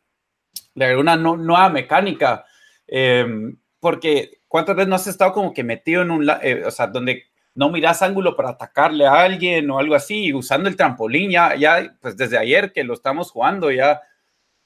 de 0.74 0.96
una 0.96 1.16
nueva 1.16 1.70
mecánica, 1.70 2.44
em, 2.86 3.58
porque 3.80 4.42
¿cuántas 4.46 4.76
veces 4.76 4.88
no 4.88 4.96
has 4.96 5.06
estado 5.06 5.32
como 5.32 5.54
que 5.54 5.64
metido 5.64 6.02
en 6.02 6.10
un, 6.10 6.28
eh, 6.42 6.64
o 6.66 6.70
sea, 6.70 6.88
donde 6.88 7.29
no 7.55 7.70
miras 7.70 8.03
ángulo 8.03 8.36
para 8.36 8.51
atacarle 8.51 9.07
a 9.07 9.22
alguien 9.22 9.70
o 9.70 9.78
algo 9.78 9.94
así, 9.94 10.32
usando 10.32 10.68
el 10.68 10.76
trampolín, 10.76 11.30
ya, 11.30 11.55
ya, 11.57 11.96
pues 12.01 12.16
desde 12.16 12.38
ayer 12.38 12.72
que 12.72 12.84
lo 12.84 12.95
estamos 12.95 13.30
jugando, 13.30 13.70
ya 13.70 14.00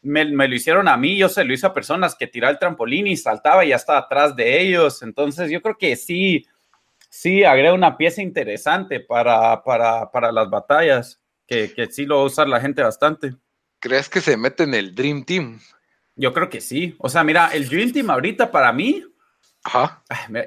me, 0.02 0.24
me, 0.26 0.48
lo 0.48 0.54
hicieron 0.54 0.86
a 0.88 0.96
mí, 0.96 1.16
yo 1.16 1.28
se 1.28 1.44
lo 1.44 1.54
hice 1.54 1.66
a 1.66 1.72
personas 1.72 2.14
que 2.14 2.26
tiraba 2.26 2.52
el 2.52 2.58
trampolín 2.58 3.06
y 3.06 3.16
saltaba 3.16 3.64
y 3.64 3.68
ya 3.68 3.76
estaba 3.76 4.00
atrás 4.00 4.36
de 4.36 4.60
ellos, 4.60 5.02
entonces 5.02 5.50
yo 5.50 5.62
creo 5.62 5.78
que 5.78 5.96
sí, 5.96 6.46
sí 7.08 7.42
agrega 7.42 7.72
una 7.72 7.96
pieza 7.96 8.22
interesante 8.22 9.00
para, 9.00 9.62
para, 9.62 10.10
para 10.10 10.30
las 10.30 10.50
batallas 10.50 11.20
que, 11.46 11.72
que 11.72 11.86
sí 11.86 12.04
lo 12.04 12.16
va 12.18 12.22
a 12.22 12.26
usar 12.26 12.48
la 12.48 12.60
gente 12.60 12.82
bastante. 12.82 13.34
¿Crees 13.80 14.08
que 14.08 14.20
se 14.20 14.36
mete 14.36 14.64
en 14.64 14.74
el 14.74 14.94
Dream 14.94 15.24
Team? 15.24 15.60
Yo 16.16 16.32
creo 16.32 16.48
que 16.48 16.60
sí. 16.60 16.94
O 16.98 17.08
sea, 17.08 17.24
mira, 17.24 17.48
el 17.52 17.68
Dream 17.68 17.92
Team 17.92 18.10
ahorita 18.10 18.50
para 18.50 18.72
mí, 18.72 19.04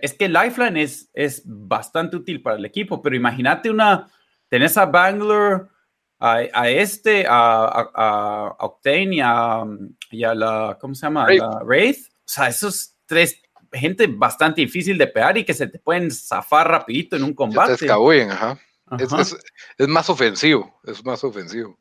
es 0.02 0.14
que 0.14 0.30
Lifeline 0.30 0.82
es, 0.82 1.10
es 1.14 1.42
bastante 1.46 2.18
útil 2.18 2.42
para 2.42 2.58
el 2.58 2.66
equipo, 2.66 3.02
pero 3.02 3.16
imagínate 3.16 3.70
una, 3.70 4.10
tenés 4.50 4.78
a 4.78 4.86
Bangalore, 4.86 5.66
a, 6.20 6.70
este, 6.70 7.26
a, 7.28 7.90
a, 7.94 8.56
Octane 8.60 9.16
y 9.16 9.20
a, 9.22 9.64
y 10.12 10.24
a, 10.24 10.34
la, 10.34 10.78
¿cómo 10.80 10.96
se 10.96 11.06
llama? 11.06 11.26
Wraith. 11.26 11.42
La 11.42 11.64
Wraith. 11.64 12.08
O 12.08 12.30
sea, 12.30 12.48
esos 12.48 12.96
tres, 13.06 13.42
gente 13.72 14.08
bastante 14.08 14.62
difícil 14.62 14.98
de 14.98 15.08
pegar 15.08 15.38
y 15.38 15.44
que 15.44 15.54
se 15.54 15.68
te 15.68 15.80
pueden 15.80 16.12
zafar 16.12 16.68
rapidito 16.70 17.16
en 17.16 17.24
un 17.24 17.34
combate. 17.34 17.78
Se 17.78 17.86
te 17.86 17.92
ajá. 17.92 18.60
Es, 19.78 19.88
más 19.88 20.10
ofensivo, 20.10 20.80
es 20.86 21.04
más 21.04 21.24
ofensivo. 21.24 21.78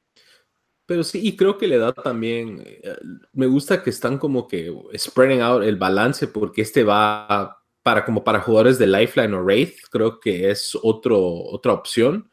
Pero 0.86 1.02
sí, 1.02 1.20
y 1.22 1.36
creo 1.36 1.58
que 1.58 1.66
le 1.66 1.78
da 1.78 1.92
también, 1.92 2.62
eh, 2.64 2.96
me 3.32 3.46
gusta 3.46 3.82
que 3.82 3.90
están 3.90 4.18
como 4.18 4.46
que 4.46 4.72
spreading 4.96 5.40
out 5.40 5.64
el 5.64 5.76
balance 5.76 6.28
porque 6.28 6.62
este 6.62 6.84
va 6.84 7.58
para 7.82 8.04
como 8.04 8.22
para 8.24 8.40
jugadores 8.40 8.78
de 8.78 8.86
Lifeline 8.86 9.34
o 9.34 9.42
Wraith, 9.42 9.76
creo 9.90 10.18
que 10.20 10.50
es 10.50 10.76
otro, 10.80 11.20
otra 11.20 11.72
opción. 11.72 12.30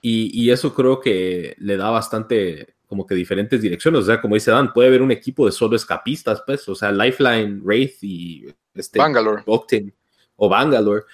Y, 0.00 0.30
y 0.40 0.50
eso 0.50 0.74
creo 0.74 1.00
que 1.00 1.54
le 1.58 1.76
da 1.76 1.90
bastante 1.90 2.74
como 2.92 3.06
que 3.06 3.14
diferentes 3.14 3.62
direcciones. 3.62 4.00
O 4.00 4.04
sea, 4.04 4.20
como 4.20 4.34
dice 4.34 4.50
Dan, 4.50 4.72
puede 4.74 4.88
haber 4.88 5.00
un 5.00 5.10
equipo 5.10 5.46
de 5.46 5.52
solo 5.52 5.76
escapistas, 5.76 6.42
pues, 6.44 6.68
o 6.68 6.74
sea, 6.74 6.92
Lifeline, 6.92 7.60
Wraith 7.62 8.02
y 8.02 8.46
este, 8.74 8.98
Bangalore. 8.98 9.42
Octane 9.46 9.94
o 10.36 10.46
Bangalore. 10.46 11.04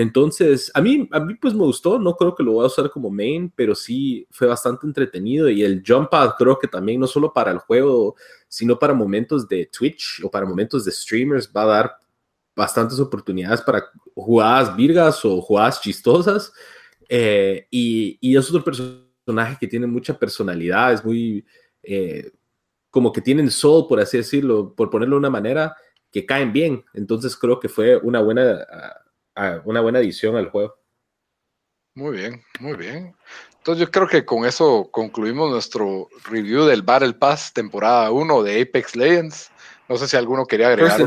Entonces, 0.00 0.70
a 0.74 0.80
mí, 0.80 1.08
a 1.10 1.18
mí 1.18 1.34
pues 1.34 1.52
me 1.54 1.64
gustó, 1.64 1.98
no 1.98 2.14
creo 2.14 2.32
que 2.32 2.44
lo 2.44 2.52
voy 2.52 2.62
a 2.62 2.68
usar 2.68 2.88
como 2.88 3.10
main, 3.10 3.52
pero 3.56 3.74
sí 3.74 4.28
fue 4.30 4.46
bastante 4.46 4.86
entretenido 4.86 5.48
y 5.48 5.64
el 5.64 5.82
jump 5.84 6.08
pad 6.08 6.34
creo 6.38 6.56
que 6.56 6.68
también 6.68 7.00
no 7.00 7.08
solo 7.08 7.32
para 7.32 7.50
el 7.50 7.58
juego, 7.58 8.14
sino 8.46 8.78
para 8.78 8.94
momentos 8.94 9.48
de 9.48 9.66
Twitch 9.66 10.22
o 10.22 10.30
para 10.30 10.46
momentos 10.46 10.84
de 10.84 10.92
streamers 10.92 11.50
va 11.50 11.62
a 11.62 11.66
dar 11.66 11.96
bastantes 12.54 13.00
oportunidades 13.00 13.60
para 13.60 13.86
jugadas 14.14 14.76
virgas 14.76 15.24
o 15.24 15.40
jugadas 15.40 15.80
chistosas 15.80 16.52
eh, 17.08 17.66
y, 17.68 18.18
y, 18.20 18.36
es 18.36 18.48
otro 18.48 18.62
personaje 18.62 19.56
que 19.58 19.66
tiene 19.66 19.88
mucha 19.88 20.16
personalidad, 20.16 20.92
es 20.92 21.04
muy 21.04 21.44
eh, 21.82 22.30
como 22.88 23.12
que 23.12 23.20
tienen 23.20 23.50
soul, 23.50 23.88
por 23.88 23.98
así 23.98 24.18
decirlo, 24.18 24.76
por 24.76 24.90
ponerlo 24.90 25.16
de 25.16 25.20
una 25.20 25.30
manera, 25.30 25.76
que 26.12 26.24
caen 26.24 26.52
bien. 26.52 26.84
Entonces 26.94 27.36
creo 27.36 27.58
que 27.58 27.68
fue 27.68 27.96
una 27.96 28.20
buena 28.20 28.64
una 29.64 29.80
buena 29.80 29.98
adición 29.98 30.36
al 30.36 30.50
juego. 30.50 30.76
Muy 31.94 32.16
bien, 32.16 32.42
muy 32.60 32.76
bien. 32.76 33.14
Entonces 33.56 33.84
yo 33.84 33.90
creo 33.90 34.06
que 34.06 34.24
con 34.24 34.44
eso 34.44 34.88
concluimos 34.90 35.50
nuestro 35.50 36.08
review 36.30 36.64
del 36.64 36.82
Battle 36.82 37.14
Pass 37.14 37.52
temporada 37.52 38.10
1 38.10 38.42
de 38.44 38.62
Apex 38.62 38.96
Legends. 38.96 39.50
No 39.88 39.96
sé 39.96 40.06
si 40.06 40.16
alguno 40.16 40.46
quería 40.46 40.68
agregar. 40.68 40.98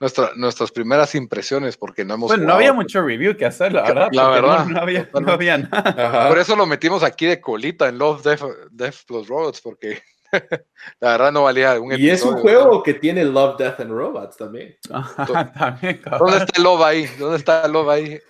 Nuestra, 0.00 0.30
nuestras 0.36 0.70
primeras 0.70 1.16
impresiones, 1.16 1.76
porque 1.76 2.04
no 2.04 2.14
hemos. 2.14 2.28
Bueno, 2.28 2.44
no 2.44 2.54
había 2.54 2.72
mucho 2.72 3.02
review 3.02 3.36
que 3.36 3.44
hacer, 3.44 3.72
la 3.72 3.82
verdad. 3.82 4.08
La 4.12 4.28
verdad. 4.28 4.66
No, 4.66 4.80
había, 4.80 5.10
no, 5.12 5.32
había, 5.32 5.58
nada. 5.58 6.28
Por 6.28 6.38
eso 6.38 6.54
lo 6.54 6.66
metimos 6.66 7.02
aquí 7.02 7.26
de 7.26 7.40
colita 7.40 7.88
en 7.88 7.98
Love, 7.98 8.22
Death, 8.22 8.42
Death 8.70 8.94
Plus 9.06 9.26
Robots, 9.26 9.60
porque 9.60 10.00
la 11.00 11.12
verdad 11.12 11.32
no 11.32 11.44
valía 11.44 11.80
un 11.80 11.92
Y 11.98 12.10
es 12.10 12.22
un 12.22 12.36
juego 12.38 12.82
que 12.82 12.94
tiene 12.94 13.24
Love, 13.24 13.58
Death 13.58 13.80
and 13.80 13.90
Robots 13.90 14.36
también. 14.36 14.76
también 15.58 16.00
¿Dónde 16.18 16.38
está 16.38 16.52
el 16.56 16.62
Love 16.62 16.82
ahí? 16.82 17.06
¿Dónde 17.18 17.36
está 17.36 17.64
el 17.64 17.72
Love 17.72 17.88
ahí? 17.88 18.20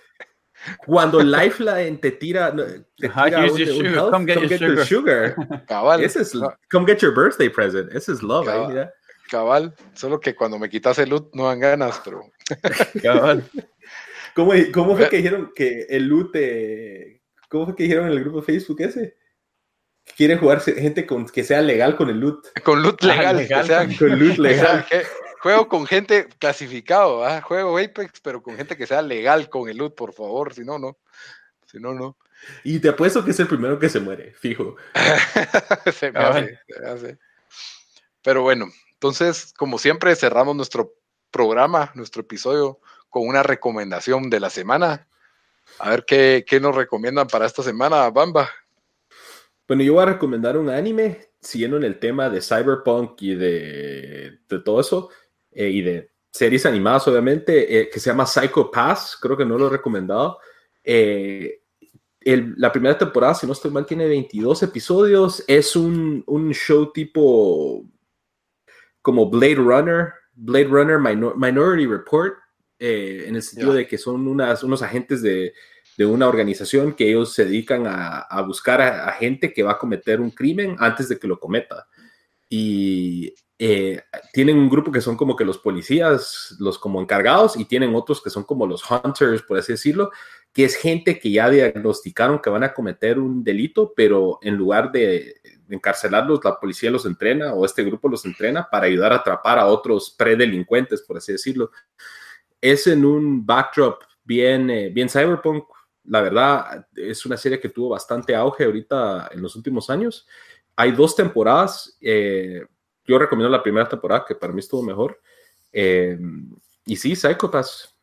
Cuando 0.85 1.21
Lifeline 1.21 1.97
te 1.97 2.11
tira, 2.11 2.53
te 2.53 3.07
tira 3.07 3.43
un, 3.43 3.51
un 3.51 3.85
health, 3.85 4.11
come, 4.11 4.25
get, 4.25 4.35
come 4.35 4.47
your, 4.49 4.59
get 4.59 4.85
sugar. 4.85 5.35
sugar. 5.35 5.65
Cabal. 5.67 6.03
Ese 6.03 6.21
es, 6.21 6.33
come 6.69 6.85
get 6.85 6.99
your 6.99 7.13
birthday 7.13 7.49
present. 7.49 7.93
Ese 7.93 8.11
es 8.11 8.21
love. 8.21 8.45
Cabal. 8.45 8.77
Ahí, 8.77 8.87
Cabal. 9.29 9.73
Solo 9.93 10.19
que 10.19 10.35
cuando 10.35 10.59
me 10.59 10.69
quitas 10.69 10.99
el 10.99 11.09
loot 11.09 11.33
no 11.33 11.45
dan 11.47 11.59
ganas, 11.59 12.01
pero. 12.03 12.21
Cabal. 13.01 13.49
¿Cómo, 14.35 14.53
¿Cómo, 14.73 14.95
fue 14.95 15.09
que 15.09 15.17
dijeron 15.17 15.51
que 15.55 15.85
el 15.89 16.07
loot 16.07 16.31
te... 16.31 17.21
¿Cómo 17.49 17.65
fue 17.65 17.75
que 17.75 17.83
dijeron 17.83 18.07
en 18.07 18.13
el 18.13 18.19
grupo 18.21 18.39
de 18.39 18.45
Facebook 18.45 18.81
ese? 18.81 19.17
Quiere 20.15 20.37
jugar 20.37 20.61
gente 20.61 21.05
con, 21.05 21.27
que 21.27 21.43
sea 21.43 21.61
legal 21.61 21.95
con 21.95 22.09
el 22.09 22.19
loot. 22.19 22.47
Con 22.63 22.81
loot 22.81 23.03
legal, 23.03 23.37
legal 23.37 23.65
sea, 23.65 23.87
con 23.97 24.19
loot 24.19 24.37
legal. 24.37 24.85
juego 25.41 25.67
con 25.67 25.85
gente 25.85 26.27
clasificado, 26.39 27.25
¿ah? 27.25 27.41
juego 27.41 27.77
Apex, 27.77 28.19
pero 28.21 28.41
con 28.41 28.55
gente 28.55 28.75
que 28.75 28.87
sea 28.87 29.01
legal 29.01 29.49
con 29.49 29.69
el 29.69 29.77
loot, 29.77 29.95
por 29.95 30.13
favor, 30.13 30.53
si 30.53 30.61
no, 30.61 30.77
no. 30.77 30.97
Si 31.65 31.79
no, 31.79 31.93
no. 31.93 32.17
Y 32.63 32.79
te 32.79 32.89
apuesto 32.89 33.23
que 33.23 33.31
es 33.31 33.39
el 33.39 33.47
primero 33.47 33.79
que 33.79 33.89
se 33.89 33.99
muere, 33.99 34.33
fijo. 34.33 34.75
se, 35.93 36.11
me 36.11 36.19
hace, 36.19 36.59
se 36.67 36.81
me 36.81 36.89
hace. 36.89 37.17
Pero 38.21 38.41
bueno, 38.41 38.69
entonces, 38.93 39.53
como 39.57 39.77
siempre, 39.77 40.15
cerramos 40.15 40.55
nuestro 40.55 40.93
programa, 41.31 41.91
nuestro 41.95 42.21
episodio, 42.21 42.79
con 43.09 43.27
una 43.27 43.43
recomendación 43.43 44.29
de 44.29 44.39
la 44.39 44.49
semana. 44.49 45.07
A 45.79 45.89
ver 45.89 46.05
qué, 46.05 46.43
qué 46.47 46.59
nos 46.59 46.75
recomiendan 46.75 47.27
para 47.27 47.45
esta 47.45 47.63
semana, 47.63 48.09
Bamba. 48.09 48.49
Bueno, 49.69 49.83
yo 49.83 49.93
voy 49.93 50.01
a 50.01 50.07
recomendar 50.07 50.57
un 50.57 50.67
anime, 50.67 51.19
siguiendo 51.39 51.77
en 51.77 51.83
el 51.83 51.99
tema 51.99 52.27
de 52.27 52.41
cyberpunk 52.41 53.21
y 53.21 53.35
de, 53.35 54.39
de 54.49 54.59
todo 54.61 54.81
eso, 54.81 55.09
eh, 55.51 55.69
y 55.69 55.83
de 55.83 56.09
series 56.31 56.65
animadas, 56.65 57.07
obviamente, 57.07 57.79
eh, 57.79 57.87
que 57.87 57.99
se 57.99 58.09
llama 58.09 58.25
Psycho 58.25 58.71
Pass, 58.71 59.15
creo 59.21 59.37
que 59.37 59.45
no 59.45 59.59
lo 59.59 59.67
he 59.67 59.69
recomendado. 59.69 60.39
Eh, 60.83 61.61
el, 62.21 62.55
la 62.57 62.71
primera 62.71 62.97
temporada, 62.97 63.35
si 63.35 63.45
no 63.45 63.53
estoy 63.53 63.69
mal, 63.69 63.85
tiene 63.85 64.07
22 64.07 64.63
episodios, 64.63 65.43
es 65.45 65.75
un, 65.75 66.23
un 66.25 66.51
show 66.51 66.91
tipo 66.91 67.85
como 69.03 69.29
Blade 69.29 69.53
Runner, 69.53 70.13
Blade 70.33 70.65
Runner 70.65 70.97
Minority 70.97 71.85
Report, 71.85 72.33
en 72.79 73.35
el 73.35 73.43
sentido 73.43 73.73
de 73.73 73.87
que 73.87 73.99
son 73.99 74.27
unas, 74.27 74.63
unos 74.63 74.81
agentes 74.81 75.21
de, 75.21 75.53
de 75.99 76.05
una 76.05 76.29
organización 76.29 76.93
que 76.93 77.09
ellos 77.09 77.33
se 77.33 77.43
dedican 77.43 77.83
a, 77.85 78.41
buscar 78.43 78.81
a, 78.81 79.11
gente 79.11 79.51
que 79.51 79.63
va 79.63 79.73
a 79.73 79.77
cometer 79.77 80.21
un 80.21 80.31
crimen 80.31 80.77
antes 80.79 81.09
de 81.09 81.19
que 81.19 81.27
lo 81.27 81.37
cometa. 81.37 81.89
Y 82.47 83.33
eh, 83.57 84.01
tienen 84.31 84.57
un 84.57 84.69
grupo 84.69 84.93
que 84.93 85.01
son 85.01 85.17
como 85.17 85.35
que 85.35 85.43
los 85.43 85.57
policías, 85.57 86.55
los 86.57 86.79
como 86.79 87.01
encargados, 87.01 87.57
y 87.57 87.65
tienen 87.65 87.93
otros 87.95 88.23
que 88.23 88.29
son 88.29 88.45
como 88.45 88.65
los 88.65 88.81
hunters, 88.89 89.41
por 89.41 89.57
así 89.57 89.73
decirlo, 89.73 90.09
que 90.53 90.63
es 90.63 90.77
gente 90.77 91.19
que 91.19 91.31
ya 91.31 91.49
diagnosticaron 91.49 92.39
que 92.39 92.49
van 92.49 92.63
a 92.63 92.73
cometer 92.73 93.19
un 93.19 93.43
delito, 93.43 93.91
pero 93.93 94.39
en 94.41 94.55
lugar 94.55 94.93
de 94.93 95.35
encarcelarlos, 95.67 96.39
la 96.45 96.57
policía 96.61 96.91
los 96.91 97.05
entrena 97.05 97.53
o 97.53 97.65
este 97.65 97.83
grupo 97.83 98.07
los 98.07 98.23
entrena 98.23 98.69
para 98.71 98.85
ayudar 98.85 99.11
a 99.11 99.17
atrapar 99.17 99.59
a 99.59 99.65
otros 99.65 100.15
predelincuentes, 100.17 101.01
por 101.01 101.17
así 101.17 101.33
decirlo. 101.33 101.71
Es 102.61 102.87
en 102.87 103.03
un 103.03 103.45
backdrop 103.45 104.01
bien, 104.23 104.69
eh, 104.69 104.89
bien 104.91 105.09
cyberpunk, 105.09 105.65
la 106.09 106.21
verdad, 106.21 106.87
es 106.95 107.25
una 107.25 107.37
serie 107.37 107.59
que 107.59 107.69
tuvo 107.69 107.89
bastante 107.89 108.35
auge 108.35 108.65
ahorita 108.65 109.29
en 109.31 109.41
los 109.41 109.55
últimos 109.55 109.89
años. 109.89 110.27
Hay 110.75 110.91
dos 110.91 111.15
temporadas. 111.15 111.97
Eh, 112.01 112.65
yo 113.05 113.19
recomiendo 113.19 113.49
la 113.49 113.61
primera 113.61 113.87
temporada, 113.87 114.25
que 114.27 114.35
para 114.35 114.51
mí 114.51 114.59
estuvo 114.59 114.81
mejor. 114.81 115.21
Eh, 115.71 116.17
y 116.85 116.95
sí, 116.95 117.15
Psychopaths. 117.15 117.95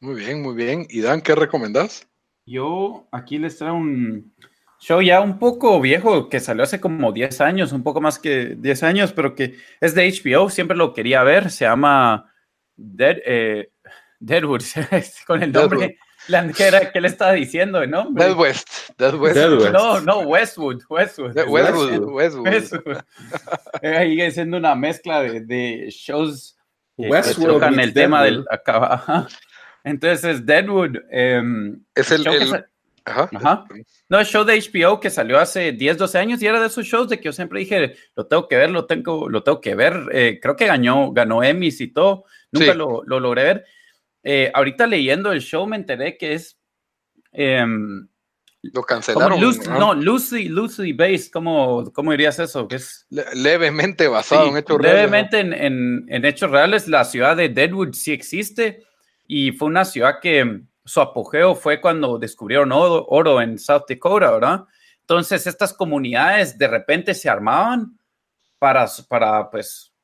Muy 0.00 0.14
bien, 0.14 0.40
muy 0.40 0.54
bien. 0.54 0.86
¿Y 0.88 1.00
Dan, 1.00 1.20
qué 1.20 1.34
recomendás? 1.34 2.08
Yo 2.46 3.08
aquí 3.10 3.38
les 3.38 3.58
traigo 3.58 3.76
un 3.76 4.32
show 4.78 5.02
ya 5.02 5.20
un 5.20 5.40
poco 5.40 5.80
viejo 5.80 6.28
que 6.28 6.38
salió 6.38 6.62
hace 6.62 6.80
como 6.80 7.10
10 7.10 7.40
años, 7.40 7.72
un 7.72 7.82
poco 7.82 8.00
más 8.00 8.20
que 8.20 8.54
10 8.56 8.84
años, 8.84 9.12
pero 9.12 9.34
que 9.34 9.56
es 9.80 9.96
de 9.96 10.08
HBO, 10.08 10.48
siempre 10.48 10.76
lo 10.76 10.94
quería 10.94 11.24
ver. 11.24 11.50
Se 11.50 11.64
llama 11.64 12.32
Dead, 12.76 13.16
eh, 13.26 13.72
Deadwood, 14.20 14.62
con 15.26 15.42
el 15.42 15.52
nombre. 15.52 15.98
¿Qué, 16.56 16.64
era, 16.64 16.92
¿Qué 16.92 17.00
le 17.00 17.08
estaba 17.08 17.32
diciendo 17.32 17.80
el 17.80 17.90
nombre? 17.90 18.24
Dead 18.24 18.36
West. 18.36 18.68
Dead 18.98 19.14
West. 19.14 19.36
No, 19.72 20.00
no, 20.00 20.20
Westwood. 20.20 20.82
Westwood. 20.88 21.34
Westwood. 21.48 22.00
Westwood. 22.00 22.46
Westwood. 22.46 22.96
Ahí 23.82 24.30
siendo 24.30 24.56
una 24.56 24.74
mezcla 24.74 25.22
de, 25.22 25.40
de 25.40 25.88
shows 25.90 26.56
que, 26.96 27.08
tocan 27.34 27.78
el 27.80 27.94
tema 27.94 28.24
del 28.24 28.44
acá. 28.50 29.26
Entonces 29.84 30.24
es 30.24 30.46
Deadwood. 30.46 30.96
Em, 31.10 31.82
es 31.94 32.10
el. 32.10 32.26
el... 32.26 32.64
Ajá. 33.04 33.30
Ajá. 33.34 33.64
No, 34.10 34.20
el 34.20 34.26
show 34.26 34.44
de 34.44 34.60
HBO 34.60 35.00
que 35.00 35.08
salió 35.08 35.38
hace 35.38 35.72
10, 35.72 35.96
12 35.96 36.18
años 36.18 36.42
y 36.42 36.46
era 36.46 36.60
de 36.60 36.66
esos 36.66 36.84
shows 36.84 37.08
de 37.08 37.16
que 37.16 37.24
yo 37.24 37.32
siempre 37.32 37.60
dije, 37.60 37.96
lo 38.14 38.26
tengo 38.26 38.46
que 38.48 38.56
ver, 38.56 38.68
lo 38.68 38.84
tengo, 38.84 39.30
lo 39.30 39.42
tengo 39.42 39.62
que 39.62 39.74
ver. 39.74 39.94
Eh, 40.12 40.40
creo 40.42 40.56
que 40.56 40.66
ganó, 40.66 41.10
ganó 41.12 41.42
Emmys 41.42 41.80
y 41.80 41.88
todo. 41.88 42.24
Nunca 42.52 42.72
sí. 42.72 42.78
lo, 42.78 43.02
lo 43.04 43.18
logré 43.18 43.44
ver 43.44 43.64
eh, 44.30 44.50
ahorita 44.52 44.86
leyendo 44.86 45.32
el 45.32 45.40
show 45.40 45.66
me 45.66 45.76
enteré 45.76 46.18
que 46.18 46.34
es. 46.34 46.58
Em, 47.32 48.06
lo 48.60 48.82
cancelaron. 48.82 49.40
¿no? 49.70 49.94
Lucy, 49.94 50.50
Lucy 50.50 50.92
Based, 50.92 51.30
¿cómo, 51.32 51.90
¿cómo 51.94 52.10
dirías 52.10 52.38
eso? 52.38 52.68
Que 52.68 52.76
es, 52.76 53.06
levemente 53.08 54.06
basado 54.06 54.48
en 54.48 54.58
hechos 54.58 54.76
reales. 54.76 55.00
Levemente 55.00 55.40
en, 55.40 56.04
en, 56.10 56.24
hechos 56.26 56.50
reales, 56.50 56.88
la 56.88 57.06
ciudad 57.06 57.38
de 57.38 57.48
Deadwood 57.48 57.94
sí 57.94 58.12
existe 58.12 58.84
y 59.26 59.52
fue 59.52 59.68
una 59.68 59.86
ciudad 59.86 60.16
que 60.20 60.60
su 60.84 61.00
apogeo 61.00 61.54
fue 61.54 61.80
cuando 61.80 62.18
descubrieron 62.18 62.70
oro, 62.70 63.06
oro 63.08 63.40
en 63.40 63.58
South 63.58 63.84
Dakota, 63.88 64.30
¿verdad? 64.30 64.64
Entonces 65.00 65.46
estas 65.46 65.72
comunidades 65.72 66.58
de 66.58 66.68
repente 66.68 67.14
se 67.14 67.30
armaban 67.30 67.98
para, 68.58 68.86
para 69.08 69.50
pues, 69.50 69.94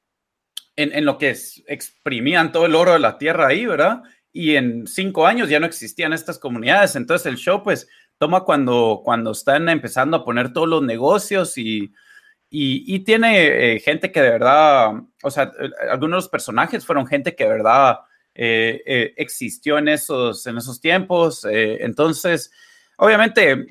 en, 0.76 1.04
lo 1.04 1.18
que 1.18 1.36
exprimían 1.66 2.52
todo 2.52 2.66
el 2.66 2.74
oro 2.74 2.92
de 2.92 2.98
la 2.98 3.18
tierra 3.18 3.48
ahí, 3.48 3.66
¿verdad? 3.66 4.02
Y 4.36 4.56
en 4.56 4.86
cinco 4.88 5.26
años 5.28 5.48
ya 5.48 5.60
no 5.60 5.66
existían 5.66 6.12
estas 6.12 6.40
comunidades. 6.40 6.96
Entonces 6.96 7.24
el 7.26 7.36
show, 7.36 7.62
pues, 7.62 7.88
toma 8.18 8.44
cuando, 8.44 9.00
cuando 9.04 9.30
están 9.30 9.68
empezando 9.68 10.16
a 10.16 10.24
poner 10.24 10.52
todos 10.52 10.68
los 10.68 10.82
negocios 10.82 11.56
y, 11.56 11.94
y, 12.50 13.00
tiene 13.00 13.74
eh, 13.74 13.80
gente 13.80 14.12
que 14.12 14.22
de 14.22 14.30
verdad, 14.30 14.92
o 15.22 15.30
sea, 15.30 15.52
eh, 15.60 15.70
algunos 15.90 16.10
de 16.10 16.16
los 16.16 16.28
personajes 16.28 16.84
fueron 16.84 17.06
gente 17.06 17.34
que 17.34 17.44
de 17.44 17.50
verdad 17.50 17.98
eh, 18.34 19.14
existió 19.16 19.78
en 19.78 19.88
esos, 19.88 20.46
en 20.46 20.58
esos 20.58 20.80
tiempos. 20.80 21.46
entonces, 21.48 22.52
obviamente, 22.96 23.66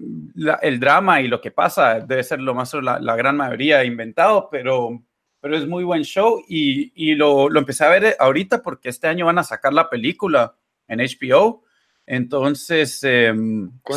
el 0.61 0.79
drama 0.79 1.21
y 1.21 1.27
lo 1.27 1.41
que 1.41 1.51
pasa 1.51 1.99
debe 1.99 2.23
ser 2.23 2.39
lo 2.39 2.53
más, 2.55 2.73
la, 2.73 2.99
la 2.99 3.15
gran 3.15 3.37
mayoría 3.37 3.83
inventado, 3.83 4.49
pero 4.49 5.03
pero 5.43 5.57
es 5.57 5.67
muy 5.67 5.83
buen 5.83 6.03
show 6.03 6.41
y, 6.47 6.93
y 6.95 7.15
lo, 7.15 7.49
lo, 7.49 7.59
empecé 7.59 7.83
a 7.83 7.89
ver 7.89 8.15
ahorita 8.17 8.63
porque 8.63 8.87
este 8.87 9.07
año 9.09 9.25
van 9.25 9.39
a 9.39 9.43
sacar 9.43 9.73
la 9.73 9.89
película 9.89 10.55
en 10.87 10.99
HBO. 10.99 11.65
Entonces, 12.05 13.01
eh, 13.03 13.33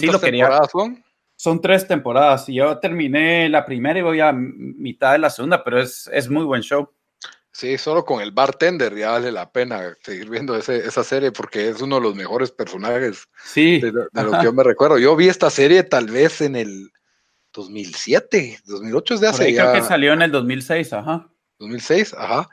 sí 0.01 0.07
lo 0.07 0.21
quería. 0.21 0.51
son? 0.73 1.05
Son 1.37 1.61
tres 1.61 1.87
temporadas 1.87 2.49
y 2.49 2.55
yo 2.55 2.77
terminé 2.79 3.49
la 3.49 3.65
primera 3.65 3.97
y 3.97 4.03
voy 4.03 4.19
a 4.19 4.33
mitad 4.33 5.13
de 5.13 5.19
la 5.19 5.31
segunda, 5.31 5.63
pero 5.63 5.81
es, 5.81 6.11
es 6.13 6.29
muy 6.29 6.43
buen 6.43 6.63
show. 6.63 6.91
Sí, 7.53 7.79
solo 7.79 8.05
con 8.05 8.21
el 8.21 8.33
bartender 8.33 8.97
ya 8.97 9.13
vale 9.13 9.31
la 9.31 9.53
pena 9.53 9.95
seguir 10.03 10.29
viendo 10.29 10.57
esa 10.57 11.05
serie 11.05 11.31
porque 11.31 11.69
es 11.69 11.81
uno 11.81 11.97
de 11.97 12.03
los 12.03 12.17
mejores 12.17 12.51
personajes 12.51 13.29
sí. 13.45 13.81
de, 13.81 13.93
lo 13.93 14.33
que 14.33 14.43
yo 14.43 14.53
me 14.53 14.65
recuerdo. 14.65 14.99
Yo 14.99 15.15
vi 15.15 15.29
esta 15.29 15.51
serie 15.51 15.85
tal 15.85 16.07
vez 16.07 16.41
en 16.41 16.57
el 16.57 16.91
2007, 17.53 18.63
2008 18.67 19.15
es 19.15 19.21
de 19.21 19.29
hace 19.29 19.53
ya. 19.53 19.71
Creo 19.71 19.75
que 19.75 19.89
salió 19.89 20.13
en 20.13 20.23
el 20.23 20.33
2006, 20.33 20.93
ajá. 20.93 21.31
2006, 21.59 22.15
ajá. 22.15 22.49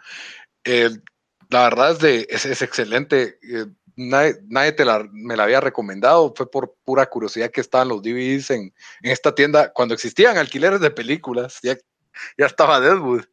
la 1.49 1.63
verdad 1.63 1.91
es, 1.91 1.99
de, 1.99 2.27
es, 2.29 2.61
excelente. 2.61 3.37
Eh, 3.43 3.65
nadie, 3.95 4.75
la, 4.79 5.07
me 5.11 5.35
la 5.35 5.43
había 5.43 5.59
recomendado, 5.59 6.33
fue 6.35 6.49
por 6.49 6.75
pura 6.83 7.05
curiosidad 7.05 7.51
que 7.51 7.61
estaban 7.61 7.89
los 7.89 8.01
DVDs 8.01 8.51
en, 8.51 8.73
en 9.01 9.11
esta 9.11 9.35
tienda. 9.35 9.71
Cuando 9.73 9.93
existían 9.93 10.37
alquileres 10.37 10.79
de 10.79 10.91
películas, 10.91 11.59
ya, 11.61 11.75
ya 12.37 12.45
estaba 12.45 12.79
Deadwood 12.79 13.23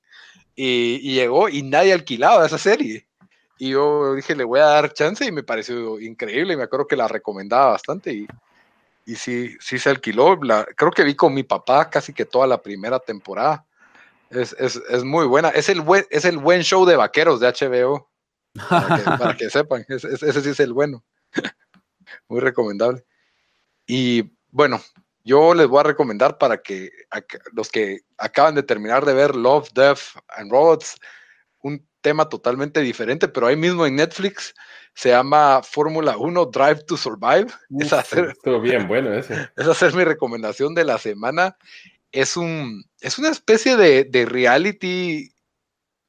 y, 0.54 1.14
llegó 1.14 1.48
y 1.48 1.62
nadie 1.62 1.92
alquilaba 1.92 2.46
esa 2.46 2.58
serie. 2.58 3.06
Y 3.58 3.70
yo 3.70 4.14
dije, 4.14 4.34
le 4.34 4.44
voy 4.44 4.60
a 4.60 4.64
dar 4.64 4.92
chance 4.92 5.24
y 5.24 5.32
me 5.32 5.42
pareció 5.42 6.00
increíble. 6.00 6.54
Y 6.54 6.56
me 6.56 6.64
acuerdo 6.64 6.86
que 6.86 6.96
la 6.96 7.08
recomendaba 7.08 7.72
bastante 7.72 8.12
y, 8.12 8.26
y 9.06 9.14
sí, 9.16 9.56
sí 9.60 9.78
se 9.78 9.90
alquiló. 9.90 10.38
Creo 10.76 10.90
que 10.90 11.04
vi 11.04 11.14
con 11.14 11.34
mi 11.34 11.42
papá 11.42 11.88
casi 11.90 12.12
que 12.12 12.24
toda 12.24 12.46
la 12.46 12.60
primera 12.60 12.98
temporada. 12.98 13.64
Es, 14.30 14.54
es, 14.58 14.80
es 14.88 15.04
muy 15.04 15.26
buena. 15.26 15.50
Es 15.50 15.68
el, 15.68 15.80
buen, 15.80 16.06
es 16.10 16.24
el 16.24 16.38
buen 16.38 16.62
show 16.62 16.86
de 16.86 16.96
vaqueros 16.96 17.40
de 17.40 17.48
HBO. 17.48 18.10
Para 18.68 19.36
que, 19.36 19.50
sepan, 19.50 19.84
ese, 19.88 20.08
ese 20.12 20.40
sí 20.40 20.50
es 20.50 20.60
el 20.60 20.72
bueno. 20.72 21.04
muy 22.28 22.40
recomendable. 22.40 23.04
Y 23.86 24.32
bueno, 24.50 24.80
yo 25.24 25.54
les 25.54 25.66
voy 25.66 25.80
a 25.80 25.84
recomendar 25.84 26.38
para 26.38 26.62
que 26.62 26.90
los 27.52 27.70
que 27.70 28.00
acaban 28.18 28.54
de 28.54 28.62
terminar 28.62 29.04
de 29.04 29.14
ver 29.14 29.36
Love, 29.36 29.68
Death 29.74 30.00
and 30.28 30.50
Robots, 30.50 30.96
un 31.62 31.86
tema 32.00 32.28
totalmente 32.28 32.80
diferente, 32.80 33.28
pero 33.28 33.46
ahí 33.46 33.56
mismo 33.56 33.84
en 33.86 33.96
Netflix 33.96 34.54
se 34.94 35.10
llama 35.10 35.60
Fórmula 35.62 36.16
1 36.16 36.46
Drive 36.46 36.84
to 36.84 36.96
Survive. 36.96 37.46
es 37.80 37.92
hacer, 37.92 38.34
bien 38.62 38.88
bueno 38.88 39.12
ese. 39.12 39.48
Es 39.56 39.66
hacer 39.66 39.94
mi 39.94 40.04
recomendación 40.04 40.74
de 40.74 40.84
la 40.84 40.98
semana. 40.98 41.56
Es, 42.12 42.36
un, 42.36 42.84
es 43.00 43.18
una 43.18 43.30
especie 43.30 43.76
de, 43.76 44.04
de 44.04 44.26
reality 44.26 45.32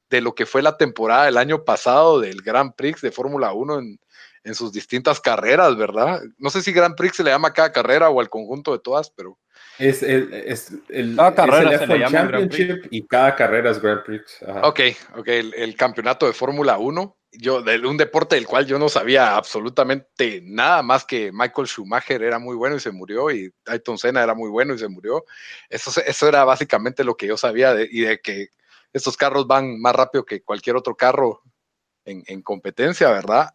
de 0.09 0.21
lo 0.21 0.35
que 0.35 0.45
fue 0.45 0.61
la 0.61 0.77
temporada 0.77 1.25
del 1.25 1.37
año 1.37 1.63
pasado 1.63 2.19
del 2.19 2.41
Grand 2.41 2.73
Prix 2.75 3.01
de 3.01 3.11
Fórmula 3.11 3.53
1 3.53 3.79
en, 3.79 3.99
en 4.43 4.55
sus 4.55 4.71
distintas 4.71 5.19
carreras, 5.19 5.77
¿verdad? 5.77 6.21
No 6.37 6.49
sé 6.49 6.61
si 6.61 6.71
Grand 6.71 6.95
Prix 6.95 7.17
se 7.17 7.23
le 7.23 7.31
llama 7.31 7.49
a 7.49 7.53
cada 7.53 7.71
carrera 7.71 8.09
o 8.09 8.19
al 8.19 8.29
conjunto 8.29 8.71
de 8.71 8.79
todas, 8.79 9.11
pero... 9.11 9.37
Es 9.77 10.03
el, 10.03 10.33
es 10.33 10.73
el, 10.89 11.15
cada 11.15 11.33
carrera 11.33 11.79
se 11.79 11.87
le 11.87 11.99
llama 11.99 12.11
Championship 12.11 12.87
y 12.91 13.07
cada 13.07 13.35
carrera 13.35 13.71
es 13.71 13.81
Grand 13.81 14.03
Prix. 14.03 14.39
Ok, 14.63 14.79
ok, 15.15 15.27
el, 15.27 15.75
campeonato 15.75 16.27
de 16.27 16.33
Fórmula 16.33 16.77
1, 16.77 17.17
yo, 17.31 17.61
de 17.61 17.79
un 17.87 17.97
deporte 17.97 18.35
del 18.35 18.47
cual 18.47 18.65
yo 18.65 18.77
no 18.77 18.89
sabía 18.89 19.35
absolutamente 19.35 20.41
nada 20.43 20.83
más 20.83 21.05
que 21.05 21.31
Michael 21.31 21.67
Schumacher 21.67 22.21
era 22.23 22.39
muy 22.39 22.55
bueno 22.55 22.75
y 22.75 22.79
se 22.79 22.91
murió 22.91 23.31
y 23.31 23.53
Ayrton 23.65 23.97
Senna 23.97 24.23
era 24.23 24.35
muy 24.35 24.49
bueno 24.49 24.73
y 24.73 24.79
se 24.79 24.89
murió. 24.89 25.23
Eso, 25.69 25.91
eso 26.05 26.27
era 26.27 26.43
básicamente 26.43 27.03
lo 27.03 27.15
que 27.15 27.27
yo 27.27 27.37
sabía 27.37 27.75
y 27.89 28.01
de 28.01 28.19
que 28.19 28.49
estos 28.93 29.15
carros 29.15 29.47
van 29.47 29.79
más 29.79 29.95
rápido 29.95 30.25
que 30.25 30.43
cualquier 30.43 30.75
otro 30.75 30.95
carro 30.95 31.41
en, 32.05 32.23
en 32.27 32.41
competencia, 32.41 33.09
¿verdad? 33.09 33.53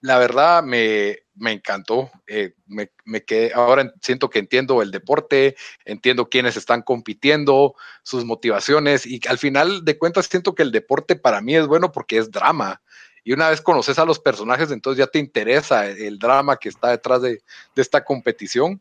La 0.00 0.18
verdad 0.18 0.62
me, 0.62 1.18
encantó. 1.40 2.10
Eh, 2.26 2.54
me, 2.66 2.90
me 3.04 3.24
quedé, 3.24 3.52
ahora 3.54 3.92
siento 4.00 4.30
que 4.30 4.38
entiendo 4.38 4.82
el 4.82 4.90
deporte, 4.90 5.56
entiendo 5.84 6.28
quiénes 6.28 6.56
están 6.56 6.82
compitiendo, 6.82 7.74
sus 8.02 8.24
motivaciones 8.24 9.06
y 9.06 9.20
al 9.28 9.38
final 9.38 9.84
de 9.84 9.98
cuentas 9.98 10.26
siento 10.26 10.54
que 10.54 10.62
el 10.62 10.72
deporte 10.72 11.16
para 11.16 11.40
mí 11.40 11.56
es 11.56 11.66
bueno 11.66 11.92
porque 11.92 12.18
es 12.18 12.30
drama. 12.30 12.80
Y 13.24 13.32
una 13.32 13.50
vez 13.50 13.60
conoces 13.60 13.98
a 13.98 14.04
los 14.04 14.18
personajes, 14.18 14.70
entonces 14.70 15.04
ya 15.04 15.06
te 15.06 15.18
interesa 15.18 15.86
el 15.86 16.18
drama 16.18 16.56
que 16.56 16.70
está 16.70 16.90
detrás 16.90 17.20
de, 17.20 17.42
esta 17.76 18.02
competición. 18.02 18.80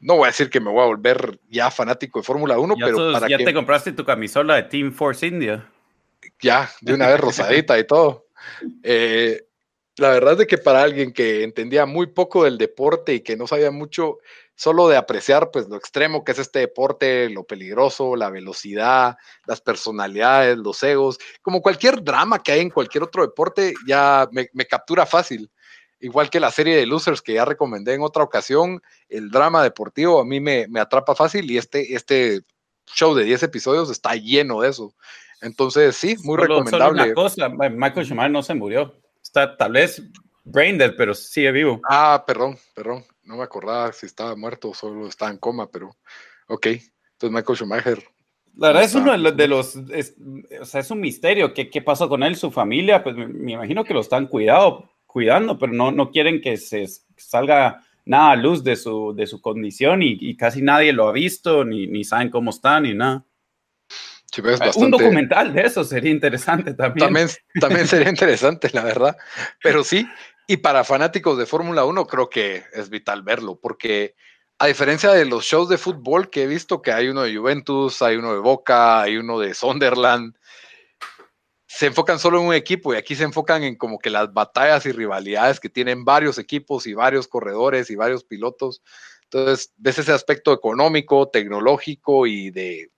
No 0.00 0.16
voy 0.16 0.24
a 0.24 0.28
decir 0.28 0.48
que 0.48 0.58
me 0.58 0.70
voy 0.70 0.82
a 0.82 0.86
volver 0.86 1.38
ya 1.50 1.70
fanático 1.70 2.20
de 2.20 2.24
Fórmula 2.24 2.58
1, 2.58 2.74
pero 2.80 3.12
para 3.12 3.28
ya 3.28 3.36
te 3.36 3.52
compraste 3.52 3.92
tu 3.92 4.04
camisola 4.04 4.56
de 4.56 4.62
Team 4.64 4.90
Force 4.92 5.26
India. 5.26 5.68
Ya, 6.40 6.70
de 6.80 6.94
una 6.94 7.08
vez 7.08 7.20
rosadita 7.20 7.78
y 7.78 7.86
todo. 7.86 8.26
Eh, 8.82 9.40
la 9.98 10.08
verdad 10.08 10.40
es 10.40 10.46
que 10.46 10.58
para 10.58 10.82
alguien 10.82 11.12
que 11.12 11.42
entendía 11.42 11.84
muy 11.84 12.06
poco 12.06 12.44
del 12.44 12.56
deporte 12.56 13.14
y 13.14 13.20
que 13.20 13.36
no 13.36 13.46
sabía 13.46 13.70
mucho 13.70 14.18
solo 14.54 14.88
de 14.88 14.96
apreciar 14.96 15.50
pues 15.50 15.68
lo 15.68 15.76
extremo 15.76 16.24
que 16.24 16.32
es 16.32 16.38
este 16.38 16.60
deporte, 16.60 17.28
lo 17.28 17.44
peligroso, 17.44 18.16
la 18.16 18.30
velocidad, 18.30 19.16
las 19.46 19.60
personalidades, 19.60 20.56
los 20.56 20.82
egos, 20.82 21.18
como 21.42 21.60
cualquier 21.60 22.02
drama 22.02 22.42
que 22.42 22.52
hay 22.52 22.60
en 22.60 22.70
cualquier 22.70 23.04
otro 23.04 23.22
deporte, 23.22 23.74
ya 23.86 24.28
me, 24.32 24.48
captura 24.66 25.04
fácil. 25.04 25.50
Igual 26.00 26.30
que 26.30 26.40
la 26.40 26.50
serie 26.50 26.76
de 26.76 26.86
Losers 26.86 27.22
que 27.22 27.34
ya 27.34 27.44
recomendé 27.44 27.94
en 27.94 28.02
otra 28.02 28.24
ocasión, 28.24 28.80
el 29.08 29.30
drama 29.30 29.62
deportivo 29.62 30.20
a 30.20 30.24
mí 30.24 30.40
me, 30.40 30.66
atrapa 30.80 31.14
fácil 31.14 31.50
y 31.50 31.58
este, 31.58 31.94
este 31.94 32.40
show 32.86 33.14
de 33.14 33.24
10 33.24 33.42
episodios 33.44 33.90
está 33.90 34.14
lleno 34.14 34.62
de 34.62 34.70
eso. 34.70 34.94
Entonces, 35.42 35.96
sí, 35.96 36.16
muy 36.22 36.38
recomendable. 36.38 37.14
cosa, 37.14 37.48
Michael 37.48 38.06
Schumacher 38.06 38.30
no 38.30 38.42
se 38.42 38.54
murió 38.54 39.01
está 39.32 39.56
tal 39.56 39.72
vez 39.72 40.02
braindead, 40.44 40.94
pero 40.96 41.14
sigue 41.14 41.50
vivo. 41.52 41.80
Ah, 41.88 42.22
perdón, 42.26 42.58
perdón. 42.74 43.04
No 43.24 43.36
me 43.36 43.44
acordaba 43.44 43.92
si 43.92 44.06
estaba 44.06 44.36
muerto 44.36 44.70
o 44.70 44.74
solo 44.74 45.06
estaba 45.06 45.30
en 45.30 45.38
coma, 45.38 45.70
pero 45.70 45.96
ok. 46.48 46.66
Entonces 46.66 47.30
Michael 47.30 47.56
Schumacher. 47.56 48.04
La 48.56 48.68
verdad 48.68 48.84
es 48.84 48.94
uno 48.94 49.12
de 49.32 49.48
los, 49.48 49.76
o 49.76 50.64
sea, 50.66 50.80
es 50.80 50.90
un 50.90 51.00
misterio. 51.00 51.54
¿Qué, 51.54 51.70
¿Qué, 51.70 51.80
pasó 51.80 52.08
con 52.08 52.22
él, 52.22 52.36
su 52.36 52.50
familia? 52.50 53.02
Pues 53.02 53.16
me, 53.16 53.52
imagino 53.52 53.82
que 53.84 53.94
lo 53.94 54.00
están 54.00 54.26
cuidado, 54.26 54.90
cuidando, 55.06 55.58
pero 55.58 55.72
no, 55.72 55.90
no 55.90 56.10
quieren 56.10 56.42
que 56.42 56.58
se 56.58 56.86
salga 57.16 57.80
nada 58.04 58.32
a 58.32 58.36
luz 58.36 58.62
de 58.62 58.76
su, 58.76 59.14
de 59.14 59.26
su 59.26 59.40
condición 59.40 60.02
y, 60.02 60.18
y 60.20 60.36
casi 60.36 60.60
nadie 60.60 60.92
lo 60.92 61.08
ha 61.08 61.12
visto, 61.12 61.64
ni, 61.64 61.86
ni 61.86 62.04
saben 62.04 62.28
cómo 62.28 62.50
está, 62.50 62.78
ni 62.80 62.92
nada. 62.92 63.24
Un 64.76 64.90
documental 64.90 65.52
de 65.52 65.62
eso 65.62 65.84
sería 65.84 66.10
interesante 66.10 66.74
también. 66.74 67.06
también. 67.06 67.28
También 67.60 67.86
sería 67.86 68.08
interesante, 68.08 68.70
la 68.72 68.82
verdad. 68.82 69.16
Pero 69.62 69.84
sí, 69.84 70.08
y 70.46 70.58
para 70.58 70.84
fanáticos 70.84 71.38
de 71.38 71.46
Fórmula 71.46 71.84
1 71.84 72.06
creo 72.06 72.30
que 72.30 72.64
es 72.72 72.88
vital 72.88 73.22
verlo, 73.22 73.58
porque 73.60 74.14
a 74.58 74.66
diferencia 74.66 75.10
de 75.10 75.24
los 75.24 75.44
shows 75.44 75.68
de 75.68 75.78
fútbol 75.78 76.30
que 76.30 76.44
he 76.44 76.46
visto, 76.46 76.82
que 76.82 76.92
hay 76.92 77.08
uno 77.08 77.22
de 77.22 77.36
Juventus, 77.36 78.00
hay 78.00 78.16
uno 78.16 78.32
de 78.32 78.38
Boca, 78.38 79.02
hay 79.02 79.16
uno 79.16 79.38
de 79.38 79.54
Sunderland, 79.54 80.36
se 81.66 81.86
enfocan 81.86 82.18
solo 82.18 82.38
en 82.38 82.48
un 82.48 82.54
equipo 82.54 82.92
y 82.92 82.96
aquí 82.96 83.14
se 83.16 83.24
enfocan 83.24 83.62
en 83.62 83.76
como 83.76 83.98
que 83.98 84.10
las 84.10 84.32
batallas 84.32 84.84
y 84.84 84.92
rivalidades 84.92 85.58
que 85.58 85.70
tienen 85.70 86.04
varios 86.04 86.38
equipos 86.38 86.86
y 86.86 86.94
varios 86.94 87.26
corredores 87.28 87.88
y 87.90 87.96
varios 87.96 88.24
pilotos. 88.24 88.82
Entonces, 89.24 89.72
ves 89.78 89.98
ese 89.98 90.12
aspecto 90.12 90.52
económico, 90.52 91.30
tecnológico 91.30 92.26
y 92.26 92.50
de 92.50 92.90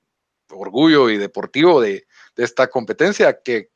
orgullo 0.51 1.11
y 1.11 1.19
deportivo 1.19 1.81
de, 1.81 2.07
esta 2.37 2.69
competencia 2.69 3.41
que 3.43 3.71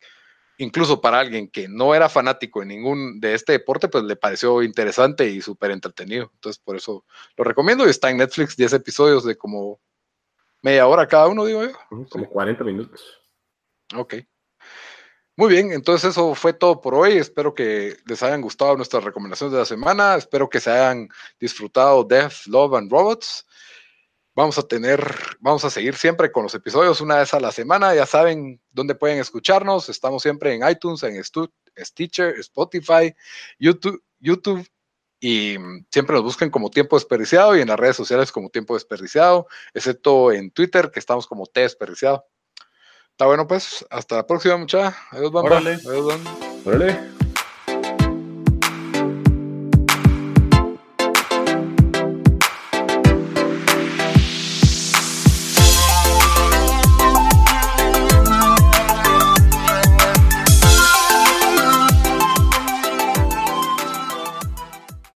incluso 0.58 1.00
para 1.00 1.20
alguien 1.20 1.48
que 1.48 1.68
no 1.68 1.94
era 1.94 2.08
fanático 2.08 2.60
de 2.60 2.66
ningún 2.66 3.20
de 3.20 3.34
este 3.34 3.52
deporte, 3.52 3.88
pues 3.88 4.02
le 4.02 4.16
pareció 4.16 4.62
interesante 4.62 5.28
y 5.28 5.40
súper 5.40 5.70
entretenido. 5.70 6.30
Entonces, 6.34 6.60
por 6.60 6.76
eso 6.76 7.04
lo 7.36 7.44
recomiendo 7.44 7.86
y 7.86 7.90
está 7.90 8.10
en 8.10 8.16
Netflix 8.16 8.56
10 8.56 8.72
episodios 8.72 9.24
de 9.24 9.36
como 9.36 9.78
media 10.62 10.86
hora 10.88 11.06
cada 11.06 11.28
uno, 11.28 11.44
digo 11.44 11.62
yo. 11.64 11.72
Como 12.10 12.28
40 12.28 12.64
minutos. 12.64 13.20
Ok. 13.94 14.14
Muy 15.38 15.50
bien, 15.50 15.70
entonces 15.70 16.10
eso 16.10 16.34
fue 16.34 16.52
todo 16.52 16.80
por 16.80 16.96
hoy. 16.96 17.12
Espero 17.12 17.54
que 17.54 17.96
les 18.06 18.22
hayan 18.24 18.40
gustado 18.40 18.76
nuestras 18.76 19.04
recomendaciones 19.04 19.52
de 19.52 19.58
la 19.60 19.64
semana. 19.64 20.16
Espero 20.16 20.48
que 20.48 20.58
se 20.58 20.68
hayan 20.72 21.08
disfrutado 21.38 22.02
Death, 22.02 22.46
Love 22.46 22.74
and 22.74 22.90
Robots. 22.90 23.46
Vamos 24.38 24.56
a 24.56 24.62
tener, 24.62 25.04
vamos 25.40 25.64
a 25.64 25.70
seguir 25.70 25.96
siempre 25.96 26.30
con 26.30 26.44
los 26.44 26.54
episodios 26.54 27.00
una 27.00 27.16
vez 27.16 27.34
a 27.34 27.40
la 27.40 27.50
semana. 27.50 27.92
Ya 27.92 28.06
saben 28.06 28.60
dónde 28.70 28.94
pueden 28.94 29.18
escucharnos. 29.18 29.88
Estamos 29.88 30.22
siempre 30.22 30.54
en 30.54 30.60
iTunes, 30.68 31.02
en 31.02 31.20
Stitcher, 31.76 32.38
Spotify, 32.38 33.12
YouTube, 33.58 34.00
YouTube 34.20 34.64
y 35.18 35.56
siempre 35.90 36.14
nos 36.14 36.22
busquen 36.22 36.50
como 36.50 36.70
tiempo 36.70 36.94
desperdiciado 36.94 37.56
y 37.56 37.62
en 37.62 37.66
las 37.66 37.80
redes 37.80 37.96
sociales 37.96 38.30
como 38.30 38.48
tiempo 38.48 38.74
desperdiciado, 38.74 39.48
excepto 39.74 40.30
en 40.30 40.52
Twitter 40.52 40.92
que 40.92 41.00
estamos 41.00 41.26
como 41.26 41.46
T 41.46 41.62
desperdiciado. 41.62 42.24
Está 43.10 43.26
bueno 43.26 43.44
pues, 43.48 43.84
hasta 43.90 44.14
la 44.14 44.26
próxima 44.28 44.56
muchacha. 44.56 44.96
Adiós, 45.10 45.32
Bamba. 45.32 45.58
Adiós, 45.58 45.84
Órale. 46.64 47.17